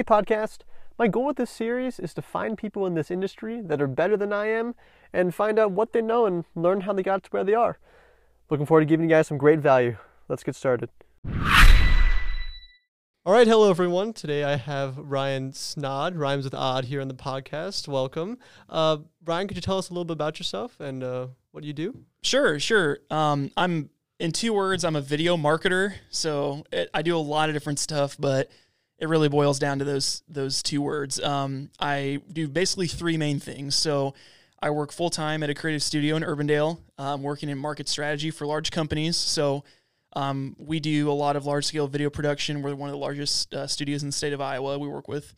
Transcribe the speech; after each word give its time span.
Hey, 0.00 0.04
podcast. 0.04 0.60
My 0.98 1.08
goal 1.08 1.26
with 1.26 1.36
this 1.36 1.50
series 1.50 2.00
is 2.00 2.14
to 2.14 2.22
find 2.22 2.56
people 2.56 2.86
in 2.86 2.94
this 2.94 3.10
industry 3.10 3.60
that 3.60 3.82
are 3.82 3.86
better 3.86 4.16
than 4.16 4.32
I 4.32 4.46
am 4.46 4.74
and 5.12 5.34
find 5.34 5.58
out 5.58 5.72
what 5.72 5.92
they 5.92 6.00
know 6.00 6.24
and 6.24 6.46
learn 6.54 6.80
how 6.80 6.94
they 6.94 7.02
got 7.02 7.24
to 7.24 7.28
where 7.28 7.44
they 7.44 7.52
are. 7.52 7.78
Looking 8.48 8.64
forward 8.64 8.80
to 8.80 8.86
giving 8.86 9.10
you 9.10 9.14
guys 9.14 9.26
some 9.26 9.36
great 9.36 9.58
value. 9.58 9.98
Let's 10.26 10.42
get 10.42 10.54
started. 10.54 10.88
All 13.26 13.34
right, 13.34 13.46
hello 13.46 13.68
everyone. 13.68 14.14
Today 14.14 14.42
I 14.42 14.56
have 14.56 14.96
Ryan 14.96 15.52
Snaadt, 15.52 16.16
rhymes 16.16 16.44
with 16.44 16.54
odd, 16.54 16.86
here 16.86 17.02
on 17.02 17.08
the 17.08 17.14
podcast. 17.14 17.86
Welcome, 17.86 18.38
uh, 18.70 18.96
Ryan. 19.26 19.48
Could 19.48 19.58
you 19.58 19.60
tell 19.60 19.76
us 19.76 19.90
a 19.90 19.92
little 19.92 20.06
bit 20.06 20.14
about 20.14 20.38
yourself 20.38 20.80
and 20.80 21.04
uh, 21.04 21.26
what 21.50 21.62
you 21.62 21.74
do? 21.74 22.04
Sure, 22.22 22.58
sure. 22.58 23.00
Um, 23.10 23.50
I'm 23.54 23.90
in 24.18 24.32
two 24.32 24.54
words. 24.54 24.82
I'm 24.82 24.96
a 24.96 25.02
video 25.02 25.36
marketer, 25.36 25.92
so 26.08 26.64
it, 26.72 26.88
I 26.94 27.02
do 27.02 27.14
a 27.14 27.18
lot 27.18 27.50
of 27.50 27.54
different 27.54 27.78
stuff, 27.78 28.16
but 28.18 28.50
it 29.00 29.08
really 29.08 29.28
boils 29.28 29.58
down 29.58 29.78
to 29.78 29.84
those 29.84 30.22
those 30.28 30.62
two 30.62 30.82
words. 30.82 31.18
Um, 31.20 31.70
I 31.80 32.20
do 32.30 32.46
basically 32.46 32.86
three 32.86 33.16
main 33.16 33.40
things. 33.40 33.74
So 33.74 34.14
I 34.62 34.70
work 34.70 34.92
full 34.92 35.10
time 35.10 35.42
at 35.42 35.50
a 35.50 35.54
creative 35.54 35.82
studio 35.82 36.16
in 36.16 36.22
Urbandale, 36.22 36.78
um, 36.98 37.22
working 37.22 37.48
in 37.48 37.58
market 37.58 37.88
strategy 37.88 38.30
for 38.30 38.46
large 38.46 38.70
companies. 38.70 39.16
So 39.16 39.64
um, 40.12 40.54
we 40.58 40.80
do 40.80 41.10
a 41.10 41.12
lot 41.12 41.36
of 41.36 41.46
large 41.46 41.64
scale 41.64 41.88
video 41.88 42.10
production. 42.10 42.60
We're 42.60 42.74
one 42.74 42.90
of 42.90 42.92
the 42.92 42.98
largest 42.98 43.54
uh, 43.54 43.66
studios 43.66 44.02
in 44.02 44.08
the 44.08 44.12
state 44.12 44.34
of 44.34 44.40
Iowa. 44.40 44.78
We 44.78 44.88
work 44.88 45.08
with 45.08 45.34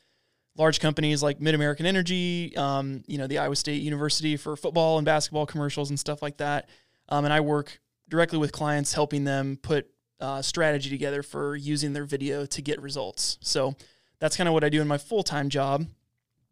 large 0.56 0.80
companies 0.80 1.22
like 1.22 1.38
MidAmerican 1.38 1.84
Energy, 1.84 2.56
um, 2.56 3.04
you 3.06 3.16
know, 3.16 3.26
the 3.26 3.38
Iowa 3.38 3.54
State 3.54 3.82
University 3.82 4.36
for 4.36 4.56
football 4.56 4.98
and 4.98 5.04
basketball 5.04 5.46
commercials 5.46 5.90
and 5.90 6.00
stuff 6.00 6.20
like 6.20 6.38
that. 6.38 6.68
Um, 7.08 7.24
and 7.24 7.32
I 7.32 7.40
work 7.40 7.80
directly 8.08 8.38
with 8.38 8.50
clients, 8.50 8.92
helping 8.92 9.24
them 9.24 9.58
put 9.62 9.88
uh, 10.22 10.40
strategy 10.40 10.88
together 10.88 11.22
for 11.22 11.56
using 11.56 11.92
their 11.92 12.04
video 12.04 12.46
to 12.46 12.62
get 12.62 12.80
results. 12.80 13.38
So 13.40 13.74
that's 14.20 14.36
kind 14.36 14.48
of 14.48 14.54
what 14.54 14.62
I 14.62 14.68
do 14.68 14.80
in 14.80 14.86
my 14.86 14.98
full 14.98 15.24
time 15.24 15.48
job. 15.48 15.84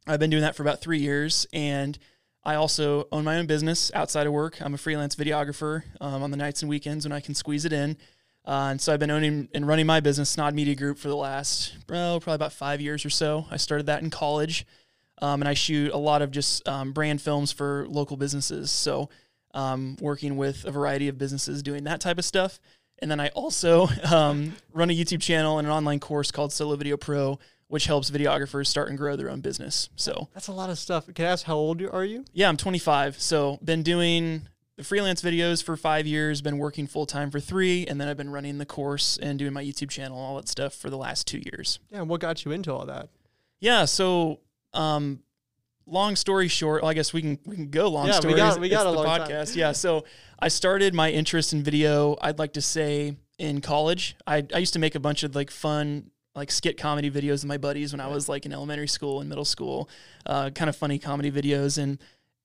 I've 0.06 0.18
been 0.18 0.30
doing 0.30 0.42
that 0.42 0.56
for 0.56 0.62
about 0.62 0.80
three 0.80 0.98
years, 0.98 1.46
and 1.52 1.96
I 2.42 2.56
also 2.56 3.06
own 3.12 3.22
my 3.24 3.38
own 3.38 3.46
business 3.46 3.92
outside 3.94 4.26
of 4.26 4.32
work. 4.32 4.60
I'm 4.60 4.74
a 4.74 4.78
freelance 4.78 5.14
videographer 5.14 5.84
um, 6.00 6.22
on 6.22 6.32
the 6.32 6.36
nights 6.36 6.62
and 6.62 6.68
weekends 6.68 7.04
when 7.06 7.12
I 7.12 7.20
can 7.20 7.34
squeeze 7.34 7.64
it 7.64 7.72
in. 7.72 7.96
Uh, 8.44 8.68
and 8.72 8.80
so 8.80 8.92
I've 8.92 8.98
been 8.98 9.10
owning 9.10 9.48
and 9.54 9.68
running 9.68 9.86
my 9.86 10.00
business, 10.00 10.34
Snaadt 10.34 10.54
Media 10.54 10.74
Group, 10.74 10.98
for 10.98 11.08
the 11.08 11.16
last, 11.16 11.76
oh, 11.90 12.18
probably 12.20 12.34
about 12.34 12.52
five 12.52 12.80
years 12.80 13.04
or 13.04 13.10
so. 13.10 13.46
I 13.50 13.56
started 13.56 13.86
that 13.86 14.02
in 14.02 14.10
college, 14.10 14.66
um, 15.22 15.42
and 15.42 15.48
I 15.48 15.54
shoot 15.54 15.92
a 15.92 15.98
lot 15.98 16.22
of 16.22 16.32
just 16.32 16.66
um, 16.66 16.92
brand 16.92 17.20
films 17.20 17.52
for 17.52 17.86
local 17.88 18.16
businesses. 18.16 18.72
So 18.72 19.10
um, 19.52 19.96
working 20.00 20.36
with 20.36 20.64
a 20.64 20.70
variety 20.70 21.08
of 21.08 21.18
businesses 21.18 21.62
doing 21.62 21.84
that 21.84 22.00
type 22.00 22.18
of 22.18 22.24
stuff. 22.24 22.58
And 23.02 23.10
then 23.10 23.20
I 23.20 23.28
also 23.28 23.88
um, 24.10 24.54
run 24.72 24.90
a 24.90 24.92
YouTube 24.92 25.22
channel 25.22 25.58
and 25.58 25.66
an 25.66 25.72
online 25.72 26.00
course 26.00 26.30
called 26.30 26.52
Solo 26.52 26.76
Video 26.76 26.96
Pro, 26.96 27.38
which 27.68 27.86
helps 27.86 28.10
videographers 28.10 28.66
start 28.66 28.88
and 28.88 28.98
grow 28.98 29.16
their 29.16 29.30
own 29.30 29.40
business. 29.40 29.88
So 29.96 30.28
that's 30.34 30.48
a 30.48 30.52
lot 30.52 30.70
of 30.70 30.78
stuff. 30.78 31.12
Can 31.14 31.24
I 31.24 31.28
ask 31.28 31.46
how 31.46 31.56
old 31.56 31.82
are 31.82 32.04
you? 32.04 32.24
Yeah, 32.32 32.48
I'm 32.48 32.56
25. 32.56 33.20
So 33.20 33.58
been 33.62 33.82
doing 33.82 34.42
freelance 34.82 35.22
videos 35.22 35.62
for 35.62 35.76
five 35.76 36.06
years, 36.06 36.40
been 36.40 36.58
working 36.58 36.86
full 36.86 37.06
time 37.06 37.30
for 37.30 37.40
three, 37.40 37.86
and 37.86 38.00
then 38.00 38.08
I've 38.08 38.16
been 38.16 38.30
running 38.30 38.58
the 38.58 38.66
course 38.66 39.18
and 39.20 39.38
doing 39.38 39.52
my 39.52 39.62
YouTube 39.62 39.90
channel, 39.90 40.18
all 40.18 40.36
that 40.36 40.48
stuff 40.48 40.74
for 40.74 40.90
the 40.90 40.96
last 40.96 41.26
two 41.26 41.40
years. 41.52 41.78
Yeah, 41.90 42.00
and 42.00 42.08
what 42.08 42.20
got 42.20 42.44
you 42.44 42.52
into 42.52 42.72
all 42.72 42.86
that? 42.86 43.08
Yeah, 43.60 43.84
so 43.84 44.40
um, 44.72 45.20
long 45.90 46.16
story 46.16 46.48
short, 46.48 46.82
well, 46.82 46.90
I 46.90 46.94
guess 46.94 47.12
we 47.12 47.22
can 47.22 47.38
we 47.44 47.56
can 47.56 47.70
go 47.70 47.88
long 47.88 48.06
yeah, 48.06 48.12
stories. 48.14 48.34
We 48.34 48.40
got, 48.40 48.60
we 48.60 48.68
got 48.68 48.86
it's 48.86 48.92
a 48.92 48.96
the 48.96 48.96
long 48.96 49.20
podcast. 49.20 49.48
Time. 49.50 49.58
Yeah, 49.58 49.72
so 49.72 50.04
I 50.38 50.48
started 50.48 50.94
my 50.94 51.10
interest 51.10 51.52
in 51.52 51.62
video. 51.62 52.16
I'd 52.20 52.38
like 52.38 52.54
to 52.54 52.62
say 52.62 53.16
in 53.38 53.60
college. 53.60 54.16
I 54.26 54.46
I 54.54 54.58
used 54.58 54.72
to 54.74 54.78
make 54.78 54.94
a 54.94 55.00
bunch 55.00 55.22
of 55.22 55.34
like 55.34 55.50
fun 55.50 56.10
like 56.34 56.50
skit 56.50 56.78
comedy 56.78 57.10
videos 57.10 57.42
with 57.42 57.46
my 57.46 57.58
buddies 57.58 57.92
when 57.92 58.00
I 58.00 58.06
was 58.06 58.28
like 58.28 58.46
in 58.46 58.52
elementary 58.52 58.86
school 58.86 59.20
and 59.20 59.28
middle 59.28 59.44
school, 59.44 59.88
uh, 60.26 60.50
kind 60.50 60.68
of 60.68 60.76
funny 60.76 60.98
comedy 60.98 61.30
videos. 61.30 61.76
And 61.76 61.98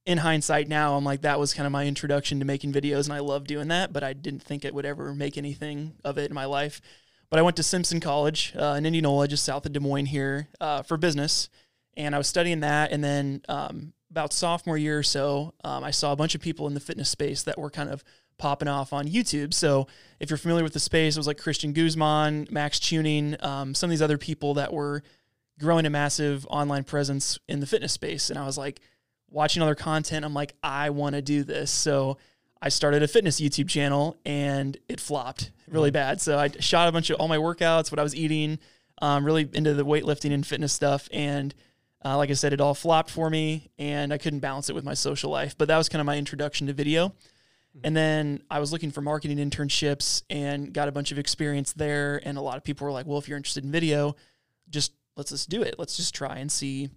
in 0.06 0.20
hindsight 0.20 0.68
now, 0.68 0.96
I'm 0.96 1.04
like 1.04 1.22
that 1.22 1.40
was 1.40 1.54
kind 1.54 1.66
of 1.66 1.72
my 1.72 1.86
introduction 1.86 2.40
to 2.40 2.46
making 2.46 2.74
videos, 2.74 3.06
and 3.06 3.14
I 3.14 3.20
love 3.20 3.46
doing 3.46 3.68
that. 3.70 3.94
But 3.94 4.04
I 4.04 4.14
didn't 4.14 4.44
think 4.44 4.66
it 4.66 4.74
would 4.74 4.86
ever 4.86 5.14
make 5.14 5.38
anything 5.38 5.94
of 6.04 6.18
it 6.18 6.30
in 6.30 6.36
my 6.36 6.46
life. 6.46 6.82
But 7.30 7.40
I 7.40 7.42
went 7.42 7.58
to 7.58 7.64
Simpson 7.64 8.00
College 8.00 8.54
uh, 8.56 8.76
in 8.78 8.86
Indianola, 8.86 9.28
just 9.28 9.44
south 9.44 9.66
of 9.66 9.74
Des 9.74 9.80
Moines 9.80 10.06
here, 10.06 10.48
uh, 10.62 10.84
for 10.84 10.96
business 10.96 11.50
and 11.98 12.16
I 12.16 12.18
was 12.18 12.28
studying 12.28 12.62
that. 12.62 12.92
And 12.92 13.04
then 13.04 13.42
um, 13.48 13.94
about 14.12 14.34
sophomore 14.34 14.78
year 14.78 15.00
or 15.00 15.04
so, 15.04 15.54
um, 15.64 15.84
I 15.84 15.92
saw 15.92 16.12
a 16.12 16.16
bunch 16.16 16.36
of 16.36 16.42
people 16.42 16.68
in 16.68 16.74
the 16.74 16.80
fitness 16.80 17.10
space 17.10 17.44
that 17.44 17.58
were 17.58 17.70
kind 17.70 17.90
of 17.90 18.04
popping 18.38 18.68
off 18.68 18.94
on 18.94 19.08
YouTube. 19.08 19.54
So 19.54 19.88
if 20.20 20.30
you're 20.30 20.38
familiar 20.38 20.64
with 20.64 20.74
the 20.74 20.80
space, 20.80 21.16
it 21.16 21.20
was 21.20 21.28
like 21.28 21.38
Christian 21.38 21.74
Guzman, 21.74 22.48
Max 22.52 22.80
Tuning, 22.80 23.36
um, 23.40 23.74
some 23.74 23.88
of 23.88 23.92
these 23.92 24.02
other 24.02 24.18
people 24.18 24.56
that 24.56 24.74
were 24.74 25.04
growing 25.60 25.86
a 25.86 25.90
massive 25.90 26.46
online 26.50 26.84
presence 26.84 27.40
in 27.48 27.62
the 27.62 27.66
fitness 27.66 27.94
space. 27.94 28.30
And 28.30 28.38
I 28.38 28.46
was 28.46 28.58
like, 28.58 28.82
watching 29.30 29.62
other 29.62 29.76
content, 29.76 30.26
I'm 30.26 30.34
like, 30.34 30.54
I 30.64 30.90
want 30.90 31.16
to 31.16 31.22
do 31.22 31.44
this. 31.44 31.72
So 31.72 32.18
I 32.62 32.70
started 32.70 33.04
a 33.04 33.08
fitness 33.08 33.40
YouTube 33.40 33.70
channel 33.70 34.18
and 34.26 34.78
it 34.88 35.00
flopped 35.00 35.52
really 35.70 35.90
mm-hmm. 35.90 35.94
bad. 35.94 36.22
So 36.22 36.38
I 36.38 36.50
shot 36.60 36.88
a 36.88 36.92
bunch 36.92 37.10
of 37.10 37.20
all 37.20 37.28
my 37.28 37.38
workouts, 37.38 37.92
what 37.92 38.00
I 38.00 38.04
was 38.04 38.16
eating, 38.16 38.60
um, 39.02 39.26
really 39.26 39.50
into 39.54 39.74
the 39.74 39.86
weightlifting 39.86 40.34
and 40.34 40.46
fitness 40.46 40.74
stuff. 40.74 41.10
And 41.12 41.54
uh, 42.06 42.16
like 42.16 42.30
I 42.30 42.34
said, 42.34 42.54
it 42.54 42.62
all 42.62 42.76
flopped 42.76 43.10
for 43.10 43.30
me 43.30 43.72
and 43.80 44.14
I 44.14 44.20
couldn't 44.20 44.40
balance 44.40 44.70
it 44.70 44.76
with 44.76 44.86
my 44.86 44.94
social 44.94 45.32
life. 45.32 45.58
But 45.58 45.68
that 45.70 45.78
was 45.78 45.90
kind 45.90 46.00
of 46.00 46.06
my 46.06 46.18
introduction 46.18 46.68
to 46.68 46.74
video. 46.74 47.10
Mm-hmm. 47.10 47.80
And 47.84 47.98
then 47.98 48.44
I 48.50 48.60
was 48.60 48.72
looking 48.72 48.92
for 48.92 49.02
marketing 49.02 49.38
internships 49.38 50.22
and 50.30 50.72
got 50.72 50.88
a 50.88 50.92
bunch 50.92 51.12
of 51.12 51.18
experience 51.18 51.74
there. 51.74 52.22
And 52.24 52.38
a 52.38 52.42
lot 52.42 52.58
of 52.58 52.64
people 52.64 52.86
were 52.86 52.92
like, 52.92 53.08
well, 53.08 53.18
if 53.18 53.28
you're 53.28 53.38
interested 53.38 53.64
in 53.64 53.72
video, 53.72 54.16
just 54.70 54.94
let's 55.18 55.32
just 55.32 55.50
do 55.50 55.64
it. 55.64 55.76
Let's 55.80 55.98
just 55.98 56.14
try 56.14 56.38
and 56.38 56.52
see 56.52 56.90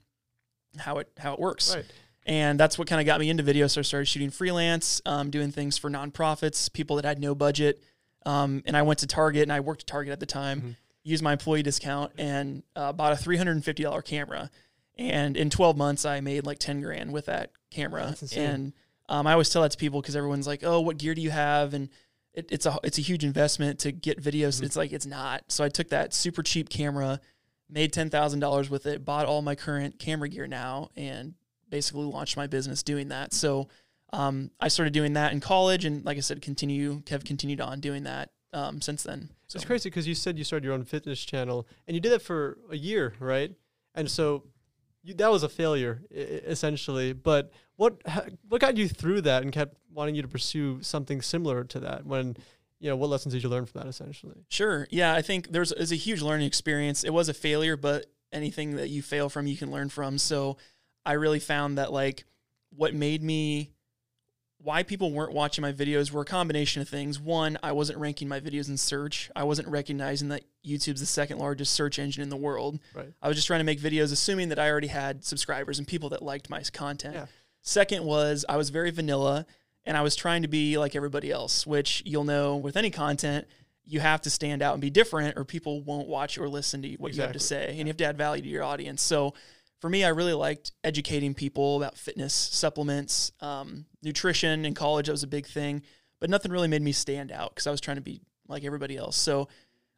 how 0.77 0.99
it 0.99 1.09
how 1.17 1.33
it 1.33 1.41
works. 1.41 1.75
Right. 1.75 1.87
And 2.27 2.61
that's 2.61 2.79
what 2.79 2.87
kind 2.87 3.01
of 3.01 3.07
got 3.07 3.19
me 3.19 3.31
into 3.31 3.43
video. 3.43 3.67
So 3.67 3.81
I 3.81 3.83
started 3.83 4.05
shooting 4.05 4.29
freelance, 4.29 5.01
um, 5.07 5.31
doing 5.31 5.51
things 5.51 5.79
for 5.79 5.89
nonprofits, 5.89 6.71
people 6.71 6.97
that 6.97 7.07
had 7.07 7.19
no 7.19 7.35
budget. 7.35 7.83
Um, 8.27 8.63
and 8.67 8.77
I 8.77 8.83
went 8.83 8.99
to 8.99 9.07
Target 9.07 9.45
and 9.45 9.53
I 9.53 9.61
worked 9.61 9.83
at 9.83 9.87
Target 9.87 10.13
at 10.13 10.21
the 10.21 10.27
time, 10.27 10.61
mm-hmm. 10.61 10.71
used 11.03 11.23
my 11.23 11.33
employee 11.33 11.63
discount 11.63 12.13
and 12.19 12.63
uh, 12.77 12.93
bought 12.93 13.15
a 13.15 13.17
$350 13.17 14.05
camera 14.05 14.51
and 14.99 15.37
in 15.37 15.49
12 15.49 15.77
months, 15.77 16.05
I 16.05 16.21
made 16.21 16.45
like 16.45 16.59
10 16.59 16.81
grand 16.81 17.13
with 17.13 17.27
that 17.27 17.53
camera. 17.71 18.17
And 18.35 18.73
um, 19.09 19.27
I 19.27 19.33
always 19.33 19.49
tell 19.49 19.63
that 19.63 19.71
to 19.73 19.79
people 19.79 20.01
because 20.01 20.17
everyone's 20.17 20.47
like, 20.47 20.63
"Oh, 20.63 20.81
what 20.81 20.99
gear 20.99 21.15
do 21.15 21.23
you 21.23 21.31
have?" 21.31 21.73
And 21.73 21.89
it, 22.35 22.49
it's 22.51 22.67
a 22.67 22.79
it's 22.83 22.99
a 22.99 23.03
huge 23.03 23.25
investment 23.25 23.79
to 23.81 23.93
get 23.93 24.23
videos. 24.23 24.57
Mm-hmm. 24.57 24.67
It's 24.67 24.77
like 24.77 24.93
it's 24.93 25.07
not. 25.07 25.45
So 25.49 25.65
I 25.65 25.69
took 25.69 25.89
that 25.89 26.13
super 26.13 26.43
cheap 26.43 26.69
camera, 26.69 27.21
made 27.71 27.93
ten 27.93 28.11
thousand 28.11 28.41
dollars 28.41 28.69
with 28.69 28.87
it, 28.87 29.05
bought 29.05 29.27
all 29.27 29.41
my 29.41 29.55
current 29.55 29.99
camera 29.99 30.29
gear 30.29 30.47
now, 30.47 30.91
and 30.97 31.35
basically 31.71 32.05
launched 32.05 32.37
my 32.37 32.47
business 32.47 32.83
doing 32.83 33.09
that. 33.09 33.33
So 33.33 33.69
um, 34.13 34.51
I 34.61 34.69
started 34.69 34.93
doing 34.93 35.15
that 35.15 35.33
in 35.33 35.41
college, 35.41 35.85
and 35.85 36.05
like 36.05 36.19
I 36.19 36.21
said, 36.21 36.43
continue 36.43 37.03
have 37.09 37.25
continued 37.25 37.63
on 37.63 37.81
doing 37.81 38.03
that 38.03 38.31
um, 38.53 38.83
since 38.83 39.05
then. 39.05 39.31
So. 39.47 39.57
It's 39.57 39.65
crazy 39.65 39.89
because 39.89 40.07
you 40.07 40.15
said 40.15 40.37
you 40.37 40.45
started 40.45 40.65
your 40.65 40.75
own 40.75 40.85
fitness 40.85 41.25
channel, 41.25 41.67
and 41.87 41.95
you 41.95 42.01
did 42.03 42.13
that 42.13 42.21
for 42.21 42.59
a 42.71 42.77
year, 42.77 43.15
right? 43.21 43.55
And 43.95 44.11
so 44.11 44.45
you, 45.03 45.15
that 45.15 45.31
was 45.31 45.43
a 45.43 45.49
failure 45.49 46.03
essentially. 46.11 47.13
But 47.13 47.53
what 47.77 48.01
what 48.49 48.61
got 48.61 48.77
you 48.77 48.89
through 48.89 49.23
that 49.23 49.43
and 49.43 49.53
kept 49.53 49.77
wanting 49.93 50.15
you 50.15 50.23
to 50.23 50.29
pursue 50.29 50.83
something 50.83 51.23
similar 51.23 51.65
to 51.65 51.81
that? 51.81 52.07
When 52.07 52.37
you 52.81 52.89
know, 52.89 52.97
what 52.97 53.11
lessons 53.11 53.35
did 53.35 53.43
you 53.43 53.49
learn 53.49 53.67
from 53.67 53.81
that 53.81 53.89
essentially? 53.89 54.45
Sure. 54.49 54.87
Yeah, 54.91 55.15
I 55.15 55.23
think 55.23 55.51
there's 55.51 55.73
is 55.73 55.93
a 55.93 55.97
huge 55.97 56.23
learning 56.23 56.47
experience. 56.47 57.05
It 57.05 57.13
was 57.13 57.29
a 57.29 57.35
failure, 57.35 57.77
but 57.77 58.07
anything 58.33 58.77
that 58.77 58.89
you 58.89 59.03
fail 59.03 59.29
from, 59.29 59.47
you 59.47 59.57
can 59.57 59.71
learn 59.71 59.89
from. 59.89 60.19
So 60.19 60.59
I 61.05 61.15
really 61.15 61.41
found 61.41 61.79
that 61.79 61.93
like 61.93 62.25
what 62.71 62.95
made 62.95 63.23
me 63.23 63.73
why 64.61 64.83
people 64.83 65.13
weren't 65.13 65.33
watching 65.33 65.63
my 65.63 65.73
videos 65.73 66.11
were 66.11 66.23
a 66.23 66.27
combination 66.27 66.83
of 66.83 66.89
things. 66.89 67.21
One, 67.21 67.59
I 67.63 67.73
wasn't 67.73 67.99
ranking 67.99 68.29
my 68.29 68.41
videos 68.41 68.69
in 68.69 68.77
search. 68.77 69.31
I 69.37 69.45
wasn't 69.45 69.69
recognizing 69.69 70.29
that 70.29 70.43
YouTube's 70.67 71.01
the 71.01 71.07
second 71.07 71.39
largest 71.39 71.73
search 71.73 71.99
engine 71.99 72.23
in 72.23 72.29
the 72.29 72.37
world. 72.37 72.81
Right. 72.93 73.13
I 73.23 73.29
was 73.29 73.37
just 73.37 73.47
trying 73.47 73.61
to 73.61 73.65
make 73.65 73.81
videos 73.81 74.13
assuming 74.13 74.49
that 74.49 74.59
I 74.59 74.69
already 74.69 74.89
had 74.89 75.25
subscribers 75.25 75.79
and 75.79 75.87
people 75.87 76.09
that 76.11 76.23
liked 76.23 76.51
my 76.51 76.63
content. 76.73 77.15
Yeah. 77.15 77.27
Second 77.63 78.05
was 78.05 78.45
I 78.49 78.57
was 78.57 78.71
very 78.71 78.91
vanilla 78.91 79.47
and 79.85 79.97
I 79.97 80.03
was 80.03 80.17
trying 80.17 80.43
to 80.43 80.49
be 80.49 80.77
like 80.77 80.97
everybody 80.97 81.31
else, 81.31 81.67
which 81.67 82.03
you'll 82.05 82.25
know 82.25 82.57
with 82.57 82.77
any 82.77 82.91
content, 82.91 83.47
you 83.85 84.01
have 84.01 84.21
to 84.23 84.31
stand 84.31 84.61
out 84.61 84.75
and 84.75 84.83
be 84.83 84.91
different 84.91 85.39
or 85.39 85.45
people 85.45 85.83
won't 85.83 86.09
watch 86.09 86.37
or 86.37 86.49
listen 86.49 86.83
to 86.83 86.89
what 86.97 87.09
exactly. 87.09 87.17
you 87.17 87.23
have 87.23 87.33
to 87.33 87.39
say. 87.39 87.69
And 87.69 87.79
you 87.79 87.87
have 87.87 87.97
to 87.99 88.05
add 88.05 88.19
value 88.19 88.43
to 88.43 88.49
your 88.49 88.65
audience. 88.65 89.03
So 89.03 89.35
for 89.81 89.89
me, 89.89 90.05
I 90.05 90.09
really 90.09 90.33
liked 90.33 90.73
educating 90.83 91.35
people 91.35 91.77
about 91.77 91.97
fitness, 91.97 92.35
supplements, 92.35 93.33
um, 93.41 93.87
nutrition. 94.03 94.65
In 94.65 94.75
college, 94.75 95.07
that 95.07 95.13
was 95.13 95.23
a 95.23 95.29
big 95.29 95.47
thing, 95.47 95.83
but 96.21 96.31
nothing 96.31 96.51
really 96.51 96.69
made 96.69 96.83
me 96.83 96.93
stand 96.93 97.31
out 97.31 97.55
because 97.55 97.67
I 97.67 97.71
was 97.71 97.81
trying 97.81 97.97
to 97.97 98.03
be 98.03 98.21
like 98.49 98.65
everybody 98.65 98.97
else. 98.97 99.17
So 99.17 99.49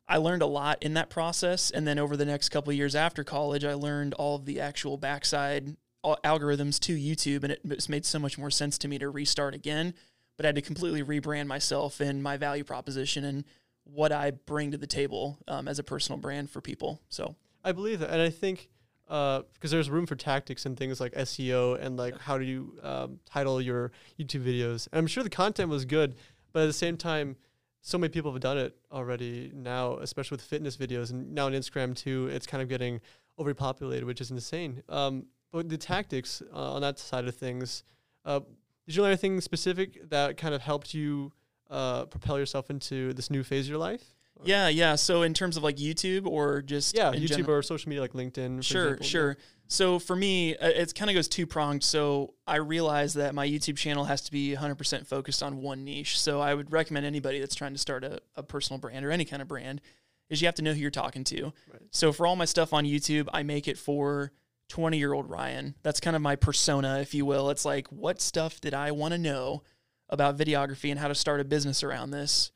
I 0.07 0.17
learned 0.17 0.43
a 0.43 0.47
lot 0.47 0.83
in 0.83 0.95
that 0.95 1.09
process. 1.09 1.71
And 1.71 1.87
then 1.87 1.99
over 1.99 2.17
the 2.17 2.25
next 2.25 2.49
couple 2.49 2.73
years 2.73 2.95
after 2.95 3.25
college, 3.25 3.65
I 3.65 3.75
learned 3.75 4.15
all 4.15 4.37
of 4.37 4.45
the 4.45 4.61
actual 4.61 4.97
backside 4.97 5.77
algorithms 6.05 6.81
to 6.81 6.97
YouTube, 6.97 7.45
and 7.45 7.53
it 7.53 7.61
just 7.67 7.89
made 7.89 8.05
so 8.05 8.19
much 8.19 8.39
more 8.39 8.51
sense 8.51 8.77
to 8.79 8.89
me 8.89 8.99
to 8.99 9.09
restart 9.09 9.55
again. 9.55 9.95
But 10.37 10.47
I 10.47 10.49
had 10.49 10.55
to 10.57 10.63
completely 10.63 11.03
rebrand 11.03 11.47
myself 11.47 12.01
and 12.01 12.23
my 12.23 12.37
value 12.37 12.65
proposition 12.65 13.25
and 13.25 13.45
what 13.85 14.11
I 14.11 14.31
bring 14.31 14.71
to 14.71 14.79
the 14.79 14.87
table 14.87 15.39
um, 15.47 15.69
as 15.69 15.79
a 15.79 15.85
personal 15.85 16.19
brand 16.19 16.51
for 16.51 16.61
people. 16.61 17.01
So 17.09 17.37
I 17.63 17.73
believe 17.73 18.01
that, 18.01 18.11
and 18.11 18.23
I 18.23 18.31
think 18.31 18.71
because 19.11 19.73
there's 19.73 19.91
room 19.91 20.07
for 20.07 20.15
tactics 20.15 20.67
and 20.67 20.77
things 20.77 21.01
like 21.01 21.13
SEO 21.15 21.81
and 21.81 21.97
like 21.97 22.17
how 22.21 22.39
do 22.39 22.45
you 22.45 22.79
um, 22.83 23.19
title 23.27 23.61
your 23.61 23.91
YouTube 24.19 24.45
videos. 24.45 24.87
And 24.93 25.01
I'm 25.01 25.07
sure 25.09 25.25
the 25.25 25.31
content 25.31 25.69
was 25.69 25.85
good, 25.85 26.15
but 26.53 26.63
at 26.63 26.67
the 26.67 26.73
same 26.73 26.97
time, 26.97 27.37
so 27.83 27.99
many 27.99 28.11
people 28.11 28.31
have 28.31 28.41
done 28.41 28.59
it 28.59 28.77
already 28.93 29.51
now, 29.55 29.97
especially 29.97 30.37
with 30.37 30.43
fitness 30.43 30.77
videos, 30.77 31.11
and 31.11 31.35
now 31.35 31.47
on 31.47 31.53
Instagram 31.53 31.97
too. 31.97 32.29
It's 32.29 32.47
kind 32.47 32.63
of 32.63 32.69
getting 32.69 33.01
overpopulated, 33.39 34.05
which 34.05 34.21
is 34.21 34.31
insane. 34.31 34.83
Um, 34.89 35.27
but 35.51 35.69
the 35.69 35.79
tactics 35.79 36.43
uh, 36.53 36.75
on 36.75 36.83
that 36.83 36.99
side 36.99 37.27
of 37.27 37.35
things, 37.35 37.83
uh, 38.25 38.41
did 38.87 38.97
you 38.97 39.03
learn 39.03 39.13
anything 39.13 39.41
specific 39.41 40.09
that 40.11 40.37
kind 40.37 40.55
of 40.55 40.63
helped 40.63 40.95
you 40.95 41.33
uh, 41.71 42.05
propel 42.05 42.39
yourself 42.39 42.71
into 42.71 43.13
this 43.15 43.31
new 43.31 43.43
phase 43.43 43.65
of 43.67 43.71
your 43.71 43.79
life? 43.79 44.15
Yeah, 44.45 44.69
yeah. 44.69 44.95
So 44.97 45.23
in 45.23 45.35
terms 45.35 45.57
of 45.57 45.63
like 45.63 45.77
YouTube 45.77 46.27
or 46.27 46.63
just 46.63 46.97
Yeah, 46.97 47.13
YouTube 47.13 47.29
general- 47.29 47.55
or 47.57 47.63
social 47.63 47.89
media 47.89 48.03
like 48.03 48.13
LinkedIn. 48.13 48.59
for 48.59 48.63
Sure, 48.63 48.85
example. 48.89 49.07
sure. 49.07 49.37
So 49.69 49.99
for 50.01 50.17
me, 50.17 50.57
uh, 50.57 50.67
it 50.69 50.95
kind 50.97 51.11
of 51.11 51.15
goes 51.15 51.29
two 51.29 51.47
pronged. 51.47 51.85
So 51.85 52.35
I 52.47 52.57
realize 52.57 53.15
that 53.15 53.35
my 53.35 53.47
YouTube 53.47 53.77
channel 53.77 54.05
has 54.05 54.21
to 54.23 54.33
be 54.33 54.53
100% 54.55 55.07
focused 55.07 55.43
on 55.43 55.59
one 55.63 55.85
niche. 55.85 56.19
So 56.19 56.41
I 56.41 56.55
would 56.55 56.73
recommend 56.73 57.07
anybody 57.07 57.39
that's 57.39 57.55
trying 57.55 57.73
to 57.75 57.79
start 57.79 58.03
a, 58.03 58.21
a 58.35 58.43
personal 58.43 58.81
brand 58.81 59.05
or 59.05 59.13
any 59.13 59.25
kind 59.25 59.41
of 59.43 59.47
brand 59.49 59.81
is 60.29 60.41
you 60.43 60.47
have 60.47 60.57
to 60.57 60.63
know 60.63 60.73
who 60.73 60.81
you're 60.81 60.91
talking 60.91 61.23
to. 61.25 61.53
Right. 61.73 61.83
So 61.93 62.13
for 62.13 62.27
all 62.27 62.35
my 62.37 62.45
stuff 62.47 62.73
on 62.73 62.85
YouTube, 62.85 63.29
I 63.33 63.43
make 63.45 63.69
it 63.69 63.79
for 63.79 64.33
20 64.71 64.99
year 64.99 65.13
old 65.13 65.29
Ryan. 65.31 65.75
That's 65.83 66.01
kind 66.01 66.17
of 66.17 66.23
my 66.23 66.35
persona, 66.37 66.99
if 67.01 67.15
you 67.15 67.25
will. 67.25 67.51
It's 67.51 67.65
like, 67.65 67.87
what 67.89 68.21
stuff 68.21 68.61
did 68.61 68.75
I 68.75 68.91
want 68.93 69.13
to 69.13 69.19
know 69.19 69.63
about 70.09 70.37
videography 70.37 70.91
and 70.91 70.99
how 70.99 71.07
to 71.09 71.15
start 71.15 71.41
a 71.41 71.45
business 71.45 71.83
around 71.85 72.11
this 72.11 72.51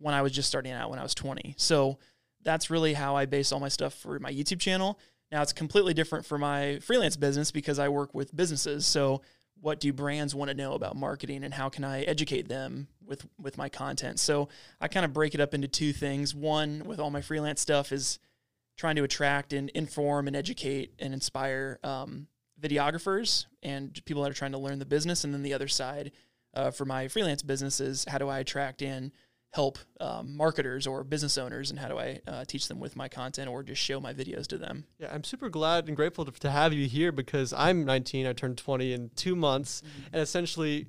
when 0.00 0.14
I 0.14 0.22
was 0.22 0.32
just 0.32 0.48
starting 0.48 0.72
out 0.72 0.90
when 0.90 0.98
I 0.98 1.02
was 1.02 1.14
20? 1.14 1.54
So 1.56 1.98
that's 2.42 2.70
really 2.70 2.94
how 2.94 3.16
I 3.16 3.26
base 3.26 3.52
all 3.52 3.60
my 3.60 3.68
stuff 3.68 3.94
for 3.94 4.18
my 4.18 4.32
YouTube 4.32 4.60
channel. 4.60 4.98
Now 5.30 5.42
it's 5.42 5.52
completely 5.52 5.94
different 5.94 6.26
for 6.26 6.38
my 6.38 6.78
freelance 6.80 7.16
business 7.16 7.50
because 7.50 7.78
I 7.78 7.88
work 7.88 8.14
with 8.14 8.34
businesses. 8.34 8.86
So 8.86 9.22
what 9.60 9.78
do 9.78 9.92
brands 9.92 10.34
want 10.34 10.48
to 10.48 10.56
know 10.56 10.72
about 10.72 10.96
marketing 10.96 11.44
and 11.44 11.52
how 11.52 11.68
can 11.68 11.84
I 11.84 12.02
educate 12.02 12.48
them 12.48 12.88
with 13.04 13.26
with 13.40 13.58
my 13.58 13.68
content? 13.68 14.18
So 14.18 14.48
I 14.80 14.88
kind 14.88 15.04
of 15.04 15.12
break 15.12 15.34
it 15.34 15.40
up 15.40 15.54
into 15.54 15.68
two 15.68 15.92
things. 15.92 16.34
One 16.34 16.82
with 16.84 16.98
all 16.98 17.10
my 17.10 17.20
freelance 17.20 17.60
stuff 17.60 17.92
is 17.92 18.18
trying 18.76 18.96
to 18.96 19.04
attract 19.04 19.52
and 19.52 19.68
inform 19.70 20.26
and 20.26 20.34
educate 20.34 20.94
and 20.98 21.12
inspire 21.12 21.78
um, 21.84 22.26
videographers 22.60 23.46
and 23.62 24.02
people 24.06 24.22
that 24.22 24.30
are 24.30 24.34
trying 24.34 24.52
to 24.52 24.58
learn 24.58 24.78
the 24.78 24.86
business. 24.86 25.24
And 25.24 25.34
then 25.34 25.42
the 25.42 25.52
other 25.52 25.68
side 25.68 26.12
uh, 26.54 26.70
for 26.70 26.84
my 26.84 27.08
freelance 27.08 27.42
business 27.42 27.80
is 27.80 28.04
how 28.08 28.18
do 28.18 28.28
I 28.28 28.38
attract 28.38 28.82
in 28.82 29.12
help 29.52 29.78
um, 30.00 30.36
marketers 30.36 30.86
or 30.86 31.02
business 31.02 31.36
owners 31.36 31.70
and 31.70 31.78
how 31.80 31.88
do 31.88 31.98
I 31.98 32.20
uh, 32.26 32.44
teach 32.44 32.68
them 32.68 32.78
with 32.78 32.94
my 32.94 33.08
content 33.08 33.48
or 33.48 33.62
just 33.64 33.82
show 33.82 33.98
my 34.00 34.14
videos 34.14 34.46
to 34.48 34.58
them. 34.58 34.84
Yeah, 34.98 35.10
I'm 35.12 35.24
super 35.24 35.48
glad 35.48 35.88
and 35.88 35.96
grateful 35.96 36.24
to, 36.24 36.30
to 36.30 36.50
have 36.50 36.72
you 36.72 36.86
here 36.86 37.10
because 37.10 37.52
I'm 37.52 37.84
19. 37.84 38.26
I 38.26 38.32
turned 38.32 38.58
20 38.58 38.92
in 38.92 39.10
two 39.16 39.34
months, 39.34 39.82
and 40.12 40.22
essentially, 40.22 40.86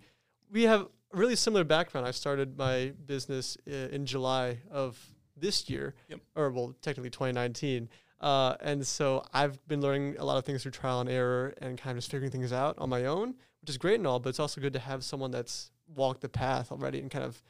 we 0.52 0.63
have 0.63 0.81
a 0.81 1.18
really 1.18 1.36
similar 1.36 1.63
background. 1.63 2.06
I 2.08 2.12
started 2.12 2.58
my 2.58 2.94
business 3.06 3.58
i- 3.66 3.72
in 3.72 4.06
July 4.06 4.60
of 4.69 5.00
this 5.36 5.68
year, 5.69 5.96
Yep. 6.10 6.19
or 6.36 6.52
well, 6.52 6.75
technically 6.81 7.10
2019. 7.10 7.90
Uh, 8.19 8.56
and 8.62 8.86
so 8.86 9.25
I've 9.34 9.66
been 9.68 9.81
learning 9.81 10.18
a 10.19 10.24
lot 10.24 10.38
of 10.38 10.46
things 10.46 10.62
through 10.62 10.74
trial 10.74 11.00
and 11.02 11.10
error 11.10 11.56
and 11.60 11.80
kind 11.80 11.98
of 11.98 12.04
just 12.04 12.12
figuring 12.12 12.31
things 12.31 12.54
out 12.54 12.75
on 12.78 12.90
my 12.90 13.06
own, 13.06 13.30
which 13.62 13.69
is 13.72 13.80
great 13.80 13.96
and 13.96 14.06
all. 14.06 14.19
But 14.19 14.30
it's 14.30 14.40
also 14.40 14.62
good 14.62 14.74
to 14.74 14.80
have 14.80 15.04
someone 15.04 15.31
that's 15.31 15.72
walked 15.88 16.22
the 16.22 16.30
path 16.30 16.72
already 16.72 17.00
and 17.00 17.10
kind 17.10 17.25
of 17.25 17.42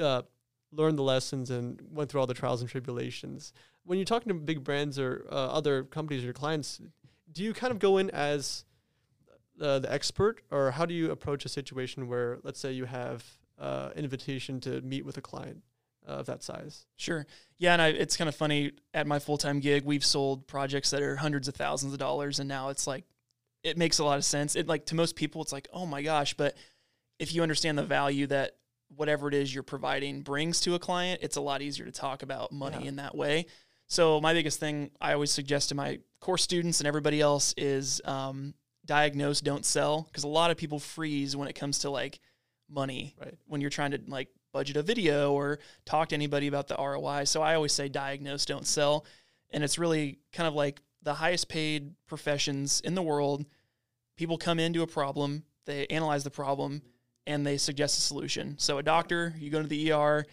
uh, 0.00 0.22
learned 0.76 0.98
the 0.98 1.02
lessons 1.02 1.50
and 1.50 1.80
went 1.90 2.10
through 2.10 2.20
all 2.20 2.26
the 2.26 2.34
trials 2.34 2.60
and 2.60 2.70
tribulations. 2.70 3.52
When 3.84 3.98
you're 3.98 4.04
talking 4.04 4.28
to 4.28 4.34
big 4.34 4.62
brands 4.62 4.98
or 4.98 5.26
uh, 5.30 5.34
other 5.34 5.84
companies 5.84 6.22
or 6.22 6.26
your 6.26 6.34
clients, 6.34 6.80
do 7.32 7.42
you 7.42 7.52
kind 7.52 7.70
of 7.70 7.78
go 7.78 7.98
in 7.98 8.10
as 8.10 8.64
uh, 9.60 9.78
the 9.78 9.92
expert, 9.92 10.42
or 10.50 10.70
how 10.70 10.84
do 10.84 10.94
you 10.94 11.10
approach 11.10 11.44
a 11.44 11.48
situation 11.48 12.08
where, 12.08 12.38
let's 12.42 12.60
say, 12.60 12.72
you 12.72 12.84
have 12.84 13.24
uh, 13.58 13.90
an 13.96 14.04
invitation 14.04 14.60
to 14.60 14.80
meet 14.82 15.04
with 15.04 15.16
a 15.16 15.20
client 15.20 15.62
uh, 16.06 16.12
of 16.12 16.26
that 16.26 16.42
size? 16.42 16.84
Sure. 16.96 17.26
Yeah, 17.56 17.72
and 17.72 17.82
I, 17.82 17.88
it's 17.88 18.16
kind 18.16 18.28
of 18.28 18.34
funny. 18.34 18.72
At 18.92 19.06
my 19.06 19.18
full 19.18 19.38
time 19.38 19.60
gig, 19.60 19.84
we've 19.84 20.04
sold 20.04 20.46
projects 20.46 20.90
that 20.90 21.02
are 21.02 21.16
hundreds 21.16 21.48
of 21.48 21.54
thousands 21.54 21.92
of 21.92 21.98
dollars, 21.98 22.38
and 22.38 22.48
now 22.48 22.68
it's 22.68 22.86
like 22.86 23.04
it 23.62 23.76
makes 23.78 23.98
a 23.98 24.04
lot 24.04 24.18
of 24.18 24.24
sense. 24.24 24.56
It 24.56 24.66
like 24.66 24.86
to 24.86 24.94
most 24.94 25.16
people, 25.16 25.42
it's 25.42 25.52
like, 25.52 25.68
oh 25.72 25.86
my 25.86 26.02
gosh, 26.02 26.34
but 26.34 26.54
if 27.18 27.34
you 27.34 27.42
understand 27.42 27.78
the 27.78 27.82
value 27.82 28.26
that 28.26 28.56
whatever 28.96 29.28
it 29.28 29.34
is 29.34 29.52
you're 29.54 29.62
providing 29.62 30.22
brings 30.22 30.60
to 30.62 30.74
a 30.74 30.78
client, 30.78 31.20
it's 31.22 31.36
a 31.36 31.40
lot 31.40 31.62
easier 31.62 31.84
to 31.86 31.92
talk 31.92 32.22
about 32.22 32.52
money 32.52 32.78
Yeah. 32.82 32.88
in 32.88 32.96
that 32.96 33.14
way. 33.16 33.46
So 33.86 34.20
my 34.20 34.32
biggest 34.32 34.58
thing 34.58 34.90
I 35.00 35.12
always 35.12 35.30
suggest 35.30 35.68
to 35.68 35.74
my 35.74 36.00
course 36.20 36.42
students 36.42 36.80
and 36.80 36.88
everybody 36.88 37.20
else 37.20 37.54
is 37.56 38.00
um, 38.04 38.54
diagnose, 38.84 39.40
don't 39.40 39.64
sell, 39.64 40.02
because 40.02 40.24
a 40.24 40.28
lot 40.28 40.50
of 40.50 40.56
people 40.56 40.78
freeze 40.78 41.36
when 41.36 41.46
it 41.48 41.52
comes 41.54 41.80
to 41.80 41.90
like 41.90 42.18
money 42.68 43.14
Right. 43.20 43.34
when 43.46 43.60
you're 43.60 43.70
trying 43.70 43.92
to 43.92 44.00
like 44.08 44.28
budget 44.52 44.76
a 44.76 44.82
video 44.82 45.32
or 45.32 45.58
talk 45.84 46.08
to 46.08 46.14
anybody 46.14 46.46
about 46.48 46.66
the 46.66 46.74
ROI. 46.76 47.24
So 47.24 47.42
I 47.42 47.54
always 47.54 47.72
say 47.72 47.88
diagnose, 47.88 48.44
don't 48.44 48.66
sell. 48.66 49.04
And 49.50 49.62
it's 49.62 49.78
really 49.78 50.18
kind 50.32 50.48
of 50.48 50.54
like 50.54 50.80
the 51.02 51.14
highest 51.14 51.48
paid 51.48 51.94
professions 52.08 52.80
in 52.80 52.94
the 52.96 53.02
world. 53.02 53.44
People 54.16 54.38
come 54.38 54.58
into 54.58 54.82
a 54.82 54.86
problem, 54.86 55.44
they 55.66 55.86
analyze 55.88 56.24
the 56.24 56.30
problem, 56.30 56.82
and 57.26 57.46
they 57.46 57.56
suggest 57.56 57.98
a 57.98 58.00
solution. 58.00 58.54
So 58.58 58.78
a 58.78 58.82
doctor, 58.82 59.34
you 59.38 59.50
go 59.50 59.60
to 59.62 59.68
the 59.68 59.92
ER, 59.92 60.26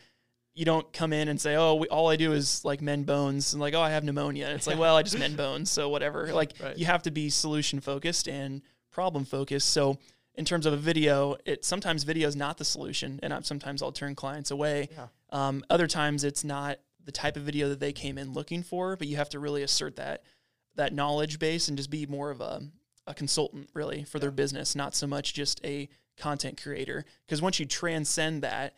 you 0.54 0.66
don't 0.66 0.92
come 0.94 1.14
in 1.14 1.28
and 1.30 1.42
say, 1.42 1.56
"Oh, 1.56 1.76
we, 1.76 1.88
all 1.88 2.10
I 2.10 2.16
do 2.16 2.34
is 2.34 2.64
like 2.64 2.82
mend 2.82 3.06
bones," 3.08 3.54
and 3.54 3.62
like, 3.62 3.74
"Oh, 3.74 3.82
I 3.82 3.90
have 3.90 4.04
pneumonia." 4.04 4.50
It's 4.50 4.68
like, 4.68 4.78
"Well, 4.78 4.96
I 4.96 5.02
just 5.02 5.18
mend 5.18 5.36
bones, 5.36 5.72
so 5.72 5.90
whatever." 5.90 6.28
Like, 6.34 6.54
Right. 6.62 6.78
you 6.78 6.86
have 6.86 7.02
to 7.04 7.12
be 7.12 7.30
solution 7.30 7.80
focused 7.80 8.28
and 8.28 8.62
problem 8.92 9.26
focused. 9.26 9.70
So, 9.72 9.98
in 10.36 10.46
terms 10.46 10.66
of 10.68 10.74
a 10.74 10.78
video, 10.78 11.38
it 11.46 11.66
sometimes 11.66 12.04
video 12.04 12.28
is 12.28 12.36
not 12.36 12.58
the 12.58 12.66
solution, 12.66 13.20
and 13.24 13.34
I'm, 13.34 13.44
sometimes 13.44 13.82
I'll 13.82 13.92
turn 13.92 14.14
clients 14.14 14.52
away. 14.52 14.90
Yeah. 14.92 15.08
Um, 15.32 15.64
other 15.72 15.88
times, 15.88 16.24
it's 16.24 16.44
not 16.44 16.78
the 17.04 17.12
type 17.12 17.36
of 17.36 17.44
video 17.44 17.70
that 17.70 17.80
they 17.80 17.92
came 17.92 18.18
in 18.20 18.32
looking 18.34 18.62
for, 18.62 18.96
but 18.96 19.08
you 19.08 19.16
have 19.18 19.30
to 19.30 19.40
really 19.40 19.64
assert 19.64 19.96
that 19.96 20.22
that 20.76 20.94
knowledge 20.94 21.38
base 21.40 21.68
and 21.68 21.78
just 21.78 21.90
be 21.90 22.06
more 22.06 22.30
of 22.30 22.42
a 22.42 22.62
a 23.08 23.14
consultant 23.14 23.70
really 23.74 24.04
for 24.04 24.20
their 24.20 24.32
business, 24.32 24.76
not 24.76 24.94
so 24.96 25.08
much 25.08 25.34
just 25.34 25.60
a 25.66 25.90
content 26.18 26.62
creator. 26.62 27.06
Because 27.26 27.42
once 27.42 27.60
you 27.60 27.66
transcend 27.66 28.44
that, 28.44 28.76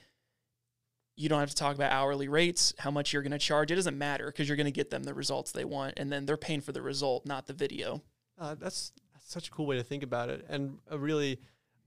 you 1.18 1.30
don't 1.30 1.40
have 1.40 1.50
to 1.50 1.56
talk 1.56 1.76
about 1.76 1.92
hourly 1.92 2.28
rates, 2.28 2.74
how 2.78 2.92
much 2.92 3.14
you're 3.14 3.22
going 3.22 3.32
to 3.32 3.38
charge. 3.38 3.72
It 3.72 3.76
doesn't 3.76 3.98
matter 3.98 4.26
because 4.26 4.50
you're 4.50 4.58
going 4.58 4.66
to 4.66 4.72
get 4.72 4.90
them 4.90 5.04
the 5.04 5.14
results 5.14 5.52
they 5.54 5.64
want, 5.64 5.94
and 5.98 6.12
then 6.12 6.26
they're 6.26 6.36
paying 6.36 6.60
for 6.60 6.74
the 6.74 6.82
result, 6.82 7.26
not 7.26 7.48
the 7.48 7.54
video. 7.54 8.02
Uh, 8.38 8.56
that's, 8.56 8.92
that's 9.14 9.32
such 9.32 9.48
a 9.48 9.52
cool 9.52 9.66
way 9.66 9.78
to 9.78 9.84
think 9.84 10.04
about 10.04 10.28
it, 10.30 10.46
and 10.50 10.78
a 10.90 10.98
really, 10.98 11.40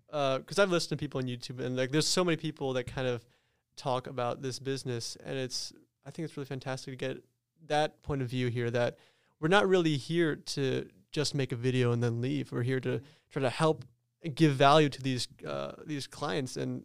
because 0.07 0.59
I've 0.59 0.71
listened 0.71 0.99
to 0.99 1.03
people 1.03 1.19
on 1.19 1.27
YouTube, 1.27 1.61
and 1.61 1.77
like, 1.77 1.91
there's 1.91 2.07
so 2.07 2.25
many 2.25 2.39
people 2.39 2.73
that 2.73 2.85
kind 2.85 3.07
of 3.07 3.23
talk 3.77 4.07
about 4.07 4.41
this 4.41 4.59
business, 4.59 5.19
and 5.23 5.37
it's, 5.37 5.75
I 6.07 6.11
think 6.11 6.25
it's 6.25 6.37
really 6.39 6.47
fantastic 6.47 6.93
to 6.93 6.97
get 6.97 7.23
that 7.67 8.03
point 8.03 8.23
of 8.23 8.31
view 8.31 8.49
here. 8.49 8.71
That 8.71 8.97
we're 9.41 9.49
not 9.49 9.69
really 9.69 9.99
here 9.99 10.37
to 10.37 10.89
just 11.13 11.35
make 11.35 11.53
a 11.53 11.57
video 11.57 11.93
and 11.93 12.03
then 12.03 12.23
leave. 12.23 12.51
We're 12.51 12.63
here 12.63 12.81
to 12.81 13.03
try 13.31 13.43
to 13.43 13.51
help 13.51 13.85
give 14.35 14.53
value 14.53 14.89
to 14.89 15.03
these 15.03 15.29
uh, 15.47 15.73
these 15.87 16.07
clients, 16.07 16.57
and 16.57 16.85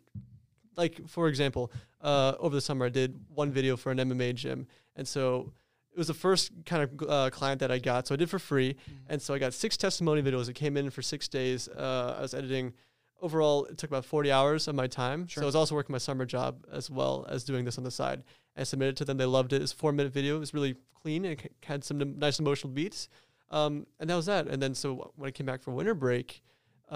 like 0.75 1.07
for 1.07 1.27
example, 1.27 1.71
uh, 2.01 2.33
over 2.39 2.55
the 2.55 2.61
summer 2.61 2.85
I 2.85 2.89
did 2.89 3.19
one 3.33 3.51
video 3.51 3.77
for 3.77 3.91
an 3.91 3.97
MMA 3.97 4.35
gym, 4.35 4.67
and 4.95 5.07
so 5.07 5.53
it 5.91 5.97
was 5.97 6.07
the 6.07 6.13
first 6.13 6.51
kind 6.65 6.83
of 6.83 7.09
uh, 7.09 7.29
client 7.29 7.59
that 7.59 7.71
I 7.71 7.79
got. 7.79 8.07
So 8.07 8.15
I 8.15 8.17
did 8.17 8.29
for 8.29 8.39
free, 8.39 8.75
and 9.07 9.21
so 9.21 9.33
I 9.33 9.39
got 9.39 9.53
six 9.53 9.77
testimony 9.77 10.21
videos. 10.21 10.49
It 10.49 10.53
came 10.53 10.77
in 10.77 10.89
for 10.89 11.01
six 11.01 11.27
days. 11.27 11.67
Uh, 11.67 12.15
I 12.17 12.21
was 12.21 12.33
editing. 12.33 12.73
Overall, 13.21 13.63
it 13.65 13.77
took 13.77 13.89
about 13.89 14.03
40 14.03 14.33
hours 14.33 14.67
of 14.67 14.75
my 14.75 14.85
time. 14.85 15.29
So 15.29 15.43
I 15.43 15.45
was 15.45 15.55
also 15.55 15.75
working 15.75 15.93
my 15.93 15.97
summer 15.97 16.25
job 16.25 16.65
as 16.69 16.89
well 16.89 17.25
as 17.29 17.45
doing 17.45 17.63
this 17.63 17.77
on 17.77 17.85
the 17.85 17.91
side. 17.91 18.21
I 18.57 18.63
submitted 18.63 18.97
to 18.97 19.05
them. 19.05 19.15
They 19.15 19.25
loved 19.25 19.53
it. 19.53 19.61
It's 19.61 19.71
a 19.71 19.75
four 19.77 19.93
minute 19.93 20.11
video. 20.11 20.35
It 20.35 20.39
was 20.39 20.53
really 20.53 20.75
clean 21.01 21.23
and 21.23 21.39
it 21.39 21.53
had 21.63 21.85
some 21.85 22.19
nice 22.19 22.39
emotional 22.39 22.73
beats. 22.73 23.07
Um, 23.49 23.87
and 23.99 24.09
that 24.09 24.15
was 24.15 24.25
that. 24.25 24.47
And 24.47 24.61
then 24.61 24.75
so 24.75 25.13
when 25.15 25.29
I 25.29 25.31
came 25.31 25.45
back 25.45 25.61
for 25.61 25.71
winter 25.71 25.93
break, 25.93 26.41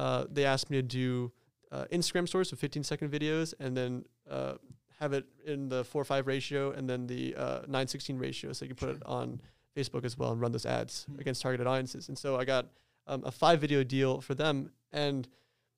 uh, 0.02 0.26
they 0.36 0.46
asked 0.46 0.70
me 0.70 0.78
to 0.78 0.88
do 1.04 1.32
uh, 1.72 1.86
Instagram 1.92 2.28
stories, 2.28 2.50
so 2.50 2.56
15 2.56 2.84
second 2.84 3.10
videos, 3.12 3.54
and 3.60 3.76
then 3.76 3.92
uh, 4.30 4.54
have 5.00 5.14
it 5.14 5.26
in 5.46 5.70
the 5.70 5.84
4 5.84 6.04
5 6.06 6.28
ratio 6.28 6.72
and 6.72 6.90
then 6.90 7.08
the 7.08 7.36
uh, 7.36 7.62
9 7.68 7.88
16 7.88 8.18
ratio 8.18 8.54
so 8.54 8.66
you 8.66 8.70
can 8.74 8.88
put 8.88 8.96
it 8.96 9.04
on 9.06 9.40
Facebook 9.76 10.04
as 10.06 10.18
well 10.18 10.32
and 10.32 10.42
run 10.42 10.52
those 10.52 10.66
ads 10.66 11.06
Mhm. 11.12 11.20
against 11.22 11.42
targeted 11.42 11.68
audiences. 11.68 12.10
And 12.10 12.18
so 12.18 12.36
I 12.42 12.46
got 12.46 12.64
um, 13.06 13.22
a 13.26 13.32
five 13.32 13.62
video 13.62 13.84
deal 13.84 14.22
for 14.22 14.34
them. 14.36 14.72
And 14.92 15.28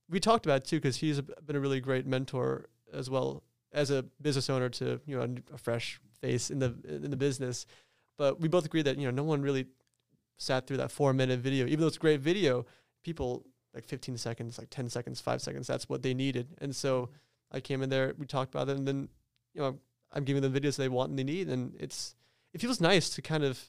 we 0.10 0.20
talked 0.20 0.46
about 0.46 0.58
it 0.62 0.66
too 0.66 0.78
because 0.78 0.98
he's 1.04 1.18
a, 1.18 1.24
been 1.24 1.56
a 1.56 1.60
really 1.60 1.82
great 1.82 2.06
mentor 2.08 2.70
as 2.94 3.10
well 3.10 3.44
as 3.72 3.92
a 3.92 4.04
business 4.22 4.50
owner 4.50 4.70
to 4.70 5.00
you 5.06 5.16
know 5.18 5.36
a 5.54 5.58
fresh 5.58 6.00
face 6.22 6.50
in 6.54 6.60
the 6.60 6.70
in 6.88 7.12
the 7.12 7.18
business. 7.28 7.66
But 8.18 8.40
we 8.42 8.48
both 8.48 8.66
agreed 8.66 8.86
that 8.88 8.98
you 8.98 9.06
know 9.08 9.16
no 9.22 9.28
one 9.34 9.42
really 9.42 9.66
sat 10.38 10.66
through 10.66 10.78
that 10.78 10.92
four 10.92 11.12
minute 11.14 11.40
video, 11.40 11.66
even 11.68 11.82
though 11.82 11.88
it's 11.88 11.98
a 12.04 12.08
great 12.08 12.22
video. 12.22 12.66
People 13.04 13.46
like 13.74 13.86
15 13.86 14.18
seconds, 14.18 14.58
like 14.58 14.70
10 14.70 14.90
seconds, 14.90 15.22
five 15.22 15.42
seconds. 15.42 15.68
That's 15.68 15.88
what 15.88 16.02
they 16.02 16.14
needed. 16.14 16.48
And 16.60 16.76
so 16.76 17.10
I 17.52 17.60
came 17.60 17.82
in 17.82 17.90
there, 17.90 18.14
we 18.18 18.26
talked 18.26 18.54
about 18.54 18.70
it, 18.70 18.78
and 18.78 18.88
then 18.88 19.10
you 19.54 19.62
know 19.62 19.78
I'm 20.12 20.24
giving 20.24 20.42
them 20.42 20.54
videos 20.54 20.76
they 20.76 20.90
want 20.90 21.10
and 21.12 21.20
they 21.20 21.24
need, 21.24 21.50
and 21.50 21.76
it's 21.80 22.16
it 22.54 22.62
feels 22.62 22.82
nice 22.82 23.10
to 23.12 23.22
kind 23.22 23.44
of 23.44 23.60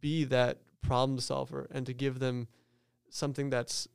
be 0.00 0.24
that 0.24 0.58
problem 0.82 1.20
solver 1.20 1.68
and 1.70 1.84
to 1.86 1.92
give 1.94 2.18
them 2.18 2.48
something 3.10 3.50
that's 3.50 3.86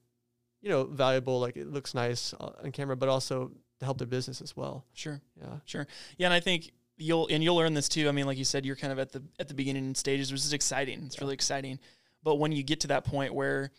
you 0.62 0.70
know 0.70 0.84
valuable 0.84 1.40
like 1.40 1.58
it 1.58 1.68
looks 1.72 1.94
nice 1.96 2.34
on 2.40 2.72
camera 2.72 2.96
but 2.96 3.10
also 3.10 3.52
to 3.80 3.86
help 3.86 3.98
their 3.98 4.08
business 4.08 4.42
as 4.42 4.56
well 4.56 4.86
Sure. 4.94 5.20
yeah 5.40 5.58
Sure. 5.66 5.88
Yeah, 6.18 6.28
and 6.28 6.34
I 6.34 6.40
think 6.40 6.72
you'll 6.98 7.28
and 7.28 7.44
you'll 7.44 7.56
learn 7.56 7.74
this 7.74 7.90
too. 7.90 8.08
I 8.08 8.12
mean, 8.12 8.26
like 8.26 8.38
you 8.38 8.46
said, 8.46 8.66
you're 8.66 8.76
kind 8.76 8.94
of 8.94 9.00
at 9.00 9.12
the 9.12 9.24
at 9.40 9.48
the 9.48 9.54
beginning 9.54 9.96
stages, 9.96 10.32
which 10.32 10.42
is 10.42 10.54
exciting. 10.54 11.04
It's 11.06 11.16
Yeah. 11.16 11.22
really 11.22 11.34
exciting. 11.34 11.80
But 12.24 12.36
when 12.36 12.52
you 12.52 12.64
get 12.64 12.80
to 12.82 12.88
that 12.88 13.04
point 13.06 13.34
where 13.34 13.72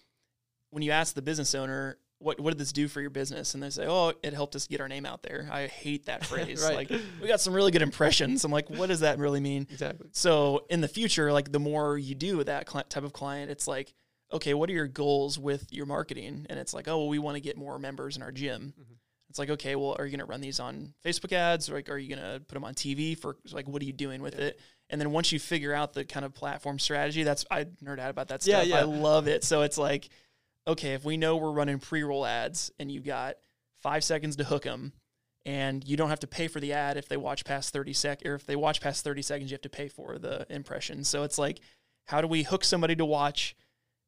when 0.77 0.83
you 0.83 0.91
ask 0.91 1.15
the 1.15 1.23
business 1.23 1.55
owner, 1.55 1.97
what 2.19 2.39
what 2.39 2.51
did 2.51 2.59
this 2.59 2.71
do 2.73 2.87
for 2.87 3.01
your 3.01 3.09
business? 3.09 3.55
And 3.55 3.63
they 3.63 3.71
say, 3.71 3.87
Oh, 3.89 4.13
it 4.23 4.35
helped 4.35 4.55
us 4.57 4.67
get 4.67 4.83
our 4.83 4.89
name 4.89 5.07
out 5.07 5.23
there. 5.23 5.49
I 5.51 5.69
hate 5.69 6.05
that 6.05 6.25
phrase. 6.31 6.63
Right. 6.63 6.77
Like 6.91 7.01
we 7.23 7.27
got 7.29 7.41
some 7.41 7.55
really 7.55 7.71
good 7.71 7.81
impressions. 7.81 8.45
I'm 8.45 8.53
like, 8.53 8.69
what 8.69 8.89
does 8.91 9.01
that 9.01 9.19
really 9.19 9.41
mean? 9.41 9.67
exactly 9.71 10.09
So 10.13 10.67
in 10.69 10.83
the 10.83 10.89
future, 10.89 11.33
like 11.33 11.51
the 11.51 11.59
more 11.59 11.97
you 11.97 12.15
do 12.15 12.37
with 12.37 12.49
that 12.49 12.67
type 12.91 13.05
of 13.05 13.15
client, 13.15 13.51
it's 13.51 13.67
like, 13.67 13.95
okay, 14.35 14.53
what 14.53 14.69
are 14.69 14.75
your 14.75 14.87
goals 14.87 15.39
with 15.39 15.67
your 15.73 15.87
marketing? 15.87 16.47
And 16.51 16.59
it's 16.59 16.75
like, 16.75 16.89
oh, 16.89 16.99
well, 16.99 17.09
we 17.09 17.19
want 17.19 17.37
to 17.37 17.41
get 17.41 17.57
more 17.57 17.79
members 17.79 18.17
in 18.17 18.23
our 18.23 18.33
gym. 18.33 18.75
Mhm. 18.79 18.97
It's 19.31 19.39
like, 19.39 19.51
okay, 19.51 19.77
well, 19.77 19.97
are 19.99 20.05
you 20.05 20.11
going 20.11 20.27
to 20.27 20.31
run 20.31 20.41
these 20.41 20.61
on 20.61 20.95
Facebook 21.05 21.33
ads? 21.33 21.69
Or 21.71 21.75
like, 21.75 21.89
are 21.91 21.99
you 21.99 22.15
going 22.15 22.23
to 22.23 22.41
put 22.41 22.55
them 22.55 22.65
on 22.65 22.75
TV 22.75 23.19
for 23.19 23.37
like, 23.53 23.67
what 23.69 23.83
are 23.83 23.85
you 23.87 23.93
doing 23.93 24.23
with 24.23 24.35
Yeah. 24.39 24.47
it? 24.47 24.61
And 24.89 25.01
then 25.01 25.11
once 25.11 25.33
you 25.33 25.39
figure 25.41 25.75
out 25.75 25.93
the 25.95 26.05
kind 26.05 26.25
of 26.25 26.33
platform 26.33 26.79
strategy, 26.79 27.25
that's 27.25 27.45
I 27.51 27.65
nerd 27.85 27.99
out 27.99 28.09
about 28.11 28.29
that 28.29 28.43
stuff. 28.45 28.67
Yeah, 28.67 28.77
yeah. 28.77 28.81
I 28.81 28.85
love 28.85 29.27
it. 29.27 29.43
So 29.45 29.63
it's 29.63 29.77
like, 29.77 30.09
okay, 30.67 30.95
if 30.95 31.05
we 31.05 31.17
know 31.17 31.37
we're 31.37 31.53
running 31.53 31.79
pre-roll 31.79 32.27
ads 32.27 32.71
and 32.79 32.91
you've 32.91 33.05
got 33.05 33.37
five 33.83 34.03
seconds 34.05 34.37
to 34.37 34.45
hook 34.45 34.65
them, 34.65 34.93
and 35.45 35.87
you 35.87 35.97
don't 35.97 36.09
have 36.09 36.19
to 36.21 36.27
pay 36.27 36.49
for 36.49 36.59
the 36.59 36.73
ad 36.73 36.97
if 36.97 37.09
they 37.09 37.17
watch 37.17 37.45
past 37.45 37.73
30 37.73 37.93
sec 37.93 38.23
or 38.27 38.35
if 38.35 38.45
they 38.47 38.57
watch 38.57 38.81
past 38.81 39.05
30 39.05 39.23
seconds 39.23 39.51
you 39.51 39.55
have 39.55 39.63
to 39.63 39.69
pay 39.69 39.89
for 39.89 40.19
the 40.19 40.45
impression. 40.51 41.05
So 41.05 41.23
it's 41.23 41.39
like 41.39 41.61
how 42.07 42.21
do 42.21 42.27
we 42.27 42.43
hook 42.43 42.65
somebody 42.65 42.97
to 42.97 43.05
watch? 43.05 43.57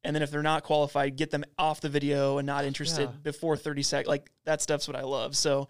And 0.03 0.13
then 0.15 0.21
if 0.23 0.31
they're 0.31 0.41
not 0.43 0.63
qualified 0.63 1.15
get 1.15 1.31
them 1.31 1.45
off 1.57 1.79
the 1.79 1.87
video 1.87 2.39
and 2.39 2.45
not 2.45 2.65
interested 2.65 3.03
Yeah. 3.03 3.15
before 3.23 3.55
30 3.55 3.83
sec 3.83 4.05
like 4.05 4.29
that 4.43 4.61
stuff's 4.61 4.85
what 4.87 4.97
i 4.97 5.01
love. 5.03 5.35
So 5.37 5.69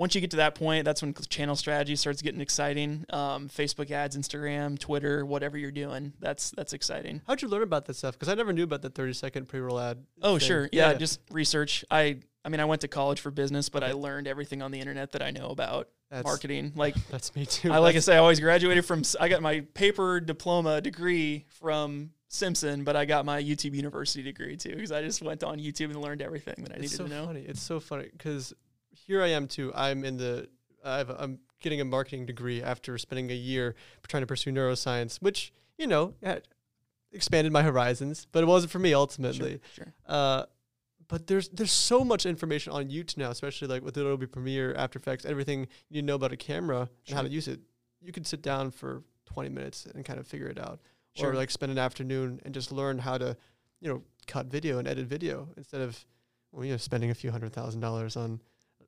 once 0.00 0.14
you 0.14 0.20
get 0.20 0.30
to 0.30 0.38
that 0.38 0.54
point 0.54 0.86
that's 0.86 1.02
when 1.02 1.12
channel 1.28 1.54
strategy 1.54 1.94
starts 1.94 2.22
getting 2.22 2.40
exciting. 2.40 3.04
Um, 3.10 3.48
facebook 3.48 3.90
ads 3.90 4.16
instagram 4.16 4.78
twitter 4.78 5.24
whatever 5.26 5.58
you're 5.58 5.70
doing 5.70 6.14
that's 6.18 6.50
that's 6.52 6.72
exciting. 6.72 7.20
How'd 7.26 7.42
you 7.42 7.48
learn 7.48 7.62
about 7.62 7.84
this 7.84 7.98
stuff? 7.98 8.14
Because 8.14 8.28
i 8.28 8.34
never 8.34 8.52
knew 8.52 8.64
about 8.64 8.82
the 8.82 8.90
30 8.90 9.12
second 9.12 9.48
pre-roll 9.48 9.78
ad 9.78 10.02
oh 10.22 10.38
thing. 10.38 10.48
sure. 10.48 10.68
Yeah, 10.72 10.94
just 10.94 11.20
research. 11.30 11.84
I 11.90 12.18
i 12.42 12.48
mean 12.48 12.58
i 12.58 12.64
went 12.64 12.80
to 12.80 12.88
college 12.88 13.20
for 13.20 13.30
business 13.30 13.68
but 13.68 13.84
i 13.84 13.92
learned 13.92 14.26
everything 14.26 14.62
on 14.62 14.70
the 14.70 14.78
internet 14.78 15.12
that 15.12 15.20
i 15.20 15.30
know 15.30 15.48
about 15.50 15.90
that's, 16.10 16.24
marketing. 16.24 16.72
Like 16.74 16.94
that's 17.10 17.34
me 17.36 17.46
too. 17.46 17.72
I 17.72 17.78
like 17.78 17.96
I 17.96 18.00
say, 18.00 18.14
I 18.14 18.18
always 18.18 18.40
graduated 18.40 18.84
from. 18.84 19.02
I 19.20 19.28
got 19.28 19.42
my 19.42 19.60
paper 19.74 20.20
diploma 20.20 20.80
degree 20.80 21.46
from 21.48 22.10
Simpson, 22.28 22.84
but 22.84 22.96
I 22.96 23.04
got 23.04 23.24
my 23.24 23.42
YouTube 23.42 23.74
University 23.74 24.22
degree 24.22 24.56
too 24.56 24.74
because 24.74 24.92
I 24.92 25.02
just 25.02 25.22
went 25.22 25.44
on 25.44 25.58
YouTube 25.58 25.86
and 25.86 26.00
learned 26.00 26.22
everything 26.22 26.54
that 26.64 26.72
I 26.72 26.74
it's 26.74 26.82
needed 26.82 26.96
so 26.96 27.04
to 27.04 27.10
know. 27.10 27.26
funny. 27.26 27.44
It's 27.46 27.62
so 27.62 27.80
funny 27.80 28.08
because 28.10 28.52
here 28.92 29.22
i 29.22 29.28
am 29.28 29.46
too 29.46 29.72
i'm 29.74 30.04
in 30.04 30.16
the 30.16 30.48
I've, 30.84 31.10
i'm 31.10 31.38
getting 31.60 31.80
a 31.80 31.84
marketing 31.84 32.26
degree 32.26 32.62
after 32.62 32.96
spending 32.98 33.30
a 33.30 33.34
year 33.34 33.74
trying 34.08 34.22
to 34.22 34.26
pursue 34.26 34.50
neuroscience 34.50 35.18
which 35.20 35.52
you 35.78 35.86
know 35.86 36.14
had 36.22 36.42
expanded 37.12 37.52
my 37.52 37.62
horizons 37.62 38.26
but 38.32 38.42
it 38.42 38.46
wasn't 38.46 38.70
for 38.72 38.78
me 38.78 38.94
ultimately 38.94 39.60
Sure, 39.74 39.84
sure. 39.84 39.94
Uh, 40.06 40.44
but 41.08 41.26
there's 41.26 41.48
there's 41.48 41.72
so 41.72 42.04
much 42.04 42.24
information 42.24 42.72
on 42.72 42.88
YouTube 42.88 43.16
now, 43.16 43.30
especially 43.30 43.66
like 43.66 43.82
with 43.82 43.96
Adobe 43.96 44.28
Premiere, 44.28 44.72
After 44.74 44.96
Effects, 45.00 45.24
everything 45.24 45.66
you 45.88 46.02
know 46.02 46.14
about 46.14 46.30
a 46.32 46.36
camera 46.36 46.88
and 47.08 47.16
how 47.16 47.22
to 47.22 47.28
use 47.28 47.48
it. 47.48 47.58
You 48.00 48.12
could 48.12 48.28
sit 48.28 48.42
down 48.42 48.70
for 48.70 49.02
20 49.26 49.48
minutes 49.48 49.86
and 49.92 50.04
kind 50.04 50.20
of 50.20 50.28
figure 50.28 50.46
it 50.46 50.56
out, 50.56 50.78
Sure. 51.16 51.30
or 51.30 51.34
like 51.34 51.50
spend 51.50 51.72
an 51.72 51.78
afternoon 51.78 52.40
and 52.44 52.54
just 52.54 52.70
learn 52.70 53.00
how 53.00 53.18
to, 53.18 53.36
you 53.80 53.88
know, 53.88 54.02
cut 54.28 54.46
video 54.46 54.78
and 54.78 54.86
edit 54.86 55.06
video 55.08 55.48
instead 55.56 55.80
of, 55.80 56.04
well, 56.52 56.64
you 56.64 56.70
know, 56.70 56.76
spending 56.76 57.10
a 57.10 57.14
few 57.14 57.32
hundred 57.32 57.52
thousand 57.52 57.80
dollars 57.80 58.16
on 58.16 58.40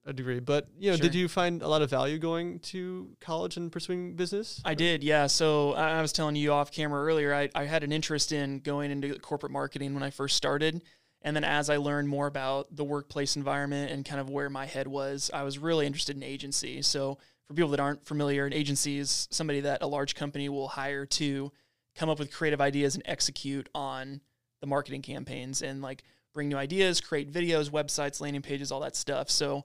a 0.04 0.12
degree. 0.12 0.40
But 0.40 0.68
you 0.78 0.90
know, 0.90 0.96
did 0.96 1.14
you 1.14 1.28
find 1.28 1.62
a 1.62 1.68
lot 1.68 1.82
of 1.82 1.90
value 1.90 2.18
going 2.18 2.58
to 2.60 3.10
college 3.20 3.56
and 3.56 3.70
pursuing 3.70 4.14
business? 4.14 4.60
I 4.64 4.74
did, 4.74 5.02
yeah. 5.04 5.26
So 5.26 5.72
I 5.72 5.98
I 5.98 6.02
was 6.02 6.12
telling 6.12 6.36
you 6.36 6.52
off 6.52 6.72
camera 6.72 7.04
earlier. 7.04 7.34
I, 7.34 7.48
I 7.54 7.64
had 7.64 7.84
an 7.84 7.92
interest 7.92 8.32
in 8.32 8.60
going 8.60 8.90
into 8.90 9.18
corporate 9.18 9.52
marketing 9.52 9.94
when 9.94 10.02
I 10.02 10.10
first 10.10 10.36
started. 10.36 10.82
And 11.24 11.36
then 11.36 11.44
as 11.44 11.70
I 11.70 11.76
learned 11.76 12.08
more 12.08 12.26
about 12.26 12.74
the 12.74 12.84
workplace 12.84 13.36
environment 13.36 13.92
and 13.92 14.04
kind 14.04 14.20
of 14.20 14.28
where 14.28 14.50
my 14.50 14.66
head 14.66 14.88
was, 14.88 15.30
I 15.32 15.44
was 15.44 15.56
really 15.56 15.86
interested 15.86 16.16
in 16.16 16.22
agency. 16.24 16.82
So 16.82 17.18
for 17.46 17.54
people 17.54 17.70
that 17.70 17.80
aren't 17.80 18.04
familiar, 18.04 18.44
an 18.44 18.52
agency 18.52 18.98
is 18.98 19.28
somebody 19.30 19.60
that 19.60 19.82
a 19.82 19.86
large 19.86 20.16
company 20.16 20.48
will 20.48 20.68
hire 20.68 21.06
to 21.06 21.52
come 21.94 22.08
up 22.08 22.18
with 22.18 22.32
creative 22.32 22.60
ideas 22.60 22.96
and 22.96 23.04
execute 23.06 23.68
on 23.72 24.20
the 24.60 24.66
marketing 24.66 25.02
campaigns 25.02 25.62
and 25.62 25.80
like 25.80 26.02
bring 26.32 26.48
new 26.48 26.56
ideas, 26.56 27.00
create 27.00 27.30
videos, 27.30 27.70
websites, 27.70 28.20
landing 28.20 28.42
pages, 28.42 28.72
all 28.72 28.80
that 28.80 28.96
stuff. 28.96 29.30
So 29.30 29.64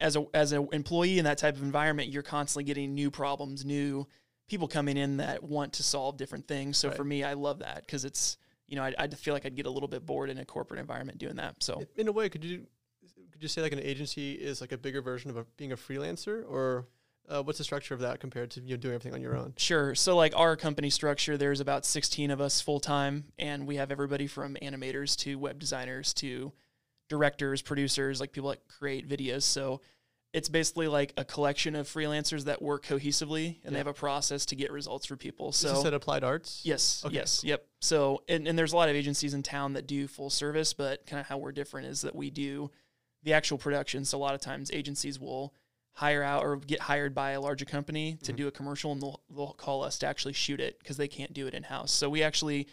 as 0.00 0.16
a 0.16 0.24
as 0.34 0.52
an 0.52 0.68
employee 0.72 1.18
in 1.18 1.24
that 1.24 1.38
type 1.38 1.56
of 1.56 1.62
environment, 1.62 2.10
you're 2.10 2.22
constantly 2.22 2.64
getting 2.64 2.94
new 2.94 3.10
problems, 3.10 3.64
new 3.64 4.06
people 4.48 4.68
coming 4.68 4.96
in 4.96 5.16
that 5.18 5.42
want 5.42 5.72
to 5.74 5.82
solve 5.82 6.16
different 6.16 6.46
things. 6.46 6.76
So 6.78 6.88
Right. 6.88 6.96
for 6.96 7.04
me, 7.04 7.24
I 7.24 7.32
love 7.32 7.60
that 7.60 7.86
because 7.86 8.04
it's 8.04 8.36
you 8.66 8.76
know 8.76 8.82
I 8.84 8.94
I 8.98 9.08
feel 9.08 9.34
like 9.34 9.46
I'd 9.46 9.56
get 9.56 9.66
a 9.66 9.70
little 9.70 9.88
bit 9.88 10.04
bored 10.04 10.30
in 10.30 10.38
a 10.38 10.44
corporate 10.44 10.80
environment 10.80 11.18
doing 11.18 11.36
that. 11.36 11.62
So 11.62 11.82
In 11.96 12.08
a 12.08 12.12
way, 12.12 12.28
could 12.28 12.44
you 12.44 12.66
could 13.32 13.42
you 13.42 13.48
say 13.48 13.62
like 13.62 13.72
an 13.72 13.80
agency 13.80 14.32
is 14.32 14.60
like 14.60 14.72
a 14.72 14.78
bigger 14.78 15.02
version 15.02 15.30
of 15.30 15.36
a, 15.36 15.44
being 15.56 15.72
a 15.72 15.76
freelancer, 15.76 16.44
or 16.48 16.86
uh, 17.28 17.42
what's 17.42 17.58
the 17.58 17.64
structure 17.64 17.92
of 17.92 18.00
that 18.00 18.20
compared 18.20 18.50
to 18.52 18.60
you 18.60 18.70
know, 18.70 18.76
doing 18.76 18.94
everything 18.94 19.14
on 19.14 19.20
your 19.20 19.36
own? 19.36 19.52
Sure. 19.56 19.94
So 19.94 20.16
like 20.16 20.32
our 20.36 20.56
company 20.56 20.90
structure, 20.90 21.36
there's 21.36 21.60
about 21.60 21.84
16 21.84 22.30
of 22.30 22.40
us 22.40 22.60
full 22.60 22.80
time, 22.80 23.24
and 23.38 23.66
we 23.66 23.76
have 23.76 23.90
everybody 23.90 24.26
from 24.26 24.56
animators 24.62 25.16
to 25.18 25.38
web 25.38 25.58
designers 25.58 26.14
to 26.14 26.52
directors, 27.08 27.62
producers, 27.62 28.20
like 28.20 28.32
people 28.32 28.50
that 28.50 28.66
create 28.68 29.08
videos. 29.08 29.42
So 29.42 29.80
it's 30.32 30.48
basically 30.48 30.88
like 30.88 31.12
a 31.16 31.24
collection 31.24 31.74
of 31.74 31.86
freelancers 31.88 32.44
that 32.44 32.60
work 32.60 32.84
cohesively, 32.84 33.46
and 33.46 33.64
Yeah. 33.64 33.70
they 33.70 33.76
have 33.78 33.86
a 33.86 33.94
process 33.94 34.44
to 34.46 34.56
get 34.56 34.70
results 34.70 35.06
for 35.06 35.16
people. 35.16 35.50
Is 35.50 35.56
So 35.56 35.72
this 35.74 35.84
at 35.86 35.94
Applied 35.94 36.24
Arts? 36.24 36.60
Yes. 36.64 37.02
Okay, 37.04 37.14
Yes. 37.14 37.42
Yep. 37.44 37.66
So, 37.80 38.22
and, 38.28 38.46
and 38.46 38.58
there's 38.58 38.72
a 38.72 38.76
lot 38.76 38.88
of 38.88 38.96
agencies 38.96 39.32
in 39.34 39.42
town 39.42 39.72
that 39.74 39.86
do 39.86 40.06
full 40.06 40.28
service, 40.30 40.72
but 40.74 41.06
kind 41.06 41.20
of 41.20 41.26
how 41.26 41.38
we're 41.38 41.52
different 41.52 41.86
is 41.86 42.02
that 42.02 42.14
we 42.14 42.30
do 42.30 42.70
the 43.22 43.32
actual 43.32 43.56
production. 43.56 44.04
So 44.04 44.18
a 44.18 44.20
lot 44.20 44.34
of 44.34 44.40
times 44.40 44.70
agencies 44.72 45.18
will 45.18 45.54
hire 45.92 46.22
out 46.22 46.44
or 46.44 46.56
get 46.56 46.80
hired 46.80 47.14
by 47.14 47.30
a 47.30 47.40
larger 47.40 47.64
company 47.64 48.18
to 48.22 48.32
Mhm. 48.32 48.36
do 48.36 48.48
a 48.48 48.50
commercial 48.50 48.92
and 48.92 49.00
they'll, 49.00 49.22
they'll 49.34 49.54
call 49.54 49.82
us 49.82 49.98
to 50.00 50.06
actually 50.06 50.34
shoot 50.34 50.60
it 50.60 50.78
because 50.78 50.98
they 50.98 51.08
can't 51.08 51.32
do 51.32 51.46
it 51.46 51.54
in 51.54 51.62
house. 51.62 51.90
So 51.92 52.10
we 52.10 52.22
actually, 52.22 52.66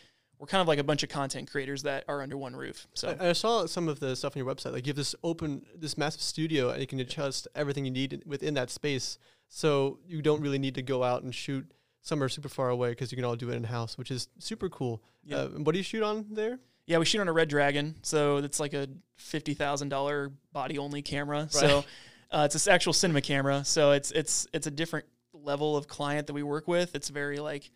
we're 0.43 0.47
kind 0.47 0.59
of 0.59 0.67
like 0.67 0.77
a 0.77 0.83
bunch 0.83 1.03
of 1.03 1.09
content 1.09 1.49
creators 1.49 1.83
that 1.83 2.03
are 2.09 2.21
under 2.21 2.35
one 2.35 2.53
roof. 2.53 2.85
So 2.95 3.15
I, 3.17 3.29
I 3.29 3.31
saw 3.31 3.65
some 3.65 3.87
of 3.87 4.01
the 4.01 4.13
stuff 4.13 4.35
on 4.35 4.43
your 4.43 4.53
website. 4.53 4.73
Like 4.73 4.85
you 4.85 4.89
have 4.89 4.97
this 4.97 5.15
open, 5.23 5.65
this 5.73 5.97
massive 5.97 6.21
studio, 6.21 6.69
and 6.69 6.81
you 6.81 6.85
can 6.85 6.99
adjust 6.99 7.47
everything 7.55 7.85
you 7.85 7.91
need 7.91 8.23
within 8.25 8.53
that 8.55 8.69
space. 8.69 9.17
So 9.47 9.99
you 10.05 10.21
don't 10.21 10.41
really 10.41 10.59
need 10.59 10.75
to 10.75 10.81
go 10.81 11.01
out 11.01 11.23
and 11.23 11.33
shoot 11.33 11.65
somewhere 12.01 12.27
super 12.27 12.49
far 12.49 12.67
away 12.67 12.89
because 12.89 13.09
you 13.09 13.15
can 13.15 13.23
all 13.23 13.37
do 13.37 13.51
it 13.51 13.55
in 13.55 13.63
house, 13.63 13.97
which 13.97 14.11
is 14.11 14.27
super 14.37 14.67
cool. 14.67 15.01
Yeah. 15.23 15.37
Uh, 15.37 15.47
what 15.47 15.71
do 15.71 15.77
you 15.77 15.83
shoot 15.83 16.03
on 16.03 16.25
there? 16.29 16.59
Yeah, 16.87 16.97
we 16.97 17.05
shoot 17.05 17.21
on 17.21 17.29
a 17.29 17.33
Red 17.33 17.47
Dragon, 17.47 17.95
so 18.01 18.35
it's 18.35 18.59
like 18.59 18.73
a 18.73 18.89
fifty 19.15 19.53
thousand 19.53 19.87
dollar 19.87 20.33
body 20.51 20.77
only 20.77 21.01
camera. 21.01 21.47
So 21.49 21.85
uh, 22.31 22.41
it's 22.43 22.53
this 22.53 22.67
actual 22.67 22.91
cinema 22.91 23.21
camera. 23.21 23.63
So 23.63 23.91
it's 23.93 24.11
it's 24.11 24.45
it's 24.51 24.67
a 24.67 24.71
different 24.71 25.05
level 25.31 25.77
of 25.77 25.87
client 25.87 26.27
that 26.27 26.33
we 26.33 26.43
work 26.43 26.67
with. 26.67 26.95
It's 26.95 27.07
very 27.07 27.39
like 27.39 27.71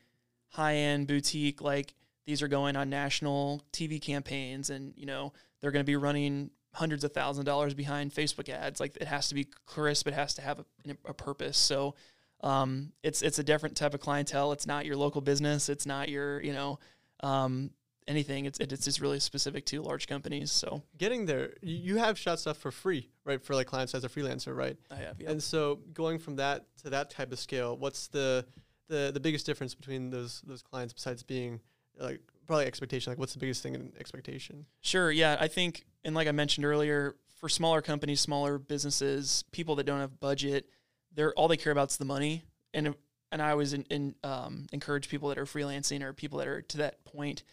high 0.49 0.75
end 0.75 1.07
boutique. 1.07 1.61
Like 1.61 1.93
these 2.27 2.41
are 2.41 2.47
going 2.49 2.75
on 2.75 2.89
national 2.89 3.63
TV 3.73 3.99
campaigns, 3.99 4.69
and 4.69 4.93
you 4.95 5.07
know 5.07 5.33
they're 5.59 5.71
going 5.71 5.83
to 5.83 5.89
be 5.89 5.95
running 5.95 6.51
hundreds 6.73 7.03
of 7.03 7.13
thousands 7.13 7.39
of 7.39 7.45
dollars 7.45 7.73
behind 7.73 8.13
Facebook 8.13 8.49
ads. 8.49 8.79
Like 8.79 8.95
it 8.97 9.07
has 9.07 9.29
to 9.29 9.35
be 9.35 9.47
crisp. 9.65 10.07
It 10.07 10.13
has 10.13 10.35
to 10.35 10.41
have 10.43 10.59
a, 10.59 10.65
a 11.05 11.13
purpose. 11.13 11.57
So 11.57 11.95
um, 12.41 12.91
it's 13.01 13.21
it's 13.21 13.39
a 13.39 13.43
different 13.43 13.77
type 13.77 13.93
of 13.93 14.01
clientele. 14.01 14.51
It's 14.51 14.67
not 14.67 14.85
your 14.85 14.97
local 14.97 15.21
business. 15.21 15.69
It's 15.69 15.85
not 15.85 16.09
your 16.09 16.41
you 16.41 16.53
know 16.53 16.79
um, 17.21 17.71
anything. 18.09 18.45
It's 18.45 18.59
it's 18.59 18.83
just 18.83 18.99
really 18.99 19.21
specific 19.21 19.65
to 19.67 19.81
large 19.81 20.05
companies. 20.05 20.51
So 20.51 20.83
Getting 20.97 21.25
there, 21.25 21.53
you, 21.61 21.93
you 21.93 21.97
have 21.97 22.19
shot 22.19 22.41
stuff 22.41 22.57
for 22.57 22.71
free, 22.71 23.09
right? 23.23 23.41
For 23.41 23.55
like 23.55 23.67
clients 23.67 23.95
as 23.95 24.03
a 24.03 24.09
freelancer, 24.09 24.53
right? 24.53 24.75
I 24.91 24.95
have 24.95 25.21
yeah. 25.21 25.31
And 25.31 25.41
so 25.41 25.79
going 25.93 26.19
from 26.19 26.35
that 26.35 26.65
to 26.83 26.89
that 26.89 27.09
type 27.09 27.31
of 27.31 27.39
scale, 27.39 27.77
what's 27.77 28.09
the 28.09 28.45
the 28.89 29.11
the 29.13 29.21
biggest 29.21 29.45
difference 29.45 29.73
between 29.73 30.09
those 30.09 30.41
those 30.45 30.61
clients 30.61 30.93
besides 30.93 31.23
being 31.23 31.61
like 31.99 32.21
probably 32.45 32.65
expectation? 32.65 33.11
Like 33.11 33.19
what's 33.19 33.33
the 33.33 33.39
biggest 33.39 33.61
thing 33.61 33.75
in 33.75 33.91
expectation? 33.99 34.65
Sure. 34.81 35.11
Yeah. 35.11 35.37
I 35.39 35.47
think, 35.47 35.85
and 36.03 36.15
like 36.15 36.27
I 36.27 36.31
mentioned 36.31 36.65
earlier, 36.65 37.15
for 37.37 37.49
smaller 37.49 37.81
companies, 37.81 38.19
smaller 38.19 38.57
businesses, 38.57 39.43
people 39.51 39.75
that 39.75 39.85
don't 39.85 39.99
have 39.99 40.19
budget, 40.19 40.69
they're 41.13 41.33
all 41.33 41.47
they 41.47 41.57
care 41.57 41.71
about 41.71 41.91
is 41.91 41.97
the 41.97 42.05
money. 42.05 42.43
And 42.73 42.95
and 43.31 43.41
I 43.41 43.51
always 43.51 43.73
in, 43.73 43.83
in, 43.89 44.15
um, 44.23 44.67
encourage 44.71 45.09
people 45.09 45.29
that 45.29 45.37
are 45.37 45.45
freelancing 45.45 46.01
or 46.01 46.13
people 46.13 46.39
that 46.39 46.47
are 46.47 46.61
to 46.61 46.77
that 46.77 47.03
point 47.03 47.43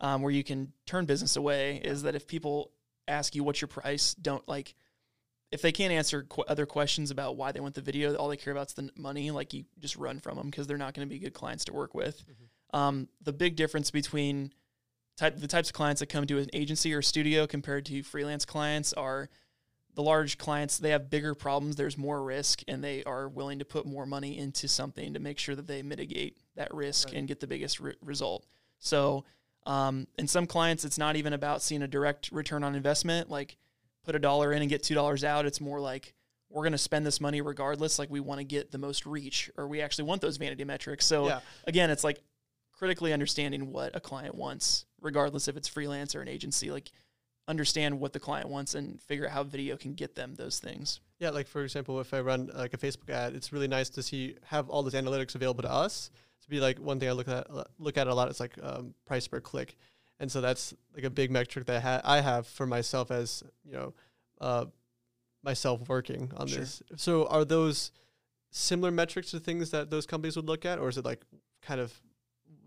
um, 0.00 0.22
where 0.22 0.32
you 0.32 0.42
can 0.42 0.72
turn 0.86 1.04
business 1.06 1.36
away. 1.36 1.76
Is 1.76 2.02
that 2.02 2.14
if 2.14 2.26
people 2.26 2.72
ask 3.06 3.34
you 3.34 3.44
what's 3.44 3.60
your 3.60 3.68
price, 3.68 4.14
don't 4.14 4.46
like 4.48 4.74
if 5.52 5.62
they 5.62 5.72
can't 5.72 5.92
answer 5.92 6.22
qu- 6.22 6.44
other 6.48 6.66
questions 6.66 7.10
about 7.10 7.36
why 7.36 7.52
they 7.52 7.60
want 7.60 7.74
the 7.74 7.80
video, 7.80 8.14
all 8.14 8.28
they 8.28 8.36
care 8.36 8.52
about 8.52 8.68
is 8.68 8.74
the 8.74 8.90
money. 8.96 9.30
Like 9.30 9.52
you 9.52 9.64
just 9.78 9.96
run 9.96 10.20
from 10.20 10.36
them 10.36 10.46
because 10.46 10.66
they're 10.66 10.78
not 10.78 10.94
going 10.94 11.08
to 11.08 11.12
be 11.12 11.18
good 11.18 11.34
clients 11.34 11.64
to 11.66 11.72
work 11.72 11.94
with. 11.94 12.24
Um, 12.72 13.08
the 13.22 13.32
big 13.32 13.56
difference 13.56 13.90
between 13.90 14.52
type 15.16 15.36
the 15.38 15.46
types 15.48 15.68
of 15.68 15.74
clients 15.74 16.00
that 16.00 16.06
come 16.06 16.26
to 16.26 16.38
an 16.38 16.48
agency 16.52 16.94
or 16.94 17.02
studio 17.02 17.46
compared 17.46 17.84
to 17.86 18.02
freelance 18.02 18.44
clients 18.44 18.92
are 18.94 19.28
the 19.94 20.02
large 20.02 20.38
clients 20.38 20.78
they 20.78 20.90
have 20.90 21.10
bigger 21.10 21.34
problems 21.34 21.76
there's 21.76 21.98
more 21.98 22.22
risk 22.22 22.62
and 22.68 22.82
they 22.82 23.02
are 23.04 23.28
willing 23.28 23.58
to 23.58 23.64
put 23.64 23.84
more 23.84 24.06
money 24.06 24.38
into 24.38 24.66
something 24.66 25.12
to 25.12 25.20
make 25.20 25.38
sure 25.38 25.54
that 25.54 25.66
they 25.66 25.82
mitigate 25.82 26.38
that 26.56 26.72
risk 26.72 27.08
Right. 27.08 27.16
and 27.18 27.28
get 27.28 27.40
the 27.40 27.46
biggest 27.46 27.80
re- 27.80 27.96
result 28.00 28.46
so 28.78 29.24
um, 29.66 30.06
in 30.16 30.26
some 30.26 30.46
clients 30.46 30.84
it's 30.84 30.96
not 30.96 31.16
even 31.16 31.32
about 31.34 31.60
seeing 31.60 31.82
a 31.82 31.88
direct 31.88 32.30
return 32.32 32.64
on 32.64 32.74
investment 32.74 33.28
like 33.28 33.56
put 34.04 34.14
a 34.14 34.18
dollar 34.18 34.52
in 34.52 34.62
and 34.62 34.70
get 34.70 34.82
two 34.82 34.94
dollars 34.94 35.22
out 35.22 35.44
it's 35.44 35.60
more 35.60 35.80
like 35.80 36.14
we're 36.48 36.62
going 36.62 36.72
to 36.72 36.78
spend 36.78 37.04
this 37.04 37.20
money 37.20 37.42
regardless 37.42 37.98
like 37.98 38.10
we 38.10 38.20
want 38.20 38.38
to 38.38 38.44
get 38.44 38.70
the 38.72 38.78
most 38.78 39.04
reach 39.06 39.50
or 39.58 39.66
we 39.68 39.82
actually 39.82 40.04
want 40.04 40.20
those 40.22 40.36
vanity 40.38 40.64
metrics 40.64 41.04
so 41.04 41.26
yeah. 41.26 41.40
again, 41.66 41.90
it's 41.90 42.02
like 42.04 42.20
critically 42.80 43.12
understanding 43.12 43.70
what 43.72 43.94
a 43.94 44.00
client 44.00 44.34
wants, 44.34 44.86
regardless 45.02 45.48
if 45.48 45.56
it's 45.58 45.68
freelance 45.68 46.14
or 46.14 46.22
an 46.22 46.28
agency. 46.28 46.70
Like, 46.70 46.90
understand 47.46 48.00
what 48.00 48.14
the 48.14 48.20
client 48.20 48.48
wants 48.48 48.74
and 48.74 48.98
figure 49.02 49.26
out 49.26 49.32
how 49.32 49.42
video 49.44 49.76
can 49.76 49.92
get 49.92 50.14
them 50.14 50.34
those 50.36 50.58
things. 50.58 51.00
Yeah, 51.18 51.28
like 51.28 51.46
for 51.46 51.62
example, 51.62 52.00
if 52.00 52.14
I 52.14 52.20
run 52.20 52.50
like 52.54 52.72
a 52.72 52.78
Facebook 52.78 53.10
ad, 53.10 53.34
it's 53.34 53.52
really 53.52 53.68
nice 53.68 53.90
to 53.90 54.02
see 54.02 54.36
have 54.44 54.70
all 54.70 54.82
those 54.82 54.94
analytics 54.94 55.34
available 55.34 55.62
to 55.62 55.70
us. 55.70 56.10
To 56.42 56.48
be 56.48 56.58
like 56.58 56.78
one 56.78 56.98
thing 56.98 57.10
I 57.10 57.12
look 57.12 57.28
at 57.28 57.46
look 57.78 57.98
at 57.98 58.06
a 58.06 58.14
lot 58.14 58.30
is 58.30 58.40
like 58.40 58.54
um, 58.62 58.94
price 59.04 59.28
per 59.28 59.40
click, 59.40 59.76
and 60.18 60.32
so 60.32 60.40
that's 60.40 60.72
like 60.94 61.04
a 61.04 61.10
big 61.10 61.30
metric 61.30 61.66
that 61.66 61.76
I, 61.76 61.80
ha- 61.80 62.00
I 62.02 62.20
have 62.22 62.46
for 62.46 62.66
myself 62.66 63.10
as 63.10 63.42
you 63.62 63.72
know 63.72 63.92
uh, 64.40 64.64
myself 65.42 65.86
working 65.86 66.32
on 66.38 66.46
Sure. 66.46 66.60
this. 66.60 66.82
So 66.96 67.26
are 67.26 67.44
those 67.44 67.92
similar 68.50 68.90
metrics 68.90 69.32
to 69.32 69.38
things 69.40 69.70
that 69.72 69.90
those 69.90 70.06
companies 70.06 70.36
would 70.36 70.46
look 70.46 70.64
at, 70.64 70.78
or 70.78 70.88
is 70.88 70.96
it 70.96 71.04
like 71.04 71.20
kind 71.60 71.80
of 71.80 71.92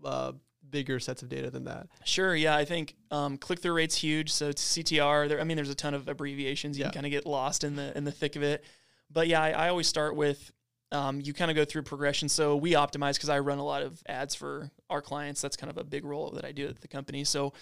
uh, 0.04 0.32
bigger 0.70 0.98
sets 1.00 1.22
of 1.22 1.28
data 1.28 1.50
than 1.50 1.64
that? 1.64 1.88
Sure, 2.04 2.34
yeah, 2.34 2.56
I 2.56 2.64
think 2.64 2.94
um, 3.10 3.36
click 3.38 3.60
through 3.60 3.74
rate's 3.74 3.96
huge. 3.96 4.32
So 4.32 4.48
it's 4.48 4.76
CTR. 4.76 5.28
There, 5.28 5.40
I 5.40 5.44
mean, 5.44 5.56
there's 5.56 5.70
a 5.70 5.74
ton 5.74 5.94
of 5.94 6.08
abbreviations. 6.08 6.78
You 6.78 6.84
Yeah. 6.84 6.90
can 6.90 6.94
kind 7.02 7.06
of 7.06 7.12
get 7.12 7.26
lost 7.26 7.64
in 7.64 7.76
the 7.76 7.96
in 7.96 8.04
the 8.04 8.12
thick 8.12 8.36
of 8.36 8.42
it. 8.42 8.64
But 9.10 9.28
yeah, 9.28 9.42
I, 9.42 9.50
I 9.50 9.68
always 9.68 9.86
start 9.86 10.16
with 10.16 10.50
um, 10.92 11.20
you 11.20 11.32
kind 11.34 11.50
of 11.50 11.56
go 11.56 11.64
through 11.64 11.82
progression. 11.82 12.28
So 12.28 12.56
we 12.56 12.72
optimize 12.72 13.14
because 13.14 13.28
I 13.28 13.38
run 13.40 13.58
a 13.58 13.64
lot 13.64 13.82
of 13.82 14.02
ads 14.08 14.34
for 14.34 14.70
our 14.90 15.02
clients. 15.02 15.40
That's 15.42 15.56
kind 15.56 15.70
of 15.70 15.76
a 15.78 15.84
big 15.84 16.04
role 16.04 16.30
that 16.32 16.44
I 16.44 16.52
do 16.52 16.68
at 16.68 16.80
the 16.80 16.88
company. 16.88 17.24
So 17.24 17.52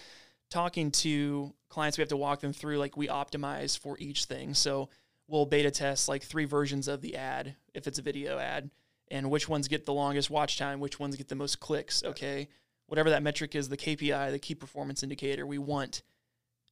talking 0.51 0.91
to 0.91 1.53
clients, 1.69 1.97
we 1.97 2.01
have 2.03 2.09
to 2.09 2.17
walk 2.17 2.41
them 2.41 2.53
through 2.53 2.77
like 2.77 2.95
we 2.95 3.07
optimize 3.07 3.77
for 3.77 3.97
each 3.99 4.25
thing. 4.25 4.53
So 4.53 4.89
we'll 5.27 5.45
beta 5.45 5.71
test 5.71 6.07
like 6.07 6.21
three 6.23 6.45
versions 6.45 6.87
of 6.87 7.01
the 7.01 7.15
ad 7.15 7.55
if 7.73 7.87
it's 7.87 7.97
a 7.97 8.01
video 8.03 8.37
ad, 8.37 8.69
and 9.13 9.29
which 9.29 9.47
ones 9.47 9.67
get 9.67 9.85
the 9.85 9.93
longest 9.93 10.29
watch 10.29 10.57
time, 10.57 10.79
which 10.79 10.99
ones 10.99 11.15
get 11.15 11.27
the 11.27 11.35
most 11.35 11.59
clicks. 11.59 12.03
Okay, 12.03 12.49
whatever 12.87 13.11
that 13.11 13.23
metric 13.23 13.55
is, 13.55 13.69
the 13.69 13.77
KPI, 13.77 14.31
the 14.31 14.39
key 14.39 14.55
performance 14.55 15.03
indicator, 15.03 15.45
we 15.45 15.59
want 15.59 16.01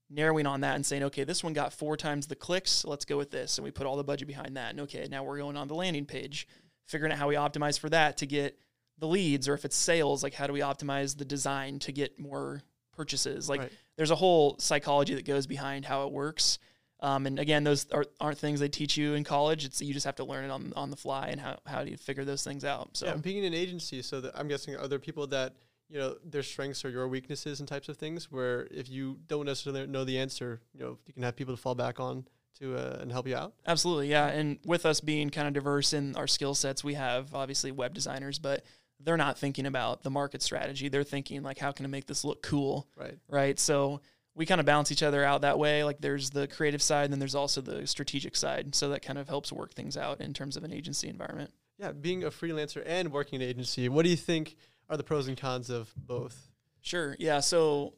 narrowing 0.09 0.45
on 0.47 0.61
that 0.61 0.75
and 0.75 0.85
saying, 0.85 1.03
okay, 1.03 1.23
this 1.23 1.43
one 1.43 1.53
got 1.53 1.71
four 1.71 1.95
times 1.95 2.27
the 2.27 2.35
clicks. 2.35 2.83
Let's 2.83 3.05
go 3.05 3.15
with 3.15 3.31
this, 3.31 3.57
and 3.57 3.63
we 3.63 3.71
put 3.71 3.85
all 3.85 3.95
the 3.95 4.03
budget 4.03 4.27
behind 4.27 4.57
that. 4.57 4.71
And 4.71 4.81
okay, 4.81 5.07
now 5.09 5.23
we're 5.23 5.37
going 5.37 5.55
on 5.55 5.67
the 5.67 5.75
landing 5.75 6.05
page, 6.05 6.47
figuring 6.87 7.13
out 7.13 7.19
how 7.19 7.29
we 7.29 7.35
optimize 7.35 7.79
for 7.79 7.89
that 7.89 8.17
to 8.17 8.25
get 8.25 8.57
the 8.97 9.07
leads, 9.07 9.47
or 9.47 9.53
if 9.53 9.63
it's 9.63 9.75
sales, 9.75 10.23
like 10.23 10.33
how 10.33 10.47
do 10.47 10.53
we 10.53 10.59
optimize 10.59 11.17
the 11.17 11.25
design 11.25 11.79
to 11.79 11.91
get 11.91 12.19
more 12.19 12.61
purchases? 12.91 13.47
Like 13.47 13.61
Right. 13.61 13.71
there's 13.97 14.11
a 14.11 14.15
whole 14.15 14.57
psychology 14.59 15.15
that 15.15 15.25
goes 15.25 15.47
behind 15.47 15.85
how 15.85 16.05
it 16.05 16.11
works. 16.11 16.59
Um, 17.03 17.25
and 17.25 17.39
again, 17.39 17.63
those 17.63 17.87
are, 17.91 18.05
aren't 18.19 18.37
things 18.37 18.59
they 18.59 18.69
teach 18.69 18.95
you 18.95 19.15
in 19.15 19.23
college. 19.23 19.65
It's 19.65 19.81
you 19.81 19.93
just 19.93 20.05
have 20.05 20.15
to 20.17 20.23
learn 20.23 20.45
it 20.45 20.51
on 20.51 20.71
on 20.75 20.91
the 20.91 20.97
fly 20.97 21.27
and 21.29 21.41
how 21.41 21.57
how 21.65 21.83
do 21.83 21.89
you 21.89 21.97
figure 21.97 22.23
those 22.25 22.43
things 22.43 22.63
out. 22.63 22.89
So 22.93 23.07
Yeah, 23.07 23.15
being 23.15 23.37
in 23.39 23.45
an 23.45 23.53
agency, 23.53 24.01
so 24.01 24.21
that 24.21 24.37
I'm 24.37 24.47
guessing 24.47 24.75
other 24.77 24.99
people 24.99 25.25
that 25.27 25.55
you 25.89 25.97
know 25.97 26.15
their 26.23 26.43
strengths 26.43 26.85
are 26.85 26.89
your 26.89 27.07
weaknesses 27.07 27.59
and 27.59 27.67
types 27.67 27.89
of 27.89 27.97
things. 27.97 28.31
Where 28.31 28.67
if 28.71 28.87
you 28.89 29.17
don't 29.27 29.45
necessarily 29.45 29.87
know 29.87 30.03
the 30.03 30.19
answer, 30.19 30.61
you 30.73 30.79
know 30.81 30.97
you 31.07 31.13
can 31.13 31.23
have 31.23 31.35
people 31.35 31.55
to 31.55 31.61
fall 31.61 31.75
back 31.75 31.99
on 31.99 32.25
to 32.59 32.75
uh, 32.75 32.99
and 33.01 33.11
help 33.11 33.27
you 33.27 33.35
out. 33.35 33.53
Absolutely, 33.65 34.09
yeah. 34.09 34.27
And 34.27 34.59
with 34.65 34.85
us 34.85 35.01
being 35.01 35.29
kind 35.31 35.47
of 35.47 35.53
diverse 35.55 35.93
in 35.93 36.15
our 36.15 36.27
skill 36.27 36.53
sets, 36.53 36.83
we 36.83 36.93
have 36.93 37.33
obviously 37.33 37.71
web 37.71 37.93
designers, 37.95 38.37
but 38.37 38.63
they're 38.99 39.17
not 39.17 39.39
thinking 39.39 39.65
about 39.65 40.03
the 40.03 40.11
market 40.11 40.43
strategy. 40.43 40.87
They're 40.87 41.03
thinking 41.03 41.41
like, 41.41 41.57
how 41.57 41.71
can 41.71 41.85
I 41.85 41.89
make 41.89 42.05
this 42.05 42.23
look 42.23 42.43
cool, 42.43 42.87
Right. 42.95 43.17
right? 43.27 43.57
So 43.57 44.01
we 44.35 44.45
kind 44.45 44.59
of 44.59 44.65
balance 44.65 44.91
each 44.91 45.03
other 45.03 45.23
out 45.23 45.41
that 45.41 45.59
way. 45.59 45.83
Like 45.83 45.99
there's 45.99 46.29
the 46.29 46.47
creative 46.47 46.81
side, 46.81 47.05
and 47.05 47.13
then 47.13 47.19
there's 47.19 47.35
also 47.35 47.61
the 47.61 47.85
strategic 47.85 48.35
side. 48.35 48.75
So 48.75 48.89
that 48.89 49.01
kind 49.01 49.19
of 49.19 49.27
helps 49.27 49.51
work 49.51 49.73
things 49.73 49.97
out 49.97 50.21
in 50.21 50.33
terms 50.33 50.57
of 50.57 50.63
an 50.63 50.71
agency 50.71 51.09
environment. 51.09 51.51
Yeah, 51.77 51.91
being 51.91 52.23
a 52.23 52.29
freelancer 52.29 52.83
and 52.85 53.11
working 53.11 53.41
in 53.41 53.43
an 53.43 53.49
agency, 53.49 53.89
what 53.89 54.03
do 54.03 54.09
you 54.09 54.17
think 54.17 54.55
are 54.89 54.97
the 54.97 55.03
pros 55.03 55.27
and 55.27 55.37
cons 55.37 55.69
of 55.69 55.93
both? 55.95 56.49
Sure. 56.81 57.15
Yeah. 57.19 57.39
So 57.39 57.93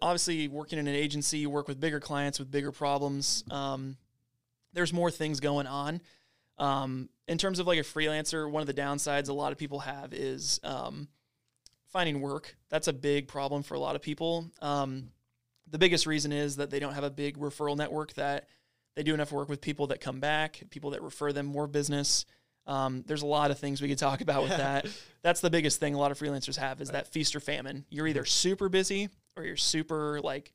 obviously, 0.00 0.48
working 0.48 0.78
in 0.78 0.86
an 0.86 0.94
agency, 0.94 1.38
you 1.38 1.50
work 1.50 1.68
with 1.68 1.80
bigger 1.80 2.00
clients 2.00 2.38
with 2.38 2.50
bigger 2.50 2.72
problems. 2.72 3.44
Um, 3.50 3.96
there's 4.72 4.92
more 4.92 5.10
things 5.10 5.40
going 5.40 5.66
on. 5.66 6.00
Um, 6.58 7.08
in 7.26 7.38
terms 7.38 7.58
of 7.58 7.66
like 7.66 7.78
a 7.78 7.82
freelancer, 7.82 8.48
one 8.50 8.60
of 8.60 8.66
the 8.66 8.74
downsides 8.74 9.28
a 9.28 9.32
lot 9.32 9.52
of 9.52 9.58
people 9.58 9.80
have 9.80 10.12
is 10.12 10.60
um, 10.62 11.08
finding 11.86 12.20
work. 12.20 12.56
That's 12.68 12.88
a 12.88 12.92
big 12.92 13.28
problem 13.28 13.62
for 13.62 13.74
a 13.74 13.80
lot 13.80 13.96
of 13.96 14.02
people. 14.02 14.50
Um, 14.60 15.10
the 15.70 15.78
biggest 15.78 16.06
reason 16.06 16.32
is 16.32 16.56
that 16.56 16.70
they 16.70 16.78
don't 16.78 16.94
have 16.94 17.04
a 17.04 17.10
big 17.10 17.38
referral 17.38 17.76
network 17.76 18.12
that 18.14 18.48
they 18.96 19.02
do 19.02 19.14
enough 19.14 19.32
work 19.32 19.48
with 19.48 19.60
people 19.60 19.88
that 19.88 20.00
come 20.00 20.20
back, 20.20 20.62
people 20.70 20.90
that 20.90 21.02
refer 21.02 21.32
them 21.32 21.46
more 21.46 21.66
business. 21.66 22.26
Um, 22.66 23.02
there's 23.06 23.22
a 23.22 23.26
lot 23.26 23.50
of 23.50 23.58
things 23.58 23.82
we 23.82 23.88
could 23.88 23.98
talk 23.98 24.20
about 24.20 24.42
with 24.42 24.56
that. 24.56 24.86
That's 25.22 25.40
the 25.40 25.50
biggest 25.50 25.80
thing 25.80 25.94
a 25.94 25.98
lot 25.98 26.10
of 26.10 26.18
freelancers 26.18 26.56
have 26.56 26.80
is 26.80 26.90
that 26.90 27.08
feast 27.08 27.34
or 27.34 27.40
famine. 27.40 27.84
You're 27.90 28.06
either 28.06 28.24
super 28.24 28.68
busy 28.68 29.08
or 29.36 29.44
you're 29.44 29.56
super 29.56 30.20
like 30.22 30.52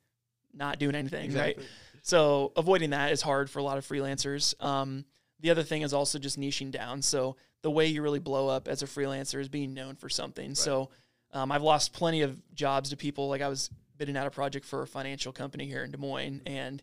not 0.53 0.79
doing 0.79 0.95
anything, 0.95 1.33
right? 1.33 1.59
So 2.01 2.53
avoiding 2.55 2.91
that 2.91 3.11
is 3.11 3.21
hard 3.21 3.49
for 3.49 3.59
a 3.59 3.63
lot 3.63 3.77
of 3.77 3.85
freelancers. 3.85 4.55
Um, 4.63 5.05
the 5.41 5.51
other 5.51 5.63
thing 5.63 5.83
is 5.83 5.93
also 5.93 6.17
just 6.17 6.39
niching 6.39 6.71
down. 6.71 7.01
So 7.01 7.35
the 7.61 7.71
way 7.71 7.87
you 7.87 8.01
really 8.01 8.19
blow 8.19 8.47
up 8.47 8.67
as 8.67 8.81
a 8.81 8.85
freelancer 8.85 9.39
is 9.39 9.49
being 9.49 9.73
known 9.73 9.95
for 9.95 10.09
something. 10.09 10.55
So 10.55 10.89
um, 11.33 11.51
I've 11.51 11.61
lost 11.61 11.93
plenty 11.93 12.21
of 12.21 12.41
jobs 12.55 12.89
to 12.89 12.97
people. 12.97 13.27
Like 13.29 13.41
I 13.41 13.49
was 13.49 13.69
bidding 13.99 14.17
out 14.17 14.25
a 14.25 14.31
project 14.31 14.65
for 14.65 14.81
a 14.81 14.87
financial 14.87 15.31
company 15.31 15.67
here 15.67 15.83
in 15.83 15.91
Des 15.91 15.97
Moines, 15.97 16.41
and 16.47 16.81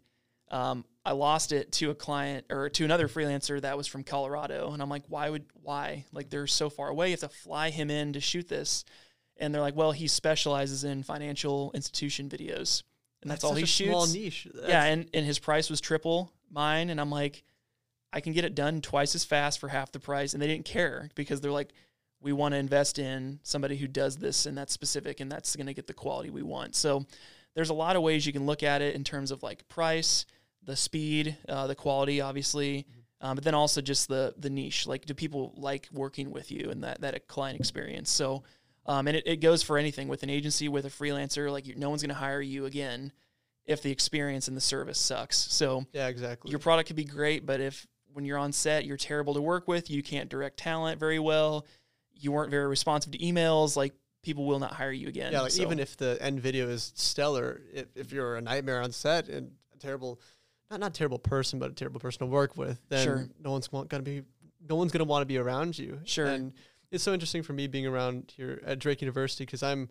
um, 0.52 0.84
I 1.04 1.12
lost 1.12 1.50
it 1.50 1.72
to 1.72 1.90
a 1.90 1.94
client 1.94 2.46
or 2.50 2.68
to 2.68 2.84
another 2.84 3.08
freelancer 3.08 3.60
that 3.60 3.76
was 3.76 3.88
from 3.88 4.04
Colorado. 4.04 4.72
And 4.72 4.80
I'm 4.80 4.88
like, 4.88 5.02
why 5.08 5.28
would 5.28 5.46
why? 5.54 6.04
Like 6.12 6.30
they're 6.30 6.46
so 6.46 6.70
far 6.70 6.88
away. 6.88 7.08
You 7.08 7.12
have 7.14 7.20
to 7.20 7.28
fly 7.28 7.70
him 7.70 7.90
in 7.90 8.12
to 8.12 8.20
shoot 8.20 8.46
this. 8.46 8.84
And 9.38 9.52
they're 9.52 9.62
like, 9.62 9.74
well, 9.74 9.92
he 9.92 10.06
specializes 10.06 10.84
in 10.84 11.02
financial 11.02 11.72
institution 11.74 12.28
videos, 12.28 12.84
and 13.22 13.30
that's, 13.30 13.44
all 13.44 13.50
such 13.50 13.60
he 13.60 13.66
shoots 13.66 13.90
Small 13.90 14.06
niche. 14.06 14.48
yeah, 14.66 14.84
and, 14.84 15.10
and 15.12 15.26
his 15.26 15.38
price 15.38 15.68
was 15.68 15.80
triple 15.80 16.32
mine, 16.50 16.88
and 16.90 17.00
I'm 17.00 17.10
like, 17.10 17.42
I 18.12 18.20
can 18.20 18.32
get 18.32 18.44
it 18.44 18.54
done 18.54 18.80
twice 18.80 19.14
as 19.14 19.24
fast 19.24 19.58
for 19.58 19.68
half 19.68 19.92
the 19.92 20.00
price, 20.00 20.32
and 20.32 20.40
they 20.40 20.46
didn't 20.46 20.64
care 20.64 21.10
because 21.14 21.42
they're 21.42 21.50
like, 21.50 21.74
we 22.26 22.32
want 22.32 22.54
to 22.54 22.58
invest 22.58 22.98
in 22.98 23.38
somebody 23.44 23.76
who 23.76 23.86
does 23.86 24.16
this 24.16 24.46
and 24.46 24.58
that's 24.58 24.72
specific, 24.72 25.20
and 25.20 25.30
that's 25.30 25.54
going 25.54 25.68
to 25.68 25.74
get 25.74 25.86
the 25.86 25.94
quality 25.94 26.28
we 26.28 26.42
want. 26.42 26.74
So 26.74 27.06
there's 27.54 27.70
a 27.70 27.74
lot 27.74 27.94
of 27.94 28.02
ways 28.02 28.26
you 28.26 28.32
can 28.32 28.46
look 28.46 28.64
at 28.64 28.82
it 28.82 28.96
in 28.96 29.04
terms 29.04 29.30
of 29.30 29.44
like 29.44 29.68
price, 29.68 30.26
the 30.64 30.74
speed, 30.74 31.36
uh, 31.48 31.68
the 31.68 31.76
quality, 31.76 32.20
obviously, 32.20 32.84
um, 33.20 33.36
but 33.36 33.44
then 33.44 33.54
also 33.54 33.80
just 33.80 34.08
the 34.08 34.34
the 34.36 34.50
niche. 34.50 34.88
Like, 34.88 35.06
do 35.06 35.14
people 35.14 35.54
like 35.56 35.88
working 35.92 36.32
with 36.32 36.50
you 36.50 36.70
and 36.70 36.82
that 36.82 37.00
that 37.00 37.28
client 37.28 37.58
experience? 37.60 38.10
So. 38.10 38.42
Um, 38.88 39.08
and 39.08 39.16
it, 39.16 39.26
it 39.26 39.36
goes 39.40 39.64
for 39.64 39.78
anything 39.78 40.06
with 40.06 40.22
an 40.22 40.30
agency, 40.30 40.68
with 40.68 40.84
a 40.84 40.88
freelancer. 40.90 41.50
Like, 41.50 41.66
you, 41.66 41.74
no 41.74 41.90
one's 41.90 42.02
going 42.02 42.10
to 42.10 42.14
hire 42.14 42.40
you 42.40 42.66
again 42.66 43.10
if 43.64 43.82
the 43.82 43.90
experience 43.90 44.46
and 44.46 44.56
the 44.56 44.60
service 44.60 44.96
sucks. 44.98 45.36
So 45.36 45.84
yeah, 45.92 46.06
exactly. 46.06 46.50
your 46.50 46.60
product 46.60 46.86
could 46.86 46.94
be 46.94 47.02
great, 47.04 47.44
but 47.44 47.60
if 47.60 47.84
when 48.12 48.24
you're 48.24 48.38
on 48.38 48.52
set 48.52 48.84
you're 48.84 48.96
terrible 48.96 49.34
to 49.34 49.40
work 49.40 49.66
with, 49.66 49.90
you 49.90 50.04
can't 50.04 50.28
direct 50.28 50.56
talent 50.58 51.00
very 51.00 51.18
well, 51.18 51.66
you 52.18 52.32
weren't 52.32 52.50
very 52.50 52.66
responsive 52.66 53.12
to 53.12 53.18
emails, 53.18 53.76
like 53.76 53.94
people 54.22 54.44
will 54.46 54.58
not 54.58 54.72
hire 54.72 54.90
you 54.92 55.08
again. 55.08 55.32
yeah, 55.32 55.42
like 55.42 55.52
So, 55.52 55.62
even 55.62 55.78
if 55.78 55.96
the 55.96 56.18
end 56.20 56.40
video 56.40 56.68
is 56.68 56.92
stellar, 56.96 57.60
if, 57.72 57.86
if 57.94 58.12
you're 58.12 58.36
a 58.36 58.40
nightmare 58.40 58.80
on 58.82 58.90
set 58.92 59.28
and 59.28 59.52
a 59.74 59.78
terrible, 59.78 60.20
not 60.70 60.80
not 60.80 60.94
terrible 60.94 61.18
person, 61.18 61.58
but 61.58 61.70
a 61.70 61.74
terrible 61.74 62.00
person 62.00 62.20
to 62.20 62.26
work 62.26 62.56
with, 62.56 62.80
then 62.88 63.04
Sure. 63.04 63.28
no 63.42 63.52
one's 63.52 63.68
gonna 63.68 64.02
be, 64.02 64.22
no 64.68 64.74
one's 64.76 64.90
gonna 64.92 65.04
want 65.04 65.22
to 65.22 65.26
be 65.26 65.38
around 65.38 65.78
you. 65.78 66.00
Sure. 66.04 66.26
And 66.26 66.52
it's 66.90 67.04
so 67.04 67.12
interesting 67.12 67.42
for 67.42 67.52
me 67.52 67.66
being 67.66 67.86
around 67.86 68.32
here 68.36 68.60
at 68.64 68.78
Drake 68.78 69.00
University 69.00 69.44
because 69.44 69.62
I'm 69.62 69.88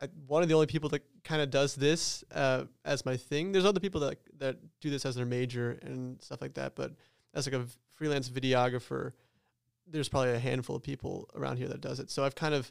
I, 0.00 0.08
one 0.26 0.42
of 0.42 0.48
the 0.50 0.54
only 0.54 0.66
people 0.66 0.90
that 0.90 1.02
kind 1.24 1.40
of 1.40 1.50
does 1.50 1.74
this 1.74 2.22
uh, 2.34 2.64
as 2.84 3.06
my 3.06 3.16
thing. 3.16 3.52
There's 3.52 3.64
other 3.64 3.80
people 3.80 4.00
that 4.02 4.18
that 4.38 4.56
do 4.80 4.90
this 4.90 5.06
as 5.06 5.14
their 5.14 5.24
major 5.24 5.78
and 5.82 6.20
stuff 6.20 6.40
like 6.42 6.54
that, 6.54 6.74
but 6.74 6.92
as 7.32 7.46
like 7.46 7.54
a 7.54 7.60
v- 7.60 7.74
freelance 7.94 8.28
videographer, 8.28 9.12
there's 9.86 10.08
probably 10.08 10.32
a 10.32 10.38
handful 10.38 10.76
of 10.76 10.82
people 10.82 11.28
around 11.34 11.58
here 11.58 11.68
that 11.68 11.80
does 11.80 12.00
it. 12.00 12.10
So 12.10 12.24
I've 12.24 12.34
kind 12.34 12.54
of 12.54 12.70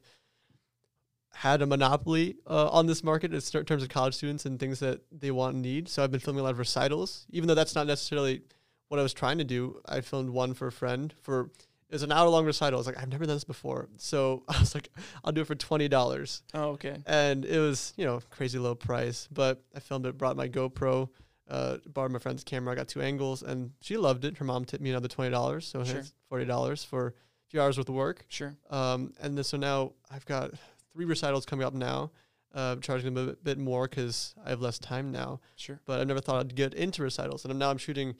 had 1.34 1.62
a 1.62 1.66
monopoly 1.66 2.38
uh, 2.50 2.70
on 2.70 2.86
this 2.88 3.04
market 3.04 3.34
in 3.34 3.66
terms 3.66 3.84
of 3.84 3.90
college 3.90 4.16
students 4.16 4.46
and 4.46 4.60
things 4.60 4.80
that 4.80 5.02
they 5.12 5.32
want 5.32 5.54
and 5.54 5.62
need. 5.62 5.90
So 5.90 6.04
I've 6.04 6.12
been 6.12 6.20
filming 6.20 6.40
a 6.40 6.44
lot 6.44 6.52
of 6.52 6.60
recitals, 6.60 7.26
even 7.30 7.48
though 7.48 7.56
that's 7.56 7.76
not 7.76 7.88
necessarily 7.88 8.42
what 8.88 9.00
I 9.00 9.04
was 9.04 9.14
trying 9.14 9.38
to 9.40 9.44
do. 9.44 9.82
I 9.86 10.02
filmed 10.02 10.30
one 10.30 10.54
for 10.54 10.68
a 10.68 10.72
friend 10.72 11.14
for 11.22 11.52
It 11.90 11.94
was 11.94 12.04
an 12.04 12.12
hour 12.12 12.30
long 12.30 12.46
recital. 12.46 12.78
I 12.78 12.80
was 12.80 12.88
like, 12.88 12.98
I've 12.98 13.10
never 13.10 13.26
done 13.26 13.36
this 13.36 13.44
before. 13.44 13.90
So 13.98 14.44
I 14.48 14.60
was 14.60 14.74
like, 14.74 14.90
I'll 15.24 15.34
do 15.34 15.42
it 15.42 15.48
for 15.48 15.56
twenty 15.56 15.88
dollars. 15.88 16.42
Oh, 16.54 16.70
okay. 16.72 16.98
And 17.06 17.44
it 17.44 17.60
was, 17.60 17.94
you 17.98 18.06
know, 18.06 18.22
crazy 18.30 18.58
low 18.58 18.76
price. 18.76 19.28
But 19.32 19.62
I 19.76 19.80
filmed 19.80 20.06
it, 20.06 20.18
brought 20.18 20.38
my 20.38 20.48
GoPro, 20.48 21.10
uh, 21.50 21.78
borrowed 21.88 22.12
my 22.12 22.20
friend's 22.20 22.44
camera, 22.44 22.72
I 22.74 22.76
got 22.76 22.88
two 22.88 23.02
angles, 23.02 23.44
and 23.44 23.72
she 23.82 23.98
loved 23.98 24.26
it. 24.26 24.38
Her 24.38 24.46
mom 24.46 24.66
tipped 24.66 24.84
me 24.84 24.90
another 24.90 25.08
twenty 25.08 25.32
dollars, 25.32 25.66
so 25.68 25.84
Sure. 25.84 26.00
it's 26.00 26.14
forty 26.30 26.46
dollars 26.46 26.84
for 26.84 27.08
a 27.08 27.14
few 27.50 27.62
hours 27.62 27.78
worth 27.78 27.90
of 27.90 27.96
work. 27.96 28.26
Sure. 28.30 28.56
Um, 28.70 29.14
and 29.22 29.38
then 29.38 29.44
so 29.44 29.58
now 29.58 29.92
I've 30.10 30.26
got 30.26 30.52
three 30.94 31.06
recitals 31.06 31.46
coming 31.46 31.66
up 31.66 31.74
now. 31.74 32.12
Uh, 32.54 32.78
charging 32.78 33.14
them 33.14 33.22
a 33.22 33.28
bit, 33.32 33.44
bit 33.44 33.58
more 33.58 33.86
because 33.86 34.34
I 34.46 34.50
have 34.50 34.62
less 34.62 34.80
time 34.80 35.12
now. 35.12 35.42
Sure. 35.58 35.82
But 35.86 36.00
I 36.00 36.06
never 36.06 36.22
thought 36.22 36.40
I'd 36.40 36.56
get 36.56 36.74
into 36.74 37.04
recitals, 37.04 37.44
and 37.44 37.52
I'm, 37.52 37.58
now 37.58 37.70
I'm 37.70 37.78
shooting 37.78 38.16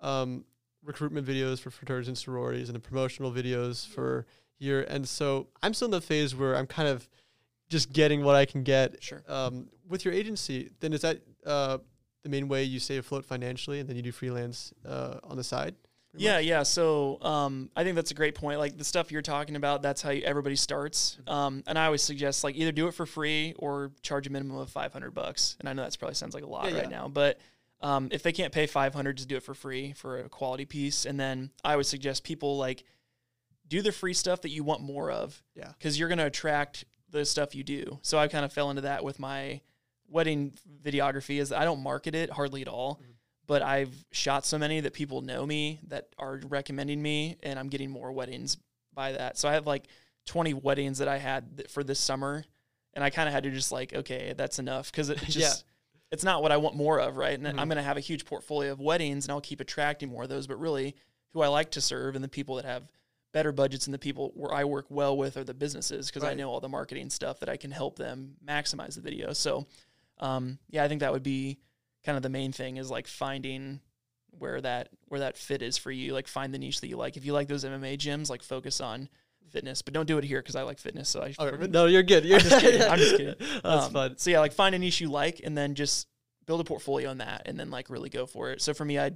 um, 0.00 0.44
recruitment 0.84 1.26
videos 1.26 1.58
for 1.58 1.70
fraternities 1.70 2.08
and 2.08 2.18
sororities, 2.18 2.68
and 2.68 2.76
the 2.76 2.80
promotional 2.80 3.32
videos 3.32 3.86
for 3.86 4.26
here. 4.58 4.82
And 4.90 5.08
so 5.08 5.46
I'm 5.62 5.72
still 5.72 5.86
in 5.86 5.92
the 5.92 6.02
phase 6.02 6.36
where 6.36 6.54
I'm 6.54 6.66
kind 6.66 6.86
of 6.86 7.08
just 7.70 7.90
getting 7.90 8.22
what 8.24 8.36
I 8.36 8.44
can 8.44 8.62
get. 8.62 9.02
Sure. 9.02 9.22
Um, 9.26 9.68
with 9.88 10.04
your 10.04 10.12
agency, 10.12 10.68
then 10.80 10.92
is 10.92 11.00
that 11.00 11.22
uh, 11.46 11.78
the 12.22 12.28
main 12.28 12.48
way 12.48 12.64
you 12.64 12.80
stay 12.80 12.96
afloat 12.96 13.24
financially, 13.24 13.80
and 13.80 13.88
then 13.88 13.96
you 13.96 14.02
do 14.02 14.12
freelance 14.12 14.72
uh, 14.86 15.18
on 15.24 15.36
the 15.36 15.44
side? 15.44 15.74
Yeah, 16.16 16.36
much? 16.36 16.44
yeah. 16.46 16.62
So 16.62 17.18
um, 17.22 17.70
I 17.76 17.84
think 17.84 17.96
that's 17.96 18.10
a 18.10 18.14
great 18.14 18.34
point. 18.34 18.58
Like 18.58 18.76
the 18.76 18.84
stuff 18.84 19.12
you're 19.12 19.22
talking 19.22 19.56
about, 19.56 19.82
that's 19.82 20.02
how 20.02 20.10
you, 20.10 20.22
everybody 20.22 20.56
starts. 20.56 21.18
Mm-hmm. 21.20 21.30
Um, 21.30 21.62
and 21.66 21.78
I 21.78 21.86
always 21.86 22.02
suggest 22.02 22.44
like 22.44 22.56
either 22.56 22.72
do 22.72 22.88
it 22.88 22.94
for 22.94 23.06
free 23.06 23.54
or 23.58 23.92
charge 24.02 24.26
a 24.26 24.30
minimum 24.30 24.56
of 24.56 24.70
500 24.70 25.14
bucks. 25.14 25.56
And 25.60 25.68
I 25.68 25.72
know 25.72 25.82
that's 25.82 25.96
probably 25.96 26.14
sounds 26.14 26.34
like 26.34 26.44
a 26.44 26.48
lot 26.48 26.68
Yeah, 26.70 26.76
right 26.76 26.90
yeah. 26.90 26.96
now, 26.96 27.08
but 27.08 27.38
um, 27.80 28.08
if 28.10 28.22
they 28.22 28.32
can't 28.32 28.52
pay 28.52 28.66
500, 28.66 29.16
just 29.18 29.28
do 29.28 29.36
it 29.36 29.42
for 29.42 29.54
free 29.54 29.92
for 29.92 30.18
a 30.18 30.28
quality 30.28 30.64
piece. 30.64 31.04
And 31.04 31.20
then 31.20 31.50
I 31.62 31.76
would 31.76 31.86
suggest 31.86 32.24
people 32.24 32.56
like 32.56 32.84
do 33.68 33.82
the 33.82 33.92
free 33.92 34.14
stuff 34.14 34.40
that 34.42 34.50
you 34.50 34.64
want 34.64 34.80
more 34.82 35.10
of. 35.10 35.42
Yeah. 35.54 35.72
Because 35.78 35.98
you're 35.98 36.08
going 36.08 36.18
to 36.18 36.26
attract 36.26 36.84
the 37.10 37.24
stuff 37.24 37.54
you 37.54 37.62
do. 37.62 37.98
So 38.02 38.18
I 38.18 38.28
kind 38.28 38.44
of 38.44 38.52
fell 38.52 38.70
into 38.70 38.82
that 38.82 39.04
with 39.04 39.18
my 39.18 39.60
wedding 40.08 40.52
videography 40.82 41.38
is 41.40 41.52
I 41.52 41.64
don't 41.64 41.82
market 41.82 42.14
it 42.14 42.30
hardly 42.30 42.62
at 42.62 42.68
all 42.68 42.96
Mhm. 43.02 43.14
but 43.46 43.62
I've 43.62 43.94
shot 44.10 44.44
so 44.44 44.58
many 44.58 44.80
that 44.80 44.92
people 44.92 45.22
know 45.22 45.46
me 45.46 45.80
that 45.88 46.08
are 46.18 46.40
recommending 46.46 47.00
me, 47.00 47.36
and 47.42 47.58
I'm 47.58 47.68
getting 47.68 47.90
more 47.90 48.12
weddings 48.12 48.58
by 48.92 49.12
that. 49.12 49.38
So 49.38 49.48
I 49.48 49.52
have 49.54 49.66
like 49.66 49.86
20 50.26 50.52
weddings 50.54 50.98
that 50.98 51.08
I 51.08 51.16
had 51.18 51.56
th- 51.56 51.70
for 51.70 51.82
this 51.82 51.98
summer, 51.98 52.44
and 52.94 53.02
I 53.02 53.08
kind 53.10 53.26
of 53.28 53.32
had 53.32 53.44
to 53.44 53.50
just 53.50 53.72
like, 53.72 53.94
okay, 53.94 54.34
that's 54.36 54.58
enough 54.58 54.90
because 54.92 55.08
it 55.08 55.16
just 55.28 55.64
it's 56.10 56.24
not 56.24 56.42
what 56.42 56.52
I 56.52 56.56
want 56.58 56.74
more 56.74 56.98
of, 57.00 57.16
right? 57.16 57.38
And 57.38 57.46
Mhm. 57.46 57.58
I'm 57.58 57.68
gonna 57.68 57.82
have 57.82 57.96
a 57.96 58.00
huge 58.00 58.24
portfolio 58.26 58.72
of 58.72 58.80
weddings, 58.80 59.24
and 59.24 59.32
I'll 59.32 59.40
keep 59.40 59.60
attracting 59.60 60.08
more 60.10 60.24
of 60.24 60.28
those. 60.28 60.46
But 60.46 60.58
really, 60.58 60.94
who 61.32 61.40
I 61.42 61.48
like 61.48 61.70
to 61.72 61.80
serve 61.80 62.14
and 62.16 62.24
the 62.24 62.28
people 62.28 62.56
that 62.56 62.64
have 62.64 62.90
better 63.32 63.52
budgets 63.52 63.86
and 63.86 63.92
the 63.94 63.98
people 63.98 64.32
where 64.34 64.52
I 64.54 64.64
work 64.64 64.86
well 64.90 65.14
with 65.16 65.36
are 65.36 65.44
the 65.44 65.52
businesses 65.54 66.08
because 66.08 66.24
I 66.24 66.32
know 66.34 66.50
all 66.50 66.60
the 66.60 66.68
marketing 66.68 67.10
stuff 67.10 67.40
that 67.40 67.48
I 67.50 67.58
can 67.58 67.70
help 67.70 67.96
them 67.96 68.36
maximize 68.44 68.94
the 68.94 69.02
video. 69.02 69.34
So, 69.34 69.66
um, 70.20 70.58
yeah, 70.70 70.84
I 70.84 70.88
think 70.88 71.00
that 71.00 71.12
would 71.12 71.22
be 71.22 71.58
kind 72.04 72.16
of 72.16 72.22
the 72.22 72.28
main 72.28 72.52
thing 72.52 72.76
is 72.76 72.90
like 72.90 73.06
finding 73.06 73.80
where 74.30 74.60
that 74.60 74.88
where 75.06 75.20
that 75.20 75.36
fit 75.36 75.62
is 75.62 75.78
for 75.78 75.90
you. 75.90 76.12
Like 76.12 76.28
find 76.28 76.52
the 76.52 76.58
niche 76.58 76.80
that 76.80 76.88
you 76.88 76.96
like. 76.96 77.16
If 77.16 77.24
you 77.24 77.32
like 77.32 77.48
those 77.48 77.64
MMA 77.64 77.98
gyms, 77.98 78.30
like 78.30 78.42
focus 78.42 78.80
on 78.80 79.08
fitness, 79.50 79.82
but 79.82 79.94
don't 79.94 80.06
do 80.06 80.18
it 80.18 80.24
here 80.24 80.40
because 80.40 80.56
I 80.56 80.62
like 80.62 80.78
fitness. 80.78 81.08
So 81.08 81.22
I 81.22 81.34
but 81.38 81.70
no, 81.70 81.86
you're 81.86 82.02
good. 82.02 82.24
You're 82.24 82.38
I'm 82.38 82.44
just 82.44 82.60
kidding. 82.60 82.82
I'm 82.82 82.98
just 82.98 83.16
kidding. 83.16 83.34
That's 83.38 83.86
um, 83.86 83.92
fun. 83.92 84.18
So 84.18 84.30
yeah, 84.30 84.40
like 84.40 84.52
find 84.52 84.74
a 84.74 84.78
niche 84.78 85.00
you 85.00 85.10
like 85.10 85.40
and 85.44 85.56
then 85.56 85.74
just 85.74 86.06
build 86.46 86.60
a 86.60 86.64
portfolio 86.64 87.10
on 87.10 87.18
that 87.18 87.42
and 87.46 87.58
then 87.58 87.70
like 87.70 87.90
really 87.90 88.08
go 88.08 88.26
for 88.26 88.50
it. 88.50 88.62
So 88.62 88.74
for 88.74 88.84
me, 88.84 88.98
I 88.98 89.12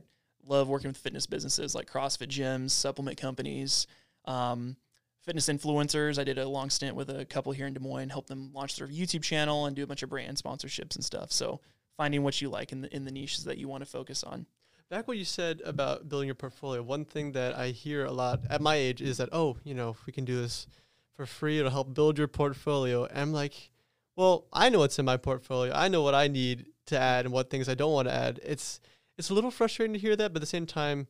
love 0.47 0.69
working 0.69 0.89
with 0.89 0.99
fitness 0.99 1.27
businesses 1.27 1.75
like 1.75 1.91
CrossFit 1.91 2.29
gyms, 2.29 2.71
supplement 2.71 3.17
companies, 3.17 3.87
um, 4.25 4.77
fitness 5.23 5.49
influencers. 5.49 6.19
I 6.19 6.25
did 6.25 6.39
a 6.39 6.49
long 6.49 6.71
stint 6.71 6.97
with 6.97 7.09
a 7.09 7.25
couple 7.25 7.53
here 7.53 7.67
in 7.67 7.75
Des 7.75 7.81
Moines, 7.81 8.11
help 8.11 8.27
them 8.27 8.51
launch 8.53 8.77
their 8.77 8.89
YouTube 8.89 9.23
channel 9.23 9.67
and 9.67 9.75
do 9.75 9.83
a 9.83 9.87
bunch 9.87 10.03
of 10.03 10.11
brand 10.11 10.37
sponsorships 10.37 10.95
and 10.95 11.05
stuff. 11.05 11.33
So 11.33 11.61
finding 11.97 12.23
what 12.23 12.41
you 12.41 12.49
like 12.49 12.73
in 12.73 12.83
the 12.83 12.95
in 12.95 13.05
the 13.05 13.13
niches 13.13 13.45
that 13.45 13.59
you 13.59 13.69
want 13.69 13.85
to 13.85 13.91
focus 13.91 14.25
on. 14.25 14.47
Back 14.91 15.09
what 15.09 15.17
you 15.17 15.25
said 15.25 15.63
about 15.65 16.09
building 16.09 16.27
your 16.27 16.35
portfolio, 16.35 16.83
one 16.83 17.07
thing 17.07 17.33
that 17.33 17.57
I 17.57 17.69
hear 17.69 18.05
a 18.05 18.13
lot 18.13 18.41
at 18.51 18.61
my 18.61 18.75
age 18.75 19.01
is 19.01 19.17
that, 19.17 19.31
oh, 19.33 19.57
you 19.65 19.73
know, 19.73 19.89
if 19.89 20.05
we 20.05 20.13
can 20.13 20.27
do 20.27 20.39
this 20.43 20.67
for 21.15 21.25
free, 21.25 21.59
it'll 21.59 21.71
help 21.71 21.95
build 21.95 22.19
your 22.19 22.29
portfolio. 22.29 23.05
And 23.05 23.19
I'm 23.19 23.33
like, 23.33 23.71
well, 24.17 24.47
I 24.53 24.69
know 24.69 24.81
what's 24.81 24.99
in 24.99 25.07
my 25.07 25.17
portfolio. 25.17 25.73
I 25.73 25.89
know 25.89 26.03
what 26.03 26.15
I 26.15 26.29
need 26.29 26.67
to 26.87 26.99
add 26.99 27.25
and 27.25 27.33
what 27.33 27.49
things 27.49 27.71
I 27.71 27.75
don't 27.75 27.93
want 27.93 28.09
to 28.09 28.15
add. 28.15 28.41
It's 28.45 28.81
it's 29.17 29.31
a 29.31 29.35
little 29.35 29.51
frustrating 29.51 29.95
to 29.95 29.99
hear 29.99 30.17
that, 30.17 30.33
but 30.33 30.39
at 30.39 30.43
the 30.43 30.47
same 30.47 30.67
time, 30.67 31.07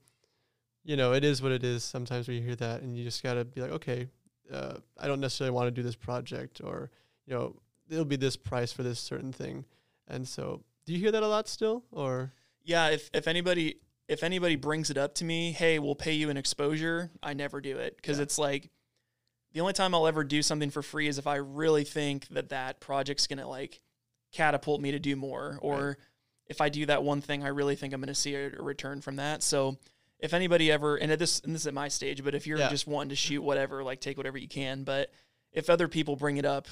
you 0.85 0.97
know, 0.97 1.13
it 1.13 1.25
is 1.25 1.41
what 1.43 1.53
it 1.53 1.65
is. 1.65 1.85
Sometimes 1.85 2.27
when 2.29 2.37
you 2.37 2.43
hear 2.43 2.57
that, 2.57 2.83
and 2.83 2.97
you 2.97 3.05
just 3.05 3.23
gotta 3.23 3.45
be 3.45 3.61
like, 3.61 3.71
okay, 3.73 4.09
uh, 4.53 4.75
I 4.99 5.07
don't 5.07 5.21
necessarily 5.21 5.53
want 5.55 5.67
to 5.69 5.71
do 5.71 5.83
this 5.83 5.97
project, 5.97 6.61
or 6.63 6.91
you 7.27 7.35
know, 7.35 7.57
it'll 7.89 8.05
be 8.05 8.17
this 8.17 8.37
price 8.37 8.73
for 8.73 8.83
this 8.83 8.99
certain 8.99 9.33
thing. 9.33 9.65
And 10.09 10.27
so, 10.27 10.63
do 10.85 10.93
you 10.93 10.99
hear 10.99 11.13
that 11.13 11.23
a 11.23 11.29
lot 11.29 11.49
still, 11.49 11.85
or 11.93 12.33
Yeah, 12.65 12.89
if 12.89 13.11
if 13.15 13.27
anybody 13.29 13.77
if 14.09 14.23
anybody 14.25 14.57
brings 14.57 14.91
it 14.91 14.99
up 14.99 15.15
to 15.15 15.25
me, 15.25 15.53
hey, 15.53 15.79
we'll 15.79 15.95
pay 15.95 16.13
you 16.13 16.29
an 16.29 16.37
exposure, 16.37 17.11
I 17.23 17.33
never 17.35 17.61
do 17.61 17.79
it 17.79 17.97
because 17.97 18.19
Yeah. 18.19 18.25
it's 18.25 18.37
like 18.39 18.71
the 19.53 19.61
only 19.61 19.73
time 19.73 19.95
I'll 19.95 20.07
ever 20.07 20.25
do 20.25 20.43
something 20.43 20.71
for 20.71 20.83
free 20.83 21.07
is 21.07 21.19
if 21.19 21.27
I 21.27 21.37
really 21.37 21.85
think 21.85 22.27
that 22.29 22.49
that 22.49 22.81
project's 22.81 23.27
gonna 23.27 23.49
like 23.49 23.81
catapult 24.33 24.81
me 24.81 24.91
to 24.91 24.99
do 24.99 25.15
more, 25.15 25.59
or 25.63 25.87
Right. 25.89 25.97
if 26.47 26.61
I 26.61 26.69
do 26.69 26.85
that 26.87 27.05
one 27.05 27.21
thing, 27.21 27.45
I 27.45 27.49
really 27.49 27.77
think 27.77 27.95
I'm 27.95 28.01
gonna 28.01 28.15
see 28.15 28.35
a 28.35 28.51
return 28.51 29.01
from 29.01 29.17
that. 29.17 29.43
So 29.43 29.79
if 30.23 30.33
anybody 30.33 30.71
ever, 30.73 30.97
and 30.97 31.13
at 31.13 31.19
this 31.19 31.41
and 31.41 31.55
this 31.55 31.63
is 31.63 31.67
at 31.67 31.75
my 31.75 31.89
stage, 31.89 32.25
but 32.25 32.35
if 32.35 32.47
you're 32.47 32.59
Yeah. 32.59 32.71
just 32.71 32.87
wanting 32.87 33.11
to 33.11 33.17
shoot 33.17 33.43
whatever, 33.43 33.83
like 33.85 34.01
take 34.01 34.17
whatever 34.17 34.39
you 34.39 34.49
can, 34.49 34.85
but 34.85 35.11
if 35.53 35.69
other 35.69 35.89
people 35.89 36.17
bring 36.17 36.39
it 36.39 36.45
up 36.47 36.69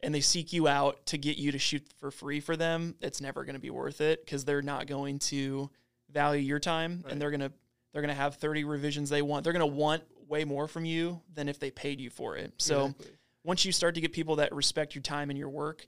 and 0.00 0.14
they 0.14 0.20
seek 0.20 0.52
you 0.52 0.66
out 0.68 1.04
to 1.06 1.18
get 1.18 1.36
you 1.36 1.52
to 1.52 1.58
shoot 1.58 1.84
for 1.98 2.10
free 2.10 2.40
for 2.40 2.56
them, 2.56 2.94
it's 3.00 3.20
never 3.20 3.44
going 3.44 3.54
to 3.54 3.60
be 3.60 3.70
worth 3.70 4.00
it 4.00 4.24
because 4.24 4.44
they're 4.44 4.62
not 4.62 4.86
going 4.86 5.18
to 5.18 5.68
value 6.10 6.40
your 6.42 6.58
time 6.60 7.02
Right. 7.04 7.12
and 7.12 7.20
they're 7.20 7.30
going 7.30 7.40
to 7.40 7.52
they're 7.92 8.00
going 8.02 8.08
to 8.08 8.14
have 8.14 8.36
30 8.36 8.64
revisions 8.64 9.10
they 9.10 9.20
want. 9.20 9.44
They're 9.44 9.52
going 9.52 9.60
to 9.60 9.66
want 9.66 10.02
way 10.26 10.44
more 10.46 10.66
from 10.66 10.86
you 10.86 11.20
than 11.34 11.46
if 11.46 11.58
they 11.58 11.70
paid 11.70 12.00
you 12.00 12.08
for 12.08 12.36
it. 12.38 12.54
So 12.56 12.86
Exactly. 12.86 13.06
once 13.44 13.64
you 13.66 13.72
start 13.72 13.96
to 13.96 14.00
get 14.00 14.12
people 14.12 14.36
that 14.36 14.54
respect 14.54 14.94
your 14.94 15.02
time 15.02 15.28
and 15.28 15.38
your 15.38 15.50
work 15.50 15.86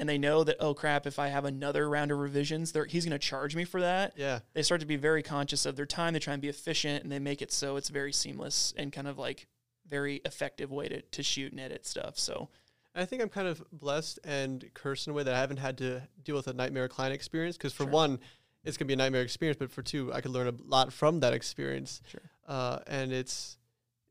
and 0.00 0.08
they 0.08 0.18
know 0.18 0.42
that 0.42 0.56
oh 0.58 0.74
crap 0.74 1.06
if 1.06 1.18
I 1.18 1.28
have 1.28 1.44
another 1.44 1.88
round 1.88 2.10
of 2.10 2.18
revisions, 2.18 2.72
they're, 2.72 2.86
he's 2.86 3.04
going 3.04 3.12
to 3.18 3.24
charge 3.24 3.54
me 3.54 3.64
for 3.64 3.80
that. 3.82 4.14
yeah, 4.16 4.40
They 4.54 4.62
start 4.62 4.80
to 4.80 4.86
be 4.86 4.96
very 4.96 5.22
conscious 5.22 5.66
of 5.66 5.76
their 5.76 5.86
time. 5.86 6.14
They 6.14 6.18
try 6.18 6.32
and 6.32 6.42
be 6.42 6.48
efficient 6.48 7.02
and 7.04 7.12
they 7.12 7.18
make 7.20 7.42
it 7.42 7.52
so 7.52 7.76
it's 7.76 7.90
very 7.90 8.12
seamless 8.12 8.74
and 8.76 8.92
kind 8.92 9.06
of 9.06 9.18
like 9.18 9.46
very 9.88 10.16
effective 10.24 10.70
way 10.72 10.88
to, 10.88 11.02
to 11.02 11.22
shoot 11.22 11.52
and 11.52 11.60
edit 11.60 11.84
stuff. 11.86 12.18
So 12.18 12.48
I 12.94 13.04
think 13.04 13.20
I'm 13.22 13.28
kind 13.28 13.46
of 13.46 13.62
blessed 13.70 14.18
and 14.24 14.64
cursed 14.74 15.06
in 15.06 15.12
a 15.12 15.14
way 15.14 15.22
that 15.22 15.34
I 15.34 15.38
haven't 15.38 15.58
had 15.58 15.78
to 15.78 16.02
deal 16.24 16.34
with 16.34 16.48
a 16.48 16.52
nightmare 16.54 16.88
client 16.88 17.14
experience. 17.14 17.56
Because 17.56 17.72
for 17.72 17.84
Sure. 17.84 17.92
one, 17.92 18.18
it's 18.64 18.76
gonna 18.76 18.86
be 18.88 18.94
a 18.94 18.96
nightmare 18.96 19.22
experience, 19.22 19.58
but 19.58 19.70
for 19.70 19.82
two, 19.82 20.12
I 20.12 20.20
could 20.22 20.30
learn 20.32 20.48
a 20.48 20.54
lot 20.64 20.92
from 20.92 21.20
that 21.20 21.32
experience. 21.34 22.00
Sure. 22.08 22.20
Uh, 22.48 22.78
and 22.86 23.12
it's 23.12 23.58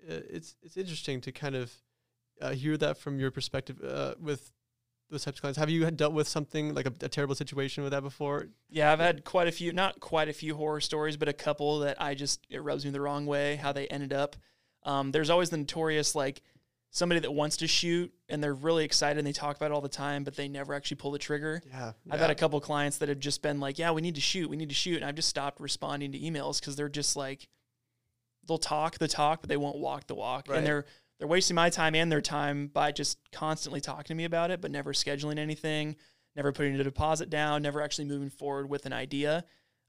uh, 0.09 0.21
it's 0.29 0.55
it's 0.61 0.77
interesting 0.77 1.19
to 1.21 1.31
kind 1.31 1.55
of 1.55 1.73
uh, 2.41 2.51
hear 2.51 2.77
that 2.77 2.97
from 2.97 3.19
your 3.19 3.31
perspective 3.31 3.81
uh, 3.83 4.13
with 4.19 4.51
those 5.09 5.23
types 5.23 5.37
of 5.37 5.41
clients. 5.41 5.59
Have 5.59 5.69
you 5.69 5.85
had 5.85 5.97
dealt 5.97 6.13
with 6.13 6.27
something 6.27 6.73
like 6.73 6.85
a, 6.85 6.93
a 7.01 7.09
terrible 7.09 7.35
situation 7.35 7.83
with 7.83 7.91
that 7.91 8.03
before? 8.03 8.47
Yeah, 8.69 8.91
I've 8.91 8.99
had 8.99 9.23
quite 9.23 9.47
a 9.47 9.51
few, 9.51 9.73
not 9.73 9.99
quite 9.99 10.29
a 10.29 10.33
few 10.33 10.55
horror 10.55 10.81
stories, 10.81 11.17
but 11.17 11.27
a 11.27 11.33
couple 11.33 11.79
that 11.79 12.01
I 12.01 12.13
just, 12.13 12.45
it 12.49 12.61
rubs 12.61 12.85
me 12.85 12.91
the 12.91 13.01
wrong 13.01 13.25
way 13.25 13.55
how 13.55 13.71
they 13.71 13.87
ended 13.87 14.13
up. 14.13 14.35
Um, 14.83 15.11
there's 15.11 15.29
always 15.29 15.49
the 15.49 15.57
notorious, 15.57 16.15
like, 16.15 16.41
somebody 16.91 17.19
that 17.19 17.31
wants 17.31 17.57
to 17.57 17.67
shoot 17.67 18.11
and 18.29 18.43
they're 18.43 18.53
really 18.55 18.83
excited 18.83 19.19
and 19.19 19.27
they 19.27 19.31
talk 19.31 19.55
about 19.55 19.69
it 19.69 19.73
all 19.75 19.81
the 19.81 19.87
time, 19.87 20.23
but 20.23 20.35
they 20.35 20.47
never 20.47 20.73
actually 20.73 20.97
pull 20.97 21.11
the 21.11 21.19
trigger. 21.19 21.61
Yeah, 21.67 21.91
I've 22.09 22.19
had 22.19 22.31
a 22.31 22.35
couple 22.35 22.59
clients 22.59 22.97
that 22.97 23.09
have 23.09 23.19
just 23.19 23.43
been 23.43 23.59
like, 23.59 23.77
yeah, 23.77 23.91
we 23.91 24.01
need 24.01 24.15
to 24.15 24.21
shoot, 24.21 24.49
we 24.49 24.57
need 24.57 24.69
to 24.69 24.75
shoot. 24.75 24.95
And 24.95 25.05
I've 25.05 25.13
just 25.13 25.29
stopped 25.29 25.59
responding 25.59 26.13
to 26.13 26.19
emails 26.19 26.59
because 26.59 26.75
they're 26.75 26.89
just 26.89 27.15
like, 27.15 27.47
they'll 28.47 28.57
talk 28.57 28.97
the 28.97 29.07
talk, 29.07 29.41
but 29.41 29.49
they 29.49 29.57
won't 29.57 29.77
walk 29.77 30.07
the 30.07 30.15
walk. 30.15 30.47
Right. 30.47 30.57
And 30.57 30.65
they're, 30.65 30.85
they're 31.19 31.27
wasting 31.27 31.55
my 31.55 31.69
time 31.69 31.95
and 31.95 32.11
their 32.11 32.21
time 32.21 32.67
by 32.67 32.91
just 32.91 33.17
constantly 33.31 33.81
talking 33.81 34.05
to 34.05 34.15
me 34.15 34.23
about 34.23 34.51
it, 34.51 34.61
but 34.61 34.71
never 34.71 34.93
scheduling 34.93 35.37
anything, 35.37 35.97
never 36.35 36.51
putting 36.51 36.79
a 36.79 36.83
deposit 36.83 37.29
down, 37.29 37.61
never 37.61 37.81
actually 37.81 38.05
moving 38.05 38.29
forward 38.29 38.69
with 38.69 38.85
an 38.85 38.93
idea. 38.93 39.43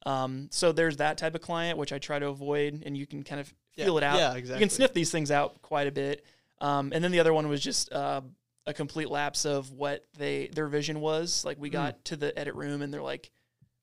Um, 0.06 0.48
so 0.50 0.72
there's 0.72 0.96
that 0.96 1.18
type 1.18 1.34
of 1.34 1.40
client, 1.40 1.78
which 1.78 1.92
I 1.92 1.98
try 1.98 2.18
to 2.18 2.26
avoid, 2.28 2.82
and 2.84 2.96
you 2.96 3.06
can 3.06 3.22
kind 3.22 3.40
of 3.40 3.52
Yeah, 3.76 3.84
feel 3.84 3.98
it 3.98 4.04
out. 4.04 4.18
Yeah, 4.18 4.34
exactly. 4.34 4.60
You 4.60 4.66
can 4.66 4.74
sniff 4.74 4.92
these 4.92 5.10
things 5.12 5.30
out 5.30 5.62
quite 5.62 5.86
a 5.86 5.92
bit. 5.92 6.24
Um, 6.60 6.90
and 6.92 7.02
then 7.02 7.12
the 7.12 7.20
other 7.20 7.32
one 7.32 7.48
was 7.48 7.60
just 7.60 7.92
uh, 7.92 8.22
a 8.66 8.74
complete 8.74 9.08
lapse 9.08 9.44
of 9.46 9.70
what 9.70 10.04
they 10.18 10.48
their 10.48 10.66
vision 10.66 11.00
was. 11.00 11.44
Like 11.44 11.58
we 11.60 11.70
Mm. 11.70 11.74
got 11.74 12.04
to 12.06 12.16
the 12.16 12.36
edit 12.38 12.54
room 12.54 12.82
and 12.82 12.92
they're 12.92 13.02
like, 13.02 13.30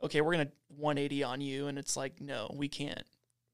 "Okay, 0.03 0.21
we're 0.21 0.33
gonna 0.33 0.51
180 0.67 1.23
on 1.23 1.39
you," 1.41 1.67
and 1.67 1.79
it's 1.79 1.95
like, 1.97 2.19
"No, 2.21 2.51
we 2.53 2.67
can't 2.67 3.03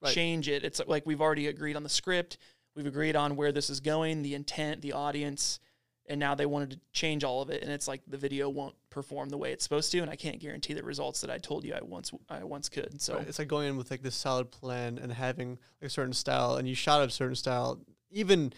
Right. 0.02 0.14
change 0.14 0.50
it." 0.50 0.64
It's 0.66 0.82
like 0.88 1.06
we've 1.06 1.22
already 1.22 1.48
agreed 1.48 1.76
on 1.78 1.84
the 1.84 1.90
script, 1.90 2.38
we've 2.76 2.86
agreed 2.86 3.16
on 3.16 3.36
where 3.36 3.52
this 3.52 3.70
is 3.70 3.80
going, 3.80 4.22
the 4.22 4.34
intent, 4.36 4.82
the 4.82 4.94
audience, 4.94 5.60
and 6.08 6.20
now 6.20 6.36
they 6.36 6.46
wanted 6.46 6.72
to 6.72 6.80
change 6.92 7.24
all 7.24 7.42
of 7.42 7.50
it 7.50 7.64
and 7.64 7.72
it's 7.72 7.88
like 7.88 8.02
the 8.08 8.18
video 8.18 8.50
won't 8.50 8.76
perform 8.90 9.30
the 9.30 9.38
way 9.38 9.52
it's 9.52 9.64
supposed 9.64 9.92
to 9.92 10.00
and 10.00 10.10
I 10.10 10.16
can't 10.16 10.40
guarantee 10.40 10.74
the 10.74 10.84
results 10.84 11.22
that 11.22 11.30
I 11.30 11.38
told 11.38 11.64
you 11.64 11.74
I 11.74 11.82
once 11.82 12.12
I 12.30 12.44
once 12.44 12.70
could. 12.70 13.02
So 13.02 13.16
Right, 13.16 13.28
It's 13.28 13.40
like 13.40 13.48
going 13.48 13.70
in 13.70 13.78
with 13.78 13.90
like 13.90 14.04
this 14.04 14.16
solid 14.16 14.52
plan 14.52 15.00
and 15.02 15.12
having 15.12 15.52
like 15.82 15.88
a 15.88 15.90
certain 15.90 16.14
style, 16.14 16.56
and 16.56 16.68
you 16.68 16.76
shot 16.76 17.02
a 17.02 17.10
certain 17.10 17.36
style. 17.36 17.80
Even 18.12 18.54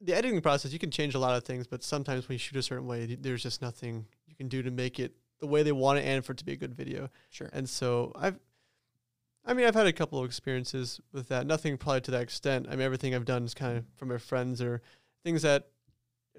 the 0.00 0.14
editing 0.14 0.40
process, 0.40 0.72
you 0.72 0.78
can 0.78 0.90
change 0.90 1.14
a 1.14 1.18
lot 1.18 1.36
of 1.36 1.44
things, 1.44 1.66
but 1.66 1.82
sometimes 1.82 2.28
when 2.28 2.34
you 2.34 2.38
shoot 2.38 2.56
a 2.58 2.62
certain 2.62 2.86
way, 2.86 3.16
there's 3.20 3.42
just 3.42 3.60
nothing 3.62 4.06
you 4.26 4.34
can 4.34 4.48
do 4.48 4.62
to 4.62 4.70
make 4.70 5.00
it 5.00 5.14
the 5.40 5.46
way 5.46 5.62
they 5.62 5.72
want 5.72 5.98
it 5.98 6.02
and 6.02 6.24
for 6.24 6.32
it 6.32 6.38
to 6.38 6.44
be 6.44 6.52
a 6.52 6.56
good 6.56 6.74
video. 6.74 7.10
sure. 7.30 7.50
And 7.52 7.68
so 7.68 8.12
I've, 8.14 8.38
I 9.46 9.54
mean, 9.54 9.64
I've 9.66 9.74
had 9.74 9.86
a 9.86 9.92
couple 9.92 10.18
of 10.18 10.24
experiences 10.24 11.00
with 11.12 11.28
that. 11.28 11.46
Nothing 11.46 11.76
probably 11.78 12.00
to 12.02 12.10
that 12.10 12.22
extent. 12.22 12.66
I 12.68 12.72
mean, 12.72 12.80
everything 12.82 13.14
I've 13.14 13.24
done 13.24 13.44
is 13.44 13.54
kind 13.54 13.78
of 13.78 13.84
from 13.96 14.08
my 14.08 14.18
friends 14.18 14.60
or 14.60 14.82
things 15.24 15.42
that, 15.42 15.68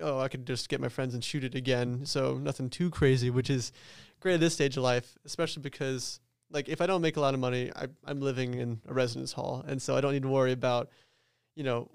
oh, 0.01 0.19
I 0.19 0.27
could 0.27 0.45
just 0.45 0.67
get 0.69 0.81
my 0.81 0.89
friends 0.89 1.13
and 1.13 1.23
shoot 1.23 1.43
it 1.43 1.55
again. 1.55 2.05
So 2.05 2.37
nothing 2.37 2.69
too 2.69 2.89
crazy, 2.89 3.29
which 3.29 3.49
is 3.49 3.71
great 4.19 4.33
at 4.35 4.39
this 4.41 4.53
stage 4.53 4.75
of 4.77 4.83
life, 4.83 5.17
especially 5.25 5.61
because 5.63 6.19
like 6.51 6.67
if 6.69 6.81
I 6.81 6.85
don't 6.85 7.01
make 7.01 7.17
a 7.17 7.21
lot 7.21 7.33
of 7.33 7.39
money, 7.39 7.71
I, 7.75 7.87
I'm 8.05 8.19
living 8.21 8.53
in 8.55 8.81
a 8.87 8.93
residence 8.93 9.33
hall, 9.33 9.63
and 9.67 9.81
so 9.81 9.95
I 9.95 10.01
don't 10.01 10.13
need 10.13 10.23
to 10.23 10.29
worry 10.29 10.51
about, 10.51 10.89
you 11.55 11.63
know, 11.63 11.89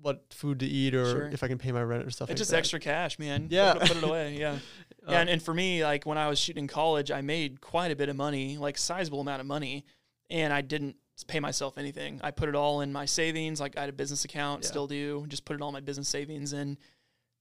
what 0.00 0.22
food 0.30 0.60
to 0.60 0.66
eat 0.66 0.94
or 0.94 1.04
Sure. 1.10 1.28
if 1.32 1.42
I 1.42 1.48
can 1.48 1.58
pay 1.58 1.72
my 1.72 1.82
rent 1.82 2.06
or 2.06 2.10
stuff. 2.10 2.26
It's 2.30 2.34
like 2.34 2.38
just 2.38 2.50
that. 2.52 2.58
extra 2.58 2.78
cash, 2.78 3.18
man. 3.18 3.48
Yeah. 3.50 3.72
Put, 3.74 3.82
it- 3.82 3.88
put 3.88 3.96
it 3.98 4.02
away. 4.04 4.36
Yeah. 4.38 4.52
Uh, 4.52 5.10
yeah. 5.12 5.20
And, 5.20 5.30
and 5.30 5.42
for 5.42 5.52
me, 5.54 5.82
like 5.84 6.06
when 6.06 6.18
I 6.18 6.28
was 6.28 6.38
shooting 6.38 6.66
college, 6.68 7.10
I 7.10 7.20
made 7.22 7.60
quite 7.60 7.90
a 7.90 7.96
bit 7.96 8.08
of 8.08 8.14
money, 8.16 8.56
like 8.58 8.78
sizable 8.78 9.20
amount 9.20 9.40
of 9.40 9.46
money, 9.46 9.84
and 10.30 10.52
I 10.52 10.60
didn't 10.60 10.96
pay 11.26 11.40
myself 11.40 11.78
anything. 11.78 12.20
I 12.22 12.30
put 12.30 12.48
it 12.48 12.54
all 12.54 12.80
in 12.80 12.92
my 12.92 13.04
savings. 13.06 13.60
Like 13.60 13.76
I 13.76 13.80
had 13.80 13.88
a 13.88 13.92
business 13.92 14.24
account, 14.24 14.62
Yeah. 14.62 14.68
still 14.68 14.86
do. 14.86 15.24
Just 15.28 15.44
put 15.44 15.56
it 15.56 15.62
all 15.62 15.68
in 15.68 15.72
my 15.74 15.80
business 15.80 16.08
savings. 16.08 16.52
And 16.52 16.76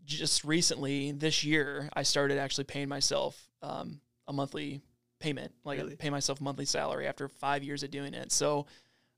just 0.06 0.44
recently, 0.44 1.12
this 1.12 1.44
year, 1.44 1.90
I 1.94 2.04
started 2.04 2.38
actually 2.38 2.64
paying 2.64 2.90
myself 2.90 3.40
um, 3.62 4.00
a 4.28 4.34
monthly 4.34 4.82
payment, 5.20 5.54
like 5.64 5.80
Really? 5.80 5.94
I 5.94 5.96
pay 5.96 6.10
myself 6.10 6.40
a 6.40 6.44
monthly 6.44 6.66
salary 6.66 7.08
after 7.08 7.28
five 7.28 7.64
years 7.64 7.84
of 7.84 7.92
doing 7.92 8.14
it. 8.14 8.32
So 8.32 8.66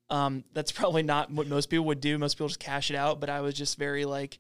um, 0.10 0.44
that's 0.54 0.72
probably 0.74 1.04
not 1.04 1.32
what 1.32 1.48
most 1.48 1.70
people 1.70 1.86
would 1.86 2.02
do. 2.02 2.18
Most 2.18 2.36
people 2.36 2.48
just 2.48 2.60
cash 2.60 2.90
it 2.90 2.96
out. 2.96 3.20
But 3.20 3.30
I 3.30 3.42
was 3.42 3.54
just 3.54 3.78
very 3.78 4.06
like 4.06 4.40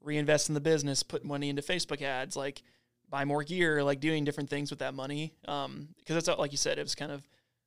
reinvest 0.00 0.48
in 0.48 0.54
the 0.54 0.60
business, 0.60 1.02
put 1.02 1.24
money 1.24 1.48
into 1.48 1.62
Facebook 1.62 2.02
ads, 2.02 2.34
like 2.36 2.62
buy 3.08 3.24
more 3.24 3.42
gear, 3.42 3.84
like 3.84 4.00
doing 4.00 4.24
different 4.24 4.48
things 4.50 4.70
with 4.70 4.78
that 4.80 4.94
money. 4.94 5.34
Um, 5.46 5.88
because 5.98 6.16
it's 6.16 6.38
like 6.38 6.52
you 6.52 6.58
said, 6.58 6.78
it 6.78 6.82
was 6.82 6.94
kind 6.94 7.12
of 7.12 7.22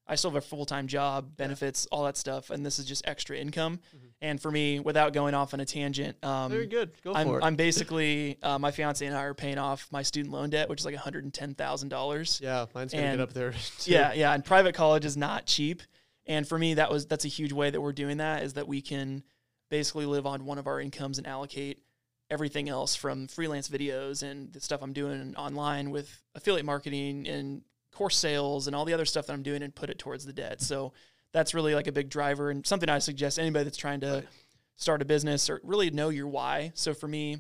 I 0.06 0.16
still 0.16 0.32
have 0.32 0.38
a 0.44 0.46
full 0.46 0.66
time 0.66 0.88
job, 0.88 1.38
benefits, 1.38 1.86
all 1.92 2.04
that 2.06 2.18
stuff, 2.18 2.50
and 2.50 2.66
this 2.66 2.78
is 2.80 2.86
just 2.86 3.08
extra 3.08 3.38
income. 3.38 3.80
Mhm. 3.96 4.00
And 4.22 4.42
for 4.42 4.52
me, 4.52 4.80
without 4.80 5.14
going 5.14 5.34
off 5.34 5.54
on 5.54 5.60
a 5.60 5.66
tangent, 5.66 6.22
um, 6.24 6.52
very 6.52 6.68
good. 6.68 6.92
Go 7.04 7.14
I'm, 7.14 7.28
for 7.28 7.40
it. 7.40 7.44
I'm 7.44 7.56
basically 7.56 8.38
uh, 8.44 8.60
my 8.60 8.72
fiance 8.72 9.06
and 9.06 9.16
I 9.16 9.24
are 9.24 9.34
paying 9.34 9.58
off 9.58 9.88
my 9.92 10.02
student 10.02 10.34
loan 10.34 10.50
debt, 10.50 10.68
which 10.70 10.82
is 10.82 10.86
like 10.86 10.96
one 10.96 11.04
hundred 11.04 11.24
and 11.24 11.34
ten 11.34 11.56
thousand 11.56 11.90
dollars. 11.90 12.40
yeah, 12.44 12.66
mine's 12.76 12.92
gonna 12.94 13.06
and- 13.06 13.18
get 13.18 13.24
up 13.24 13.34
there. 13.34 13.52
too. 13.80 13.92
Yeah, 13.92 14.14
yeah, 14.14 14.34
and 14.34 14.44
private 14.44 14.76
college 14.76 15.06
is 15.06 15.16
not 15.18 15.46
cheap. 15.46 15.82
And 16.26 16.48
for 16.48 16.58
me, 16.58 16.74
that 16.76 16.90
was 16.92 17.06
that's 17.06 17.26
a 17.26 17.30
huge 17.30 17.52
way 17.54 17.70
that 17.70 17.80
we're 17.82 17.92
doing 17.94 18.18
that 18.18 18.44
is 18.44 18.54
that 18.54 18.68
we 18.68 18.82
can 18.82 19.24
basically 19.70 20.06
live 20.06 20.26
on 20.26 20.46
one 20.46 20.58
of 20.58 20.68
our 20.68 20.80
incomes 20.80 21.18
and 21.18 21.26
allocate 21.28 21.80
everything 22.30 22.70
else 22.70 22.96
from 22.96 23.28
freelance 23.28 23.68
videos 23.70 24.24
and 24.24 24.52
the 24.54 24.60
stuff 24.60 24.82
I'm 24.82 24.94
doing 24.94 25.36
online 25.36 25.92
with 25.92 26.22
affiliate 26.36 26.66
marketing 26.66 27.28
and 27.28 27.62
course 27.94 28.18
sales 28.18 28.68
and 28.68 28.76
all 28.76 28.86
the 28.86 28.94
other 28.94 29.06
stuff 29.06 29.28
that 29.28 29.34
I'm 29.34 29.44
doing 29.44 29.64
and 29.64 29.74
put 29.74 29.90
it 29.90 30.00
towards 30.00 30.26
the 30.26 30.34
debt. 30.34 30.62
So 30.62 30.94
that's 31.32 31.54
really 31.54 31.74
like 31.76 31.88
a 31.88 31.92
big 31.92 32.10
driver 32.10 32.50
and 32.50 32.66
something 32.66 32.90
I 32.90 33.00
suggest 33.00 33.40
anybody 33.40 33.64
that's 33.66 33.78
trying 33.78 34.02
to 34.02 34.24
start 34.76 35.02
a 35.02 35.06
business 35.06 35.50
or 35.50 35.60
really 35.64 35.90
know 35.92 36.10
your 36.10 36.28
why. 36.28 36.72
So 36.76 36.94
for 36.94 37.08
me, 37.08 37.38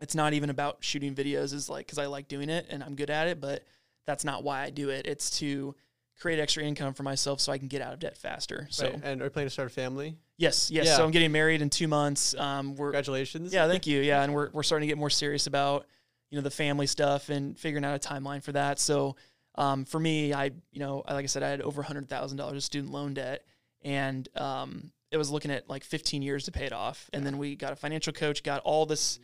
it's 0.00 0.14
not 0.14 0.32
even 0.32 0.50
about 0.50 0.78
shooting 0.80 1.14
videos 1.14 1.52
is 1.52 1.68
like 1.68 1.88
cuz 1.88 1.98
I 1.98 2.06
like 2.06 2.28
doing 2.28 2.48
it 2.50 2.66
and 2.70 2.82
I'm 2.84 2.94
good 2.94 3.10
at 3.10 3.26
it, 3.28 3.40
but 3.40 3.64
that's 4.06 4.24
not 4.24 4.44
why 4.44 4.62
I 4.62 4.70
do 4.70 4.90
it. 4.90 5.06
It's 5.06 5.38
to 5.38 5.74
create 6.20 6.40
extra 6.40 6.64
income 6.64 6.94
for 6.94 7.02
myself 7.04 7.40
so 7.40 7.52
I 7.52 7.58
can 7.58 7.68
get 7.68 7.80
out 7.82 7.92
of 7.92 8.00
debt 8.00 8.16
faster. 8.16 8.66
So 8.70 8.84
Right, 8.90 9.00
and 9.04 9.20
are 9.20 9.24
you 9.26 9.30
planning 9.30 9.46
to 9.48 9.52
start 9.52 9.68
a 9.70 9.74
family? 9.74 10.16
yes, 10.36 10.70
yes. 10.70 10.86
Yeah. 10.86 10.96
So 10.96 11.04
I'm 11.04 11.10
getting 11.12 11.30
married 11.32 11.62
in 11.62 11.70
two 11.70 11.86
months. 11.88 12.34
Um, 12.34 12.74
we're 12.76 12.88
Congratulations. 12.88 13.52
yeah, 13.52 13.66
thank 13.68 13.86
you. 13.86 14.00
Yeah, 14.00 14.22
and 14.22 14.34
we're 14.34 14.50
we're 14.50 14.62
starting 14.64 14.86
to 14.88 14.90
get 14.92 14.98
more 14.98 15.10
serious 15.10 15.46
about 15.46 15.86
you 16.30 16.36
know 16.36 16.42
the 16.42 16.50
family 16.50 16.86
stuff 16.86 17.28
and 17.28 17.58
figuring 17.58 17.84
out 17.84 17.94
a 18.04 18.08
timeline 18.08 18.42
for 18.42 18.52
that. 18.52 18.78
So 18.78 19.16
um, 19.58 19.84
for 19.84 20.00
me, 20.00 20.32
I 20.32 20.46
you 20.72 20.78
know 20.80 21.02
like 21.06 21.24
I 21.24 21.26
said, 21.26 21.42
I 21.42 21.50
had 21.50 21.60
over 21.60 21.82
hundred 21.82 22.08
thousand 22.08 22.38
dollars 22.38 22.56
of 22.56 22.62
student 22.62 22.92
loan 22.92 23.12
debt, 23.14 23.44
and 23.82 24.26
um, 24.36 24.90
it 25.10 25.16
was 25.16 25.30
looking 25.30 25.50
at 25.50 25.68
like 25.68 25.84
15 25.84 26.22
years 26.22 26.44
to 26.44 26.52
pay 26.52 26.64
it 26.64 26.72
off. 26.72 27.08
And 27.12 27.26
then 27.26 27.38
we 27.38 27.56
got 27.56 27.72
a 27.72 27.76
financial 27.76 28.12
coach, 28.12 28.42
got 28.42 28.60
all 28.62 28.86
this 28.86 29.18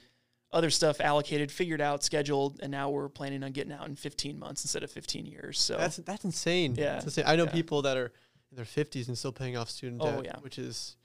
other 0.52 0.70
stuff 0.70 1.00
allocated, 1.00 1.50
figured 1.50 1.80
out, 1.80 2.02
scheduled, 2.02 2.60
and 2.62 2.70
now 2.70 2.88
we're 2.88 3.08
planning 3.08 3.42
on 3.42 3.52
getting 3.52 3.72
out 3.72 3.86
in 3.88 3.96
15 3.96 4.38
months 4.38 4.64
instead 4.64 4.82
of 4.82 4.90
15 4.90 5.26
years. 5.26 5.58
So 5.60 5.76
That's 5.76 5.96
that's 5.98 6.24
insane. 6.24 6.74
Yeah, 6.76 6.94
That's 6.94 7.04
insane. 7.06 7.24
I 7.26 7.36
know 7.36 7.44
yeah. 7.44 7.52
people 7.52 7.82
that 7.82 7.96
are 7.96 8.12
in 8.50 8.56
their 8.56 8.64
fifties 8.64 9.08
and 9.08 9.18
still 9.18 9.32
paying 9.32 9.56
off 9.56 9.68
student 9.68 10.00
Oh, 10.02 10.16
debt, 10.16 10.24
yeah. 10.24 10.36
which 10.40 10.58
is, 10.58 10.96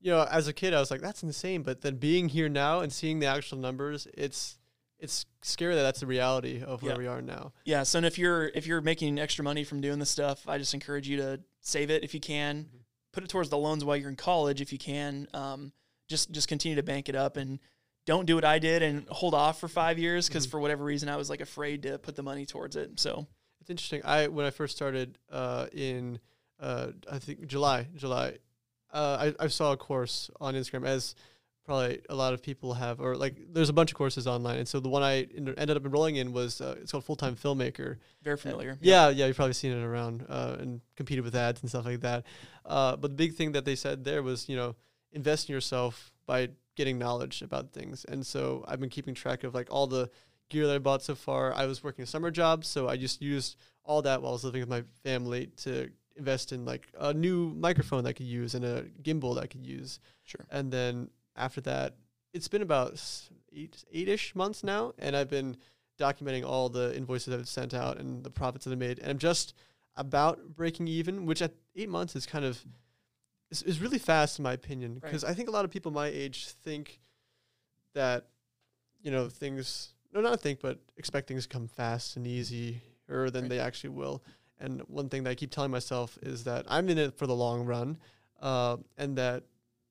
you 0.00 0.10
know, 0.10 0.26
as 0.30 0.48
a 0.48 0.52
kid 0.52 0.74
I 0.74 0.80
was 0.80 0.90
like, 0.90 1.00
that's 1.00 1.22
insane. 1.22 1.62
But 1.62 1.80
then 1.80 1.96
being 1.96 2.28
here 2.28 2.48
now 2.48 2.80
and 2.80 2.92
seeing 2.92 3.20
the 3.20 3.26
actual 3.26 3.58
numbers, 3.58 4.06
it's 4.14 4.58
it's 5.04 5.26
scary 5.42 5.74
that 5.76 5.82
that's 5.82 6.00
the 6.00 6.06
reality 6.06 6.62
of 6.62 6.82
where 6.82 6.92
Yeah. 6.92 6.98
we 6.98 7.06
are 7.06 7.22
now. 7.22 7.52
Yeah. 7.64 7.82
So 7.84 7.98
and 7.98 8.06
if 8.06 8.18
you're 8.18 8.48
if 8.48 8.66
you're 8.66 8.80
making 8.80 9.18
extra 9.18 9.44
money 9.44 9.62
from 9.64 9.80
doing 9.80 9.98
this 9.98 10.10
stuff, 10.10 10.48
I 10.48 10.58
just 10.58 10.74
encourage 10.74 11.06
you 11.08 11.16
to 11.18 11.40
save 11.60 11.90
it 11.90 12.02
if 12.02 12.14
you 12.14 12.20
can. 12.20 12.64
Mhm. 12.64 12.80
Put 13.12 13.22
it 13.22 13.28
towards 13.28 13.48
the 13.50 13.58
loans 13.58 13.84
while 13.84 13.96
you're 13.96 14.08
in 14.10 14.16
college 14.16 14.60
if 14.60 14.72
you 14.72 14.78
can. 14.78 15.28
Um, 15.32 15.72
just 16.08 16.30
just 16.32 16.48
continue 16.48 16.76
to 16.76 16.82
bank 16.82 17.08
it 17.08 17.14
up 17.14 17.36
and 17.36 17.60
don't 18.06 18.26
do 18.26 18.34
what 18.34 18.44
I 18.44 18.58
did 18.58 18.82
and 18.82 19.08
hold 19.08 19.32
off 19.34 19.58
for 19.60 19.68
five 19.68 19.98
years 19.98 20.26
because 20.28 20.46
Mhm. 20.46 20.50
for 20.50 20.60
whatever 20.60 20.84
reason 20.84 21.08
I 21.08 21.16
was 21.16 21.30
like 21.30 21.40
afraid 21.40 21.82
to 21.84 21.98
put 21.98 22.16
the 22.16 22.22
money 22.22 22.44
towards 22.46 22.74
it. 22.76 22.98
So 22.98 23.26
It's 23.60 23.70
interesting. 23.70 24.02
I 24.04 24.28
when 24.28 24.44
I 24.46 24.50
first 24.50 24.74
started 24.76 25.18
uh, 25.30 25.68
in 25.72 26.18
uh, 26.60 26.92
I 27.10 27.18
think 27.18 27.46
July, 27.46 27.88
July, 27.96 28.38
uh, 28.92 29.32
I, 29.40 29.44
I 29.44 29.48
saw 29.48 29.72
a 29.72 29.76
course 29.76 30.30
on 30.40 30.54
Instagram 30.54 30.86
as 30.86 31.14
probably 31.64 32.00
a 32.08 32.14
lot 32.14 32.34
of 32.34 32.42
people 32.42 32.74
have, 32.74 33.00
or 33.00 33.16
like 33.16 33.36
there's 33.52 33.68
a 33.68 33.72
bunch 33.72 33.90
of 33.90 33.96
courses 33.96 34.26
online, 34.26 34.58
and 34.58 34.68
so 34.68 34.80
the 34.80 34.88
one 34.88 35.02
I 35.02 35.26
en- 35.36 35.54
ended 35.56 35.76
up 35.76 35.84
enrolling 35.84 36.16
in 36.16 36.32
was 36.32 36.60
uh, 36.60 36.76
it's 36.80 36.92
called 36.92 37.04
Full 37.04 37.16
Time 37.16 37.36
Filmmaker. 37.36 37.96
very 38.22 38.36
familiar. 38.36 38.78
Yeah, 38.80 39.08
yeah, 39.08 39.26
you've 39.26 39.36
probably 39.36 39.54
seen 39.54 39.72
it 39.72 39.82
around 39.82 40.26
uh, 40.28 40.56
and 40.58 40.80
competed 40.96 41.24
with 41.24 41.34
ads 41.34 41.60
and 41.62 41.70
stuff 41.70 41.86
like 41.86 42.00
that. 42.00 42.24
Uh, 42.64 42.96
but 42.96 43.08
the 43.10 43.16
big 43.16 43.34
thing 43.34 43.52
that 43.52 43.64
they 43.64 43.76
said 43.76 44.04
there 44.04 44.22
was, 44.22 44.48
you 44.48 44.56
know, 44.56 44.76
invest 45.12 45.48
in 45.48 45.54
yourself 45.54 46.12
by 46.26 46.48
getting 46.76 46.98
knowledge 46.98 47.42
about 47.42 47.72
things. 47.72 48.04
And 48.04 48.26
so 48.26 48.64
I've 48.66 48.80
been 48.80 48.90
keeping 48.90 49.14
track 49.14 49.44
of 49.44 49.54
like 49.54 49.68
all 49.70 49.86
the 49.86 50.10
gear 50.50 50.66
that 50.66 50.74
I 50.74 50.78
bought 50.78 51.02
so 51.02 51.14
far. 51.14 51.54
I 51.54 51.66
was 51.66 51.82
working 51.82 52.02
a 52.02 52.06
summer 52.06 52.30
job, 52.30 52.64
so 52.64 52.88
I 52.88 52.96
just 52.96 53.22
used 53.22 53.56
all 53.84 54.02
that 54.02 54.22
while 54.22 54.32
I 54.32 54.34
was 54.34 54.44
living 54.44 54.60
with 54.60 54.68
my 54.68 54.82
family 55.02 55.48
to 55.58 55.90
invest 56.16 56.52
in 56.52 56.64
like 56.64 56.88
a 56.98 57.12
new 57.12 57.52
microphone 57.54 58.04
that 58.04 58.10
I 58.10 58.12
could 58.12 58.26
use 58.26 58.54
and 58.54 58.64
a 58.64 58.82
gimbal 59.02 59.34
that 59.34 59.42
I 59.42 59.46
could 59.46 59.66
use. 59.66 59.98
Sure. 60.24 60.46
And 60.50 60.70
then 60.72 61.10
after 61.36 61.60
that, 61.62 61.96
it's 62.32 62.48
been 62.48 62.62
about 62.62 63.00
eight 63.52 63.84
eight-ish 63.92 64.34
months 64.34 64.62
now, 64.64 64.92
and 64.98 65.16
I've 65.16 65.30
been 65.30 65.56
documenting 65.98 66.44
all 66.44 66.68
the 66.68 66.96
invoices 66.96 67.32
I've 67.32 67.48
sent 67.48 67.72
out 67.74 67.98
and 67.98 68.24
the 68.24 68.30
profits 68.30 68.64
that 68.64 68.72
I 68.72 68.76
made, 68.76 68.98
and 68.98 69.10
I'm 69.10 69.18
just 69.18 69.54
about 69.96 70.56
breaking 70.56 70.88
even, 70.88 71.24
which 71.26 71.40
at 71.40 71.52
eight 71.76 71.88
months 71.88 72.16
is 72.16 72.26
kind 72.26 72.44
of 72.44 72.64
is, 73.50 73.62
is 73.62 73.80
really 73.80 73.98
fast 73.98 74.38
in 74.38 74.42
my 74.42 74.52
opinion, 74.52 74.94
Right. 74.94 75.02
because 75.02 75.22
I 75.22 75.34
think 75.34 75.48
a 75.48 75.52
lot 75.52 75.64
of 75.64 75.70
people 75.70 75.92
my 75.92 76.08
age 76.08 76.48
think 76.48 76.98
that 77.94 78.26
you 79.02 79.10
know 79.10 79.28
things 79.28 79.94
no 80.12 80.20
not 80.20 80.40
think 80.40 80.60
but 80.60 80.78
expect 80.96 81.28
things 81.28 81.44
to 81.44 81.48
come 81.48 81.68
fast 81.68 82.16
and 82.16 82.26
easy 82.26 82.80
or 83.08 83.30
than 83.30 83.42
Right. 83.44 83.50
they 83.50 83.58
actually 83.60 83.90
will. 83.90 84.22
And 84.58 84.80
one 84.82 85.08
thing 85.08 85.24
that 85.24 85.30
I 85.30 85.34
keep 85.34 85.50
telling 85.50 85.70
myself 85.70 86.16
is 86.22 86.44
that 86.44 86.64
I'm 86.68 86.88
in 86.88 86.96
it 86.98 87.14
for 87.18 87.26
the 87.26 87.34
long 87.34 87.64
run, 87.66 87.98
uh, 88.40 88.78
and 88.96 89.16
that 89.18 89.44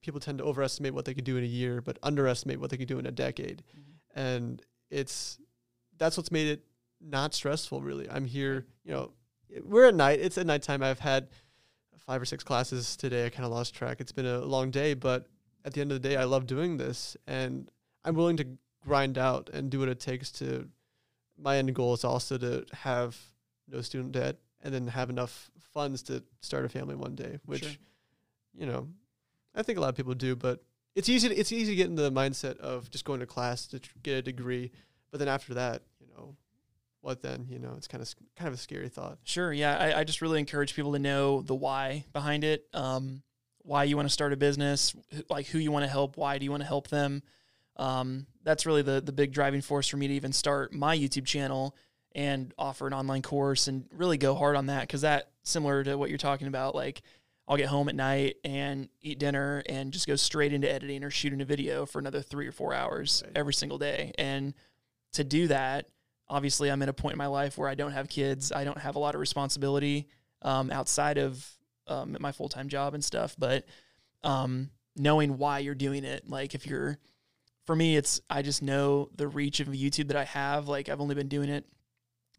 people 0.04 0.20
tend 0.20 0.38
to 0.38 0.44
overestimate 0.44 0.94
what 0.94 1.06
they 1.06 1.14
could 1.14 1.24
do 1.24 1.38
in 1.38 1.44
a 1.44 1.48
year, 1.48 1.82
but 1.82 1.98
underestimate 2.04 2.60
what 2.60 2.70
they 2.70 2.78
could 2.78 2.88
do 2.88 3.00
in 3.00 3.06
a 3.06 3.12
decade. 3.12 3.64
Mm-hmm. 3.72 4.20
And 4.20 4.62
it's 4.92 5.40
that's 5.98 6.18
what's 6.18 6.32
made 6.32 6.48
it 6.48 6.64
not 7.02 7.34
stressful. 7.34 7.82
Really, 7.82 8.10
I'm 8.10 8.26
here. 8.26 8.66
You 8.84 8.92
know, 8.94 9.12
we're 9.64 9.88
at 9.88 9.96
night. 9.96 10.20
It's 10.20 10.38
at 10.38 10.46
nighttime. 10.46 10.84
I've 10.84 11.00
had 11.00 11.30
five 12.06 12.22
or 12.22 12.26
six 12.26 12.44
classes 12.44 12.96
today. 12.96 13.26
I 13.26 13.30
kind 13.30 13.46
of 13.46 13.52
lost 13.52 13.74
track. 13.74 14.00
It's 14.02 14.12
been 14.12 14.26
a 14.26 14.40
long 14.40 14.72
day, 14.72 14.94
but 14.94 15.28
at 15.66 15.74
the 15.74 15.82
end 15.82 15.92
of 15.92 16.02
the 16.02 16.08
day, 16.08 16.18
I 16.18 16.26
love 16.26 16.46
doing 16.46 16.78
this, 16.78 17.16
and 17.26 17.70
I'm 18.04 18.16
willing 18.16 18.38
to 18.38 18.48
grind 18.86 19.18
out 19.18 19.50
and 19.54 19.70
do 19.70 19.80
what 19.80 19.90
it 19.90 20.00
takes 20.00 20.32
to. 20.34 20.68
My 21.38 21.58
end 21.58 21.74
goal 21.74 21.94
is 21.94 22.04
also 22.04 22.38
to 22.38 22.66
have 22.74 23.18
no 23.68 23.82
student 23.82 24.12
debt 24.12 24.38
and 24.62 24.74
then 24.74 24.88
have 24.88 25.10
enough 25.10 25.50
funds 25.74 26.04
to 26.04 26.24
start 26.42 26.66
a 26.66 26.70
family 26.70 26.96
one 26.96 27.16
day, 27.16 27.40
which, 27.46 27.64
Sure. 27.64 27.72
you 28.54 28.66
know, 28.66 28.88
I 29.56 29.64
think 29.64 29.78
a 29.78 29.82
lot 29.82 29.90
of 29.90 29.96
people 29.96 30.14
do, 30.14 30.36
but 30.36 30.64
it's 30.96 31.10
easy. 31.10 31.30
To, 31.30 31.36
it's 31.36 31.52
easy 31.52 31.72
to 31.72 31.76
get 31.76 31.88
in 31.88 31.96
the 31.96 32.12
mindset 32.12 32.58
of 32.58 32.90
just 32.90 33.06
going 33.06 33.20
to 33.20 33.26
class 33.26 33.68
to 33.68 33.80
tr- 33.80 33.92
get 34.02 34.14
a 34.18 34.22
degree, 34.22 34.72
but 35.12 35.20
then 35.20 35.28
after 35.28 35.54
that, 35.56 35.82
you 36.00 36.08
know, 36.16 36.36
what 37.02 37.22
then? 37.22 37.48
You 37.50 37.60
know, 37.60 37.74
it's 37.78 37.88
kind 37.88 38.02
of 38.02 38.14
kind 38.36 38.48
of 38.48 38.54
a 38.54 38.58
scary 38.58 38.90
thought. 38.90 39.18
Sure. 39.24 39.52
Yeah. 39.52 39.78
I, 39.78 40.00
I 40.00 40.04
just 40.04 40.22
really 40.22 40.40
encourage 40.40 40.76
people 40.76 40.94
to 40.94 41.00
know 41.00 41.42
the 41.42 41.56
why 41.56 42.06
behind 42.14 42.44
it. 42.44 42.66
Um, 42.74 43.24
why 43.66 43.86
you 43.86 43.96
want 43.96 44.08
to 44.08 44.14
start 44.14 44.34
a 44.34 44.38
business, 44.38 44.94
like 45.30 45.48
who 45.48 45.58
you 45.58 45.72
want 45.72 45.84
to 45.84 45.90
help, 45.90 46.18
why 46.18 46.38
do 46.38 46.44
you 46.44 46.52
want 46.52 46.62
to 46.62 46.68
help 46.68 46.90
them. 46.90 47.24
um, 47.78 48.26
that's 48.44 48.66
really 48.66 48.82
the 48.82 49.02
the 49.02 49.14
big 49.14 49.32
driving 49.32 49.62
force 49.62 49.88
for 49.88 49.98
me 49.98 50.08
to 50.08 50.14
even 50.14 50.34
start 50.34 50.74
my 50.74 50.98
YouTube 50.98 51.26
channel 51.26 51.76
and 52.14 52.54
offer 52.58 52.86
an 52.88 52.94
online 52.94 53.22
course 53.22 53.68
and 53.68 53.86
really 53.96 54.18
go 54.18 54.36
hard 54.36 54.56
on 54.56 54.66
that 54.68 54.82
because 54.82 55.02
that 55.02 55.30
similar 55.44 55.84
to 55.84 55.98
what 55.98 56.10
you're 56.10 56.18
talking 56.18 56.48
about 56.48 56.76
like 56.76 57.02
I'll 57.48 57.58
get 57.58 57.68
home 57.68 57.90
at 57.90 57.96
night 57.96 58.38
and 58.46 58.88
eat 59.02 59.20
dinner 59.20 59.64
and 59.68 59.92
just 59.92 60.08
go 60.08 60.16
straight 60.16 60.54
into 60.54 60.72
editing 60.72 61.04
or 61.04 61.10
shooting 61.10 61.42
a 61.42 61.46
video 61.46 61.86
for 61.86 62.00
another 62.00 62.22
three 62.22 62.48
or 62.48 62.52
four 62.54 62.74
hours 62.74 63.22
Right. 63.26 63.38
every 63.38 63.54
single 63.54 63.78
day. 63.78 64.14
And 64.18 64.54
to 65.14 65.24
do 65.24 65.48
that, 65.48 65.90
obviously, 66.30 66.70
I'm 66.72 66.82
at 66.82 66.90
a 66.90 66.94
point 66.94 67.14
in 67.14 67.18
my 67.18 67.28
life 67.28 67.58
where 67.58 67.68
I 67.68 67.76
don't 67.76 67.92
have 67.92 68.08
kids. 68.08 68.52
I 68.52 68.64
don't 68.64 68.78
have 68.78 68.96
a 68.96 69.00
lot 69.00 69.14
of 69.14 69.20
responsibility 69.22 70.08
um, 70.42 70.72
outside 70.72 71.18
of 71.18 71.46
um, 71.88 72.16
my 72.20 72.32
full 72.32 72.48
time 72.50 72.70
job 72.70 72.94
and 72.94 73.04
stuff. 73.04 73.36
But 73.38 73.66
um, 74.24 74.70
knowing 74.96 75.38
why 75.38 75.60
you're 75.60 75.76
doing 75.76 76.06
it, 76.06 76.30
like 76.30 76.56
if 76.56 76.66
you're, 76.66 76.98
for 77.66 77.76
me, 77.76 77.98
it's 77.98 78.22
I 78.30 78.42
just 78.42 78.62
know 78.62 79.10
the 79.16 79.28
reach 79.28 79.60
of 79.60 79.68
YouTube 79.68 80.08
that 80.08 80.18
I 80.18 80.24
have. 80.24 80.70
Like 80.70 80.88
I've 80.88 81.02
only 81.02 81.16
been 81.16 81.28
doing 81.28 81.50
it 81.50 81.66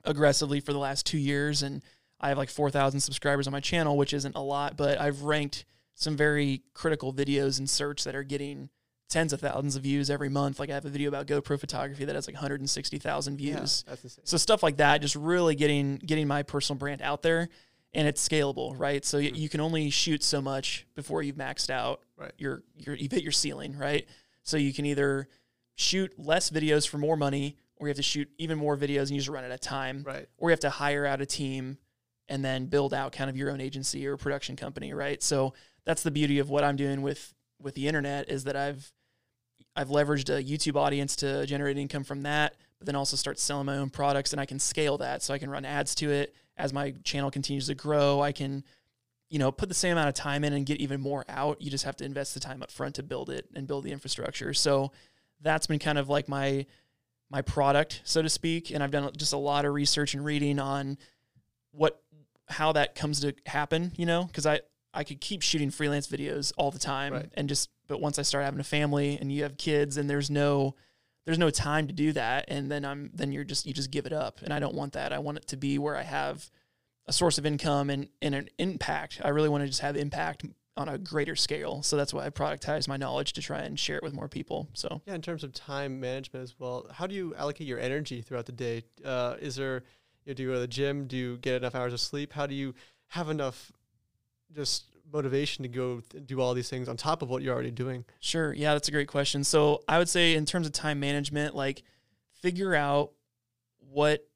aggressively 0.02 0.60
for 0.60 0.72
the 0.72 0.78
last 0.78 1.06
two 1.06 1.18
years, 1.18 1.62
and 1.62 1.82
I 2.24 2.28
have 2.28 2.38
like 2.38 2.48
4,000 2.48 3.00
subscribers 3.00 3.46
on 3.46 3.52
my 3.52 3.60
channel, 3.60 3.98
which 3.98 4.14
isn't 4.14 4.34
a 4.34 4.40
lot, 4.40 4.78
but 4.78 4.98
I've 4.98 5.22
ranked 5.22 5.66
some 5.94 6.16
very 6.16 6.62
critical 6.72 7.12
videos 7.12 7.60
in 7.60 7.66
search 7.66 8.02
that 8.04 8.14
are 8.14 8.22
getting 8.22 8.70
tens 9.10 9.34
of 9.34 9.40
thousands 9.40 9.76
of 9.76 9.82
views 9.82 10.08
every 10.08 10.30
month. 10.30 10.58
Like 10.58 10.70
I 10.70 10.74
have 10.74 10.86
a 10.86 10.88
video 10.88 11.10
about 11.10 11.26
GoPro 11.26 11.60
photography 11.60 12.06
that 12.06 12.14
has 12.14 12.26
like 12.26 12.34
160,000 12.34 13.38
Yeah, 13.40 13.56
views. 13.56 13.84
that's. 13.86 14.18
So 14.24 14.38
stuff 14.38 14.62
like 14.62 14.78
that, 14.78 15.02
just 15.02 15.16
really 15.16 15.54
getting 15.54 15.96
getting 15.98 16.26
my 16.26 16.42
personal 16.42 16.78
brand 16.78 17.02
out 17.02 17.20
there, 17.20 17.50
and 17.92 18.08
it's 18.08 18.26
scalable, 18.26 18.74
right? 18.78 19.04
So 19.04 19.18
y 19.18 19.24
Mhm. 19.26 19.36
you 19.36 19.48
can 19.50 19.60
only 19.60 19.90
shoot 19.90 20.22
so 20.24 20.40
much 20.40 20.86
before 20.94 21.22
you've 21.22 21.36
maxed 21.36 21.68
out 21.68 22.00
Right. 22.16 22.32
your 22.38 22.62
your 22.74 22.96
you've 22.96 23.12
hit 23.12 23.22
your 23.22 23.32
ceiling, 23.32 23.76
right? 23.76 24.08
So 24.42 24.56
you 24.56 24.72
can 24.72 24.86
either 24.86 25.28
shoot 25.76 26.18
less 26.18 26.48
videos 26.50 26.88
for 26.88 26.96
more 26.96 27.16
money, 27.18 27.56
or 27.76 27.86
you 27.86 27.90
have 27.90 27.96
to 27.98 28.02
shoot 28.02 28.30
even 28.38 28.56
more 28.56 28.76
videos 28.78 29.02
and 29.02 29.10
you 29.10 29.18
just 29.18 29.28
run 29.28 29.44
out 29.44 29.50
of 29.50 29.60
time, 29.60 30.02
Right. 30.04 30.26
or 30.38 30.48
you 30.48 30.52
have 30.52 30.60
to 30.60 30.70
hire 30.70 31.04
out 31.04 31.20
a 31.20 31.26
team 31.26 31.76
and 32.28 32.44
then 32.44 32.66
build 32.66 32.94
out 32.94 33.12
kind 33.12 33.28
of 33.28 33.36
your 33.36 33.50
own 33.50 33.60
agency 33.60 34.06
or 34.06 34.16
production 34.16 34.56
company, 34.56 34.92
right? 34.92 35.22
So 35.22 35.54
that's 35.84 36.02
the 36.02 36.10
beauty 36.10 36.38
of 36.38 36.50
what 36.50 36.64
I'm 36.64 36.76
doing 36.76 37.02
with 37.02 37.34
with 37.60 37.74
the 37.74 37.86
internet 37.88 38.28
is 38.28 38.44
that 38.44 38.56
I've 38.56 38.92
I've 39.76 39.88
leveraged 39.88 40.28
a 40.28 40.42
YouTube 40.42 40.76
audience 40.76 41.16
to 41.16 41.46
generate 41.46 41.78
income 41.78 42.04
from 42.04 42.22
that, 42.22 42.54
but 42.78 42.86
then 42.86 42.94
also 42.94 43.16
start 43.16 43.38
selling 43.38 43.66
my 43.66 43.76
own 43.76 43.90
products 43.90 44.32
and 44.32 44.40
I 44.40 44.46
can 44.46 44.58
scale 44.58 44.98
that 44.98 45.22
so 45.22 45.34
I 45.34 45.38
can 45.38 45.50
run 45.50 45.64
ads 45.64 45.94
to 45.96 46.10
it 46.10 46.34
as 46.56 46.72
my 46.72 46.94
channel 47.02 47.30
continues 47.30 47.66
to 47.66 47.74
grow. 47.74 48.20
I 48.20 48.32
can 48.32 48.64
you 49.34 49.40
know, 49.40 49.50
put 49.50 49.68
the 49.68 49.74
same 49.74 49.92
amount 49.92 50.08
of 50.08 50.14
time 50.14 50.44
in 50.44 50.52
and 50.52 50.64
get 50.64 50.78
even 50.78 51.00
more 51.00 51.24
out. 51.28 51.60
You 51.60 51.68
just 51.68 51.84
have 51.84 51.96
to 51.96 52.04
invest 52.04 52.34
the 52.34 52.40
time 52.40 52.62
up 52.62 52.70
front 52.70 52.94
to 52.94 53.02
build 53.02 53.30
it 53.30 53.48
and 53.54 53.66
build 53.66 53.82
the 53.82 53.90
infrastructure. 53.90 54.54
So 54.54 54.92
that's 55.40 55.66
been 55.66 55.80
kind 55.80 55.98
of 55.98 56.08
like 56.08 56.28
my 56.28 56.66
my 57.30 57.42
product, 57.42 58.00
so 58.04 58.22
to 58.22 58.28
speak. 58.28 58.70
And 58.70 58.80
I've 58.80 58.92
done 58.92 59.10
just 59.16 59.32
a 59.32 59.36
lot 59.36 59.64
of 59.64 59.74
research 59.74 60.14
and 60.14 60.24
reading 60.24 60.60
on 60.60 60.98
what 61.72 62.00
how 62.48 62.72
that 62.72 62.94
comes 62.94 63.20
to 63.20 63.34
happen, 63.46 63.92
you 63.96 64.06
know, 64.06 64.24
because 64.24 64.46
I 64.46 64.60
I 64.92 65.02
could 65.02 65.20
keep 65.20 65.42
shooting 65.42 65.70
freelance 65.70 66.06
videos 66.06 66.52
all 66.56 66.70
the 66.70 66.78
time 66.78 67.12
Right. 67.12 67.28
and 67.34 67.48
just 67.48 67.70
but 67.88 68.00
once 68.00 68.18
I 68.18 68.22
start 68.22 68.44
having 68.44 68.60
a 68.60 68.64
family 68.64 69.18
and 69.20 69.32
you 69.32 69.42
have 69.42 69.56
kids 69.56 69.96
and 69.96 70.08
there's 70.08 70.30
no 70.30 70.74
there's 71.26 71.38
no 71.38 71.50
time 71.50 71.86
to 71.88 71.92
do 71.92 72.12
that 72.12 72.44
and 72.48 72.70
then 72.70 72.84
I'm 72.84 73.10
then 73.14 73.32
you're 73.32 73.44
just 73.44 73.66
you 73.66 73.72
just 73.72 73.90
give 73.90 74.06
it 74.06 74.12
up 74.12 74.40
and 74.42 74.52
I 74.52 74.58
don't 74.60 74.74
want 74.74 74.92
that. 74.92 75.12
I 75.12 75.18
want 75.18 75.38
it 75.38 75.46
to 75.48 75.56
be 75.56 75.78
where 75.78 75.96
I 75.96 76.02
have 76.02 76.48
a 77.06 77.12
source 77.12 77.36
of 77.38 77.44
income 77.44 77.90
and, 77.90 78.08
and 78.22 78.34
an 78.34 78.48
impact. 78.58 79.20
I 79.22 79.28
really 79.30 79.48
want 79.48 79.62
to 79.62 79.68
just 79.68 79.80
have 79.80 79.96
impact 79.96 80.44
on 80.76 80.88
a 80.88 80.96
greater 80.98 81.36
scale. 81.36 81.82
So 81.82 81.96
that's 81.96 82.14
why 82.14 82.24
I 82.26 82.30
productize 82.30 82.88
my 82.88 82.96
knowledge 82.96 83.32
to 83.34 83.42
try 83.42 83.60
and 83.60 83.78
share 83.78 83.96
it 83.98 84.02
with 84.02 84.12
more 84.14 84.28
people. 84.28 84.68
So 84.74 85.02
Yeah, 85.06 85.14
in 85.14 85.22
terms 85.22 85.44
of 85.44 85.52
time 85.52 86.00
management 86.00 86.42
as 86.44 86.54
well, 86.58 86.86
how 86.92 87.06
do 87.06 87.14
you 87.14 87.34
allocate 87.36 87.66
your 87.66 87.78
energy 87.78 88.22
throughout 88.22 88.46
the 88.46 88.52
day? 88.52 88.84
Uh, 89.04 89.36
is 89.40 89.54
there, 89.56 89.82
you 90.24 90.32
know, 90.32 90.34
do 90.34 90.42
you 90.42 90.48
go 90.50 90.54
to 90.54 90.60
the 90.60 90.66
gym? 90.66 91.06
Do 91.06 91.16
you 91.16 91.36
get 91.38 91.56
enough 91.56 91.74
hours 91.74 91.92
of 91.92 92.00
sleep? 92.00 92.32
How 92.32 92.46
do 92.46 92.54
you 92.54 92.74
have 93.08 93.28
enough 93.28 93.72
just 94.54 94.84
motivation 95.12 95.62
to 95.62 95.68
go 95.68 96.00
th- 96.00 96.26
do 96.26 96.40
all 96.40 96.54
these 96.54 96.68
things 96.68 96.88
on 96.88 96.96
top 96.96 97.22
of 97.22 97.28
what 97.28 97.42
you're 97.42 97.54
already 97.54 97.70
doing? 97.70 98.04
Sure. 98.20 98.52
Yeah, 98.52 98.72
that's 98.72 98.88
a 98.88 98.92
great 98.92 99.08
question. 99.08 99.44
So 99.44 99.82
I 99.88 99.98
would 99.98 100.08
say 100.08 100.34
in 100.34 100.46
terms 100.46 100.66
of 100.66 100.72
time 100.72 101.00
management, 101.00 101.54
like 101.54 101.82
figure 102.40 102.74
out 102.74 103.12
what 103.78 104.26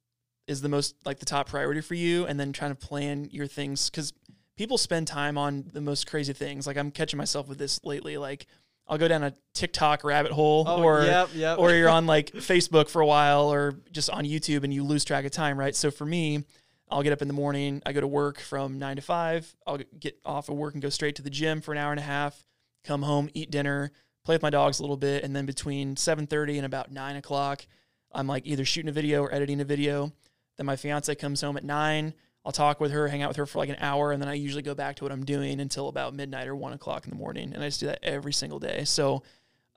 is 0.46 0.60
the 0.62 0.68
most 0.68 0.94
like 1.04 1.18
the 1.18 1.26
top 1.26 1.48
priority 1.48 1.80
for 1.80 1.94
you 1.94 2.26
and 2.26 2.38
then 2.38 2.52
trying 2.52 2.74
to 2.74 2.86
plan 2.86 3.28
your 3.30 3.46
things 3.46 3.90
because 3.90 4.12
people 4.56 4.78
spend 4.78 5.06
time 5.06 5.36
on 5.36 5.70
the 5.72 5.80
most 5.80 6.06
crazy 6.06 6.32
things. 6.32 6.66
Like 6.66 6.76
I'm 6.76 6.90
catching 6.90 7.18
myself 7.18 7.48
with 7.48 7.58
this 7.58 7.80
lately. 7.84 8.16
Like 8.16 8.46
I'll 8.88 8.98
go 8.98 9.06
down 9.06 9.22
a 9.22 9.34
TikTok 9.54 10.02
rabbit 10.02 10.32
hole 10.32 10.64
oh, 10.66 10.82
or 10.82 11.00
Oh, 11.02 11.04
yep, 11.04 11.28
yep. 11.34 11.58
or 11.58 11.72
you're 11.72 11.90
on 11.90 12.06
like 12.06 12.32
Facebook 12.32 12.88
for 12.88 13.02
a 13.02 13.06
while 13.06 13.52
or 13.52 13.74
just 13.92 14.08
on 14.08 14.24
YouTube 14.24 14.64
and 14.64 14.72
you 14.72 14.82
lose 14.82 15.04
track 15.04 15.24
of 15.24 15.30
time, 15.30 15.58
right? 15.58 15.76
So 15.76 15.90
for 15.90 16.06
me, 16.06 16.44
I'll 16.90 17.02
get 17.02 17.12
up 17.12 17.20
in 17.20 17.28
the 17.28 17.34
morning, 17.34 17.82
I 17.84 17.92
go 17.92 18.00
to 18.00 18.06
work 18.06 18.40
from 18.40 18.78
9 18.78 18.96
to 18.96 19.02
5, 19.02 19.56
I'll 19.66 19.78
get 20.00 20.18
off 20.24 20.48
of 20.48 20.56
work 20.56 20.72
and 20.72 20.82
go 20.82 20.88
straight 20.88 21.16
to 21.16 21.22
the 21.22 21.28
gym 21.28 21.60
for 21.60 21.72
an 21.72 21.78
hour 21.78 21.90
and 21.90 22.00
a 22.00 22.04
half, 22.04 22.42
come 22.82 23.02
home, 23.02 23.28
eat 23.34 23.50
dinner, 23.50 23.90
play 24.24 24.34
with 24.34 24.42
my 24.42 24.48
dogs 24.48 24.78
a 24.78 24.82
little 24.82 24.96
bit, 24.96 25.22
and 25.22 25.36
then 25.36 25.44
between 25.44 25.96
7:30 25.96 26.56
and 26.56 26.64
about 26.64 26.90
9 26.90 27.16
o'clock, 27.16 27.66
I'm 28.12 28.26
like 28.26 28.46
either 28.46 28.64
shooting 28.64 28.88
a 28.88 28.92
video 28.92 29.22
or 29.22 29.34
editing 29.34 29.60
a 29.60 29.64
video. 29.64 30.12
Then 30.56 30.64
my 30.64 30.76
fiance 30.76 31.14
comes 31.16 31.42
home 31.42 31.58
at 31.58 31.64
9, 31.64 32.14
I'll 32.48 32.52
talk 32.52 32.80
with 32.80 32.92
her, 32.92 33.06
hang 33.08 33.20
out 33.20 33.28
with 33.28 33.36
her 33.36 33.44
for 33.44 33.58
like 33.58 33.68
an 33.68 33.76
hour, 33.78 34.10
and 34.10 34.22
then 34.22 34.28
I 34.30 34.32
usually 34.32 34.62
go 34.62 34.74
back 34.74 34.96
to 34.96 35.04
what 35.04 35.12
I'm 35.12 35.22
doing 35.26 35.60
until 35.60 35.88
about 35.88 36.14
midnight 36.14 36.48
or 36.48 36.56
1 36.56 36.72
o'clock 36.72 37.04
in 37.04 37.10
the 37.10 37.16
morning, 37.16 37.52
and 37.52 37.62
I 37.62 37.66
just 37.66 37.80
do 37.80 37.86
that 37.88 37.98
every 38.02 38.32
single 38.32 38.58
day. 38.58 38.84
So 38.86 39.22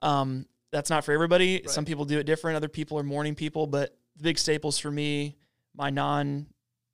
um, 0.00 0.46
that's 0.70 0.88
not 0.88 1.04
for 1.04 1.12
everybody. 1.12 1.56
Right. 1.56 1.68
Some 1.68 1.84
people 1.84 2.06
do 2.06 2.18
it 2.18 2.24
different. 2.24 2.56
Other 2.56 2.70
people 2.70 2.98
are 2.98 3.02
morning 3.02 3.34
people, 3.34 3.66
but 3.66 3.94
the 4.16 4.22
big 4.22 4.38
staples 4.38 4.78
for 4.78 4.90
me, 4.90 5.36
my 5.76 5.90
non, 5.90 6.46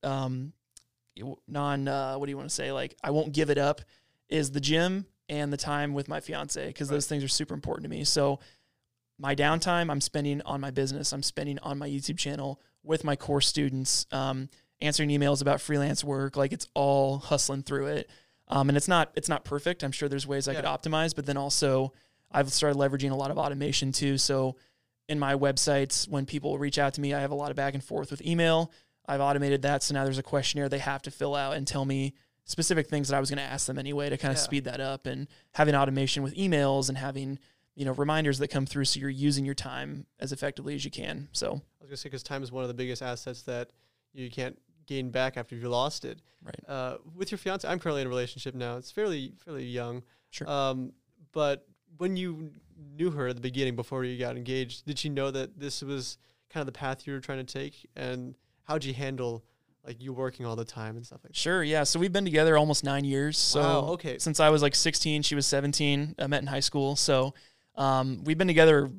um, 0.03 0.53
non, 1.47 1.87
uh, 1.87 2.17
what 2.17 2.27
do 2.27 2.31
you 2.31 2.37
want 2.37 2.49
to 2.49 2.55
say? 2.57 2.73
Like 2.73 2.97
I 3.05 3.13
won't 3.13 3.33
give 3.33 3.49
it 3.49 3.57
up 3.57 3.81
is 4.29 4.51
the 4.51 4.61
gym 4.61 5.07
and 5.29 5.53
the 5.53 5.57
time 5.57 5.95
with 5.95 6.09
my 6.09 6.19
fiance 6.19 6.67
because 6.67 6.89
Right. 6.91 6.97
those 6.97 7.07
things 7.07 7.23
are 7.23 7.29
super 7.29 7.55
important 7.55 7.85
to 7.85 7.89
me. 7.89 8.03
So 8.03 8.41
my 9.17 9.37
downtime 9.37 9.93
I'm 9.93 10.01
spending 10.01 10.43
on 10.43 10.61
my 10.61 10.73
business. 10.73 11.13
I'm 11.13 11.23
spending 11.23 11.61
on 11.61 11.79
my 11.79 11.89
YouTube 11.89 12.19
channel 12.19 12.61
with 12.83 13.05
my 13.05 13.15
core 13.15 13.41
students, 13.41 14.07
um, 14.11 14.49
answering 14.81 15.09
emails 15.11 15.41
about 15.43 15.61
freelance 15.61 16.05
work. 16.05 16.37
Like 16.37 16.53
it's 16.53 16.69
all 16.75 17.19
hustling 17.19 17.63
through 17.63 17.87
it. 17.87 18.11
Um, 18.49 18.69
and 18.69 18.77
it's 18.77 18.89
not 18.89 19.11
it's 19.15 19.29
not 19.29 19.45
perfect. 19.45 19.83
I'm 19.83 19.93
sure 19.93 20.09
there's 20.09 20.27
ways 20.27 20.49
I 20.49 20.55
could 20.55 20.65
optimize, 20.65 21.15
but 21.15 21.27
then 21.27 21.37
also 21.37 21.93
I've 22.31 22.53
started 22.53 22.79
leveraging 22.79 23.11
a 23.11 23.15
lot 23.15 23.31
of 23.31 23.39
automation 23.39 23.93
too. 23.93 24.19
So 24.19 24.57
in 25.09 25.19
my 25.19 25.35
websites, 25.35 26.09
when 26.09 26.27
people 26.27 26.59
reach 26.59 26.79
out 26.79 26.95
to 26.95 27.01
me, 27.01 27.15
I 27.15 27.21
have 27.21 27.31
a 27.31 27.35
lot 27.35 27.51
of 27.51 27.57
back 27.57 27.75
and 27.75 27.83
forth 27.83 28.11
with 28.11 28.25
email. 28.25 28.71
I've 29.07 29.21
automated 29.23 29.63
that, 29.63 29.83
so 29.83 29.95
now 29.95 30.05
there's 30.05 30.19
a 30.19 30.23
questionnaire 30.23 30.69
they 30.69 30.79
have 30.79 31.01
to 31.03 31.11
fill 31.11 31.35
out 31.35 31.57
and 31.57 31.67
tell 31.67 31.87
me 31.87 32.13
specific 32.45 32.89
things 32.89 33.09
that 33.09 33.17
I 33.17 33.21
was 33.21 33.31
going 33.31 33.39
to 33.39 33.43
ask 33.43 33.67
them 33.67 33.79
anyway 33.79 34.11
to 34.11 34.19
kind 34.19 34.33
of 34.33 34.37
Yeah. 34.39 34.43
speed 34.45 34.65
that 34.65 34.81
up. 34.81 35.07
And 35.07 35.29
having 35.53 35.75
automation 35.75 36.23
with 36.23 36.35
emails 36.37 36.89
and 36.91 36.99
having 36.99 37.39
you 37.75 37.85
know 37.85 37.93
reminders 37.93 38.39
that 38.39 38.49
come 38.49 38.67
through, 38.67 38.85
so 38.87 38.99
you're 39.01 39.09
using 39.11 39.45
your 39.45 39.55
time 39.55 40.07
as 40.19 40.33
effectively 40.33 40.75
as 40.75 40.85
you 40.85 40.91
can. 40.91 41.29
So 41.33 41.49
I 41.49 41.53
was 41.85 41.89
gonna 41.89 41.97
say 41.97 42.09
because 42.09 42.23
time 42.23 42.43
is 42.43 42.51
one 42.53 42.65
of 42.65 42.69
the 42.69 42.75
biggest 42.75 43.03
assets 43.03 43.43
that 43.43 43.71
you 44.13 44.31
can't 44.31 44.59
gain 44.89 45.11
back 45.11 45.37
after 45.37 45.55
you 45.55 45.69
lost 45.69 46.05
it. 46.05 46.19
right, 46.43 46.61
Uh, 46.69 46.97
with 47.15 47.31
your 47.31 47.39
fiance, 47.39 47.69
I'm 47.69 47.79
currently 47.79 48.01
in 48.01 48.07
a 48.09 48.11
relationship 48.11 48.55
now. 48.55 48.77
It's 48.77 48.91
fairly 48.91 49.35
fairly 49.45 49.65
young. 49.65 50.03
Sure. 50.31 50.49
Um, 50.51 50.93
but 51.33 51.67
when 51.99 52.17
you 52.17 52.51
knew 52.97 53.11
her 53.11 53.29
at 53.29 53.37
the 53.37 53.43
beginning 53.43 53.77
before 53.77 54.05
you 54.05 54.19
got 54.19 54.37
engaged, 54.37 54.87
did 54.87 54.99
she 54.99 55.09
know 55.09 55.31
that 55.31 55.59
this 55.59 55.83
was 55.83 56.19
kind 56.51 56.63
of 56.63 56.67
the 56.67 56.79
path 56.79 57.07
you 57.07 57.13
were 57.13 57.21
trying 57.21 57.45
to 57.45 57.53
take? 57.53 57.87
And 57.95 58.35
how'd 58.65 58.85
you 58.85 58.95
handle 58.95 59.45
like 59.85 60.03
you 60.03 60.13
working 60.13 60.45
all 60.45 60.57
the 60.57 60.65
time 60.65 60.97
and 60.97 61.07
stuff 61.07 61.21
like 61.23 61.33
that? 61.33 61.37
sure, 61.37 61.63
yeah. 61.63 61.85
So 61.85 61.99
we've 61.99 62.13
been 62.13 62.25
together 62.25 62.57
almost 62.57 62.85
nine 62.85 63.05
years. 63.05 63.39
So 63.39 63.61
wow. 63.61 63.81
Okay. 63.93 64.19
since 64.19 64.41
I 64.41 64.49
was 64.51 64.63
like 64.63 64.75
16, 64.75 65.23
she 65.23 65.35
was 65.35 65.47
17. 65.47 66.15
I 66.19 66.27
met 66.27 66.41
in 66.43 66.47
high 66.47 66.61
school, 66.61 66.97
so 66.97 67.35
um, 67.75 68.23
we've 68.25 68.39
been 68.39 68.49
together 68.49 68.91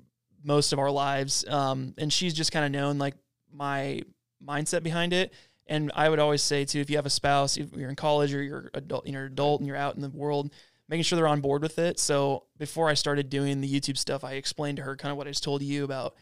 most 0.43 0.71
of 0.73 0.80
our 0.80 0.91
lives. 0.91 1.45
Um, 1.47 1.93
and 1.97 2.12
she's 2.12 2.34
just 2.34 2.52
kind 2.52 2.65
of 2.65 2.71
known 2.71 2.97
like 2.97 3.15
my 3.52 4.02
mindset 4.45 4.84
behind 4.84 5.13
it. 5.13 5.34
And 5.69 5.91
I 5.95 6.10
would 6.10 6.19
always 6.19 6.41
say 6.41 6.65
too, 6.65 6.79
if 6.79 6.89
you 6.89 6.97
have 6.97 7.05
a 7.05 7.12
spouse, 7.12 7.55
if 7.55 7.71
you're 7.73 7.89
in 7.89 7.95
college 7.95 8.34
or 8.34 8.41
you're 8.41 8.71
adult, 8.73 9.08
you're 9.08 9.25
an 9.25 9.32
adult 9.32 9.62
and 9.62 9.67
you're 9.67 9.77
out 9.77 9.95
in 9.95 10.01
the 10.01 10.10
world, 10.10 10.51
making 10.89 11.04
sure 11.04 11.15
they're 11.15 11.27
on 11.27 11.41
board 11.41 11.62
with 11.62 11.77
it. 11.77 12.00
So 12.00 12.46
before 12.58 12.89
I 12.89 12.96
started 12.96 13.29
doing 13.29 13.62
the 13.62 13.71
YouTube 13.71 13.98
stuff, 13.98 14.23
I 14.23 14.33
explained 14.33 14.77
to 14.77 14.83
her 14.83 14.96
kind 14.96 15.12
of 15.12 15.17
what 15.17 15.27
I 15.27 15.29
just 15.29 15.44
told 15.44 15.62
you 15.62 15.83
about 15.83 16.15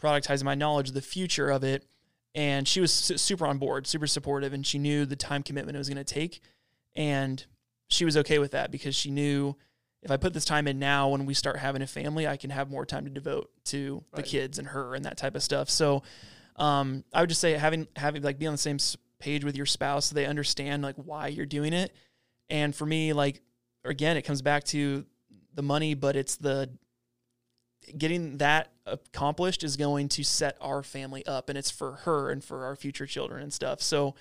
productizing 0.00 0.44
my 0.44 0.54
knowledge, 0.54 0.92
the 0.92 1.02
future 1.02 1.50
of 1.50 1.64
it. 1.64 1.84
And 2.34 2.66
she 2.66 2.80
was 2.80 2.92
su- 2.92 3.18
super 3.18 3.44
on 3.44 3.58
board, 3.58 3.86
super 3.86 4.06
supportive, 4.06 4.52
and 4.52 4.64
she 4.64 4.78
knew 4.78 5.04
the 5.04 5.16
time 5.16 5.42
commitment 5.42 5.76
it 5.76 5.78
was 5.78 5.88
going 5.88 6.02
to 6.02 6.04
take. 6.04 6.40
And 6.94 7.44
she 7.88 8.04
was 8.04 8.16
okay 8.16 8.38
with 8.38 8.52
that 8.52 8.70
because 8.70 8.94
she 8.94 9.10
knew 9.10 9.56
if 10.02 10.10
I 10.10 10.16
put 10.16 10.32
this 10.32 10.44
time 10.44 10.66
in 10.66 10.78
now, 10.78 11.08
when 11.08 11.26
we 11.26 11.34
start 11.34 11.58
having 11.58 11.82
a 11.82 11.86
family, 11.86 12.26
I 12.26 12.36
can 12.36 12.50
have 12.50 12.70
more 12.70 12.84
time 12.84 13.04
to 13.04 13.10
devote 13.10 13.50
to 13.66 14.02
the 14.14 14.22
kids 14.22 14.58
and 14.58 14.68
her 14.68 14.94
and 14.94 15.04
that 15.04 15.16
type 15.16 15.36
of 15.36 15.42
stuff. 15.42 15.70
So, 15.70 16.02
um, 16.56 17.04
I 17.12 17.20
would 17.20 17.28
just 17.28 17.40
say 17.40 17.52
having 17.52 17.88
having 17.96 18.22
like 18.22 18.38
be 18.38 18.46
on 18.46 18.52
the 18.54 18.58
same 18.58 18.78
page 19.18 19.44
with 19.44 19.56
your 19.56 19.66
spouse 19.66 20.06
so 20.06 20.14
they 20.14 20.26
understand 20.26 20.82
like 20.82 20.96
why 20.96 21.28
you're 21.28 21.46
doing 21.46 21.72
it. 21.72 21.94
And 22.50 22.74
for 22.74 22.84
me, 22.84 23.12
like 23.12 23.40
again, 23.84 24.16
it 24.16 24.22
comes 24.22 24.42
back 24.42 24.64
to 24.64 25.06
the 25.54 25.62
money, 25.62 25.94
but 25.94 26.16
it's 26.16 26.36
the 26.36 26.70
getting 27.96 28.38
that 28.38 28.70
accomplished 28.86 29.64
is 29.64 29.76
going 29.76 30.08
to 30.08 30.22
set 30.22 30.56
our 30.60 30.82
family 30.82 31.24
up 31.26 31.48
and 31.48 31.58
it's 31.58 31.70
for 31.70 31.92
her 32.04 32.30
and 32.30 32.44
for 32.44 32.64
our 32.64 32.76
future 32.76 33.06
children 33.06 33.42
and 33.42 33.52
stuff. 33.52 33.80
So 33.80 34.14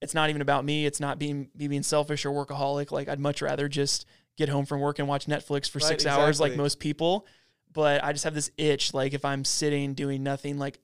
it's 0.00 0.14
not 0.14 0.30
even 0.30 0.42
about 0.42 0.64
me. 0.64 0.86
It's 0.86 1.00
not 1.00 1.18
being 1.18 1.48
me 1.56 1.68
being 1.68 1.82
selfish 1.82 2.24
or 2.24 2.30
workaholic. 2.30 2.90
Like 2.90 3.08
I'd 3.08 3.20
much 3.20 3.42
rather 3.42 3.68
just 3.68 4.06
get 4.36 4.48
home 4.48 4.66
from 4.66 4.80
work 4.80 4.98
and 4.98 5.08
watch 5.08 5.26
Netflix 5.26 5.70
for 5.70 5.78
Right, 5.78 5.88
six 5.88 6.06
hours 6.06 6.40
like 6.40 6.56
most 6.56 6.78
people. 6.78 7.26
But 7.72 8.02
I 8.02 8.12
just 8.12 8.24
have 8.24 8.34
this 8.34 8.50
itch. 8.56 8.94
Like 8.94 9.14
if 9.14 9.24
I'm 9.24 9.44
sitting 9.44 9.94
doing 9.94 10.22
nothing, 10.22 10.58
like 10.58 10.78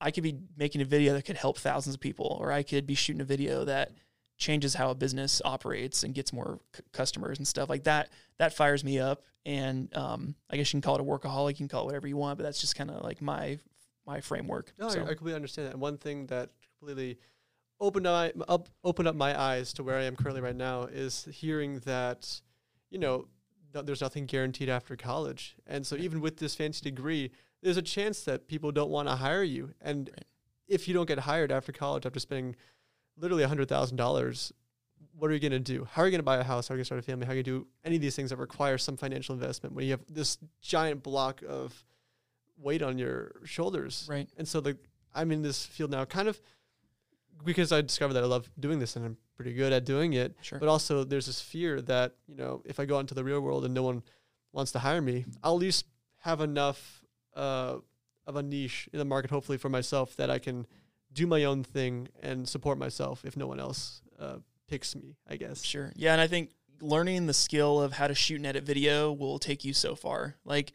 I 0.00 0.10
could 0.10 0.22
be 0.22 0.38
making 0.56 0.80
a 0.80 0.84
video 0.84 1.12
that 1.14 1.24
could 1.24 1.36
help 1.36 1.58
thousands 1.58 1.94
of 1.94 2.00
people, 2.00 2.38
or 2.40 2.52
I 2.52 2.62
could 2.62 2.86
be 2.86 2.94
shooting 2.94 3.20
a 3.20 3.24
video 3.24 3.64
that 3.64 3.92
changes 4.38 4.74
how 4.74 4.90
a 4.90 4.94
business 4.94 5.42
operates 5.44 6.02
and 6.02 6.14
gets 6.14 6.32
more 6.32 6.60
c- 6.74 6.82
customers 6.92 7.38
and 7.38 7.46
stuff 7.46 7.68
like 7.68 7.84
that. 7.84 8.08
That 8.38 8.54
fires 8.54 8.82
me 8.82 8.98
up. 8.98 9.22
And 9.44 9.94
um, 9.94 10.34
I 10.50 10.56
guess 10.56 10.72
you 10.72 10.80
can 10.80 10.82
call 10.82 10.94
it 10.96 11.00
a 11.00 11.04
workaholic, 11.04 11.50
you 11.50 11.56
can 11.56 11.68
call 11.68 11.82
it 11.82 11.86
whatever 11.86 12.08
you 12.08 12.16
want, 12.16 12.38
but 12.38 12.44
that's 12.44 12.60
just 12.60 12.76
kind 12.76 12.90
of 12.90 13.02
like 13.04 13.20
my 13.20 13.58
my 14.06 14.20
framework. 14.20 14.72
No, 14.78 14.88
so, 14.88 15.00
I, 15.00 15.02
I 15.02 15.06
completely 15.08 15.34
understand 15.34 15.68
that. 15.68 15.72
And 15.72 15.80
one 15.80 15.98
thing 15.98 16.26
that 16.26 16.50
completely 16.78 17.18
opened 17.80 18.04
my, 18.04 18.32
up, 18.48 18.68
opened 18.82 19.08
up 19.08 19.14
my 19.14 19.38
eyes 19.38 19.72
to 19.74 19.82
where 19.82 19.96
I 19.96 20.02
am 20.04 20.16
currently 20.16 20.40
right 20.40 20.56
now 20.56 20.84
is 20.84 21.28
hearing 21.30 21.78
that, 21.80 22.40
you 22.90 22.98
know, 22.98 23.28
no, 23.72 23.82
there's 23.82 24.00
nothing 24.00 24.26
guaranteed 24.26 24.68
after 24.68 24.96
college. 24.96 25.54
And 25.66 25.86
so 25.86 25.96
even 25.96 26.20
with 26.20 26.38
this 26.38 26.54
fancy 26.54 26.82
degree, 26.82 27.30
there's 27.62 27.76
a 27.76 27.82
chance 27.82 28.24
that 28.24 28.48
people 28.48 28.72
don't 28.72 28.90
want 28.90 29.08
to 29.08 29.16
hire 29.16 29.42
you. 29.42 29.74
And 29.80 30.08
Right. 30.12 30.24
if 30.68 30.88
you 30.88 30.94
don't 30.94 31.06
get 31.06 31.20
hired 31.20 31.52
after 31.52 31.72
college, 31.72 32.06
after 32.06 32.20
spending 32.20 32.56
literally 33.16 33.42
$100,000, 33.44 34.52
what 35.14 35.30
are 35.30 35.34
you 35.34 35.40
going 35.40 35.52
to 35.52 35.58
do? 35.58 35.84
How 35.84 36.02
are 36.02 36.06
you 36.06 36.10
going 36.10 36.20
to 36.20 36.24
buy 36.24 36.36
a 36.38 36.42
house? 36.44 36.68
How 36.68 36.74
are 36.74 36.76
you 36.76 36.78
going 36.78 36.84
to 36.84 36.86
start 36.86 36.98
a 37.00 37.02
family? 37.02 37.26
How 37.26 37.32
are 37.32 37.36
you 37.36 37.42
going 37.42 37.58
to 37.60 37.64
do 37.64 37.66
any 37.84 37.96
of 37.96 38.02
these 38.02 38.16
things 38.16 38.30
that 38.30 38.36
require 38.36 38.78
some 38.78 38.96
financial 38.96 39.34
investment 39.34 39.74
when 39.74 39.84
you 39.84 39.90
have 39.92 40.00
this 40.08 40.38
giant 40.62 41.02
block 41.02 41.42
of 41.46 41.84
weight 42.56 42.82
on 42.82 42.98
your 42.98 43.32
shoulders? 43.44 44.06
right. 44.08 44.28
And 44.36 44.46
so 44.48 44.60
like 44.60 44.76
I'm 45.14 45.32
in 45.32 45.42
this 45.42 45.66
field 45.66 45.90
now 45.90 46.04
kind 46.04 46.28
of 46.28 46.40
because 47.44 47.72
I 47.72 47.80
discovered 47.80 48.14
that 48.14 48.22
I 48.22 48.26
love 48.26 48.50
doing 48.58 48.78
this 48.78 48.96
and 48.96 49.04
I'm 49.04 49.16
pretty 49.34 49.54
good 49.54 49.72
at 49.72 49.84
doing 49.84 50.12
it. 50.12 50.36
Sure. 50.42 50.58
But 50.58 50.68
also 50.68 51.04
there's 51.04 51.26
this 51.26 51.40
fear 51.40 51.80
that, 51.82 52.14
you 52.26 52.36
know, 52.36 52.62
if 52.64 52.78
I 52.78 52.84
go 52.84 52.96
out 52.96 53.00
into 53.00 53.14
the 53.14 53.24
real 53.24 53.40
world 53.40 53.64
and 53.64 53.74
no 53.74 53.82
one 53.82 54.02
wants 54.52 54.72
to 54.72 54.78
hire 54.78 55.00
me, 55.00 55.24
I'll 55.42 55.54
at 55.54 55.60
least 55.60 55.86
have 56.18 56.40
enough 56.42 56.99
uh, 57.34 57.76
of 58.26 58.36
a 58.36 58.42
niche 58.42 58.88
in 58.92 58.98
the 58.98 59.04
market 59.04 59.30
hopefully 59.30 59.58
for 59.58 59.68
myself 59.68 60.16
that 60.16 60.30
I 60.30 60.38
can 60.38 60.66
do 61.12 61.26
my 61.26 61.44
own 61.44 61.64
thing 61.64 62.08
and 62.22 62.48
support 62.48 62.78
myself 62.78 63.24
if 63.24 63.36
no 63.36 63.46
one 63.46 63.58
else 63.58 64.02
uh, 64.18 64.36
picks 64.68 64.94
me, 64.94 65.16
I 65.28 65.36
guess. 65.36 65.62
Sure. 65.62 65.92
Yeah, 65.96 66.12
and 66.12 66.20
I 66.20 66.26
think 66.26 66.50
learning 66.80 67.26
the 67.26 67.34
skill 67.34 67.80
of 67.80 67.92
how 67.92 68.06
to 68.06 68.14
shoot 68.14 68.36
and 68.36 68.46
edit 68.46 68.64
video 68.64 69.12
will 69.12 69.38
take 69.38 69.64
you 69.64 69.72
so 69.72 69.94
far. 69.94 70.36
Like 70.44 70.72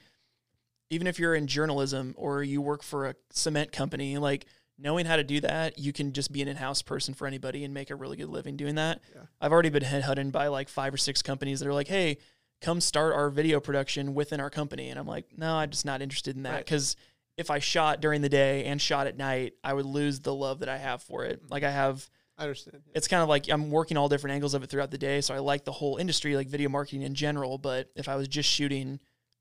even 0.89 1.07
if 1.07 1.17
you're 1.17 1.35
in 1.35 1.47
journalism 1.47 2.13
or 2.17 2.43
you 2.43 2.61
work 2.61 2.83
for 2.83 3.07
a 3.07 3.15
cement 3.31 3.71
company, 3.71 4.17
like 4.17 4.45
knowing 4.77 5.05
how 5.05 5.15
to 5.15 5.23
do 5.23 5.39
that, 5.41 5.79
you 5.79 5.93
can 5.93 6.11
just 6.13 6.31
be 6.31 6.41
an 6.41 6.47
in-house 6.47 6.81
person 6.81 7.13
for 7.13 7.25
anybody 7.25 7.63
and 7.63 7.73
make 7.73 7.89
a 7.89 7.95
really 7.95 8.17
good 8.17 8.29
living 8.29 8.57
doing 8.57 8.75
that. 8.75 9.01
Yeah. 9.15 9.21
I've 9.39 9.51
already 9.51 9.69
been 9.69 9.83
headhunted 9.83 10.31
by 10.31 10.47
like 10.47 10.69
five 10.69 10.93
or 10.93 10.97
six 10.97 11.21
companies 11.21 11.59
that 11.61 11.67
are 11.67 11.73
like, 11.73 11.87
"Hey, 11.87 12.17
come 12.61 12.81
start 12.81 13.13
our 13.13 13.29
video 13.29 13.59
production 13.59 14.13
within 14.13 14.39
our 14.39 14.49
company." 14.49 14.89
And 14.89 14.99
I'm 14.99 15.07
like, 15.07 15.37
"No, 15.37 15.55
I'm 15.55 15.69
just 15.69 15.85
not 15.85 16.01
interested 16.01 16.35
in 16.35 16.43
that 16.43 16.53
Right. 16.53 16.65
cuz 16.65 16.95
if 17.37 17.51
I 17.51 17.59
shot 17.59 17.99
during 17.99 18.21
the 18.21 18.29
day 18.29 18.63
and 18.65 18.81
shot 18.81 19.07
at 19.07 19.17
night, 19.17 19.53
I 19.63 19.73
would 19.73 19.85
lose 19.85 20.21
the 20.21 20.33
love 20.33 20.59
that 20.59 20.69
I 20.69 20.77
have 20.77 21.03
for 21.03 21.25
it. 21.25 21.41
Like 21.49 21.63
I 21.63 21.71
have 21.71 22.09
I 22.37 22.43
understand. 22.43 22.81
it's 22.93 23.07
kind 23.09 23.21
of 23.23 23.29
like 23.29 23.49
I'm 23.49 23.69
working 23.71 23.97
all 23.97 24.07
different 24.09 24.33
angles 24.33 24.53
of 24.53 24.63
it 24.63 24.69
throughout 24.69 24.91
the 24.91 24.97
day. 24.97 25.21
So 25.21 25.33
I 25.33 25.39
like 25.39 25.65
the 25.65 25.71
whole 25.73 25.97
industry, 25.97 26.35
like 26.35 26.47
video 26.47 26.69
marketing 26.69 27.01
in 27.01 27.13
general. 27.13 27.57
But 27.57 27.91
if 27.95 28.07
I 28.07 28.15
was 28.15 28.27
just 28.27 28.49
shooting 28.49 28.99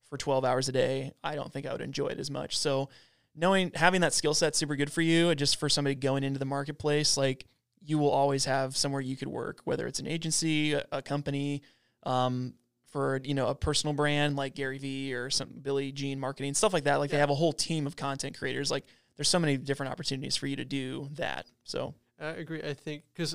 for 0.08 0.18
12 0.18 0.44
hours 0.44 0.68
a 0.68 0.72
day, 0.72 1.12
I 1.22 1.34
don't 1.34 1.52
think 1.52 1.66
I 1.66 1.72
would 1.72 1.80
enjoy 1.80 2.08
it 2.08 2.18
as 2.18 2.30
much. 2.30 2.58
So 2.58 2.88
knowing 3.34 3.72
having 3.74 4.00
that 4.02 4.12
skill 4.12 4.34
set 4.34 4.54
super 4.54 4.76
good 4.76 4.92
for 4.92 5.00
you, 5.02 5.30
and 5.30 5.38
just 5.38 5.56
for 5.56 5.68
somebody 5.68 5.94
going 5.94 6.22
into 6.24 6.38
the 6.38 6.44
marketplace, 6.44 7.16
like 7.16 7.46
you 7.80 7.98
will 7.98 8.10
always 8.10 8.44
have 8.44 8.76
somewhere 8.76 9.00
you 9.00 9.16
could 9.16 9.28
work, 9.28 9.60
whether 9.64 9.86
it's 9.86 9.98
an 10.00 10.06
agency, 10.06 10.72
a, 10.72 10.84
a 10.90 11.02
company, 11.02 11.62
um, 12.04 12.54
for 12.94 13.20
you 13.24 13.34
know 13.34 13.48
a 13.48 13.56
personal 13.56 13.92
brand 13.92 14.36
like 14.36 14.54
Gary 14.54 14.78
Vee 14.78 15.14
or 15.14 15.28
some 15.28 15.48
Billy 15.60 15.90
Gene 15.90 16.20
marketing 16.20 16.54
stuff 16.54 16.72
like 16.72 16.84
that. 16.84 17.00
Like 17.00 17.10
they 17.10 17.18
have 17.18 17.28
a 17.28 17.34
whole 17.34 17.52
team 17.52 17.88
of 17.88 17.96
content 17.96 18.38
creators. 18.38 18.70
Like 18.70 18.84
there's 19.16 19.28
so 19.28 19.40
many 19.40 19.56
different 19.56 19.90
opportunities 19.90 20.36
for 20.36 20.46
you 20.46 20.54
to 20.54 20.64
do 20.64 21.08
that. 21.14 21.46
So 21.64 21.94
I 22.20 22.28
agree. 22.28 22.62
I 22.62 22.72
think 22.72 23.02
because 23.12 23.34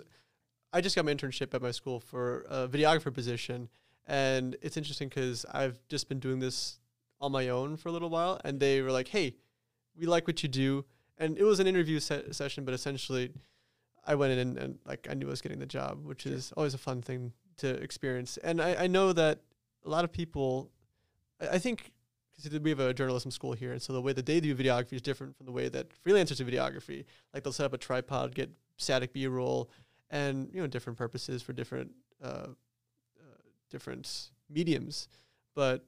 I 0.71 0.79
just 0.79 0.95
got 0.95 1.03
my 1.03 1.13
internship 1.13 1.53
at 1.53 1.61
my 1.61 1.71
school 1.71 1.99
for 1.99 2.45
a 2.49 2.69
videographer 2.69 3.13
position, 3.13 3.67
and 4.07 4.55
it's 4.61 4.77
interesting 4.77 5.09
because 5.09 5.45
I've 5.51 5.77
just 5.89 6.07
been 6.07 6.19
doing 6.19 6.39
this 6.39 6.79
on 7.19 7.33
my 7.33 7.49
own 7.49 7.75
for 7.75 7.89
a 7.89 7.91
little 7.91 8.09
while, 8.09 8.39
and 8.45 8.61
they 8.61 8.81
were 8.81 8.93
like, 8.93 9.09
"Hey, 9.09 9.35
we 9.93 10.05
like 10.05 10.25
what 10.25 10.41
you 10.41 10.47
do," 10.47 10.85
and 11.17 11.37
it 11.37 11.43
was 11.43 11.59
an 11.59 11.67
interview 11.67 11.99
se- 11.99 12.31
session, 12.31 12.63
but 12.63 12.73
essentially, 12.73 13.33
I 14.07 14.15
went 14.15 14.31
in 14.31 14.39
and, 14.39 14.57
and 14.57 14.79
like 14.85 15.09
I 15.11 15.15
knew 15.15 15.27
I 15.27 15.31
was 15.31 15.41
getting 15.41 15.59
the 15.59 15.65
job, 15.65 16.05
which 16.05 16.25
is 16.25 16.53
always 16.55 16.73
a 16.73 16.77
fun 16.77 17.01
thing 17.01 17.33
to 17.57 17.67
experience, 17.67 18.37
and 18.37 18.61
I, 18.61 18.85
I 18.85 18.87
know 18.87 19.11
that 19.11 19.39
a 19.85 19.89
lot 19.89 20.03
of 20.03 20.11
people, 20.11 20.71
I, 21.41 21.55
I 21.55 21.59
think. 21.59 21.91
Because 22.41 22.57
we 22.61 22.69
have 22.69 22.79
a 22.79 22.93
journalism 22.93 23.31
school 23.31 23.51
here, 23.51 23.73
and 23.73 23.81
so 23.81 23.91
the 23.91 24.01
way 24.01 24.13
that 24.13 24.25
they 24.25 24.39
do 24.39 24.55
videography 24.55 24.93
is 24.93 25.01
different 25.01 25.35
from 25.35 25.45
the 25.45 25.51
way 25.51 25.67
that 25.67 25.87
freelancers 26.05 26.37
do 26.37 26.45
videography. 26.45 27.03
Like 27.33 27.43
they'll 27.43 27.51
set 27.51 27.65
up 27.65 27.73
a 27.73 27.77
tripod, 27.77 28.33
get 28.33 28.49
static 28.77 29.11
B-roll, 29.11 29.69
and 30.09 30.49
you 30.53 30.61
know 30.61 30.67
different 30.67 30.97
purposes 30.97 31.41
for 31.41 31.51
different 31.51 31.91
uh, 32.23 32.47
uh, 32.47 33.41
different 33.69 34.29
mediums. 34.49 35.09
But 35.53 35.85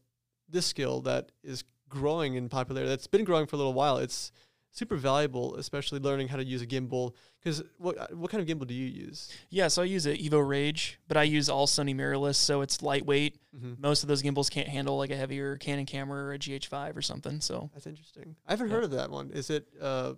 this 0.50 0.66
skill 0.66 1.00
that 1.02 1.32
is 1.42 1.64
growing 1.88 2.36
in 2.36 2.50
popularity, 2.50 2.90
that's 2.90 3.08
been 3.08 3.24
growing 3.24 3.46
for 3.46 3.56
a 3.56 3.60
little 3.60 3.74
while, 3.74 3.98
it's 3.98 4.32
super 4.72 4.96
valuable, 4.96 5.56
especially 5.56 6.00
learning 6.00 6.28
how 6.30 6.38
to 6.38 6.44
use 6.44 6.62
a 6.62 6.68
gimbal. 6.68 7.14
Because 7.44 7.62
what 7.78 7.98
uh, 7.98 8.08
what 8.14 8.32
kind 8.32 8.42
of 8.42 8.48
gimbal 8.48 8.68
do 8.68 8.74
you 8.74 8.88
use? 8.88 9.30
Yeah, 9.50 9.68
so 9.68 9.82
I 9.82 9.86
use 9.86 10.06
a 10.06 10.16
Evo 10.18 10.46
Rage, 10.48 11.00
but 11.08 11.18
I 11.18 11.24
use 11.24 11.50
all 11.50 11.68
Sony 11.68 11.96
mirrorless, 11.96 12.36
so 12.36 12.62
it's 12.62 12.82
lightweight. 12.82 13.38
Mm-hmm. 13.56 13.82
Most 13.82 14.04
of 14.04 14.10
those 14.10 14.22
gimbals 14.22 14.50
can't 14.50 14.68
handle 14.68 14.98
like 14.98 15.10
a 15.12 15.16
heavier 15.16 15.58
Canon 15.58 15.86
camera 15.86 16.24
or 16.24 16.34
a 16.34 16.40
GH5 16.40 16.96
or 16.96 17.02
something. 17.02 17.42
So 17.42 17.70
That's 17.74 17.88
interesting. 17.88 18.36
I 18.48 18.52
haven't 18.54 18.68
Yeah. 18.70 18.76
heard 18.76 18.84
of 18.86 18.92
that 18.92 19.10
one. 19.12 19.32
Is 19.32 19.50
it 19.50 19.68
uh, 19.82 20.14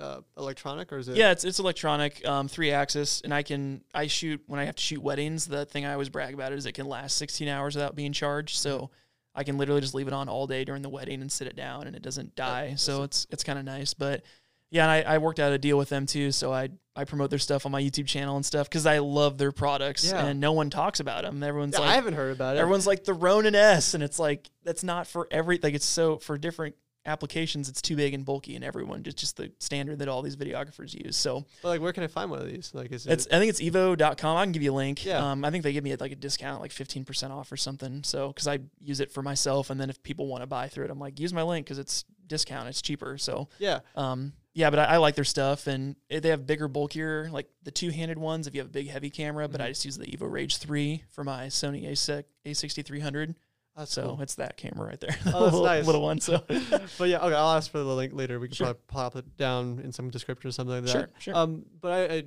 uh, 0.00 0.20
electronic 0.36 0.92
or 0.92 0.98
is 0.98 1.08
it? 1.08 1.16
yeah, 1.16 1.30
it's 1.30 1.44
it's 1.44 1.58
electronic, 1.60 2.26
um, 2.26 2.48
three 2.48 2.72
axis, 2.72 3.20
and 3.20 3.32
I 3.32 3.42
can 3.42 3.82
I 3.94 4.06
shoot 4.08 4.42
when 4.46 4.58
I 4.58 4.64
have 4.64 4.74
to 4.76 4.82
shoot 4.82 5.02
weddings. 5.02 5.46
The 5.46 5.66
thing 5.66 5.84
I 5.84 5.92
always 5.92 6.08
brag 6.08 6.34
about 6.34 6.52
is 6.52 6.66
it 6.66 6.72
can 6.72 6.86
last 6.86 7.16
16 7.18 7.46
hours 7.46 7.74
without 7.76 7.94
being 7.94 8.12
charged. 8.12 8.56
So 8.56 8.90
I 9.34 9.44
can 9.44 9.58
literally 9.58 9.80
just 9.80 9.94
leave 9.94 10.06
it 10.06 10.12
on 10.14 10.28
all 10.28 10.46
day 10.46 10.64
during 10.64 10.82
the 10.82 10.88
wedding 10.88 11.20
and 11.20 11.30
sit 11.30 11.46
it 11.48 11.56
down, 11.56 11.86
and 11.86 11.94
it 11.96 12.02
doesn't 12.02 12.34
die. 12.36 12.68
that's 12.70 12.82
so 12.82 13.02
it's 13.02 13.26
it's 13.30 13.44
kind 13.44 13.58
of 13.58 13.64
nice, 13.64 13.94
but. 13.94 14.22
Yeah, 14.70 14.90
and 14.90 15.06
I, 15.06 15.14
I 15.14 15.18
worked 15.18 15.38
out 15.38 15.52
a 15.52 15.58
deal 15.58 15.78
with 15.78 15.88
them 15.88 16.04
too, 16.04 16.32
so 16.32 16.52
I 16.52 16.68
I 16.96 17.04
promote 17.04 17.30
their 17.30 17.38
stuff 17.38 17.64
on 17.64 17.70
my 17.70 17.80
YouTube 17.80 18.06
channel 18.08 18.34
and 18.34 18.44
stuff 18.44 18.68
because 18.68 18.86
I 18.86 18.98
love 18.98 19.38
their 19.38 19.52
products, 19.52 20.04
Yeah. 20.10 20.24
and 20.26 20.40
no 20.40 20.50
one 20.50 20.68
talks 20.68 20.98
about 20.98 21.22
them. 21.22 21.44
Everyone's 21.44 21.74
Yeah, 21.74 21.80
like, 21.80 21.90
I 21.90 21.94
haven't 21.94 22.14
heard 22.14 22.32
about 22.32 22.56
it. 22.56 22.58
Everyone's 22.60 22.86
like 22.86 23.04
the 23.04 23.14
Ronin 23.14 23.54
S, 23.54 23.94
and 23.94 24.02
it's 24.02 24.18
like 24.18 24.50
that's 24.64 24.82
not 24.82 25.06
for 25.06 25.28
every 25.30 25.60
like 25.62 25.74
it's 25.74 25.84
so 25.84 26.16
for 26.16 26.36
different 26.38 26.74
applications. 27.06 27.68
It's 27.68 27.82
too 27.82 27.96
big 27.96 28.14
and 28.14 28.24
bulky, 28.24 28.54
and 28.54 28.64
everyone 28.64 29.02
just 29.02 29.18
just 29.18 29.36
the 29.36 29.52
standard 29.58 29.98
that 29.98 30.08
all 30.08 30.22
these 30.22 30.36
videographers 30.36 30.94
use. 30.94 31.16
So 31.16 31.44
But 31.62 31.68
like, 31.68 31.80
where 31.80 31.92
can 31.92 32.02
I 32.02 32.06
find 32.08 32.30
one 32.30 32.40
of 32.40 32.46
these? 32.46 32.70
Like, 32.74 32.92
is 32.92 33.06
it's 33.06 33.26
it? 33.26 33.32
I 33.34 33.38
think 33.38 33.50
it's 33.50 33.60
evo.com. 33.60 34.36
I 34.36 34.44
can 34.44 34.52
give 34.52 34.62
you 34.62 34.72
a 34.72 34.74
link. 34.74 35.04
Yeah. 35.04 35.30
Um, 35.32 35.44
I 35.44 35.50
think 35.50 35.64
they 35.64 35.72
give 35.72 35.84
me 35.84 35.94
like 35.96 36.12
a 36.12 36.16
discount, 36.16 36.60
like 36.60 36.72
fifteen 36.72 37.04
percent 37.04 37.32
off 37.32 37.50
or 37.52 37.56
something. 37.56 38.02
So 38.04 38.28
because 38.28 38.48
I 38.48 38.60
use 38.80 39.00
it 39.00 39.12
for 39.12 39.22
myself, 39.22 39.70
and 39.70 39.80
then 39.80 39.90
if 39.90 40.02
people 40.02 40.26
want 40.26 40.42
to 40.42 40.46
buy 40.46 40.68
through 40.68 40.84
it, 40.86 40.90
I'm 40.90 40.98
like 40.98 41.18
use 41.20 41.32
my 41.32 41.42
link 41.42 41.66
because 41.66 41.78
it's 41.78 42.04
discount. 42.26 42.68
It's 42.68 42.80
cheaper. 42.80 43.18
So 43.18 43.48
Yeah. 43.58 43.80
um, 43.96 44.32
yeah, 44.54 44.70
but 44.70 44.78
I, 44.78 44.84
I 44.84 44.96
like 44.98 45.14
their 45.16 45.24
stuff, 45.24 45.66
and 45.66 45.96
it- 46.08 46.20
they 46.22 46.28
have 46.30 46.46
bigger, 46.46 46.68
bulkier, 46.68 47.28
like 47.30 47.48
the 47.64 47.70
two-handed 47.72 48.16
ones. 48.18 48.46
If 48.46 48.54
you 48.54 48.60
have 48.60 48.68
a 48.68 48.72
big, 48.72 48.88
heavy 48.88 49.10
camera, 49.10 49.48
but 49.48 49.60
I 49.60 49.68
just 49.68 49.84
use 49.84 49.98
the 49.98 50.06
Evo 50.06 50.30
Rage 50.30 50.56
three 50.58 51.02
for 51.10 51.24
my 51.24 51.46
Sony 51.48 51.86
A6 51.90 52.22
A6300. 52.46 53.34
That's 53.76 53.92
So 53.92 54.02
cool. 54.02 54.20
it's 54.22 54.36
that 54.36 54.56
camera 54.56 54.86
right 54.88 55.00
there. 55.00 55.16
Oh, 55.26 55.30
that's 55.30 55.34
little, 55.52 55.64
nice. 55.64 55.86
little 55.86 56.02
one. 56.02 56.20
So 56.20 56.44
but 56.98 57.08
yeah, 57.08 57.18
okay, 57.18 57.34
I'll 57.34 57.56
ask 57.56 57.70
for 57.70 57.78
the 57.78 57.84
link 57.84 58.12
later. 58.14 58.38
We 58.38 58.48
can 58.48 58.54
Sure. 58.54 58.66
probably 58.66 58.80
pop 58.86 59.16
it 59.16 59.36
down 59.36 59.80
in 59.82 59.90
some 59.92 60.10
description 60.10 60.48
or 60.48 60.52
something 60.52 60.76
like 60.76 60.84
that. 60.84 60.90
sure, 60.92 61.08
sure. 61.18 61.36
Um, 61.36 61.64
but 61.80 61.90
I, 61.92 62.14
I 62.14 62.24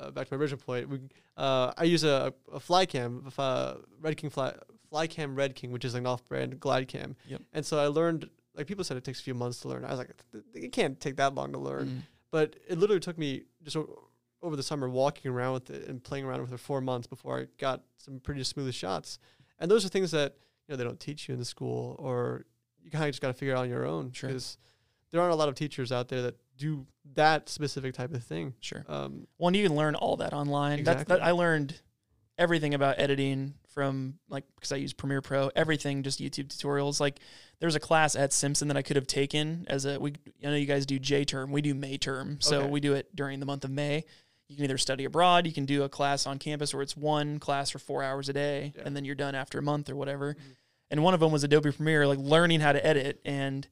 uh, 0.00 0.10
back 0.10 0.28
to 0.28 0.34
my 0.34 0.40
original 0.40 0.60
point. 0.64 0.88
We, 0.88 1.00
uh, 1.36 1.72
I 1.76 1.84
use 1.84 2.04
a, 2.04 2.32
a 2.52 2.58
Flycam, 2.60 3.36
a 3.36 3.40
uh, 3.40 3.76
Red 4.00 4.16
King 4.16 4.30
Fly, 4.30 4.54
Flycam 4.92 5.36
Red 5.36 5.54
King, 5.54 5.72
which 5.72 5.84
is 5.84 5.94
an 5.94 6.06
off-brand 6.06 6.58
Glidecam. 6.60 7.14
Yep. 7.28 7.42
And 7.52 7.66
so 7.66 7.78
I 7.78 7.86
learned, 7.88 8.28
like 8.54 8.66
people 8.66 8.84
said, 8.84 8.96
it 8.96 9.04
takes 9.04 9.20
a 9.20 9.22
few 9.22 9.34
months 9.34 9.60
to 9.60 9.68
learn. 9.68 9.84
I 9.84 9.90
was 9.90 9.98
like, 9.98 10.10
"Th- 10.32 10.44
th- 10.52 10.64
it 10.66 10.72
can't 10.72 10.98
take 11.00 11.16
that 11.16 11.34
long 11.34 11.52
to 11.52 11.58
learn. 11.58 11.86
Mm. 11.88 12.00
But 12.30 12.56
it 12.68 12.78
literally 12.78 13.00
took 13.00 13.18
me 13.18 13.42
just 13.64 13.76
o- 13.76 14.08
over 14.42 14.54
the 14.56 14.62
summer 14.62 14.88
walking 14.88 15.30
around 15.30 15.54
with 15.54 15.70
it 15.70 15.88
and 15.88 16.02
playing 16.02 16.24
around 16.24 16.42
with 16.42 16.50
it 16.50 16.52
for 16.52 16.58
four 16.58 16.80
months 16.80 17.06
before 17.08 17.40
I 17.40 17.46
got 17.58 17.82
some 17.96 18.20
pretty 18.20 18.44
smooth 18.44 18.72
shots. 18.74 19.18
And 19.58 19.68
those 19.70 19.84
are 19.84 19.88
things 19.88 20.12
that 20.12 20.36
you 20.68 20.72
know 20.72 20.76
they 20.76 20.84
don't 20.84 21.00
teach 21.00 21.28
you 21.28 21.32
in 21.32 21.38
the 21.38 21.44
school, 21.46 21.96
or 21.98 22.44
you 22.82 22.90
kind 22.90 23.04
of 23.04 23.10
just 23.10 23.22
got 23.22 23.28
to 23.28 23.34
figure 23.34 23.54
it 23.54 23.56
out 23.56 23.62
on 23.62 23.68
your 23.70 23.86
own 23.86 24.12
Sure. 24.12 24.28
because 24.28 24.58
there 25.10 25.20
aren't 25.20 25.32
a 25.32 25.36
lot 25.36 25.48
of 25.48 25.54
teachers 25.54 25.90
out 25.90 26.08
there 26.08 26.22
that 26.22 26.36
do 26.56 26.86
that 27.14 27.48
specific 27.48 27.94
type 27.94 28.12
of 28.12 28.22
thing. 28.22 28.54
Sure. 28.60 28.84
Um, 28.88 29.26
Well, 29.38 29.48
and 29.48 29.56
you 29.56 29.66
can 29.66 29.74
learn 29.76 29.94
all 29.94 30.16
that 30.18 30.32
online. 30.32 30.84
That's 30.84 31.04
that 31.04 31.22
I 31.22 31.30
learned 31.30 31.74
everything 32.36 32.74
about 32.74 32.98
editing 33.00 33.54
from 33.68 34.18
like 34.28 34.44
because 34.56 34.72
I 34.72 34.76
use 34.76 34.92
Premiere 34.92 35.22
Pro, 35.22 35.50
everything 35.56 36.02
just 36.02 36.20
YouTube 36.20 36.48
tutorials. 36.48 37.00
Like 37.00 37.20
there's 37.60 37.74
a 37.74 37.80
class 37.80 38.14
at 38.16 38.32
Simpson 38.32 38.68
that 38.68 38.76
I 38.76 38.82
could 38.82 38.96
have 38.96 39.06
taken 39.06 39.64
as 39.68 39.84
a 39.86 39.98
we 39.98 40.12
I 40.44 40.48
know 40.50 40.54
you 40.56 40.66
guys 40.66 40.84
do 40.86 40.98
J 40.98 41.24
term, 41.24 41.50
we 41.52 41.62
do 41.62 41.74
May 41.74 41.96
term. 41.96 42.40
So 42.40 42.62
Okay. 42.62 42.70
we 42.70 42.80
do 42.80 42.94
it 42.94 43.14
during 43.16 43.40
the 43.40 43.46
month 43.46 43.64
of 43.64 43.70
May. 43.70 44.04
You 44.48 44.56
can 44.56 44.64
either 44.64 44.78
study 44.78 45.04
abroad, 45.04 45.46
you 45.46 45.52
can 45.52 45.66
do 45.66 45.82
a 45.82 45.88
class 45.88 46.26
on 46.26 46.38
campus 46.38 46.72
where 46.72 46.82
it's 46.82 46.96
one 46.96 47.38
class 47.38 47.70
for 47.70 47.78
4 47.78 48.02
hours 48.02 48.28
a 48.28 48.32
day 48.32 48.72
Yeah. 48.76 48.82
and 48.86 48.96
then 48.96 49.04
you're 49.04 49.14
done 49.14 49.34
after 49.34 49.58
a 49.58 49.62
month 49.62 49.90
or 49.90 49.96
whatever. 49.96 50.34
Mhm. 50.34 50.56
And 50.90 51.02
one 51.04 51.12
of 51.14 51.20
them 51.20 51.30
was 51.32 51.44
Adobe 51.44 51.70
Premiere 51.70 52.06
like 52.06 52.18
learning 52.18 52.60
how 52.60 52.72
to 52.72 52.84
edit 52.84 53.20
and 53.24 53.66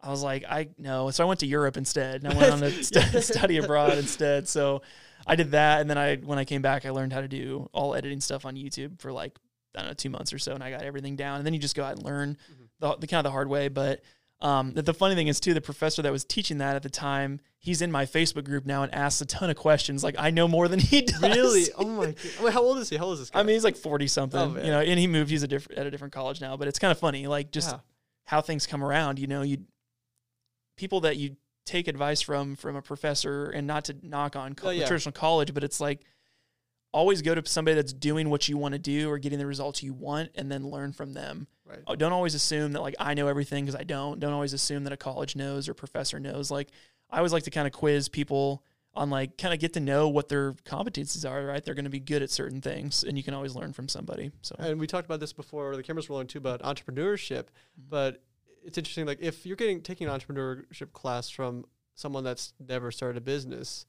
I 0.00 0.10
was 0.10 0.22
like, 0.22 0.44
I 0.44 0.68
no. 0.78 1.10
So 1.10 1.24
I 1.24 1.26
went 1.26 1.40
to 1.40 1.46
Europe 1.46 1.76
instead, 1.78 2.22
and 2.22 2.32
I 2.32 2.36
went 2.36 2.52
on 2.52 2.60
to 2.60 2.70
st- 2.84 3.24
study 3.24 3.56
abroad 3.56 3.96
instead. 3.96 4.46
So 4.46 4.82
I 5.26 5.36
did 5.36 5.52
that, 5.52 5.80
and 5.80 5.88
then 5.88 5.96
I 5.96 6.16
when 6.16 6.38
I 6.38 6.44
came 6.44 6.60
back, 6.60 6.84
I 6.84 6.90
learned 6.90 7.14
how 7.14 7.22
to 7.22 7.28
do 7.28 7.68
all 7.72 7.94
editing 7.94 8.20
stuff 8.20 8.44
on 8.44 8.56
YouTube 8.56 9.00
for 9.00 9.10
like 9.10 9.36
I 9.74 9.80
don't 9.80 9.88
know 9.88 9.94
two 9.94 10.10
months 10.10 10.34
or 10.34 10.38
so, 10.38 10.52
and 10.52 10.62
I 10.62 10.70
got 10.70 10.82
everything 10.82 11.16
down. 11.16 11.38
And 11.38 11.46
then 11.46 11.54
you 11.54 11.58
just 11.58 11.74
go 11.74 11.82
out 11.82 11.96
and 11.96 12.04
learn 12.04 12.36
Mhm. 12.52 12.68
the, 12.78 12.96
the 12.96 13.06
kind 13.06 13.20
of 13.20 13.24
the 13.24 13.30
hard 13.32 13.48
way. 13.48 13.68
But 13.68 14.02
um, 14.40 14.72
the, 14.74 14.92
funny 14.92 15.14
thing 15.14 15.28
is 15.28 15.40
too, 15.40 15.54
the 15.54 15.60
professor 15.62 16.02
that 16.02 16.12
was 16.12 16.24
teaching 16.24 16.58
that 16.58 16.76
at 16.76 16.82
the 16.82 16.90
time, 16.90 17.40
he's 17.58 17.80
in 17.80 17.90
my 17.90 18.04
Facebook 18.04 18.44
group 18.44 18.66
now 18.66 18.82
and 18.82 18.94
asks 18.94 19.20
a 19.22 19.26
ton 19.26 19.48
of 19.48 19.56
questions. 19.56 20.04
Like 20.04 20.14
I 20.18 20.30
know 20.30 20.46
more 20.46 20.68
than 20.68 20.78
he 20.78 21.00
does. 21.02 21.22
Really? 21.22 21.64
Oh 21.78 21.86
my 21.86 22.06
god. 22.06 22.16
Wait, 22.42 22.52
how 22.52 22.62
old 22.62 22.78
is 22.78 22.90
he? 22.90 22.96
How 22.96 23.04
old 23.06 23.14
is 23.14 23.20
this 23.20 23.30
guy? 23.30 23.40
I 23.40 23.42
mean, 23.44 23.54
he's 23.54 23.64
like 23.64 23.76
forty 23.76 24.06
something, 24.06 24.38
Oh, 24.38 24.56
you 24.62 24.70
know, 24.70 24.80
and 24.80 24.98
he 24.98 25.06
moved. 25.06 25.30
He's 25.30 25.42
a 25.42 25.48
different 25.48 25.78
at 25.78 25.86
a 25.86 25.90
different 25.90 26.12
college 26.12 26.40
now, 26.40 26.56
but 26.56 26.68
it's 26.68 26.78
kind 26.78 26.92
of 26.92 26.98
funny, 26.98 27.26
like 27.26 27.50
just 27.50 27.70
Yeah. 27.70 27.78
how 28.24 28.40
things 28.42 28.66
come 28.66 28.84
around. 28.84 29.18
You 29.18 29.26
know, 29.26 29.40
you 29.42 29.58
people 30.76 31.00
that 31.00 31.16
you 31.16 31.36
take 31.64 31.88
advice 31.88 32.20
from 32.20 32.56
from 32.56 32.76
a 32.76 32.82
professor, 32.82 33.46
and 33.46 33.66
not 33.66 33.86
to 33.86 33.96
knock 34.02 34.36
on 34.36 34.54
co- 34.54 34.68
Oh, 34.68 34.70
yeah. 34.70 34.86
traditional 34.86 35.12
college, 35.12 35.54
but 35.54 35.64
it's 35.64 35.80
like 35.80 36.02
always 36.92 37.22
go 37.22 37.34
to 37.34 37.42
somebody 37.48 37.74
that's 37.74 37.92
doing 37.92 38.30
what 38.30 38.48
you 38.48 38.56
want 38.56 38.72
to 38.72 38.78
do 38.78 39.10
or 39.10 39.18
getting 39.18 39.38
the 39.38 39.46
results 39.46 39.82
you 39.82 39.92
want, 39.94 40.30
and 40.34 40.50
then 40.52 40.68
learn 40.68 40.92
from 40.92 41.14
them. 41.14 41.46
Right. 41.68 41.80
Oh, 41.86 41.94
Don't 41.96 42.12
always 42.12 42.34
assume 42.34 42.72
that 42.72 42.80
like 42.82 42.94
I 42.98 43.14
know 43.14 43.26
everything 43.28 43.64
because 43.64 43.78
I 43.78 43.84
don't. 43.84 44.20
Don't 44.20 44.32
always 44.32 44.52
assume 44.52 44.84
that 44.84 44.92
a 44.92 44.96
college 44.96 45.36
knows 45.36 45.68
or 45.68 45.74
professor 45.74 46.18
knows. 46.20 46.50
Like 46.50 46.68
I 47.10 47.18
always 47.18 47.32
like 47.32 47.42
to 47.44 47.50
kind 47.50 47.66
of 47.66 47.72
quiz 47.72 48.08
people 48.08 48.62
on 48.94 49.10
like 49.10 49.36
kind 49.36 49.52
of 49.52 49.60
get 49.60 49.74
to 49.74 49.80
know 49.80 50.08
what 50.08 50.28
their 50.28 50.52
competencies 50.64 51.28
are. 51.28 51.44
Right, 51.44 51.64
they're 51.64 51.74
going 51.74 51.84
to 51.84 51.90
be 51.90 52.00
good 52.00 52.22
at 52.22 52.30
certain 52.30 52.60
things, 52.60 53.04
and 53.04 53.16
you 53.16 53.22
can 53.22 53.34
always 53.34 53.54
learn 53.54 53.72
from 53.72 53.88
somebody. 53.88 54.30
So 54.42 54.56
And 54.58 54.80
we 54.80 54.86
talked 54.86 55.04
about 55.06 55.20
this 55.20 55.32
before 55.32 55.76
the 55.76 55.82
cameras 55.82 56.08
rolling 56.08 56.26
too 56.28 56.38
about 56.38 56.62
entrepreneurship, 56.62 57.44
Mm-hmm. 57.78 57.88
but 57.90 58.22
it's 58.64 58.78
interesting. 58.78 59.06
Like 59.06 59.18
if 59.20 59.44
you're 59.46 59.56
getting 59.56 59.80
taking 59.82 60.08
an 60.08 60.18
entrepreneurship 60.18 60.92
class 60.92 61.28
from 61.30 61.64
someone 61.94 62.24
that's 62.24 62.52
never 62.58 62.90
started 62.90 63.16
a 63.18 63.20
business, 63.20 63.86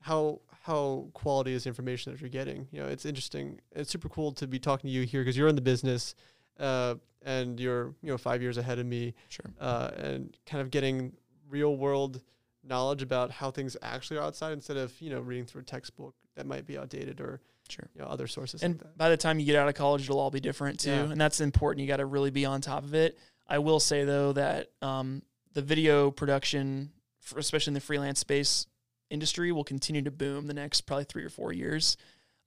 how 0.00 0.40
how 0.64 1.08
quality 1.12 1.52
is 1.52 1.64
the 1.64 1.68
information 1.68 2.12
that 2.12 2.20
you're 2.20 2.30
getting? 2.30 2.66
You 2.72 2.80
know, 2.80 2.88
it's 2.88 3.04
interesting. 3.06 3.60
It's 3.72 3.90
super 3.90 4.08
cool 4.08 4.32
to 4.32 4.46
be 4.46 4.58
talking 4.58 4.88
to 4.88 4.92
you 4.92 5.02
here 5.04 5.20
because 5.22 5.36
you're 5.36 5.48
in 5.48 5.54
the 5.56 5.60
business, 5.62 6.14
uh, 6.58 6.94
and 7.22 7.58
you're 7.58 7.94
you 8.02 8.10
know 8.10 8.18
five 8.18 8.42
years 8.42 8.58
ahead 8.58 8.78
of 8.78 8.86
me, 8.86 9.14
sure. 9.28 9.50
uh, 9.60 9.90
and 9.96 10.36
kind 10.46 10.60
of 10.60 10.70
getting 10.70 11.12
real 11.48 11.76
world 11.76 12.20
knowledge 12.66 13.02
about 13.02 13.30
how 13.30 13.50
things 13.50 13.76
actually 13.82 14.16
are 14.16 14.22
outside 14.22 14.52
instead 14.52 14.76
of 14.76 14.92
you 15.00 15.10
know 15.10 15.20
reading 15.20 15.44
through 15.44 15.60
a 15.60 15.64
textbook 15.64 16.14
that 16.34 16.46
might 16.46 16.66
be 16.66 16.78
outdated 16.78 17.20
or 17.20 17.40
Sure. 17.68 17.88
you 17.94 18.02
know 18.02 18.08
other 18.08 18.26
sources 18.26 18.62
And 18.62 18.74
like 18.78 18.96
by 18.98 19.08
the 19.08 19.16
time 19.16 19.38
you 19.38 19.46
get 19.46 19.56
out 19.56 19.68
of 19.68 19.74
college, 19.74 20.02
it'll 20.02 20.20
all 20.20 20.30
be 20.30 20.40
different 20.40 20.80
too. 20.80 20.90
Yeah. 20.90 21.10
And 21.10 21.18
that's 21.18 21.40
important. 21.40 21.80
You 21.80 21.88
got 21.88 21.96
to 21.96 22.04
really 22.06 22.30
be 22.30 22.44
on 22.44 22.60
top 22.60 22.84
of 22.84 22.94
it. 22.94 23.18
I 23.48 23.58
will 23.58 23.80
say 23.80 24.04
though 24.04 24.34
that 24.34 24.70
um, 24.82 25.22
the 25.54 25.62
video 25.62 26.10
production, 26.10 26.90
for, 27.20 27.38
especially 27.38 27.70
in 27.70 27.74
the 27.74 27.80
freelance 27.80 28.20
space 28.20 28.66
industry, 29.08 29.50
will 29.50 29.64
continue 29.64 30.02
to 30.02 30.10
boom 30.10 30.46
the 30.46 30.52
next 30.52 30.82
probably 30.82 31.04
three 31.04 31.24
or 31.24 31.30
four 31.30 31.54
years. 31.54 31.96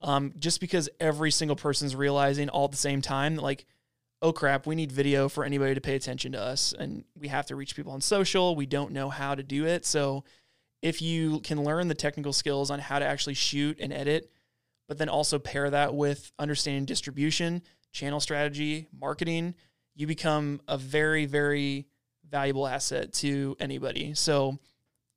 Um, 0.02 0.32
just 0.38 0.60
because 0.60 0.88
every 1.00 1.32
single 1.32 1.56
person's 1.56 1.96
realizing 1.96 2.48
all 2.48 2.66
at 2.66 2.70
the 2.70 2.76
same 2.76 3.02
time 3.02 3.34
that 3.34 3.42
like, 3.42 3.66
oh 4.20 4.32
crap, 4.32 4.66
we 4.66 4.74
need 4.74 4.90
video 4.90 5.28
for 5.28 5.44
anybody 5.44 5.74
to 5.74 5.80
pay 5.80 5.94
attention 5.94 6.32
to 6.32 6.40
us, 6.40 6.74
and 6.78 7.04
we 7.18 7.28
have 7.28 7.46
to 7.46 7.56
reach 7.56 7.76
people 7.76 7.92
on 7.92 8.00
social. 8.00 8.56
We 8.56 8.66
don't 8.66 8.92
know 8.92 9.10
how 9.10 9.34
to 9.34 9.42
do 9.42 9.64
it, 9.66 9.84
so 9.84 10.24
if 10.82 11.02
you 11.02 11.40
can 11.40 11.64
learn 11.64 11.88
the 11.88 11.94
technical 11.94 12.32
skills 12.32 12.70
on 12.70 12.78
how 12.78 12.98
to 12.98 13.04
actually 13.04 13.34
shoot 13.34 13.78
and 13.80 13.92
edit 13.92 14.30
but 14.88 14.98
then 14.98 15.08
also 15.08 15.38
pair 15.38 15.70
that 15.70 15.94
with 15.94 16.32
understanding 16.38 16.86
distribution, 16.86 17.62
channel 17.92 18.20
strategy, 18.20 18.88
marketing, 18.98 19.54
you 19.94 20.06
become 20.06 20.60
a 20.66 20.78
very, 20.78 21.26
very 21.26 21.86
valuable 22.28 22.66
asset 22.66 23.12
to 23.12 23.54
anybody. 23.60 24.14
So 24.14 24.58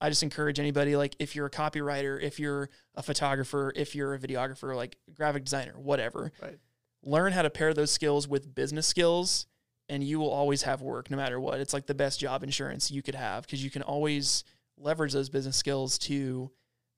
I 0.01 0.09
just 0.09 0.23
encourage 0.23 0.59
anybody, 0.59 0.95
like 0.95 1.15
if 1.19 1.35
you're 1.35 1.45
a 1.45 1.51
copywriter, 1.51 2.21
if 2.21 2.39
you're 2.39 2.69
a 2.95 3.01
photographer, 3.01 3.71
if 3.75 3.95
you're 3.95 4.13
a 4.13 4.19
videographer, 4.19 4.75
like 4.75 4.97
graphic 5.13 5.45
designer, 5.45 5.73
whatever, 5.77 6.31
Right. 6.41 6.57
Learn 7.03 7.33
how 7.33 7.41
to 7.41 7.49
pair 7.49 7.73
those 7.73 7.91
skills 7.91 8.27
with 8.27 8.53
business 8.53 8.87
skills 8.87 9.47
and 9.89 10.03
you 10.03 10.19
will 10.19 10.29
always 10.29 10.63
have 10.63 10.81
work 10.81 11.11
no 11.11 11.17
matter 11.17 11.39
what. 11.39 11.59
It's 11.59 11.73
like 11.73 11.85
the 11.85 11.93
best 11.93 12.19
job 12.19 12.43
insurance 12.43 12.89
you 12.89 13.01
could 13.01 13.15
have 13.15 13.43
because 13.43 13.63
you 13.63 13.69
can 13.69 13.81
always 13.81 14.43
leverage 14.77 15.13
those 15.13 15.29
business 15.29 15.57
skills 15.57 15.97
to 15.99 16.51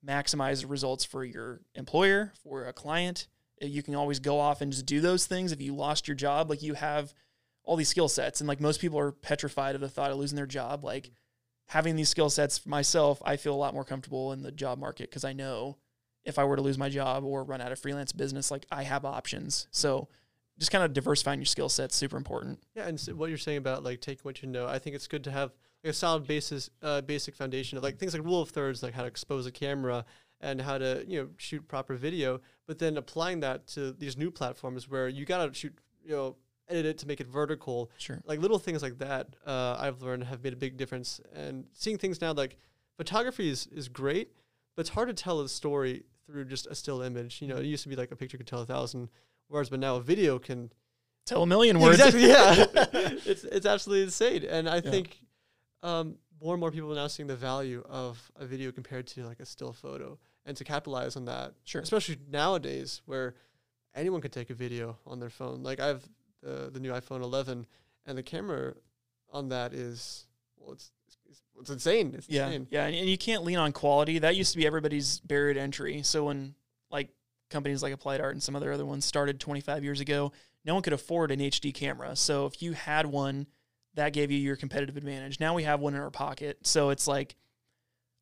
maximize 0.06 0.60
the 0.60 0.66
results 0.68 1.04
for 1.04 1.24
your 1.24 1.60
employer, 1.74 2.32
for 2.42 2.66
a 2.66 2.72
client. 2.72 3.26
Uh, 3.62 3.66
You 3.66 3.82
can 3.82 3.94
always 3.94 4.20
go 4.20 4.38
off 4.38 4.60
and 4.60 4.70
just 4.70 4.86
do 4.86 5.00
those 5.00 5.26
things. 5.26 5.50
If 5.50 5.60
you 5.60 5.74
lost 5.74 6.06
your 6.06 6.14
job, 6.14 6.50
like 6.50 6.62
you 6.62 6.74
have 6.74 7.12
all 7.64 7.76
these 7.76 7.88
skill 7.88 8.08
sets, 8.08 8.40
and 8.40 8.48
like 8.48 8.60
most 8.60 8.80
people 8.80 8.98
are 8.98 9.10
petrified 9.10 9.74
of 9.74 9.80
the 9.80 9.88
thought 9.88 10.10
of 10.10 10.18
losing 10.18 10.36
their 10.36 10.46
job. 10.46 10.84
Like 10.84 11.10
having 11.66 11.96
these 11.96 12.10
skill 12.10 12.30
sets 12.30 12.66
myself, 12.66 13.20
I 13.24 13.36
feel 13.36 13.54
a 13.54 13.56
lot 13.56 13.74
more 13.74 13.84
comfortable 13.84 14.32
in 14.32 14.42
the 14.42 14.52
job 14.52 14.78
market 14.78 15.10
because 15.10 15.24
I 15.24 15.32
know 15.32 15.78
if 16.24 16.38
I 16.38 16.44
were 16.44 16.56
to 16.56 16.62
lose 16.62 16.78
my 16.78 16.88
job 16.88 17.24
or 17.24 17.44
run 17.44 17.60
out 17.60 17.72
of 17.72 17.78
freelance 17.78 18.12
business, 18.12 18.50
like 18.50 18.66
I 18.70 18.82
have 18.82 19.04
options. 19.04 19.66
So 19.70 20.08
just 20.58 20.70
kind 20.70 20.84
of 20.84 20.92
diversifying 20.92 21.40
your 21.40 21.46
skill 21.46 21.68
sets 21.68 21.96
super 21.96 22.16
important. 22.16 22.60
Yeah, 22.74 22.86
and 22.86 22.98
s 22.98 23.08
what 23.12 23.28
you're 23.28 23.38
saying 23.38 23.58
about 23.58 23.82
like 23.82 24.00
taking 24.00 24.22
what 24.22 24.42
you 24.42 24.48
know, 24.48 24.66
I 24.66 24.78
think 24.78 24.96
it's 24.96 25.06
good 25.06 25.24
to 25.24 25.30
have 25.30 25.52
like 25.82 25.90
a 25.90 25.94
solid 25.94 26.26
basis, 26.26 26.70
uh, 26.82 27.00
basic 27.02 27.34
foundation 27.34 27.76
of 27.76 27.84
like 27.84 27.98
things 27.98 28.14
like 28.14 28.24
rule 28.24 28.40
of 28.40 28.50
thirds, 28.50 28.82
like 28.82 28.94
how 28.94 29.02
to 29.02 29.08
expose 29.08 29.46
a 29.46 29.52
camera 29.52 30.04
and 30.40 30.60
how 30.60 30.78
to 30.78 31.04
you 31.06 31.20
know 31.20 31.28
shoot 31.36 31.66
proper 31.68 31.96
video. 31.96 32.40
But 32.66 32.78
then 32.78 32.96
applying 32.96 33.40
that 33.40 33.66
to 33.68 33.92
these 33.92 34.16
new 34.16 34.30
platforms 34.30 34.88
where 34.88 35.08
you 35.08 35.24
gotta 35.24 35.52
shoot, 35.52 35.76
you 36.04 36.12
know, 36.12 36.36
edit 36.68 36.86
it 36.86 36.98
to 36.98 37.06
make 37.06 37.20
it 37.20 37.26
vertical. 37.26 37.90
Sure. 37.98 38.20
Like 38.24 38.38
little 38.40 38.58
things 38.58 38.82
like 38.82 38.98
that, 38.98 39.36
uh, 39.46 39.76
I've 39.78 40.02
learned 40.02 40.24
have 40.24 40.42
made 40.42 40.52
a 40.52 40.56
big 40.56 40.76
difference. 40.76 41.20
And 41.34 41.66
seeing 41.72 41.98
things 41.98 42.20
now, 42.20 42.32
like 42.32 42.56
photography 42.96 43.50
is 43.50 43.66
is 43.66 43.88
great, 43.88 44.30
but 44.76 44.82
it's 44.82 44.90
hard 44.90 45.08
to 45.08 45.14
tell 45.14 45.40
a 45.40 45.48
story 45.48 46.04
through 46.26 46.46
just 46.46 46.66
a 46.66 46.74
still 46.74 47.02
image. 47.02 47.40
You 47.42 47.48
know, 47.48 47.56
it 47.56 47.64
used 47.66 47.82
to 47.82 47.88
be 47.88 47.96
like 47.96 48.10
a 48.10 48.16
picture 48.16 48.36
could 48.36 48.46
tell 48.46 48.60
a 48.60 48.66
thousand 48.66 49.10
words, 49.48 49.68
but 49.70 49.80
now 49.80 49.96
a 49.96 50.00
video 50.00 50.38
can 50.38 50.70
Tell 51.26 51.42
a 51.42 51.46
million 51.46 51.80
words. 51.80 51.98
Exactly. 51.98 52.28
Yeah. 52.28 52.64
it's 53.24 53.44
it's 53.44 53.66
absolutely 53.66 54.04
insane, 54.04 54.44
and 54.44 54.68
I 54.68 54.80
think 54.80 55.18
um, 55.82 56.16
more 56.40 56.52
and 56.52 56.60
more 56.60 56.70
people 56.70 56.92
are 56.92 56.96
now 56.96 57.06
seeing 57.06 57.26
the 57.26 57.36
value 57.36 57.82
of 57.88 58.30
a 58.36 58.44
video 58.44 58.70
compared 58.72 59.06
to 59.08 59.24
like 59.24 59.40
a 59.40 59.46
still 59.46 59.72
photo, 59.72 60.18
and 60.44 60.54
to 60.58 60.64
capitalize 60.64 61.16
on 61.16 61.24
that. 61.24 61.54
Sure. 61.64 61.80
Especially 61.80 62.18
nowadays, 62.30 63.00
where 63.06 63.34
anyone 63.94 64.20
can 64.20 64.30
take 64.30 64.50
a 64.50 64.54
video 64.54 64.98
on 65.06 65.18
their 65.18 65.30
phone. 65.30 65.62
Like 65.62 65.80
I 65.80 65.86
have 65.86 66.02
the 66.42 66.70
the 66.70 66.80
new 66.80 66.92
iPhone 66.92 67.22
11, 67.22 67.66
and 68.04 68.18
the 68.18 68.22
camera 68.22 68.74
on 69.30 69.48
that 69.48 69.72
is 69.72 70.26
well, 70.58 70.72
it's 70.72 70.90
it's, 71.34 71.60
it's 71.60 71.70
insane. 71.70 72.14
It's 72.16 72.28
Yeah, 72.28 72.46
insane. 72.46 72.66
yeah, 72.70 72.86
and, 72.86 72.94
and 72.94 73.08
you 73.08 73.18
can't 73.18 73.44
lean 73.44 73.58
on 73.58 73.72
quality. 73.72 74.18
That 74.18 74.36
used 74.36 74.52
to 74.52 74.58
be 74.58 74.66
everybody's 74.66 75.20
barrier 75.20 75.54
to 75.54 75.60
entry. 75.60 76.02
So 76.02 76.24
when 76.24 76.54
like 76.90 77.10
companies 77.50 77.82
like 77.82 77.92
Applied 77.92 78.20
Art 78.20 78.32
and 78.32 78.42
some 78.42 78.56
other 78.56 78.72
other 78.72 78.86
ones 78.86 79.04
started 79.04 79.40
25 79.40 79.84
years 79.84 80.00
ago, 80.00 80.32
no 80.64 80.74
one 80.74 80.82
could 80.82 80.92
afford 80.92 81.30
an 81.30 81.40
HD 81.40 81.72
camera. 81.74 82.16
So 82.16 82.46
if 82.46 82.62
you 82.62 82.72
had 82.72 83.06
one, 83.06 83.46
that 83.94 84.12
gave 84.12 84.30
you 84.30 84.38
your 84.38 84.56
competitive 84.56 84.96
advantage. 84.96 85.38
Now 85.40 85.54
we 85.54 85.62
have 85.64 85.80
one 85.80 85.94
in 85.94 86.00
our 86.00 86.10
pocket. 86.10 86.58
So 86.66 86.90
it's 86.90 87.06
like 87.06 87.36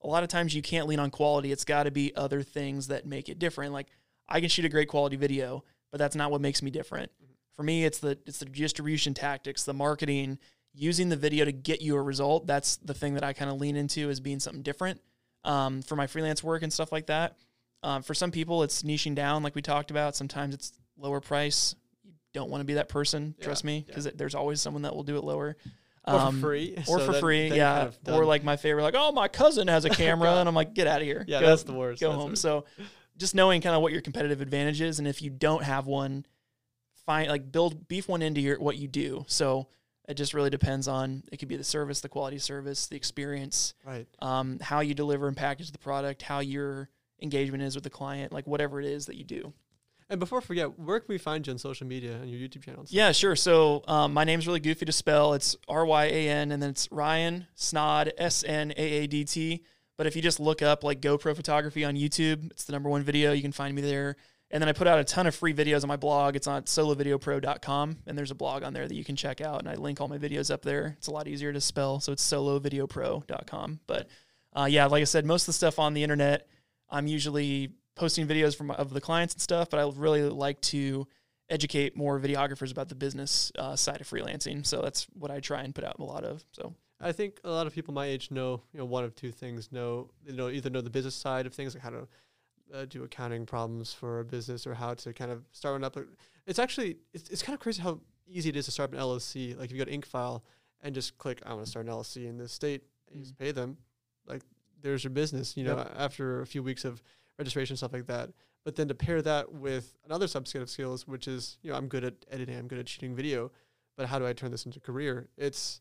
a 0.02 0.06
lot 0.06 0.22
of 0.22 0.28
times 0.28 0.54
you 0.54 0.62
can't 0.62 0.86
lean 0.86 0.98
on 0.98 1.10
quality. 1.10 1.52
It's 1.52 1.64
got 1.64 1.84
to 1.84 1.90
be 1.90 2.14
other 2.16 2.42
things 2.42 2.88
that 2.88 3.06
make 3.06 3.28
it 3.28 3.38
different. 3.38 3.72
Like 3.72 3.86
I 4.28 4.40
can 4.40 4.48
shoot 4.48 4.64
a 4.64 4.68
great 4.68 4.88
quality 4.88 5.16
video, 5.16 5.64
but 5.90 5.98
that's 5.98 6.16
not 6.16 6.30
what 6.30 6.40
makes 6.40 6.62
me 6.62 6.70
different. 6.70 7.10
Mm-hmm. 7.12 7.32
For 7.56 7.62
me, 7.62 7.84
it's 7.84 7.98
the 8.00 8.18
it's 8.26 8.38
the 8.38 8.46
distribution 8.46 9.14
tactics, 9.14 9.62
the 9.62 9.74
marketing, 9.74 10.38
using 10.74 11.08
the 11.08 11.16
video 11.16 11.44
to 11.44 11.52
get 11.52 11.82
you 11.82 11.96
a 11.96 12.02
result. 12.02 12.46
That's 12.46 12.76
the 12.78 12.94
thing 12.94 13.14
that 13.14 13.24
I 13.24 13.32
kind 13.32 13.50
of 13.50 13.60
lean 13.60 13.76
into 13.76 14.08
as 14.10 14.20
being 14.20 14.40
something 14.40 14.62
different 14.62 15.00
um, 15.44 15.82
for 15.82 15.96
my 15.96 16.06
freelance 16.06 16.42
work 16.42 16.62
and 16.62 16.72
stuff 16.72 16.92
like 16.92 17.06
that. 17.06 17.36
Um, 17.82 18.02
for 18.02 18.14
some 18.14 18.30
people, 18.30 18.62
it's 18.62 18.82
niching 18.82 19.14
down, 19.14 19.42
like 19.42 19.54
we 19.54 19.62
talked 19.62 19.90
about. 19.90 20.14
Sometimes 20.16 20.54
it's 20.54 20.72
lower 20.96 21.20
price. 21.20 21.74
You 22.04 22.12
don't 22.32 22.48
want 22.50 22.60
to 22.60 22.64
be 22.64 22.74
that 22.74 22.88
person, 22.88 23.34
Yeah, 23.38 23.44
trust 23.44 23.64
me, 23.64 23.78
yeah. 23.78 23.82
because 23.86 24.04
there's 24.14 24.34
always 24.34 24.60
someone 24.60 24.82
that 24.82 24.94
will 24.94 25.02
do 25.02 25.16
it 25.16 25.24
lower. 25.24 25.56
Or 26.06 26.14
Um, 26.14 26.40
for 26.40 26.48
free. 26.48 26.74
or 26.88 26.98
so 26.98 27.06
for 27.06 27.12
free, 27.20 27.48
yeah. 27.48 27.74
kind 27.76 27.88
of 28.08 28.14
or 28.14 28.24
like 28.24 28.42
my 28.42 28.56
favorite, 28.56 28.82
like, 28.82 28.94
oh, 28.96 29.12
my 29.12 29.28
cousin 29.28 29.68
has 29.68 29.84
a 29.84 29.90
camera, 30.02 30.30
and 30.36 30.48
I'm 30.48 30.54
like, 30.54 30.74
get 30.74 30.86
out 30.86 31.00
of 31.00 31.06
here. 31.06 31.24
yeah, 31.28 31.40
Go- 31.40 31.46
that's 31.48 31.62
the 31.64 31.72
worst. 31.74 32.00
go 32.00 32.08
That's 32.10 32.20
home. 32.20 32.30
worst. 32.30 32.42
So 32.42 32.64
just 33.18 33.34
knowing 33.34 33.60
kind 33.60 33.76
of 33.76 33.82
what 33.82 33.92
your 33.92 34.00
competitive 34.00 34.40
advantage 34.40 34.80
is, 34.80 34.98
and 34.98 35.06
if 35.06 35.20
you 35.22 35.30
don't 35.30 35.62
have 35.62 35.86
one, 35.86 36.24
find 37.06 37.28
like 37.28 37.50
build 37.52 37.88
beef 37.88 38.08
one 38.08 38.22
into 38.22 38.40
your 38.40 38.58
what 38.60 38.76
you 38.78 38.88
do. 38.88 39.24
So 39.28 39.68
it 40.08 40.14
just 40.14 40.34
really 40.34 40.50
depends 40.50 40.88
on 40.88 41.22
it 41.30 41.38
could 41.38 41.48
be 41.48 41.56
the 41.56 41.64
service, 41.64 42.00
the 42.00 42.08
quality 42.08 42.38
service, 42.38 42.86
the 42.86 42.96
experience, 42.96 43.74
right. 43.84 44.06
um, 44.20 44.58
how 44.60 44.80
you 44.80 44.94
deliver 44.94 45.28
and 45.28 45.36
package 45.36 45.70
the 45.70 45.78
product, 45.78 46.22
how 46.22 46.40
your 46.40 46.88
engagement 47.20 47.62
is 47.62 47.74
with 47.74 47.84
the 47.84 47.90
client, 47.90 48.32
like 48.32 48.46
whatever 48.46 48.80
it 48.80 48.86
is 48.86 49.06
that 49.06 49.16
you 49.16 49.24
do. 49.24 49.52
And 50.10 50.20
before 50.20 50.38
I 50.38 50.42
forget, 50.42 50.78
where 50.78 51.00
can 51.00 51.06
we 51.08 51.16
find 51.16 51.46
you 51.46 51.52
on 51.52 51.58
social 51.58 51.86
media 51.86 52.16
and 52.16 52.30
your 52.30 52.38
YouTube 52.38 52.62
channels? 52.62 52.92
Yeah, 52.92 53.12
sure. 53.12 53.34
So 53.34 53.82
um, 53.88 54.12
my 54.12 54.24
name's 54.24 54.46
really 54.46 54.60
goofy 54.60 54.84
to 54.84 54.92
spell. 54.92 55.32
It's 55.32 55.56
R 55.68 55.86
Y 55.86 56.04
A 56.04 56.28
N, 56.28 56.52
and 56.52 56.62
then 56.62 56.68
it's 56.68 56.90
Ryan 56.92 57.46
Snaadt 57.56 58.10
S 58.18 58.44
N 58.44 58.72
A 58.76 58.82
A 58.82 59.06
D 59.06 59.24
T. 59.24 59.62
But 59.96 60.06
if 60.06 60.14
you 60.14 60.20
just 60.20 60.40
look 60.40 60.60
up 60.60 60.84
like 60.84 61.00
GoPro 61.00 61.34
photography 61.34 61.84
on 61.84 61.94
YouTube, 61.96 62.50
it's 62.50 62.64
the 62.64 62.72
number 62.72 62.90
one 62.90 63.02
video. 63.02 63.32
You 63.32 63.40
can 63.40 63.52
find 63.52 63.74
me 63.74 63.80
there. 63.80 64.16
And 64.52 64.60
then 64.60 64.68
I 64.68 64.72
put 64.72 64.86
out 64.86 64.98
a 64.98 65.04
ton 65.04 65.26
of 65.26 65.34
free 65.34 65.54
videos 65.54 65.82
on 65.82 65.88
my 65.88 65.96
blog. 65.96 66.36
It's 66.36 66.46
on 66.46 66.64
solovideopro.com, 66.64 67.96
and 68.06 68.18
there's 68.18 68.30
a 68.30 68.34
blog 68.34 68.62
on 68.62 68.74
there 68.74 68.86
that 68.86 68.94
you 68.94 69.02
can 69.02 69.16
check 69.16 69.40
out. 69.40 69.60
And 69.60 69.68
I 69.68 69.74
link 69.74 70.00
all 70.00 70.08
my 70.08 70.18
videos 70.18 70.50
up 70.50 70.62
there. 70.62 70.94
It's 70.98 71.06
a 71.06 71.10
lot 71.10 71.26
easier 71.26 71.54
to 71.54 71.60
spell, 71.60 72.00
so 72.00 72.12
it's 72.12 72.22
solovideopro.com. 72.30 73.80
But 73.86 74.08
uh, 74.52 74.66
yeah, 74.68 74.86
like 74.86 75.00
I 75.00 75.04
said, 75.04 75.24
most 75.24 75.44
of 75.44 75.46
the 75.46 75.52
stuff 75.54 75.78
on 75.78 75.94
the 75.94 76.02
internet, 76.02 76.48
I'm 76.90 77.06
usually 77.06 77.72
posting 77.94 78.26
videos 78.26 78.54
from 78.54 78.70
of 78.70 78.92
the 78.92 79.00
clients 79.00 79.32
and 79.32 79.40
stuff. 79.40 79.70
But 79.70 79.80
I 79.80 79.90
really 79.96 80.22
like 80.22 80.60
to 80.62 81.06
educate 81.48 81.96
more 81.96 82.20
videographers 82.20 82.70
about 82.70 82.90
the 82.90 82.94
business 82.94 83.52
uh, 83.58 83.74
side 83.74 84.02
of 84.02 84.08
freelancing. 84.08 84.66
So 84.66 84.82
that's 84.82 85.06
what 85.14 85.30
I 85.30 85.40
try 85.40 85.62
and 85.62 85.74
put 85.74 85.84
out 85.84 85.96
a 85.98 86.04
lot 86.04 86.24
of. 86.24 86.44
So 86.52 86.74
I 87.00 87.12
think 87.12 87.40
a 87.42 87.50
lot 87.50 87.66
of 87.66 87.74
people 87.74 87.94
my 87.94 88.06
age 88.06 88.30
know, 88.30 88.62
you 88.72 88.78
know, 88.78 88.84
one 88.84 89.04
of 89.04 89.14
two 89.16 89.32
things. 89.32 89.72
Know, 89.72 90.10
you 90.26 90.34
know, 90.34 90.50
either 90.50 90.68
know 90.68 90.82
the 90.82 90.90
business 90.90 91.14
side 91.14 91.46
of 91.46 91.54
things, 91.54 91.74
like 91.74 91.82
how 91.82 91.90
to 91.90 92.06
uh, 92.72 92.84
do 92.86 93.02
accounting 93.04 93.46
problems 93.46 93.92
for 93.92 94.20
a 94.20 94.24
business, 94.24 94.66
or 94.66 94.74
how 94.74 94.94
to 94.94 95.12
kind 95.12 95.30
of 95.30 95.44
start 95.52 95.74
one 95.74 95.84
up. 95.84 95.96
It's 96.46 96.58
actually 96.58 96.96
it's, 97.12 97.28
it's 97.30 97.42
kind 97.42 97.54
of 97.54 97.60
crazy 97.60 97.82
how 97.82 98.00
easy 98.26 98.48
it 98.50 98.56
is 98.56 98.64
to 98.66 98.70
start 98.70 98.92
an 98.92 98.98
LLC. 98.98 99.56
Like 99.56 99.66
if 99.70 99.72
you 99.72 99.78
go 99.78 99.84
to 99.90 99.96
Incfile 99.98 100.42
and 100.80 100.94
just 100.94 101.16
click, 101.18 101.40
I 101.46 101.52
want 101.54 101.64
to 101.64 101.70
start 101.70 101.86
an 101.86 101.92
LLC 101.92 102.26
in 102.28 102.38
this 102.38 102.52
state, 102.52 102.82
and 103.08 103.16
you 103.18 103.22
just 103.22 103.38
pay 103.38 103.52
them. 103.52 103.76
Like 104.26 104.42
there's 104.80 105.04
your 105.04 105.10
business. 105.12 105.56
You 105.56 105.64
know, 105.64 105.76
Yep. 105.76 105.94
after 105.96 106.40
a 106.40 106.46
few 106.46 106.62
weeks 106.62 106.84
of 106.84 107.02
registration 107.38 107.76
stuff 107.76 107.92
like 107.92 108.06
that. 108.06 108.30
But 108.64 108.76
then 108.76 108.86
to 108.88 108.94
pair 108.94 109.20
that 109.22 109.52
with 109.52 109.96
another 110.04 110.26
subset 110.26 110.62
of 110.62 110.70
skills, 110.70 111.06
which 111.08 111.26
is 111.26 111.58
you 111.62 111.70
know 111.70 111.76
I'm 111.76 111.88
good 111.88 112.04
at 112.04 112.14
editing, 112.30 112.56
I'm 112.56 112.68
good 112.68 112.78
at 112.78 112.88
shooting 112.88 113.14
video, 113.14 113.50
but 113.96 114.06
how 114.06 114.18
do 114.18 114.26
I 114.26 114.32
turn 114.32 114.50
this 114.52 114.64
into 114.66 114.78
a 114.78 114.80
career? 114.82 115.28
It's 115.36 115.80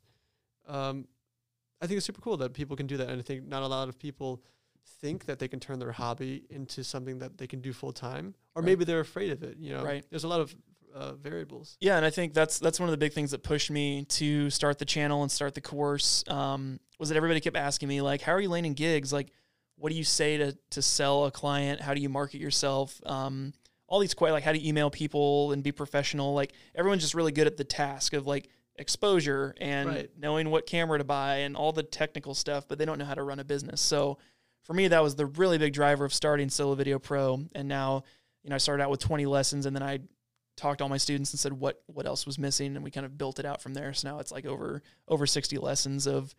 um, 0.67 1.07
I 1.81 1.87
think 1.87 1.97
it's 1.97 2.05
super 2.05 2.21
cool 2.21 2.37
that 2.37 2.53
people 2.53 2.75
can 2.75 2.87
do 2.87 2.97
that, 2.97 3.09
and 3.09 3.19
I 3.19 3.23
think 3.23 3.47
not 3.47 3.63
a 3.63 3.67
lot 3.67 3.87
of 3.89 3.97
people 3.99 4.41
think 4.85 5.25
that 5.25 5.39
they 5.39 5.47
can 5.47 5.59
turn 5.59 5.79
their 5.79 5.91
hobby 5.91 6.43
into 6.49 6.83
something 6.83 7.19
that 7.19 7.37
they 7.37 7.47
can 7.47 7.61
do 7.61 7.73
full 7.73 7.91
time, 7.93 8.35
or 8.55 8.61
Right. 8.61 8.65
maybe 8.67 8.85
they're 8.85 8.99
afraid 8.99 9.31
of 9.31 9.43
it. 9.43 9.57
You 9.57 9.73
know, 9.73 9.83
Right. 9.83 10.05
There's 10.09 10.23
a 10.23 10.27
lot 10.27 10.39
of 10.41 10.55
uh, 10.93 11.13
variables. 11.13 11.77
Yeah, 11.79 11.95
and 11.95 12.05
I 12.05 12.09
think 12.09 12.33
that's 12.33 12.59
that's 12.59 12.77
one 12.79 12.89
of 12.89 12.91
the 12.91 12.97
big 12.97 13.13
things 13.13 13.31
that 13.31 13.43
pushed 13.43 13.71
me 13.71 14.03
to 14.05 14.49
start 14.49 14.77
the 14.77 14.83
channel 14.85 15.21
and 15.21 15.31
start 15.31 15.55
the 15.55 15.61
course. 15.61 16.23
Um, 16.27 16.79
was 16.99 17.07
that 17.09 17.15
everybody 17.15 17.39
kept 17.39 17.55
asking 17.55 17.87
me 17.87 18.01
like, 18.01 18.21
"How 18.21 18.33
are 18.33 18.41
you 18.41 18.49
landing 18.49 18.73
gigs? 18.73 19.13
Like, 19.13 19.31
what 19.77 19.89
do 19.91 19.97
you 19.97 20.03
say 20.03 20.35
to 20.37 20.57
to 20.71 20.81
sell 20.81 21.25
a 21.25 21.31
client? 21.31 21.79
How 21.81 21.93
do 21.93 22.01
you 22.01 22.09
market 22.09 22.39
yourself? 22.41 22.99
Um, 23.05 23.53
all 23.87 23.99
these 23.99 24.13
quite 24.13 24.31
like 24.31 24.43
how 24.43 24.51
do 24.51 24.59
you 24.59 24.67
email 24.67 24.89
people 24.89 25.53
and 25.53 25.63
be 25.63 25.71
professional? 25.71 26.33
Like 26.33 26.51
everyone's 26.75 27.01
just 27.03 27.13
really 27.15 27.31
good 27.31 27.47
at 27.47 27.55
the 27.57 27.63
task 27.63 28.11
of 28.13 28.27
like 28.27 28.49
exposure 28.75 29.53
and 29.61 29.87
Right. 29.89 30.09
knowing 30.17 30.49
what 30.49 30.65
camera 30.65 30.97
to 30.97 31.03
buy 31.05 31.37
and 31.37 31.55
all 31.55 31.71
the 31.71 31.83
technical 31.83 32.33
stuff, 32.33 32.67
but 32.67 32.77
they 32.77 32.85
don't 32.85 32.97
know 32.97 33.05
how 33.05 33.13
to 33.13 33.23
run 33.23 33.39
a 33.39 33.43
business. 33.43 33.79
So 33.79 34.17
for 34.63 34.73
me, 34.73 34.87
that 34.87 35.01
was 35.01 35.15
the 35.15 35.25
really 35.25 35.57
big 35.57 35.73
driver 35.73 36.05
of 36.05 36.13
starting 36.13 36.49
Solo 36.49 36.75
Video 36.75 36.99
Pro. 36.99 37.43
And 37.55 37.67
now, 37.67 38.03
you 38.43 38.49
know, 38.49 38.55
I 38.55 38.59
started 38.59 38.83
out 38.83 38.89
with 38.89 38.99
20 38.99 39.25
lessons 39.25 39.65
and 39.65 39.75
then 39.75 39.83
I 39.83 39.99
talked 40.57 40.79
to 40.79 40.83
all 40.83 40.89
my 40.89 40.97
students 40.97 41.31
and 41.31 41.39
said 41.39 41.53
what 41.53 41.81
what 41.87 42.05
else 42.05 42.25
was 42.25 42.37
missing 42.37 42.75
and 42.75 42.83
we 42.83 42.91
kind 42.91 43.05
of 43.05 43.17
built 43.17 43.39
it 43.39 43.45
out 43.45 43.61
from 43.61 43.73
there. 43.73 43.93
So 43.93 44.09
now 44.09 44.19
it's 44.19 44.31
like 44.31 44.45
over 44.45 44.81
over 45.07 45.25
60 45.25 45.57
lessons 45.57 46.07
of 46.07 46.35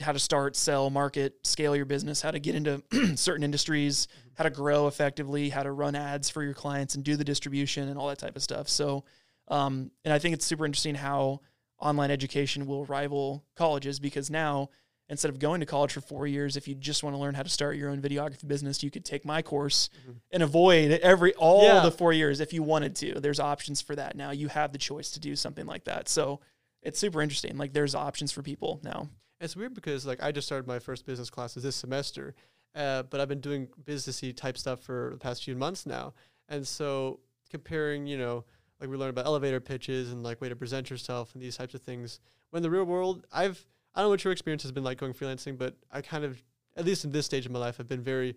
how 0.00 0.12
to 0.12 0.18
start, 0.18 0.56
sell, 0.56 0.88
market, 0.88 1.34
scale 1.44 1.76
your 1.76 1.84
business, 1.84 2.22
how 2.22 2.30
to 2.30 2.38
get 2.38 2.54
into 2.54 2.82
certain 3.16 3.44
industries, 3.44 4.08
how 4.34 4.44
to 4.44 4.50
grow 4.50 4.86
effectively, 4.86 5.50
how 5.50 5.62
to 5.62 5.72
run 5.72 5.94
ads 5.94 6.30
for 6.30 6.42
your 6.42 6.54
clients 6.54 6.94
and 6.94 7.04
do 7.04 7.16
the 7.16 7.24
distribution 7.24 7.88
and 7.88 7.98
all 7.98 8.08
that 8.08 8.18
type 8.18 8.34
of 8.34 8.42
stuff. 8.42 8.68
So 8.68 9.04
um, 9.48 9.90
and 10.04 10.14
I 10.14 10.18
think 10.18 10.34
it's 10.34 10.46
super 10.46 10.64
interesting 10.64 10.94
how 10.94 11.40
online 11.78 12.10
education 12.10 12.66
will 12.66 12.84
rival 12.86 13.44
colleges 13.56 13.98
because 13.98 14.30
now 14.30 14.70
instead 15.10 15.28
of 15.28 15.38
going 15.38 15.60
to 15.60 15.66
college 15.66 15.92
for 15.92 16.00
four 16.00 16.26
years, 16.26 16.56
if 16.56 16.66
you 16.68 16.74
just 16.74 17.02
want 17.02 17.14
to 17.14 17.18
learn 17.20 17.34
how 17.34 17.42
to 17.42 17.48
start 17.48 17.76
your 17.76 17.90
own 17.90 18.00
videography 18.00 18.46
business, 18.48 18.82
you 18.82 18.90
could 18.90 19.04
take 19.04 19.24
my 19.24 19.42
course 19.42 19.90
Mhm. 20.08 20.16
and 20.30 20.42
avoid 20.42 20.92
every 20.92 21.34
all 21.34 21.64
Yeah. 21.64 21.80
the 21.80 21.90
four 21.90 22.12
years 22.12 22.40
if 22.40 22.52
you 22.52 22.62
wanted 22.62 22.94
to. 22.96 23.20
There's 23.20 23.40
options 23.40 23.82
for 23.82 23.94
that 23.96 24.16
now. 24.16 24.30
You 24.30 24.48
have 24.48 24.72
the 24.72 24.78
choice 24.78 25.10
to 25.10 25.20
do 25.20 25.36
something 25.36 25.66
like 25.66 25.84
that. 25.84 26.08
So 26.08 26.40
it's 26.80 26.98
super 26.98 27.20
interesting. 27.20 27.58
Like 27.58 27.72
there's 27.74 27.94
options 27.94 28.32
for 28.32 28.42
people 28.42 28.80
now. 28.82 29.10
It's 29.40 29.56
weird 29.56 29.74
because 29.74 30.06
like 30.06 30.22
I 30.22 30.32
just 30.32 30.46
started 30.46 30.66
my 30.66 30.78
first 30.78 31.04
business 31.04 31.28
classes 31.28 31.62
this 31.64 31.76
semester, 31.76 32.34
uh, 32.74 33.02
but 33.02 33.20
I've 33.20 33.28
been 33.28 33.40
doing 33.40 33.68
businessy 33.84 34.34
type 34.36 34.56
stuff 34.56 34.80
for 34.80 35.10
the 35.12 35.18
past 35.18 35.42
few 35.44 35.56
months 35.56 35.86
now, 35.86 36.14
and 36.48 36.66
so 36.66 37.20
comparing, 37.50 38.06
you 38.06 38.16
know, 38.16 38.44
like 38.80 38.88
we 38.88 38.96
learned 38.96 39.10
about 39.10 39.26
elevator 39.26 39.60
pitches 39.60 40.12
and 40.12 40.22
like 40.22 40.40
way 40.40 40.48
to 40.48 40.56
present 40.56 40.88
yourself 40.88 41.34
and 41.34 41.42
these 41.42 41.56
types 41.56 41.74
of 41.74 41.82
things. 41.82 42.20
When 42.50 42.62
the 42.62 42.70
real 42.70 42.84
world, 42.84 43.26
I've 43.32 43.66
I 43.94 44.00
don't 44.00 44.06
know 44.06 44.10
what 44.10 44.24
your 44.24 44.32
experience 44.32 44.62
has 44.62 44.72
been 44.72 44.84
like 44.84 44.98
going 44.98 45.12
freelancing, 45.14 45.58
but 45.58 45.76
I 45.90 46.00
kind 46.00 46.24
of 46.24 46.42
at 46.76 46.84
least 46.84 47.04
in 47.04 47.12
this 47.12 47.26
stage 47.26 47.46
of 47.46 47.52
my 47.52 47.58
life, 47.58 47.76
I've 47.80 47.88
been 47.88 48.02
very 48.02 48.36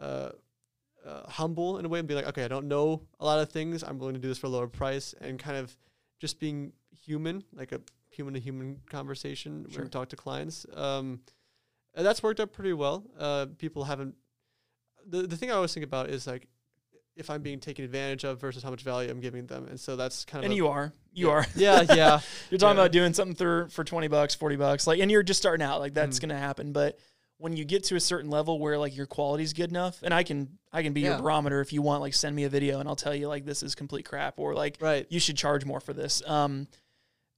uh, 0.00 0.30
uh, 1.04 1.28
humble 1.28 1.78
in 1.78 1.84
a 1.84 1.88
way 1.88 1.98
and 1.98 2.06
be 2.06 2.14
like, 2.14 2.26
okay, 2.28 2.44
I 2.44 2.48
don't 2.48 2.68
know 2.68 3.02
a 3.20 3.24
lot 3.24 3.40
of 3.40 3.50
things. 3.50 3.82
I'm 3.82 3.98
willing 3.98 4.14
to 4.14 4.20
do 4.20 4.28
this 4.28 4.38
for 4.38 4.46
a 4.46 4.50
lower 4.50 4.68
price 4.68 5.14
and 5.20 5.38
kind 5.38 5.56
of 5.56 5.76
just 6.20 6.38
being 6.38 6.72
human, 7.04 7.42
like 7.52 7.72
a 7.72 7.80
human 8.10 8.34
to 8.34 8.40
human 8.40 8.80
conversation 8.88 9.64
when 9.64 9.72
Sure. 9.72 9.82
we 9.84 9.88
talk 9.90 10.08
to 10.10 10.16
clients. 10.16 10.64
Um, 10.74 11.20
that's 11.94 12.22
worked 12.22 12.40
out 12.40 12.52
pretty 12.52 12.72
well. 12.72 13.04
Uh, 13.18 13.46
people 13.58 13.84
haven't. 13.84 14.14
The 15.04 15.26
the 15.26 15.36
thing 15.36 15.50
I 15.50 15.54
always 15.54 15.74
think 15.74 15.84
about 15.84 16.08
is 16.10 16.26
like 16.26 16.46
if 17.16 17.28
I'm 17.30 17.42
being 17.42 17.60
taken 17.60 17.84
advantage 17.84 18.24
of 18.24 18.40
versus 18.40 18.62
how 18.62 18.70
much 18.70 18.82
value 18.82 19.10
I'm 19.10 19.20
giving 19.20 19.46
them, 19.46 19.66
and 19.68 19.78
so 19.78 19.96
that's 19.96 20.24
kind 20.24 20.44
of 20.44 20.46
And 20.46 20.52
a- 20.52 20.56
you 20.56 20.68
are. 20.68 20.92
You 21.12 21.28
yeah. 21.28 21.32
are. 21.32 21.46
yeah 21.54 21.82
yeah 21.94 22.20
You're 22.50 22.58
talking 22.58 22.76
Yeah. 22.76 22.82
about 22.84 22.92
doing 22.92 23.12
something 23.12 23.34
for 23.36 23.68
for 23.70 23.84
20 23.84 24.08
bucks, 24.08 24.34
40 24.34 24.56
bucks. 24.56 24.86
Like 24.86 25.00
and 25.00 25.10
you're 25.10 25.22
just 25.22 25.40
starting 25.40 25.64
out. 25.64 25.80
Like 25.80 25.94
that's 25.94 26.18
Mhm. 26.18 26.22
going 26.22 26.28
to 26.30 26.38
happen, 26.38 26.72
but 26.72 26.98
when 27.38 27.56
you 27.56 27.64
get 27.64 27.82
to 27.84 27.96
a 27.96 28.00
certain 28.00 28.30
level 28.30 28.58
where 28.60 28.78
like 28.78 28.96
your 28.96 29.06
quality's 29.06 29.52
good 29.52 29.68
enough 29.70 29.98
and 30.02 30.14
I 30.14 30.22
can 30.22 30.58
I 30.72 30.82
can 30.82 30.92
be 30.92 31.00
Yeah. 31.02 31.10
your 31.10 31.18
barometer 31.18 31.60
if 31.60 31.72
you 31.72 31.82
want 31.82 32.00
like 32.00 32.14
send 32.14 32.34
me 32.36 32.44
a 32.44 32.48
video 32.48 32.78
and 32.80 32.88
I'll 32.88 32.96
tell 32.96 33.14
you 33.14 33.28
like 33.28 33.44
this 33.44 33.62
is 33.62 33.74
complete 33.74 34.04
crap 34.06 34.38
or 34.38 34.54
like 34.54 34.78
right 34.80 35.06
you 35.10 35.18
should 35.20 35.36
charge 35.36 35.64
more 35.64 35.80
for 35.80 35.92
this. 35.92 36.22
Um, 36.26 36.66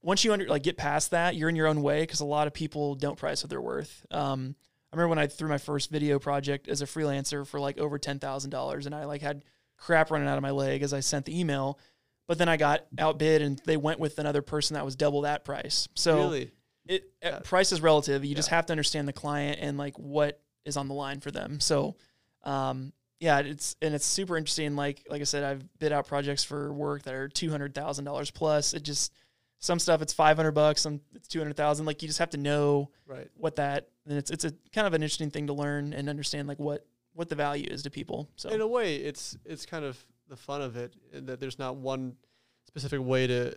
once 0.03 0.23
you 0.23 0.31
under 0.31 0.47
like 0.47 0.61
get 0.63 0.77
past 0.77 1.11
that, 1.11 1.35
you're 1.35 1.49
in 1.49 1.55
your 1.55 1.67
own 1.67 1.81
way 1.81 2.01
because 2.03 2.19
a 2.21 2.25
lot 2.25 2.45
of 2.47 2.53
people 2.53 2.93
don't 2.95 3.17
price 3.17 3.43
what 3.43 3.49
they're 3.49 3.59
worth. 3.61 4.05
Um, 4.11 4.55
I 4.93 4.95
remember 4.95 5.09
when 5.09 5.19
I 5.19 5.27
threw 5.27 5.49
my 5.49 5.57
first 5.57 5.89
video 5.89 6.19
project 6.19 6.67
as 6.69 6.81
a 6.81 6.85
freelancer 6.85 7.45
for 7.45 7.59
like 7.59 7.77
over 7.79 7.97
ten 7.97 8.19
thousand 8.19 8.51
dollars, 8.51 8.85
and 8.85 8.93
I 8.95 9.05
like 9.05 9.21
had 9.21 9.43
crap 9.77 10.11
running 10.11 10.27
out 10.27 10.37
of 10.37 10.41
my 10.41 10.51
leg 10.51 10.81
as 10.83 10.93
I 10.93 10.99
sent 10.99 11.25
the 11.25 11.39
email, 11.39 11.79
but 12.27 12.37
then 12.37 12.49
I 12.49 12.57
got 12.57 12.85
outbid 12.97 13.41
and 13.41 13.61
they 13.65 13.77
went 13.77 13.99
with 13.99 14.19
another 14.19 14.41
person 14.41 14.75
that 14.75 14.85
was 14.85 14.95
double 14.95 15.21
that 15.21 15.43
price. 15.45 15.87
So 15.95 16.17
really 16.17 16.51
it 16.87 17.03
Yeah. 17.21 17.39
price 17.39 17.71
is 17.71 17.81
relative. 17.81 18.23
You 18.25 18.35
just 18.35 18.49
have 18.49 18.65
to 18.67 18.73
understand 18.73 19.07
the 19.07 19.13
client 19.13 19.59
and 19.61 19.77
like 19.77 19.97
what 19.97 20.41
is 20.65 20.77
on 20.77 20.87
the 20.87 20.93
line 20.93 21.19
for 21.19 21.31
them. 21.31 21.59
So, 21.59 21.95
um, 22.43 22.93
yeah, 23.19 23.39
it's 23.39 23.75
and 23.81 23.95
it's 23.95 24.05
super 24.05 24.37
interesting. 24.37 24.75
Like 24.75 25.05
like 25.09 25.21
I 25.21 25.23
said, 25.23 25.43
I've 25.43 25.79
bid 25.79 25.91
out 25.91 26.07
projects 26.07 26.43
for 26.43 26.71
work 26.73 27.03
that 27.03 27.13
are 27.13 27.27
two 27.27 27.49
hundred 27.49 27.73
thousand 27.73 28.05
dollars 28.05 28.29
plus. 28.31 28.73
It 28.73 28.83
just 28.83 29.13
some 29.59 29.79
stuff 29.79 30.01
it's 30.01 30.13
five 30.13 30.35
hundred 30.37 30.51
bucks, 30.51 30.81
some 30.81 31.01
it's 31.15 31.27
two 31.27 31.39
hundred 31.39 31.55
thousand. 31.57 31.85
Like 31.85 32.01
you 32.01 32.07
just 32.07 32.19
have 32.19 32.31
to 32.31 32.37
know 32.37 32.91
right 33.07 33.29
what 33.35 33.55
that. 33.55 33.87
And 34.05 34.17
it's 34.17 34.29
it's 34.31 34.45
a 34.45 34.51
kind 34.73 34.85
of 34.85 34.93
an 34.93 35.01
interesting 35.01 35.31
thing 35.31 35.47
to 35.47 35.53
learn 35.53 35.93
and 35.93 36.09
understand 36.09 36.47
like 36.47 36.59
what 36.59 36.85
what 37.15 37.29
the 37.29 37.35
value 37.35 37.67
is 37.71 37.81
to 37.83 37.89
people. 37.89 38.29
So 38.35 38.49
in 38.49 38.61
a 38.61 38.67
way 38.67 38.97
it's 38.97 39.37
it's 39.45 39.65
kind 39.65 39.83
of 39.85 39.97
the 40.27 40.35
fun 40.35 40.61
of 40.61 40.75
it 40.75 40.93
in 41.13 41.25
that 41.25 41.39
there's 41.39 41.57
not 41.57 41.77
one 41.77 42.15
specific 42.65 42.99
way 43.01 43.25
to 43.27 43.55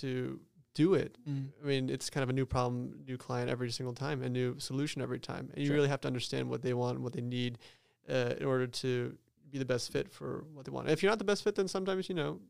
to 0.00 0.40
do 0.74 0.94
it 0.94 1.16
mm, 1.28 1.46
i 1.62 1.66
mean 1.66 1.88
it's 1.88 2.10
kind 2.10 2.22
of 2.24 2.30
a 2.30 2.32
new 2.32 2.44
problem 2.44 2.94
new 3.06 3.16
client 3.16 3.48
every 3.48 3.70
single 3.70 3.94
time 3.94 4.22
a 4.24 4.28
new 4.28 4.58
solution 4.58 5.00
every 5.00 5.20
time 5.20 5.48
and 5.54 5.58
you 5.62 5.66
Sure. 5.68 5.76
really 5.76 5.88
have 5.88 6.00
to 6.00 6.08
understand 6.08 6.50
what 6.50 6.62
they 6.62 6.74
want 6.74 6.96
and 6.96 7.04
what 7.04 7.12
they 7.12 7.20
need 7.20 7.58
uh, 8.08 8.34
in 8.38 8.44
order 8.44 8.66
to 8.66 9.16
be 9.50 9.58
the 9.58 9.64
best 9.64 9.92
fit 9.92 10.10
for 10.10 10.44
what 10.52 10.64
they 10.64 10.72
want 10.72 10.88
if 10.88 11.00
you're 11.00 11.12
not 11.12 11.18
the 11.18 11.24
best 11.24 11.44
fit 11.44 11.54
then 11.54 11.68
sometimes 11.68 12.08
you 12.08 12.14
know 12.16 12.40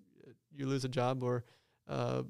you 0.57 0.67
lose 0.67 0.85
a 0.87 0.89
job 0.89 1.23
or 1.23 1.45
uh, 1.89 2.23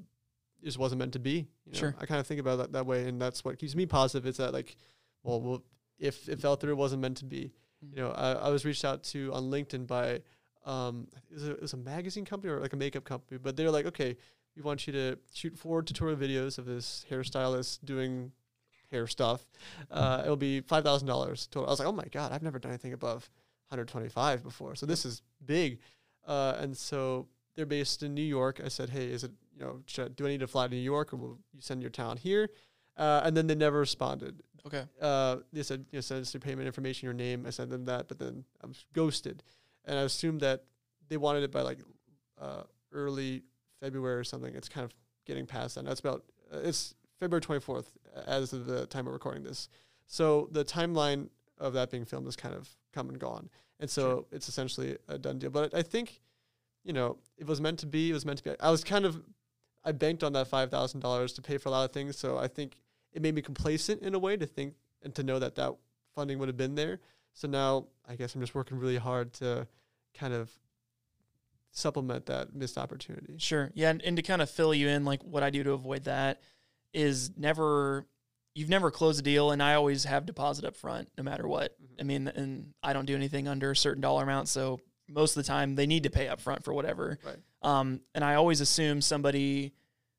it 0.61 0.65
just 0.65 0.77
wasn't 0.77 0.99
meant 0.99 1.13
to 1.13 1.19
be 1.19 1.47
you 1.65 1.71
know? 1.71 1.79
Sure. 1.79 1.95
i 1.99 2.05
kind 2.05 2.19
of 2.19 2.27
think 2.27 2.41
about 2.41 2.57
that 2.57 2.73
that 2.73 2.85
way 2.85 3.07
and 3.07 3.21
that's 3.21 3.45
what 3.45 3.57
keeps 3.57 3.75
me 3.75 3.85
positive 3.85 4.25
is 4.27 4.35
that 4.37 4.51
like 4.51 4.75
well, 5.23 5.39
well 5.39 5.63
if 5.97 6.27
it 6.27 6.39
fell 6.41 6.55
through 6.57 6.71
it 6.71 6.77
wasn't 6.77 7.01
meant 7.01 7.17
to 7.17 7.25
be 7.25 7.53
you 7.91 8.01
know, 8.01 8.11
I, 8.11 8.33
I 8.33 8.49
was 8.49 8.65
reached 8.65 8.85
out 8.85 9.03
to 9.05 9.33
on 9.33 9.43
LinkedIn 9.43 9.87
by 9.87 10.21
um, 10.65 11.07
it 11.29 11.33
was, 11.33 11.47
a, 11.47 11.51
it 11.51 11.61
was 11.61 11.73
a 11.73 11.77
magazine 11.77 12.25
company 12.25 12.51
or 12.51 12.59
like 12.59 12.73
a 12.73 12.77
makeup 12.77 13.03
company, 13.03 13.39
but 13.41 13.55
they're 13.55 13.71
like, 13.71 13.85
okay, 13.85 14.17
we 14.55 14.61
want 14.61 14.87
you 14.87 14.93
to 14.93 15.17
shoot 15.33 15.57
four 15.57 15.81
tutorial 15.81 16.17
videos 16.17 16.57
of 16.57 16.65
this 16.65 17.05
hairstylist 17.09 17.85
doing 17.85 18.31
hair 18.91 19.07
stuff. 19.07 19.45
Uh, 19.91 20.21
it'll 20.23 20.35
be 20.35 20.61
five 20.61 20.83
thousand 20.83 21.07
dollars 21.07 21.47
total. 21.47 21.67
I 21.67 21.71
was 21.71 21.79
like, 21.79 21.87
oh 21.87 21.91
my 21.91 22.05
god, 22.11 22.31
I've 22.31 22.41
never 22.43 22.59
done 22.59 22.71
anything 22.71 22.93
above 22.93 23.29
125 23.69 24.43
before, 24.43 24.75
so 24.75 24.85
this 24.85 25.05
is 25.05 25.21
big. 25.45 25.79
Uh, 26.27 26.55
and 26.59 26.75
so 26.75 27.27
they're 27.55 27.65
based 27.65 28.03
in 28.03 28.13
New 28.13 28.23
York. 28.23 28.59
I 28.63 28.67
said, 28.67 28.89
hey, 28.89 29.05
is 29.05 29.23
it 29.23 29.31
you 29.57 29.63
know, 29.63 29.81
should 29.85 30.15
do 30.15 30.25
I 30.25 30.29
need 30.29 30.39
to 30.41 30.47
fly 30.47 30.67
to 30.67 30.73
New 30.73 30.81
York, 30.81 31.13
or 31.13 31.17
will 31.17 31.39
you 31.53 31.61
send 31.61 31.81
your 31.81 31.91
talent 31.91 32.19
here? 32.19 32.49
Uh, 32.97 33.21
and 33.25 33.35
then 33.35 33.47
they 33.47 33.55
never 33.55 33.79
responded 33.79 34.41
okay. 34.65 34.83
uh, 35.01 35.37
they 35.53 35.63
said, 35.63 35.85
you 35.91 35.97
know, 35.97 36.01
send 36.01 36.21
us 36.21 36.33
your 36.33 36.41
payment 36.41 36.67
information, 36.67 37.05
your 37.05 37.13
name. 37.13 37.45
I 37.45 37.49
sent 37.49 37.69
them 37.69 37.85
that, 37.85 38.07
but 38.07 38.19
then 38.19 38.43
I 38.63 38.67
was 38.67 38.85
ghosted. 38.93 39.43
And 39.85 39.97
I 39.99 40.03
assumed 40.03 40.41
that 40.41 40.63
they 41.09 41.17
wanted 41.17 41.43
it 41.43 41.51
by 41.51 41.61
like 41.61 41.79
uh, 42.39 42.63
early 42.91 43.43
February 43.79 44.19
or 44.19 44.23
something. 44.23 44.53
It's 44.55 44.69
kind 44.69 44.83
of 44.85 44.93
getting 45.25 45.45
past 45.45 45.75
that. 45.75 45.85
That's 45.85 45.99
about 45.99 46.23
uh, 46.53 46.59
it's 46.63 46.95
February 47.19 47.41
24th 47.41 47.85
as 48.25 48.53
of 48.53 48.65
the 48.65 48.85
time 48.87 49.07
of 49.07 49.13
recording 49.13 49.43
this. 49.43 49.69
So 50.07 50.49
the 50.51 50.65
timeline 50.65 51.29
of 51.57 51.73
that 51.73 51.91
being 51.91 52.05
filmed 52.05 52.27
is 52.27 52.35
kind 52.35 52.55
of 52.55 52.69
come 52.93 53.09
and 53.09 53.19
gone, 53.19 53.49
and 53.79 53.89
so 53.89 54.01
Sure. 54.01 54.25
it's 54.31 54.49
essentially 54.49 54.97
a 55.07 55.17
done 55.17 55.39
deal. 55.39 55.49
But 55.49 55.73
I 55.73 55.81
think, 55.81 56.21
you 56.83 56.93
know, 56.93 57.17
it 57.37 57.47
was 57.47 57.59
meant 57.61 57.79
to 57.79 57.87
be. 57.87 58.09
It 58.11 58.13
was 58.13 58.25
meant 58.25 58.39
to 58.39 58.43
be. 58.43 58.59
I 58.59 58.69
was 58.69 58.83
kind 58.83 59.05
of, 59.05 59.21
I 59.83 59.91
banked 59.93 60.23
on 60.23 60.33
that 60.33 60.47
five 60.47 60.69
thousand 60.69 60.99
dollars 60.99 61.33
to 61.33 61.41
pay 61.41 61.57
for 61.57 61.69
a 61.69 61.71
lot 61.71 61.85
of 61.85 61.91
things. 61.91 62.17
So 62.17 62.37
I 62.37 62.47
think 62.47 62.77
it 63.15 63.21
made 63.21 63.33
me 63.33 63.41
complacent 63.41 64.01
in 64.03 64.13
a 64.13 64.19
way 64.19 64.37
to 64.37 64.45
think 64.45 64.75
and 65.01 65.15
to 65.15 65.23
know 65.23 65.39
that 65.39 65.55
that 65.55 65.73
funding 66.13 66.37
would 66.37 66.49
have 66.49 66.57
been 66.57 66.75
there. 66.75 66.99
So 67.33 67.47
now 67.47 67.87
I 68.07 68.15
guess 68.15 68.35
I'm 68.35 68.41
just 68.41 68.53
working 68.53 68.77
really 68.77 68.97
hard 68.97 69.33
to 69.35 69.67
kind 70.13 70.33
of 70.33 70.51
supplement 71.71 72.25
that 72.27 72.53
missed 72.53 72.77
opportunity. 72.77 73.35
Sure. 73.37 73.71
Yeah, 73.73 73.89
and, 73.89 74.01
and 74.03 74.15
to 74.17 74.23
kind 74.23 74.41
of 74.41 74.49
fill 74.49 74.73
you 74.73 74.87
in, 74.87 75.05
like 75.05 75.23
what 75.23 75.43
I 75.43 75.49
do 75.49 75.63
to 75.63 75.71
avoid 75.71 76.03
that 76.05 76.41
is 76.93 77.35
never 77.37 78.05
you've 78.53 78.69
never 78.69 78.89
closed 78.89 79.19
a 79.19 79.23
deal, 79.23 79.51
and 79.51 79.61
I 79.61 79.73
always 79.73 80.05
have 80.05 80.25
deposit 80.25 80.63
up 80.63 80.77
front, 80.77 81.09
no 81.17 81.23
matter 81.23 81.45
what. 81.45 81.75
Mhm. 81.81 81.99
I 81.99 82.03
mean, 82.03 82.27
and 82.29 82.73
I 82.81 82.93
don't 82.93 83.05
do 83.05 83.13
anything 83.15 83.49
under 83.49 83.71
a 83.71 83.75
certain 83.75 83.99
dollar 84.01 84.23
amount, 84.23 84.47
so 84.47 84.79
most 85.09 85.35
of 85.35 85.43
the 85.43 85.47
time 85.47 85.75
they 85.75 85.85
need 85.85 86.03
to 86.03 86.09
pay 86.09 86.29
up 86.29 86.39
front 86.39 86.63
for 86.63 86.73
whatever. 86.73 87.19
Right. 87.25 87.35
Um, 87.61 87.99
and 88.13 88.23
I 88.23 88.35
always 88.35 88.61
assume 88.61 89.01
somebody 89.01 89.73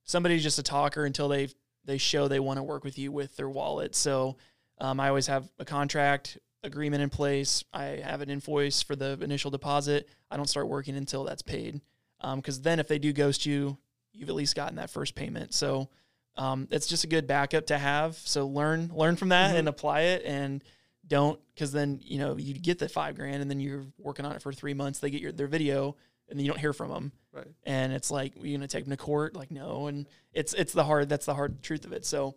somebody's 0.04 0.42
just 0.42 0.58
a 0.58 0.62
talker 0.62 1.04
until 1.06 1.28
they 1.28 1.48
they 1.86 1.98
show 1.98 2.28
they 2.28 2.40
want 2.40 2.58
to 2.58 2.62
work 2.62 2.84
with 2.84 2.98
you 2.98 3.10
with 3.12 3.36
their 3.36 3.48
wallet. 3.48 3.94
So 3.94 4.36
um, 4.78 5.00
I 5.00 5.08
always 5.08 5.26
have 5.28 5.48
a 5.58 5.64
contract 5.64 6.38
agreement 6.62 7.02
in 7.02 7.08
place. 7.10 7.64
I 7.72 8.00
have 8.04 8.20
an 8.20 8.28
invoice 8.28 8.82
for 8.82 8.96
the 8.96 9.18
initial 9.22 9.50
deposit. 9.50 10.08
I 10.30 10.36
don't 10.36 10.48
start 10.48 10.68
working 10.68 10.96
until 10.96 11.24
that's 11.24 11.42
paid. 11.42 11.80
Because 12.34 12.60
then 12.60 12.80
if 12.80 12.88
they 12.88 12.98
do 12.98 13.12
ghost 13.12 13.46
you, 13.46 13.78
you've 14.12 14.28
at 14.28 14.34
least 14.34 14.56
gotten 14.56 14.76
that 14.76 14.90
first 14.90 15.14
payment. 15.14 15.54
So 15.54 15.88
um, 16.36 16.66
it's 16.70 16.86
just 16.86 17.04
a 17.04 17.06
good 17.06 17.26
backup 17.26 17.66
to 17.66 17.78
have. 17.78 18.16
So 18.16 18.46
learn 18.46 18.90
learn 18.94 19.16
from 19.16 19.28
that 19.30 19.54
Mhm. 19.54 19.58
and 19.60 19.68
apply 19.68 20.00
it, 20.02 20.22
and 20.24 20.62
don't 21.06 21.38
because 21.54 21.72
then 21.72 22.00
you 22.02 22.18
know 22.18 22.36
you 22.36 22.52
get 22.54 22.78
the 22.78 22.88
five 22.88 23.14
grand, 23.14 23.40
and 23.42 23.50
then 23.50 23.60
you're 23.60 23.86
working 23.98 24.24
on 24.26 24.32
it 24.32 24.42
for 24.42 24.52
three 24.52 24.74
months. 24.74 24.98
They 24.98 25.10
get 25.10 25.20
your 25.22 25.32
their 25.32 25.46
video, 25.46 25.96
and 26.28 26.38
then 26.38 26.44
you 26.44 26.50
don't 26.52 26.60
hear 26.60 26.72
from 26.72 26.90
them 26.90 27.12
Right. 27.32 27.46
and 27.64 27.92
it's 27.92 28.10
like 28.10 28.34
are 28.36 28.46
you're 28.46 28.56
gonna 28.58 28.66
take 28.68 28.84
them 28.84 28.90
to 28.90 28.96
court 28.96 29.34
like 29.36 29.50
no 29.50 29.86
and 29.88 30.06
it's 30.32 30.54
it's 30.54 30.72
the 30.72 30.84
hard 30.84 31.08
that's 31.08 31.26
the 31.26 31.34
hard 31.34 31.62
truth 31.62 31.84
of 31.84 31.92
it 31.92 32.04
so 32.06 32.34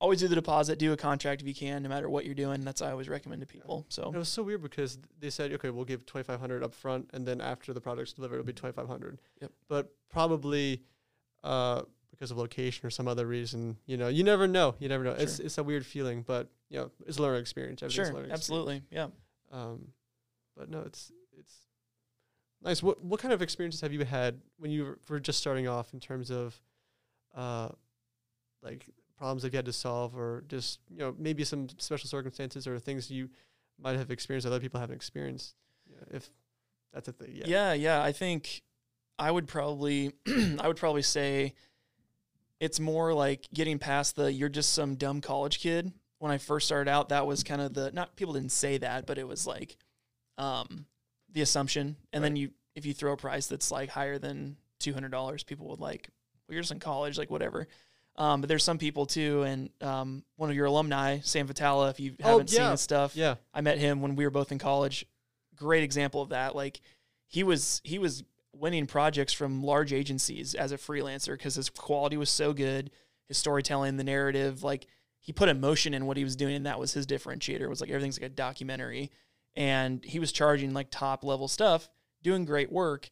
always 0.00 0.18
do 0.20 0.28
the 0.28 0.34
deposit 0.34 0.78
do 0.78 0.92
a 0.92 0.96
contract 0.96 1.40
if 1.42 1.46
you 1.46 1.54
can 1.54 1.82
no 1.82 1.88
matter 1.88 2.08
what 2.10 2.24
you're 2.24 2.34
doing 2.34 2.62
that's 2.62 2.82
i 2.82 2.90
always 2.90 3.08
recommend 3.08 3.40
to 3.42 3.46
people 3.46 3.86
So 3.90 4.10
It 4.14 4.18
was 4.18 4.28
so 4.28 4.42
weird 4.42 4.62
because 4.62 4.98
they 5.20 5.30
said, 5.30 5.52
okay, 5.52 5.70
we'll 5.70 5.84
give 5.84 6.04
2500 6.06 6.64
up 6.64 6.74
front, 6.74 7.10
and 7.12 7.26
then 7.26 7.40
after 7.40 7.72
the 7.72 7.80
product's 7.80 8.12
delivered, 8.14 8.36
it'll 8.36 8.46
be 8.46 8.52
2500 8.52 9.20
Yep. 9.40 9.52
But 9.68 9.92
probably 10.08 10.82
uh, 11.44 11.82
because 12.10 12.30
of 12.30 12.38
location 12.38 12.86
or 12.86 12.90
some 12.90 13.06
other 13.08 13.26
reason, 13.26 13.76
you 13.86 13.96
know, 13.96 14.08
you 14.08 14.24
never 14.24 14.46
know. 14.48 14.74
You 14.78 14.88
never 14.88 15.04
know. 15.04 15.12
It's 15.12 15.36
Sure. 15.36 15.46
it's 15.46 15.58
a 15.58 15.62
weird 15.62 15.86
feeling, 15.86 16.22
but 16.22 16.48
you 16.70 16.78
know, 16.78 16.90
it's 17.06 17.18
a 17.18 17.22
learning 17.22 17.40
experience. 17.42 17.82
Everything's 17.82 18.08
sure 18.08 18.14
learning 18.14 18.32
absolutely 18.32 18.82
yeah. 18.90 19.08
Um, 19.52 19.88
but 20.56 20.68
no, 20.70 20.80
it's 20.80 21.12
it's 21.38 21.54
nice. 22.62 22.82
What 22.82 23.02
what 23.02 23.20
kind 23.20 23.32
of 23.32 23.42
experiences 23.42 23.80
have 23.80 23.92
you 23.92 24.04
had 24.04 24.40
when 24.58 24.70
you 24.70 24.96
were 25.08 25.20
just 25.20 25.38
starting 25.38 25.68
off 25.68 25.92
in 25.92 26.00
terms 26.00 26.30
of, 26.30 26.60
uh, 27.34 27.68
like 28.62 28.86
problems 29.16 29.42
that 29.42 29.52
you 29.52 29.56
had 29.56 29.66
to 29.66 29.72
solve, 29.72 30.16
or 30.16 30.44
just 30.48 30.80
you 30.90 30.98
know 30.98 31.14
maybe 31.18 31.44
some 31.44 31.68
special 31.78 32.08
circumstances 32.08 32.66
or 32.66 32.78
things 32.78 33.10
you 33.10 33.30
might 33.78 33.96
have 33.96 34.10
experienced 34.10 34.44
that 34.44 34.52
other 34.52 34.60
people 34.60 34.80
haven't 34.80 34.96
experienced, 34.96 35.54
yeah, 35.88 36.16
if 36.16 36.30
that's 36.92 37.08
a 37.08 37.12
thing. 37.12 37.30
Yeah. 37.32 37.44
yeah 37.46 37.72
yeah 37.72 38.02
i 38.02 38.12
think 38.12 38.62
i 39.18 39.30
would 39.30 39.46
probably 39.46 40.12
i 40.58 40.66
would 40.66 40.76
probably 40.76 41.02
say 41.02 41.54
it's 42.58 42.80
more 42.80 43.14
like 43.14 43.48
getting 43.54 43.78
past 43.78 44.16
the 44.16 44.32
you're 44.32 44.48
just 44.48 44.72
some 44.72 44.96
dumb 44.96 45.20
college 45.20 45.60
kid 45.60 45.92
when 46.18 46.32
i 46.32 46.38
first 46.38 46.66
started 46.66 46.90
out 46.90 47.10
that 47.10 47.26
was 47.26 47.42
kind 47.44 47.60
of 47.60 47.74
the 47.74 47.92
not 47.92 48.16
people 48.16 48.34
didn't 48.34 48.52
say 48.52 48.78
that 48.78 49.06
but 49.06 49.18
it 49.18 49.26
was 49.26 49.46
like 49.46 49.76
um 50.38 50.86
the 51.32 51.40
assumption 51.42 51.96
and 52.12 52.22
then 52.24 52.36
you 52.36 52.50
if 52.74 52.84
you 52.86 52.92
throw 52.94 53.12
a 53.12 53.16
price 53.16 53.46
that's 53.46 53.70
like 53.70 53.88
higher 53.90 54.18
than 54.18 54.56
$200 54.80 55.46
people 55.46 55.68
would 55.68 55.80
like 55.80 56.08
well 56.48 56.54
you're 56.54 56.62
just 56.62 56.72
in 56.72 56.80
college 56.80 57.18
like 57.18 57.30
whatever 57.30 57.66
um, 58.16 58.40
but 58.40 58.48
there's 58.48 58.64
some 58.64 58.78
people 58.78 59.06
too 59.06 59.42
and 59.42 59.70
um, 59.80 60.24
one 60.36 60.50
of 60.50 60.56
your 60.56 60.66
alumni 60.66 61.18
sam 61.22 61.46
vitala 61.46 61.90
if 61.90 62.00
you 62.00 62.14
Oh, 62.22 62.30
haven't 62.32 62.50
seen 62.50 62.60
yeah. 62.60 62.70
his 62.72 62.80
stuff 62.80 63.14
Yeah. 63.16 63.36
I 63.54 63.60
met 63.60 63.78
him 63.78 64.00
when 64.02 64.16
we 64.16 64.24
were 64.24 64.30
both 64.30 64.50
in 64.52 64.58
college. 64.58 65.06
Great 65.56 65.82
example 65.84 66.20
of 66.22 66.30
that. 66.30 66.56
Like 66.56 66.80
he 67.26 67.42
was 67.44 67.80
he 67.84 67.98
was 67.98 68.24
winning 68.52 68.86
projects 68.86 69.32
from 69.32 69.62
large 69.62 69.92
agencies 69.92 70.54
as 70.54 70.72
a 70.72 70.76
freelancer 70.76 71.32
because 71.34 71.54
his 71.54 71.70
quality 71.70 72.16
was 72.16 72.28
so 72.30 72.52
good, 72.52 72.90
his 73.28 73.38
storytelling, 73.38 73.96
the 73.96 74.04
narrative, 74.04 74.62
like 74.64 74.86
he 75.20 75.32
put 75.32 75.48
emotion 75.48 75.92
in 75.94 76.06
what 76.06 76.16
he 76.16 76.24
was 76.24 76.34
doing, 76.34 76.54
and 76.56 76.66
that 76.66 76.80
was 76.80 76.92
his 76.94 77.06
differentiator. 77.06 77.60
It 77.60 77.68
was 77.68 77.80
like 77.80 77.90
everything's 77.90 78.18
like 78.20 78.30
a 78.30 78.34
documentary, 78.34 79.10
and 79.56 80.04
he 80.04 80.18
was 80.18 80.32
charging 80.32 80.72
like 80.72 80.88
top 80.90 81.24
level 81.24 81.48
stuff, 81.48 81.88
doing 82.22 82.44
great 82.44 82.70
work, 82.70 83.08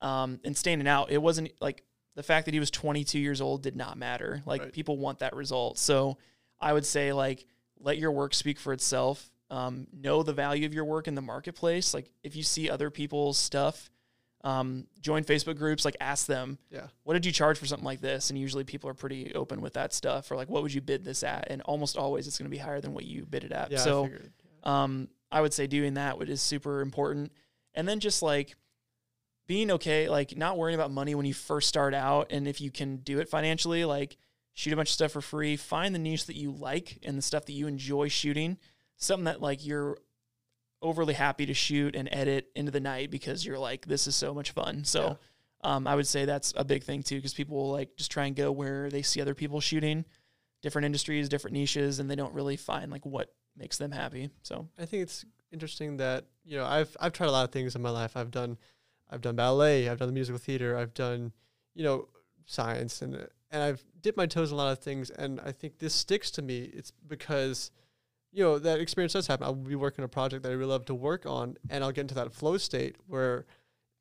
um, 0.00 0.40
and 0.44 0.56
standing 0.56 0.88
out. 0.88 1.10
It 1.10 1.20
wasn't 1.22 1.50
like 1.60 1.82
the 2.14 2.22
fact 2.22 2.44
that 2.46 2.54
he 2.54 2.60
was 2.60 2.70
22 2.70 3.18
years 3.18 3.40
old 3.40 3.62
did 3.62 3.76
not 3.76 3.96
matter. 3.98 4.42
Like 4.46 4.62
Right. 4.62 4.72
people 4.72 4.98
want 4.98 5.18
that 5.20 5.34
result. 5.34 5.78
So 5.78 6.18
I 6.60 6.72
would 6.72 6.86
say 6.86 7.12
like 7.12 7.46
let 7.78 7.98
your 7.98 8.12
work 8.12 8.34
speak 8.34 8.58
for 8.58 8.72
itself. 8.72 9.30
Um, 9.50 9.86
know 9.92 10.22
the 10.22 10.32
value 10.32 10.64
of 10.66 10.72
your 10.74 10.84
work 10.84 11.06
in 11.08 11.14
the 11.14 11.22
marketplace. 11.22 11.92
Like 11.92 12.10
if 12.22 12.34
you 12.36 12.42
see 12.42 12.70
other 12.70 12.90
people's 12.90 13.36
stuff, 13.38 13.90
um, 14.42 14.86
join 15.00 15.24
Facebook 15.24 15.56
groups. 15.56 15.84
Like 15.84 15.96
ask 16.00 16.26
them, 16.26 16.58
Yeah. 16.70 16.88
what 17.02 17.14
did 17.14 17.24
you 17.26 17.32
charge 17.32 17.58
for 17.58 17.66
something 17.66 17.84
like 17.84 18.00
this? 18.00 18.30
And 18.30 18.38
usually 18.38 18.64
people 18.64 18.88
are 18.90 18.94
pretty 18.94 19.34
open 19.34 19.60
with 19.60 19.74
that 19.74 19.92
stuff. 19.92 20.30
Or 20.30 20.36
like, 20.36 20.48
what 20.48 20.62
would 20.62 20.72
you 20.74 20.80
bid 20.80 21.04
this 21.04 21.22
at? 21.22 21.46
And 21.50 21.62
almost 21.62 21.96
always 21.96 22.26
it's 22.26 22.38
going 22.38 22.46
to 22.50 22.54
be 22.54 22.58
higher 22.58 22.80
than 22.80 22.94
what 22.94 23.04
you 23.04 23.26
bid 23.26 23.44
it 23.44 23.52
at. 23.52 23.70
Yeah. 23.70 23.78
So 23.78 24.10
um, 24.64 25.08
I 25.30 25.40
would 25.40 25.52
say 25.52 25.66
doing 25.66 25.94
that 25.94 26.18
would 26.18 26.28
is 26.28 26.42
super 26.42 26.80
important. 26.80 27.32
And 27.74 27.88
then 27.88 28.00
just 28.00 28.22
like 28.22 28.54
being 29.46 29.70
okay, 29.72 30.08
like 30.08 30.36
not 30.36 30.56
worrying 30.56 30.78
about 30.78 30.90
money 30.90 31.14
when 31.14 31.26
you 31.26 31.34
first 31.34 31.68
start 31.68 31.94
out. 31.94 32.28
And 32.30 32.46
if 32.46 32.60
you 32.60 32.70
can 32.70 32.98
do 32.98 33.18
it 33.18 33.28
financially, 33.28 33.84
like 33.84 34.16
shoot 34.52 34.72
a 34.72 34.76
bunch 34.76 34.90
of 34.90 34.94
stuff 34.94 35.12
for 35.12 35.20
free, 35.20 35.56
find 35.56 35.94
the 35.94 35.98
niche 35.98 36.26
that 36.26 36.36
you 36.36 36.52
like 36.52 36.98
and 37.02 37.18
the 37.18 37.22
stuff 37.22 37.46
that 37.46 37.52
you 37.52 37.66
enjoy 37.66 38.08
shooting, 38.08 38.56
something 38.96 39.24
that 39.24 39.42
like 39.42 39.66
you're 39.66 39.98
overly 40.80 41.14
happy 41.14 41.46
to 41.46 41.54
shoot 41.54 41.96
and 41.96 42.08
edit 42.12 42.50
into 42.54 42.70
the 42.70 42.80
night 42.80 43.10
because 43.10 43.44
you're 43.44 43.58
like, 43.58 43.86
this 43.86 44.06
is 44.06 44.14
so 44.14 44.32
much 44.34 44.52
fun. 44.52 44.84
So 44.84 45.18
um, 45.62 45.86
I 45.86 45.94
would 45.94 46.06
say 46.06 46.26
that's 46.26 46.52
a 46.56 46.64
big 46.64 46.84
thing 46.84 47.02
too, 47.02 47.16
because 47.16 47.34
people 47.34 47.56
will 47.56 47.72
like 47.72 47.96
just 47.96 48.10
try 48.10 48.26
and 48.26 48.36
go 48.36 48.52
where 48.52 48.90
they 48.90 49.02
see 49.02 49.20
other 49.20 49.34
people 49.34 49.60
shooting 49.60 50.04
different 50.62 50.86
industries, 50.86 51.28
different 51.28 51.54
niches, 51.54 51.98
and 51.98 52.10
they 52.10 52.14
don't 52.16 52.34
really 52.34 52.56
find 52.56 52.90
like 52.90 53.04
what 53.04 53.34
makes 53.56 53.78
them 53.78 53.92
happy. 53.92 54.30
So 54.42 54.68
I 54.78 54.86
think 54.86 55.02
it's 55.02 55.24
interesting 55.52 55.96
that 55.98 56.26
you 56.44 56.56
know 56.56 56.64
I've 56.64 56.96
I've 57.00 57.12
tried 57.12 57.28
a 57.28 57.32
lot 57.32 57.44
of 57.44 57.52
things 57.52 57.74
in 57.74 57.82
my 57.82 57.90
life. 57.90 58.16
I've 58.16 58.30
done 58.30 58.58
I've 59.10 59.20
done 59.20 59.36
ballet. 59.36 59.88
I've 59.88 59.98
done 59.98 60.08
the 60.08 60.14
musical 60.14 60.38
theater. 60.38 60.76
I've 60.76 60.94
done 60.94 61.32
you 61.74 61.84
know 61.84 62.08
science 62.46 63.02
and 63.02 63.26
and 63.50 63.62
I've 63.62 63.84
dipped 64.00 64.18
my 64.18 64.26
toes 64.26 64.50
in 64.50 64.54
a 64.54 64.58
lot 64.58 64.72
of 64.72 64.80
things. 64.80 65.10
And 65.10 65.40
I 65.40 65.52
think 65.52 65.78
this 65.78 65.94
sticks 65.94 66.30
to 66.32 66.42
me. 66.42 66.70
It's 66.74 66.90
because 67.06 67.70
you 68.32 68.42
know 68.42 68.58
that 68.58 68.80
experience 68.80 69.12
does 69.12 69.28
happen. 69.28 69.44
I'll 69.44 69.54
be 69.54 69.76
working 69.76 70.02
on 70.02 70.06
a 70.06 70.08
project 70.08 70.42
that 70.42 70.50
I 70.50 70.54
really 70.54 70.70
love 70.70 70.86
to 70.86 70.94
work 70.94 71.24
on, 71.24 71.56
and 71.70 71.84
I'll 71.84 71.92
get 71.92 72.02
into 72.02 72.14
that 72.16 72.34
flow 72.34 72.58
state 72.58 72.96
where 73.06 73.46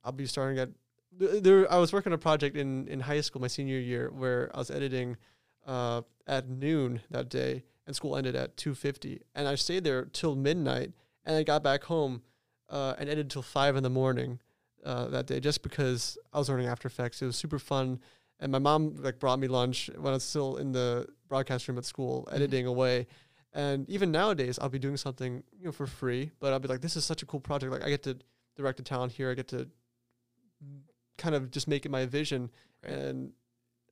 I'll 0.04 0.12
be 0.12 0.26
starting 0.26 0.58
at. 0.58 0.70
There, 1.16 1.72
I 1.72 1.78
was 1.78 1.94
working 1.94 2.12
on 2.12 2.16
a 2.16 2.22
project 2.22 2.58
in 2.58 2.88
in 2.88 3.00
high 3.00 3.22
school, 3.22 3.42
my 3.42 3.48
senior 3.48 3.78
year, 3.78 4.12
where 4.12 4.50
I 4.56 4.58
was 4.58 4.72
editing 4.72 5.18
uh, 5.68 6.02
at 6.26 6.50
noon 6.50 7.02
that 7.12 7.30
day, 7.30 7.64
and 7.86 7.96
school 7.96 8.16
ended 8.16 8.36
at 8.36 8.56
two 8.58 8.74
fifty, 8.76 9.22
and 9.36 9.48
I 9.48 9.56
stayed 9.56 9.84
there 9.84 10.06
till 10.06 10.36
midnight, 10.36 10.92
and 11.26 11.36
I 11.36 11.44
got 11.44 11.64
back 11.64 11.84
home 11.86 12.22
uh, 12.70 12.94
and 12.98 13.10
edited 13.10 13.30
till 13.30 13.42
five 13.42 13.76
in 13.76 13.84
the 13.84 13.90
morning 13.90 14.40
uh, 14.86 15.08
that 15.08 15.28
day, 15.28 15.40
just 15.40 15.62
because 15.64 16.18
I 16.32 16.40
was 16.40 16.50
learning 16.50 16.68
After 16.68 16.88
Effects. 16.88 17.22
It 17.22 17.26
was 17.26 17.36
super 17.36 17.60
fun, 17.60 18.00
and 18.40 18.52
my 18.52 18.60
mom 18.60 18.96
like 19.00 19.20
brought 19.20 19.40
me 19.40 19.48
lunch 19.48 19.90
when 19.96 20.12
I 20.14 20.16
was 20.16 20.24
still 20.24 20.58
in 20.58 20.72
the 20.72 21.08
broadcast 21.28 21.68
room 21.68 21.78
at 21.78 21.86
school, 21.86 22.28
editing 22.32 22.66
away. 22.66 23.08
And 23.56 23.88
even 23.90 24.12
nowadays, 24.12 24.58
I'll 24.60 24.70
be 24.70 24.80
doing 24.80 24.98
something 24.98 25.44
you 25.60 25.66
know 25.66 25.72
for 25.72 25.86
free, 25.86 26.32
but 26.40 26.52
I'll 26.54 26.60
be 26.60 26.68
like, 26.68 26.82
"This 26.82 26.96
is 26.96 27.06
such 27.06 27.22
a 27.22 27.26
cool 27.26 27.40
project! 27.40 27.72
Like, 27.72 27.84
I 27.84 27.90
get 27.90 28.04
to 28.04 28.18
direct 28.56 28.80
a 28.80 28.84
talent 28.84 29.12
here. 29.12 29.30
I 29.30 29.36
get 29.36 29.48
to 29.50 29.68
kind 31.18 31.36
of 31.36 31.52
just 31.52 31.68
make 31.68 31.86
it 31.86 31.92
my 31.92 32.06
vision, 32.06 32.50
Right. 32.84 32.94
and 32.94 33.34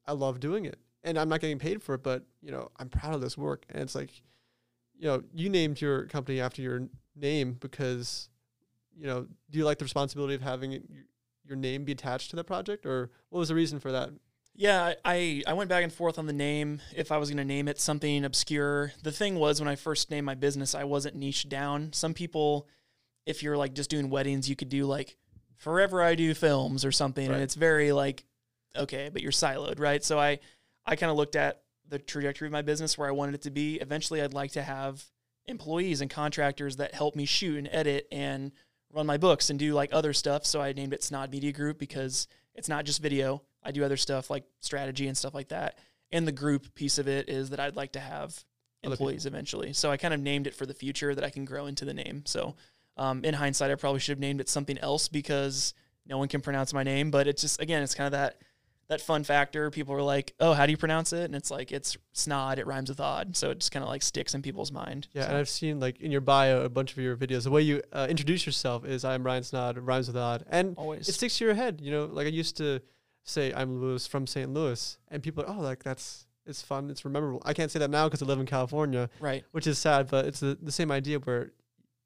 I 0.07 0.13
love 0.13 0.39
doing 0.39 0.65
it. 0.65 0.79
And 1.03 1.17
I'm 1.17 1.29
not 1.29 1.39
getting 1.41 1.57
paid 1.59 1.81
for 1.81 1.95
it, 1.95 2.03
but 2.03 2.23
you 2.41 2.51
know, 2.51 2.69
I'm 2.77 2.89
proud 2.89 3.15
of 3.15 3.21
this 3.21 3.37
work. 3.37 3.65
And 3.69 3.81
it's 3.81 3.95
like, 3.95 4.11
you 4.97 5.07
know, 5.07 5.23
you 5.33 5.49
named 5.49 5.81
your 5.81 6.05
company 6.05 6.39
after 6.39 6.61
your 6.61 6.87
name 7.15 7.57
because, 7.59 8.29
you 8.95 9.07
know, 9.07 9.25
do 9.49 9.57
you 9.59 9.65
like 9.65 9.79
the 9.79 9.85
responsibility 9.85 10.35
of 10.35 10.41
having 10.41 10.73
it, 10.73 10.83
your, 11.45 11.57
name 11.57 11.83
be 11.83 11.91
attached 11.91 12.29
to 12.29 12.35
that 12.37 12.45
project, 12.45 12.85
or 12.85 13.09
what 13.29 13.39
was 13.39 13.49
the 13.49 13.55
reason 13.55 13.79
for 13.79 13.91
that? 13.91 14.09
Yeah, 14.55 14.93
I, 15.03 15.43
I 15.47 15.53
went 15.53 15.69
back 15.69 15.83
and 15.83 15.91
forth 15.91 16.17
on 16.19 16.25
the 16.27 16.33
name 16.33 16.81
if 16.95 17.11
I 17.11 17.17
was 17.17 17.29
going 17.29 17.37
to 17.39 17.43
name 17.45 17.67
it 17.67 17.79
something 17.79 18.23
obscure. 18.23 18.93
The 19.03 19.11
thing 19.11 19.35
was 19.35 19.59
when 19.59 19.67
I 19.67 19.75
first 19.75 20.11
named 20.11 20.25
my 20.25 20.35
business, 20.35 20.75
I 20.75 20.83
wasn't 20.85 21.15
niched 21.15 21.49
down. 21.49 21.91
Some 21.93 22.13
people, 22.13 22.67
if 23.25 23.43
you're 23.43 23.57
like 23.57 23.73
just 23.73 23.89
doing 23.89 24.09
weddings, 24.09 24.49
you 24.49 24.55
could 24.55 24.69
do 24.69 24.85
like 24.85 25.17
forever 25.57 26.01
I 26.01 26.15
do 26.15 26.33
films 26.33 26.85
or 26.85 26.91
something, 26.91 27.27
Right. 27.27 27.33
and 27.35 27.43
it's 27.43 27.55
very 27.55 27.91
like, 27.91 28.23
okay, 28.75 29.09
but 29.11 29.21
you're 29.21 29.31
siloed, 29.31 29.79
right? 29.79 30.03
So 30.03 30.19
I, 30.19 30.39
I 30.85 30.95
kind 30.95 31.11
of 31.11 31.17
looked 31.17 31.35
at 31.35 31.61
the 31.87 31.99
trajectory 31.99 32.47
of 32.47 32.51
my 32.51 32.61
business 32.61 32.97
where 32.97 33.07
I 33.07 33.11
wanted 33.11 33.35
it 33.35 33.41
to 33.43 33.51
be. 33.51 33.75
Eventually, 33.75 34.21
I'd 34.21 34.33
like 34.33 34.51
to 34.53 34.63
have 34.63 35.03
employees 35.45 36.01
and 36.01 36.09
contractors 36.09 36.77
that 36.77 36.93
help 36.93 37.15
me 37.15 37.25
shoot 37.25 37.57
and 37.57 37.69
edit 37.71 38.07
and 38.11 38.51
run 38.93 39.05
my 39.05 39.17
books 39.17 39.49
and 39.49 39.59
do 39.59 39.73
like 39.73 39.89
other 39.91 40.13
stuff. 40.13 40.45
So 40.45 40.61
I 40.61 40.73
named 40.73 40.93
it 40.93 41.01
Snaadt 41.01 41.31
Media 41.31 41.51
Group 41.51 41.77
because 41.79 42.27
it's 42.55 42.69
not 42.69 42.85
just 42.85 43.01
video. 43.01 43.41
I 43.63 43.71
do 43.71 43.83
other 43.83 43.97
stuff 43.97 44.29
like 44.29 44.43
strategy 44.59 45.07
and 45.07 45.17
stuff 45.17 45.33
like 45.33 45.49
that. 45.49 45.77
And 46.11 46.27
the 46.27 46.31
group 46.31 46.73
piece 46.75 46.97
of 46.97 47.07
it 47.07 47.29
is 47.29 47.49
that 47.51 47.59
I'd 47.59 47.75
like 47.75 47.93
to 47.93 47.99
have 47.99 48.43
employees 48.83 49.25
eventually. 49.25 49.73
So 49.73 49.91
I 49.91 49.97
kind 49.97 50.13
of 50.13 50.19
named 50.19 50.47
it 50.47 50.55
for 50.55 50.65
the 50.65 50.73
future 50.73 51.13
that 51.13 51.23
I 51.23 51.29
can 51.29 51.45
grow 51.45 51.67
into 51.67 51.85
the 51.85 51.93
name. 51.93 52.23
So 52.25 52.55
um, 52.97 53.23
in 53.23 53.33
hindsight, 53.33 53.71
I 53.71 53.75
probably 53.75 53.99
should 53.99 54.13
have 54.13 54.19
named 54.19 54.41
it 54.41 54.49
something 54.49 54.77
else 54.79 55.07
because 55.07 55.73
no 56.05 56.17
one 56.17 56.27
can 56.27 56.41
pronounce 56.41 56.73
my 56.73 56.83
name. 56.83 57.11
But 57.11 57.27
it's 57.27 57.41
just 57.41 57.61
again, 57.61 57.83
it's 57.83 57.95
kind 57.95 58.07
of 58.07 58.13
that 58.13 58.41
that 58.91 58.99
fun 59.01 59.23
factor. 59.23 59.71
People 59.71 59.95
are 59.95 60.01
like, 60.01 60.33
"Oh, 60.39 60.53
how 60.53 60.65
do 60.65 60.71
you 60.71 60.77
pronounce 60.77 61.13
it?" 61.13 61.23
And 61.23 61.33
it's 61.33 61.49
like 61.49 61.71
it's 61.71 61.97
Snaadt. 62.13 62.57
It 62.57 62.67
rhymes 62.67 62.89
with 62.89 62.99
odd, 62.99 63.37
so 63.37 63.49
it 63.51 63.59
just 63.59 63.71
kind 63.71 63.83
of 63.83 63.89
like 63.89 64.03
sticks 64.03 64.33
in 64.35 64.41
people's 64.41 64.71
mind. 64.71 65.07
Yeah, 65.13 65.23
So- 65.23 65.27
and 65.29 65.37
I've 65.37 65.49
seen 65.49 65.79
like 65.79 65.99
in 66.01 66.11
your 66.11 66.21
bio 66.21 66.61
a 66.63 66.69
bunch 66.69 66.91
of 66.91 66.97
your 66.97 67.15
videos. 67.15 67.43
The 67.43 67.51
way 67.51 67.61
you 67.61 67.81
uh, 67.93 68.07
introduce 68.09 68.45
yourself 68.45 68.85
is 68.85 69.05
"I'm 69.05 69.23
Ryan 69.23 69.43
Snaadt," 69.43 69.77
rhymes 69.81 70.07
with 70.07 70.17
odd, 70.17 70.43
and 70.49 70.75
always. 70.77 71.07
it 71.07 71.13
sticks 71.13 71.37
to 71.37 71.45
your 71.45 71.53
head. 71.53 71.79
You 71.81 71.91
know, 71.91 72.05
like 72.05 72.27
I 72.27 72.31
used 72.31 72.57
to 72.57 72.81
say, 73.23 73.53
"I'm 73.53 73.81
Louis 73.81 74.05
from 74.05 74.27
St. 74.27 74.53
Louis," 74.53 74.97
and 75.07 75.23
people, 75.23 75.43
are, 75.43 75.49
oh, 75.49 75.61
like 75.61 75.83
that's 75.83 76.27
it's 76.45 76.61
fun, 76.61 76.89
it's 76.89 77.05
memorable. 77.05 77.41
I 77.45 77.53
can't 77.53 77.71
say 77.71 77.79
that 77.79 77.89
now 77.89 78.07
because 78.07 78.21
I 78.21 78.25
live 78.25 78.39
in 78.39 78.45
California, 78.45 79.09
right. 79.19 79.43
which 79.51 79.67
is 79.67 79.77
sad, 79.77 80.09
but 80.09 80.25
it's 80.25 80.39
the, 80.39 80.57
the 80.61 80.71
same 80.71 80.91
idea 80.91 81.19
where 81.19 81.53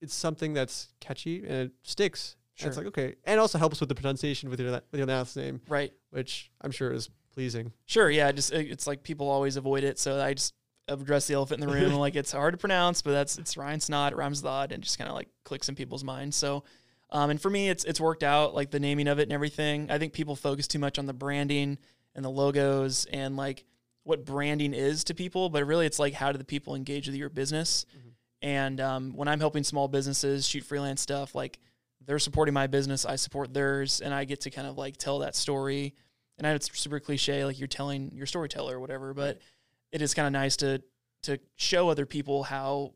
it's 0.01 0.13
something 0.13 0.53
that's 0.53 0.89
catchy 0.99 1.39
and 1.39 1.51
it 1.51 1.71
sticks. 1.83 2.35
And 2.59 2.69
it's 2.69 2.77
like 2.77 2.85
okay, 2.87 3.15
and 3.25 3.37
also 3.37 3.57
helps 3.57 3.81
with 3.81 3.89
the 3.89 3.95
pronunciation 3.95 4.49
with 4.49 4.61
your 4.61 4.71
with 4.71 4.99
your 4.99 5.07
last 5.07 5.35
name, 5.35 5.59
Right. 5.67 5.91
Which 6.15 6.51
I'm 6.61 6.71
sure 6.71 6.91
is 6.91 7.09
pleasing. 7.33 7.71
Sure. 7.85 8.09
Yeah. 8.09 8.31
Just 8.31 8.51
it- 8.53 8.71
it's 8.71 8.87
like 8.87 9.03
people 9.03 9.27
always 9.29 9.57
avoid 9.57 9.83
it, 9.83 9.99
so 9.99 10.21
I 10.21 10.33
just 10.33 10.53
address 10.87 11.27
the 11.27 11.33
elephant 11.33 11.61
in 11.61 11.67
the 11.67 11.73
room. 11.73 11.93
like 11.93 12.15
it's 12.15 12.31
hard 12.31 12.53
to 12.53 12.57
pronounce, 12.57 13.01
but 13.01 13.11
that's 13.11 13.37
it's 13.37 13.57
Ryan 13.57 13.79
Snaadt. 13.79 14.11
It 14.11 14.17
rhymes 14.17 14.41
with 14.41 14.49
odd, 14.49 14.71
and 14.71 14.81
just 14.83 14.97
kind 14.97 15.09
of 15.09 15.15
like 15.15 15.27
clicks 15.43 15.67
in 15.69 15.75
people's 15.75 16.03
minds. 16.03 16.35
So. 16.35 16.63
Um, 17.11 17.29
and 17.29 17.39
for 17.39 17.49
me, 17.51 17.69
it's 17.69 17.83
it's 17.83 18.01
worked 18.01 18.23
out 18.23 18.55
like 18.55 18.71
the 18.71 18.79
naming 18.79 19.07
of 19.07 19.19
it 19.19 19.23
and 19.23 19.31
everything. 19.31 19.91
I 19.91 19.99
think 19.99 20.11
people 20.13 20.35
focus 20.35 20.67
too 20.67 20.79
much 20.79 20.97
on 20.97 21.05
the 21.05 21.13
branding 21.13 21.77
and 22.15 22.25
the 22.25 22.29
logos 22.31 23.05
and 23.05 23.37
like 23.37 23.63
what 24.03 24.25
branding 24.25 24.73
is 24.73 25.03
to 25.05 25.13
people, 25.13 25.49
but 25.49 25.63
really 25.65 25.85
it's 25.85 25.99
like 25.99 26.13
how 26.13 26.31
do 26.31 26.37
the 26.39 26.43
people 26.43 26.73
engage 26.75 27.05
with 27.07 27.15
your 27.15 27.29
business? 27.29 27.85
Mhm. 27.95 28.11
And 28.41 28.81
um, 28.81 29.13
when 29.15 29.27
I'm 29.27 29.39
helping 29.39 29.63
small 29.63 29.87
businesses 29.87 30.47
shoot 30.47 30.63
freelance 30.63 30.99
stuff, 30.99 31.35
like 31.35 31.59
they're 32.05 32.19
supporting 32.19 32.53
my 32.55 32.67
business, 32.67 33.05
I 33.05 33.15
support 33.17 33.53
theirs, 33.53 34.01
and 34.01 34.13
I 34.13 34.25
get 34.25 34.41
to 34.41 34.49
kind 34.49 34.67
of 34.67 34.77
like 34.77 34.97
tell 34.97 35.19
that 35.19 35.35
story. 35.35 35.93
And 36.37 36.45
I 36.45 36.51
know 36.51 36.55
it's 36.55 36.77
super 36.77 36.99
cliche, 36.99 37.45
like 37.45 37.57
you're 37.59 37.67
telling 37.67 38.11
your 38.13 38.25
storyteller 38.25 38.75
or 38.75 38.79
whatever, 38.79 39.13
but 39.13 39.39
it 39.91 40.01
is 40.01 40.13
kind 40.13 40.25
of 40.27 40.33
nice 40.33 40.57
to 40.57 40.81
to 41.23 41.39
show 41.55 41.89
other 41.89 42.05
people 42.05 42.43
how 42.43 42.93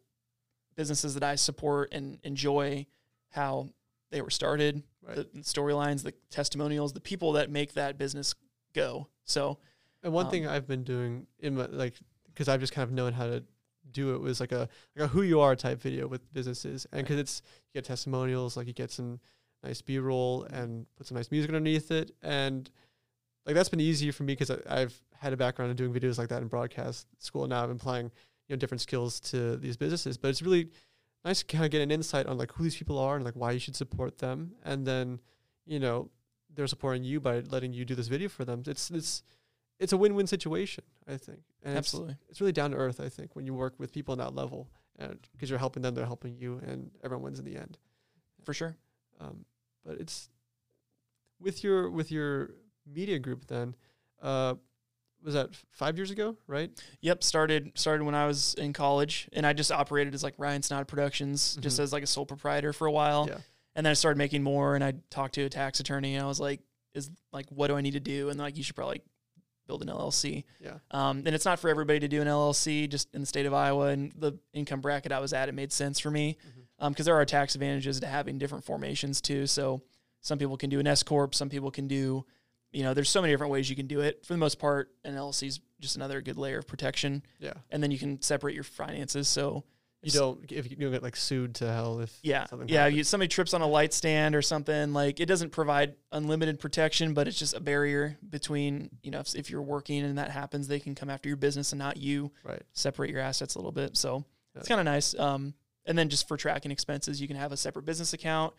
businesses 0.75 1.13
that 1.15 1.23
I 1.23 1.35
support 1.35 1.89
and 1.91 2.19
enjoy 2.23 2.85
how 3.31 3.69
they 4.11 4.21
were 4.21 4.29
started, 4.29 4.83
Right. 5.01 5.15
the, 5.15 5.23
the 5.33 5.39
storylines, 5.39 6.03
the 6.03 6.13
testimonials, 6.29 6.93
the 6.93 6.99
people 7.01 7.33
that 7.33 7.49
make 7.49 7.73
that 7.73 7.97
business 7.97 8.35
go. 8.73 9.07
So 9.23 9.57
And 10.03 10.13
one 10.13 10.25
Um, 10.25 10.31
thing 10.31 10.47
I've 10.47 10.67
been 10.67 10.83
doing 10.83 11.25
in 11.39 11.55
my 11.55 11.65
like 11.65 11.95
because 12.27 12.47
I've 12.47 12.59
just 12.59 12.73
kind 12.73 12.83
of 12.83 12.91
known 12.91 13.13
how 13.13 13.25
to 13.27 13.43
do 13.91 14.13
it 14.13 14.19
was 14.21 14.39
like 14.39 14.51
a 14.51 14.69
like 14.95 15.05
a 15.05 15.07
who 15.07 15.23
you 15.23 15.39
are 15.39 15.55
type 15.55 15.81
video 15.81 16.07
with 16.07 16.31
businesses, 16.33 16.85
and 16.91 17.01
because 17.03 17.19
it's 17.19 17.41
you 17.67 17.79
get 17.79 17.85
testimonials, 17.85 18.55
like 18.55 18.67
you 18.67 18.73
get 18.73 18.91
some 18.91 19.19
nice 19.63 19.81
B 19.81 19.97
roll 19.99 20.43
and 20.43 20.85
put 20.95 21.07
some 21.07 21.15
nice 21.17 21.31
music 21.31 21.49
underneath 21.49 21.89
it, 21.91 22.11
and 22.21 22.69
like 23.49 23.55
that's 23.55 23.69
been 23.69 23.79
easier 23.79 24.11
for 24.11 24.21
me 24.21 24.33
because 24.33 24.51
I've 24.69 24.93
had 25.17 25.33
a 25.33 25.37
background 25.37 25.71
in 25.71 25.75
doing 25.75 25.91
videos 25.91 26.19
like 26.19 26.29
that 26.29 26.43
in 26.43 26.47
broadcast 26.47 27.07
school. 27.17 27.47
Now 27.47 27.63
I'm 27.63 27.71
applying 27.71 28.11
you 28.47 28.55
know 28.55 28.57
different 28.57 28.81
skills 28.81 29.19
to 29.31 29.57
these 29.57 29.75
businesses, 29.75 30.19
but 30.19 30.27
it's 30.27 30.43
really 30.43 30.69
nice 31.25 31.39
to 31.39 31.45
kind 31.45 31.65
of 31.65 31.71
get 31.71 31.81
an 31.81 31.89
insight 31.89 32.27
on 32.27 32.37
like 32.37 32.51
who 32.51 32.63
these 32.63 32.77
people 32.77 32.99
are 32.99 33.15
and 33.15 33.25
like 33.25 33.33
why 33.33 33.49
you 33.49 33.57
should 33.57 33.75
support 33.75 34.19
them, 34.19 34.51
and 34.63 34.85
then 34.85 35.19
you 35.65 35.79
know 35.79 36.11
they're 36.53 36.67
supporting 36.67 37.03
you 37.03 37.19
by 37.19 37.39
letting 37.39 37.73
you 37.73 37.85
do 37.85 37.95
this 37.95 38.07
video 38.07 38.29
for 38.29 38.45
them. 38.45 38.61
It's 38.67 38.91
it's 38.91 39.23
it's 39.79 39.93
a 39.93 39.97
win-win 39.97 40.27
situation, 40.27 40.83
I 41.07 41.17
think. 41.17 41.39
And 41.63 41.71
it's- 41.71 41.77
absolutely. 41.77 42.17
It's, 42.29 42.39
really 42.39 42.51
down 42.51 42.69
to 42.71 42.77
earth, 42.77 42.99
I 42.99 43.09
think, 43.09 43.35
when 43.35 43.47
you 43.47 43.55
work 43.55 43.73
with 43.79 43.91
people 43.91 44.11
on 44.11 44.19
that 44.19 44.35
level, 44.35 44.69
because 45.31 45.49
you're 45.49 45.57
helping 45.57 45.81
them, 45.81 45.95
they're 45.95 46.05
helping 46.05 46.37
you, 46.37 46.61
and 46.67 46.91
everyone 47.03 47.23
wins 47.23 47.39
in 47.39 47.45
the 47.45 47.55
end. 47.55 47.79
For 48.43 48.53
sure. 48.53 48.77
Um, 49.19 49.45
but 49.83 49.99
it's 49.99 50.29
with 51.39 51.63
your 51.63 51.89
with 51.89 52.11
your 52.11 52.51
media 52.93 53.19
group 53.19 53.45
then. 53.47 53.75
Uh, 54.21 54.55
was 55.23 55.33
that 55.33 55.49
five 55.71 55.97
years 55.97 56.11
ago, 56.11 56.37
right? 56.47 56.71
Yep, 57.01 57.23
started 57.23 57.71
started 57.77 58.05
when 58.05 58.15
I 58.15 58.25
was 58.25 58.53
in 58.55 58.71
college, 58.71 59.27
and 59.33 59.45
I 59.45 59.51
just 59.53 59.71
operated 59.71 60.13
as 60.13 60.23
like 60.23 60.33
Ryan 60.37 60.61
Snaadt 60.61 60.87
Productions, 60.87 61.57
just 61.59 61.77
Mhm. 61.79 61.83
as 61.83 61.93
like 61.93 62.03
a 62.03 62.07
sole 62.07 62.25
proprietor 62.25 62.71
for 62.71 62.87
a 62.87 62.91
while. 62.91 63.27
Yeah. 63.27 63.39
And 63.75 63.85
then 63.85 63.91
I 63.91 63.95
started 63.95 64.17
making 64.17 64.43
more, 64.43 64.75
and 64.75 64.83
I 64.83 64.93
talked 65.09 65.35
to 65.35 65.41
a 65.43 65.49
tax 65.49 65.79
attorney, 65.81 66.15
and 66.15 66.23
I 66.23 66.27
was 66.27 66.39
like, 66.39 66.61
"Is 66.93 67.11
like, 67.33 67.49
what 67.49 67.67
do 67.67 67.75
I 67.75 67.81
need 67.81 67.91
to 67.91 67.99
do?" 67.99 68.29
And 68.29 68.39
like, 68.39 68.55
"You 68.57 68.63
should 68.63 68.75
probably 68.75 69.01
build 69.67 69.81
an 69.81 69.89
LLC." 69.89 70.45
Yeah. 70.61 70.79
Um, 70.91 71.17
and 71.25 71.35
it's 71.35 71.45
not 71.45 71.59
for 71.59 71.69
everybody 71.69 71.99
to 71.99 72.07
do 72.07 72.21
an 72.21 72.27
LLC, 72.27 72.87
just 72.87 73.13
in 73.13 73.19
the 73.21 73.27
state 73.27 73.45
of 73.45 73.53
Iowa 73.53 73.87
and 73.89 74.13
the 74.13 74.33
income 74.53 74.79
bracket 74.79 75.11
I 75.11 75.19
was 75.19 75.33
at, 75.33 75.49
it 75.49 75.51
made 75.53 75.71
sense 75.73 75.99
for 75.99 76.09
me 76.11 76.37
because 76.81 77.05
there 77.05 77.15
are 77.15 77.25
tax 77.25 77.55
advantages 77.55 77.99
to 77.99 78.07
having 78.07 78.37
different 78.37 78.63
formations 78.63 79.19
too. 79.19 79.47
So 79.47 79.81
some 80.21 80.39
people 80.39 80.55
can 80.55 80.69
do 80.69 80.79
an 80.79 80.87
S 80.87 81.03
corp, 81.03 81.35
some 81.35 81.49
people 81.49 81.71
can 81.71 81.87
do, 81.89 82.25
you 82.71 82.83
know, 82.83 82.93
there's 82.93 83.09
so 83.09 83.21
many 83.21 83.33
different 83.33 83.51
ways 83.51 83.69
you 83.69 83.75
can 83.75 83.87
do 83.87 84.01
it. 84.01 84.25
For 84.25 84.33
the 84.33 84.37
most 84.37 84.59
part, 84.59 84.91
an 85.03 85.15
LLC 85.15 85.47
is 85.47 85.59
just 85.79 85.95
another 85.95 86.21
good 86.21 86.37
layer 86.37 86.59
of 86.59 86.67
protection, 86.67 87.23
Yeah. 87.39 87.53
and 87.69 87.81
then 87.81 87.91
you 87.91 87.97
can 87.97 88.21
separate 88.21 88.53
your 88.53 88.63
finances. 88.63 89.27
So 89.27 89.63
You 90.01 90.11
don't 90.11 90.51
if 90.51 90.69
you 90.69 90.75
don't 90.77 90.91
get 90.91 91.03
like 91.03 91.15
sued 91.15 91.55
to 91.55 91.71
hell 91.71 91.99
if 91.99 92.17
yeah, 92.21 92.45
yeah. 92.67 92.87
You, 92.87 93.03
somebody 93.03 93.27
trips 93.27 93.53
on 93.53 93.61
a 93.61 93.67
light 93.67 93.93
stand 93.93 94.35
or 94.35 94.41
something 94.41 94.93
like 94.93 95.19
it 95.19 95.25
doesn't 95.25 95.49
provide 95.51 95.95
unlimited 96.11 96.59
protection, 96.59 97.13
but 97.13 97.27
it's 97.27 97.37
just 97.39 97.53
a 97.55 97.59
barrier 97.59 98.17
between 98.29 98.89
you 99.03 99.11
know 99.11 99.19
if, 99.19 99.35
if 99.35 99.49
you're 99.49 99.61
working 99.61 100.03
and 100.03 100.17
that 100.17 100.31
happens, 100.31 100.67
they 100.67 100.79
can 100.79 100.95
come 100.95 101.09
after 101.09 101.27
your 101.27 101.37
business 101.37 101.71
and 101.73 101.79
not 101.79 101.97
you. 101.97 102.31
right. 102.43 102.61
Separate 102.73 103.09
your 103.09 103.19
assets 103.21 103.55
a 103.55 103.57
little 103.57 103.71
bit, 103.73 103.97
so 103.97 104.23
it's 104.55 104.67
kind 104.67 104.79
of 104.79 104.85
nice. 104.85 105.17
Um, 105.17 105.53
and 105.85 105.97
then 105.97 106.07
just 106.09 106.27
for 106.27 106.37
tracking 106.37 106.71
expenses, 106.71 107.19
you 107.19 107.27
can 107.27 107.37
have 107.37 107.51
a 107.51 107.57
separate 107.57 107.83
business 107.85 108.13
account. 108.13 108.53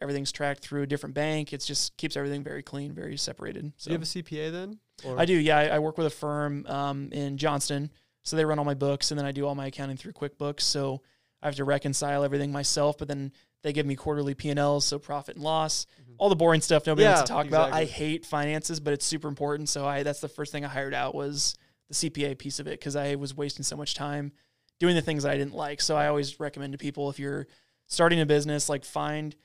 Everything's 0.00 0.32
tracked 0.32 0.60
through 0.60 0.82
a 0.82 0.86
different 0.86 1.14
bank. 1.14 1.52
It 1.52 1.58
just 1.62 1.96
keeps 1.96 2.16
everything 2.16 2.42
very 2.42 2.62
clean, 2.62 2.92
very 2.92 3.16
separated. 3.16 3.72
So 3.76 3.88
Do 3.88 3.92
you 3.92 3.98
have 3.98 4.02
a 4.02 4.06
CPA 4.06 4.50
then? 4.52 4.78
Or 5.04 5.18
I 5.18 5.24
do, 5.24 5.34
yeah. 5.34 5.58
I, 5.58 5.64
I 5.68 5.78
work 5.78 5.98
with 5.98 6.06
a 6.06 6.10
firm 6.10 6.66
um, 6.66 7.10
in 7.12 7.36
Johnston, 7.36 7.90
so 8.22 8.36
they 8.36 8.44
run 8.44 8.58
all 8.58 8.64
my 8.64 8.74
books, 8.74 9.10
and 9.10 9.18
then 9.18 9.26
I 9.26 9.32
do 9.32 9.46
all 9.46 9.54
my 9.54 9.66
accounting 9.66 9.96
through 9.96 10.12
QuickBooks. 10.12 10.60
So 10.62 11.02
I 11.42 11.46
have 11.46 11.56
to 11.56 11.64
reconcile 11.64 12.24
everything 12.24 12.50
myself, 12.52 12.96
but 12.98 13.08
then 13.08 13.32
they 13.62 13.72
give 13.74 13.84
me 13.84 13.94
quarterly 13.94 14.34
P 14.34 14.48
and 14.48 14.58
Ls, 14.58 14.86
so 14.86 14.98
profit 14.98 15.36
and 15.36 15.44
loss, 15.44 15.86
Mhm. 16.02 16.14
all 16.18 16.30
the 16.30 16.36
boring 16.36 16.62
stuff 16.62 16.86
nobody 16.86 17.04
Yeah, 17.04 17.10
wants 17.16 17.22
to 17.22 17.34
talk 17.34 17.46
about. 17.46 17.72
I 17.72 17.84
hate 17.84 18.24
finances, 18.24 18.80
but 18.80 18.94
it's 18.94 19.04
super 19.04 19.28
important. 19.28 19.68
So 19.68 19.86
I 19.86 20.02
that's 20.02 20.20
the 20.20 20.28
first 20.28 20.50
thing 20.50 20.64
I 20.64 20.68
hired 20.68 20.94
out 20.94 21.14
was 21.14 21.54
the 21.88 21.94
CPA 21.94 22.34
piece 22.38 22.58
of 22.58 22.66
it 22.66 22.78
because 22.78 22.96
I 22.96 23.16
was 23.16 23.36
wasting 23.36 23.64
so 23.64 23.76
much 23.76 23.94
time 23.94 24.32
doing 24.78 24.94
the 24.94 25.02
things 25.02 25.26
I 25.26 25.36
didn't 25.36 25.54
like. 25.54 25.82
So 25.82 25.94
I 25.94 26.06
always 26.06 26.40
recommend 26.40 26.72
to 26.72 26.78
people 26.78 27.10
if 27.10 27.18
you're 27.18 27.46
starting 27.86 28.18
a 28.20 28.24
business, 28.26 28.70
like 28.70 28.84
find 28.84 29.36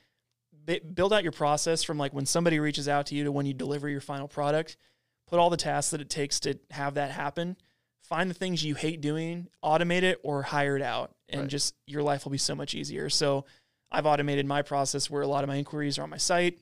build 0.65 1.13
out 1.13 1.23
your 1.23 1.31
process 1.31 1.83
from 1.83 1.97
like 1.97 2.13
when 2.13 2.25
somebody 2.25 2.59
reaches 2.59 2.87
out 2.87 3.07
to 3.07 3.15
you 3.15 3.23
to 3.25 3.31
when 3.31 3.45
you 3.45 3.53
deliver 3.53 3.87
your 3.89 4.01
final 4.01 4.27
product 4.27 4.77
put 5.27 5.39
all 5.39 5.49
the 5.49 5.57
tasks 5.57 5.89
that 5.91 6.01
it 6.01 6.09
takes 6.09 6.39
to 6.41 6.57
have 6.69 6.93
that 6.95 7.09
happen. 7.09 7.57
Find 8.03 8.29
the 8.29 8.35
things 8.35 8.63
you 8.63 8.75
hate 8.75 9.01
doing 9.01 9.47
automate 9.63 10.03
it 10.03 10.19
or 10.23 10.43
hire 10.43 10.75
it 10.75 10.81
out 10.83 11.15
and 11.29 11.41
Right. 11.41 11.49
just 11.49 11.73
your 11.87 12.03
life 12.03 12.23
will 12.25 12.31
be 12.31 12.37
so 12.37 12.53
much 12.55 12.73
easier. 12.75 13.09
So 13.09 13.45
i've 13.91 14.05
automated 14.05 14.45
my 14.45 14.61
process 14.61 15.09
where 15.09 15.21
a 15.21 15.27
lot 15.27 15.43
of 15.43 15.47
my 15.47 15.55
inquiries 15.55 15.97
are 15.97 16.03
on 16.03 16.09
my 16.09 16.17
site. 16.17 16.59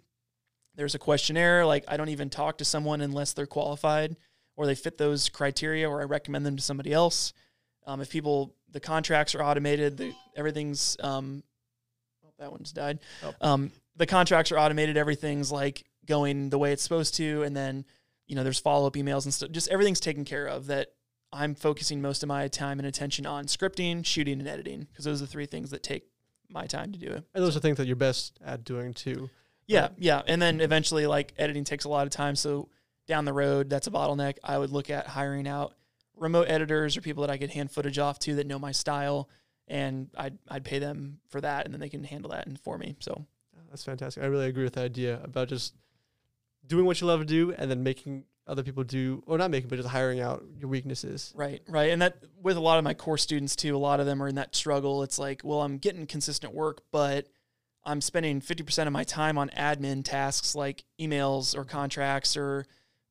There's 0.76 0.96
a 0.96 1.00
questionnaire 1.00 1.66
like 1.66 1.84
i 1.88 1.98
don't 1.98 2.10
even 2.10 2.30
talk 2.30 2.58
to 2.60 2.66
someone 2.66 3.02
unless 3.02 3.34
they're 3.34 3.46
qualified 3.46 4.16
or 4.56 4.66
they 4.66 4.76
fit 4.76 4.98
those 4.98 5.30
criteria 5.30 5.90
or 5.90 6.02
i 6.02 6.04
recommend 6.06 6.46
them 6.46 6.56
to 6.58 6.64
somebody 6.64 6.94
else. 6.94 7.34
Um, 7.86 8.00
if 8.02 8.10
people 8.10 8.56
the 8.70 8.80
contracts 8.80 9.36
are 9.36 9.44
automated 9.44 9.98
the 9.98 10.14
everything's 10.36 10.96
um, 11.02 11.44
oh, 12.26 12.30
that 12.40 12.52
one's 12.52 12.72
died. 12.72 13.00
Oh. 13.24 13.34
um, 13.42 13.72
the 13.96 14.06
contracts 14.06 14.52
are 14.52 14.58
automated 14.60 14.98
everything's 14.98 15.52
like 15.52 15.86
going 16.06 16.50
the 16.50 16.58
way 16.58 16.72
it's 16.74 16.84
supposed 16.84 17.16
to 17.16 17.44
and 17.44 17.56
then 17.56 17.86
you 18.28 18.36
know 18.36 18.44
there's 18.44 18.60
follow-up 18.60 18.94
emails 18.94 19.26
and 19.26 19.34
stuff 19.34 19.52
just 19.52 19.70
everything's 19.70 20.00
taken 20.00 20.26
care 20.26 20.46
of 20.48 20.68
that 20.68 20.90
i'm 21.32 21.56
focusing 21.56 22.02
most 22.02 22.24
of 22.24 22.28
my 22.30 22.48
time 22.48 22.80
and 22.80 22.88
attention 22.88 23.26
on 23.26 23.46
scripting 23.46 24.06
shooting 24.06 24.40
and 24.40 24.48
editing 24.48 24.82
because 24.92 25.06
those 25.06 25.22
are 25.22 25.26
the 25.26 25.32
three 25.32 25.46
things 25.46 25.70
that 25.72 25.84
take 25.84 26.04
my 26.50 26.66
time 26.66 26.92
to 26.92 27.00
do 27.00 27.08
it 27.08 27.24
and 27.34 27.44
those 27.44 27.56
are 27.56 27.60
things 27.60 27.78
that 27.78 27.88
you're 27.88 27.96
best 27.96 28.38
at 28.44 28.64
doing 28.64 28.94
too. 28.94 29.30
yeah 29.68 29.84
Right. 29.84 29.92
yeah 29.98 30.22
and 30.28 30.42
then 30.42 30.60
eventually 30.62 31.08
like 31.08 31.34
editing 31.38 31.64
takes 31.64 31.86
a 31.86 31.90
lot 31.90 32.06
of 32.06 32.12
time 32.12 32.36
so 32.36 32.70
down 33.08 33.26
the 33.26 33.34
road 33.34 33.70
that's 33.70 33.88
a 33.88 33.92
bottleneck 33.92 34.38
i 34.44 34.58
would 34.58 34.70
look 34.72 34.90
at 34.90 35.08
hiring 35.08 35.48
out 35.48 35.74
remote 36.16 36.48
editors 36.50 36.96
or 36.98 37.02
people 37.02 37.22
that 37.22 37.30
i 37.32 37.38
could 37.38 37.50
hand 37.52 37.72
footage 37.72 37.98
off 38.00 38.20
to 38.20 38.36
that 38.36 38.46
know 38.48 38.60
my 38.60 38.72
style 38.72 39.30
and 39.68 40.10
i'd, 40.18 40.38
I'd 40.50 40.64
pay 40.66 40.80
them 40.80 41.20
for 41.30 41.42
that 41.42 41.66
and 41.66 41.74
then 41.74 41.80
they 41.82 41.90
can 41.90 42.04
handle 42.04 42.32
that 42.32 42.46
and 42.48 42.60
for 42.60 42.78
me 42.78 42.96
so 43.00 43.26
That's 43.74 43.84
fantastic. 43.84 44.22
I 44.22 44.28
really 44.28 44.46
agree 44.46 44.64
with 44.64 44.74
the 44.74 44.82
idea 44.82 45.20
about 45.24 45.48
just 45.48 45.74
doing 46.68 46.86
what 46.86 47.02
you 47.02 47.08
love 47.08 47.22
to 47.22 47.26
do 47.26 47.54
and 47.58 47.72
then 47.72 47.82
making 47.82 48.26
other 48.46 48.62
people 48.62 48.84
do, 48.84 49.24
or 49.26 49.40
not 49.40 49.50
making, 49.50 49.68
but 49.68 49.78
just 49.78 49.90
hiring 49.90 50.20
out 50.20 50.44
your 50.60 50.70
weaknesses. 50.70 51.34
Right, 51.36 51.64
right. 51.68 51.90
And 51.90 52.00
that 52.04 52.18
with 52.40 52.56
a 52.56 52.60
lot 52.60 52.78
of 52.78 52.84
my 52.84 52.94
core 52.94 53.18
students 53.18 53.56
too, 53.56 53.76
a 53.76 53.80
lot 53.80 54.00
of 54.00 54.06
them 54.06 54.22
are 54.22 54.28
in 54.28 54.36
that 54.36 54.56
struggle. 54.56 55.02
It's 55.02 55.18
like, 55.18 55.42
well, 55.44 55.62
I'm 55.62 55.80
getting 55.80 56.06
consistent 56.06 56.54
work, 56.54 56.84
but 56.92 57.26
I'm 57.84 58.00
spending 58.00 58.42
50% 58.42 58.86
of 58.86 58.94
my 58.94 59.04
time 59.04 59.40
on 59.40 59.50
admin 59.50 60.04
tasks 60.04 60.54
like 60.54 60.84
emails 61.02 61.58
or 61.58 61.66
contracts 61.66 62.38
or 62.38 62.68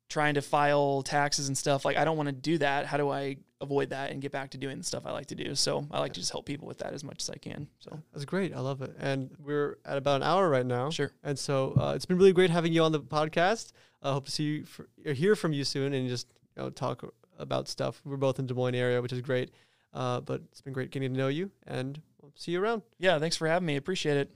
trying 0.08 0.34
to 0.34 0.42
file 0.42 1.02
taxes 1.02 1.48
and 1.48 1.58
stuff. 1.58 1.84
Like, 1.84 1.96
I 1.96 2.04
don't 2.04 2.16
want 2.16 2.28
to 2.28 2.32
do 2.32 2.58
that. 2.58 2.86
How 2.86 2.98
do 2.98 3.10
I 3.10 3.38
avoid 3.62 3.90
that 3.90 4.10
and 4.10 4.20
get 4.20 4.32
back 4.32 4.50
to 4.50 4.58
doing 4.58 4.76
the 4.76 4.84
stuff 4.84 5.06
I 5.06 5.12
like 5.12 5.26
to 5.26 5.34
do? 5.34 5.54
So 5.54 5.86
I 5.90 6.00
like 6.00 6.12
to 6.14 6.20
just 6.20 6.32
help 6.32 6.44
people 6.44 6.68
with 6.68 6.78
that 6.78 6.92
as 6.92 7.02
much 7.02 7.22
as 7.22 7.30
I 7.30 7.36
can. 7.36 7.68
So 7.78 7.98
That's 8.12 8.26
great. 8.26 8.54
I 8.54 8.60
love 8.60 8.82
it. 8.82 8.94
And 8.98 9.30
we're 9.38 9.78
at 9.86 9.96
about 9.96 10.16
an 10.16 10.22
hour 10.24 10.50
right 10.50 10.66
now. 10.66 10.90
sure. 10.90 11.12
And 11.22 11.38
so 11.38 11.74
uh, 11.80 11.92
it's 11.94 12.06
been 12.06 12.18
really 12.18 12.32
great 12.32 12.50
having 12.50 12.72
you 12.72 12.82
on 12.82 12.92
the 12.92 13.00
podcast. 13.00 13.72
I 14.02 14.12
hope 14.12 14.26
to 14.26 14.32
see 14.32 14.44
you, 14.44 14.64
for, 14.64 14.88
or 15.06 15.12
hear 15.12 15.36
from 15.36 15.52
you 15.52 15.64
soon, 15.64 15.94
and 15.94 16.08
just 16.08 16.26
you 16.56 16.62
know 16.62 16.70
talk 16.70 17.04
about 17.38 17.68
stuff. 17.68 18.00
We're 18.04 18.16
both 18.16 18.38
in 18.38 18.46
Des 18.46 18.54
Moines 18.54 18.74
area, 18.74 19.00
which 19.00 19.12
is 19.12 19.20
great. 19.20 19.50
Uh, 19.94 20.20
but 20.20 20.42
it's 20.50 20.60
been 20.60 20.72
great 20.72 20.90
getting 20.90 21.12
to 21.12 21.18
know 21.18 21.28
you, 21.28 21.50
and 21.66 22.00
we'll 22.20 22.32
see 22.34 22.52
you 22.52 22.62
around. 22.62 22.82
Yeah. 22.98 23.18
Thanks 23.18 23.36
for 23.36 23.46
having 23.46 23.66
me. 23.66 23.76
Appreciate 23.76 24.16
it. 24.16 24.30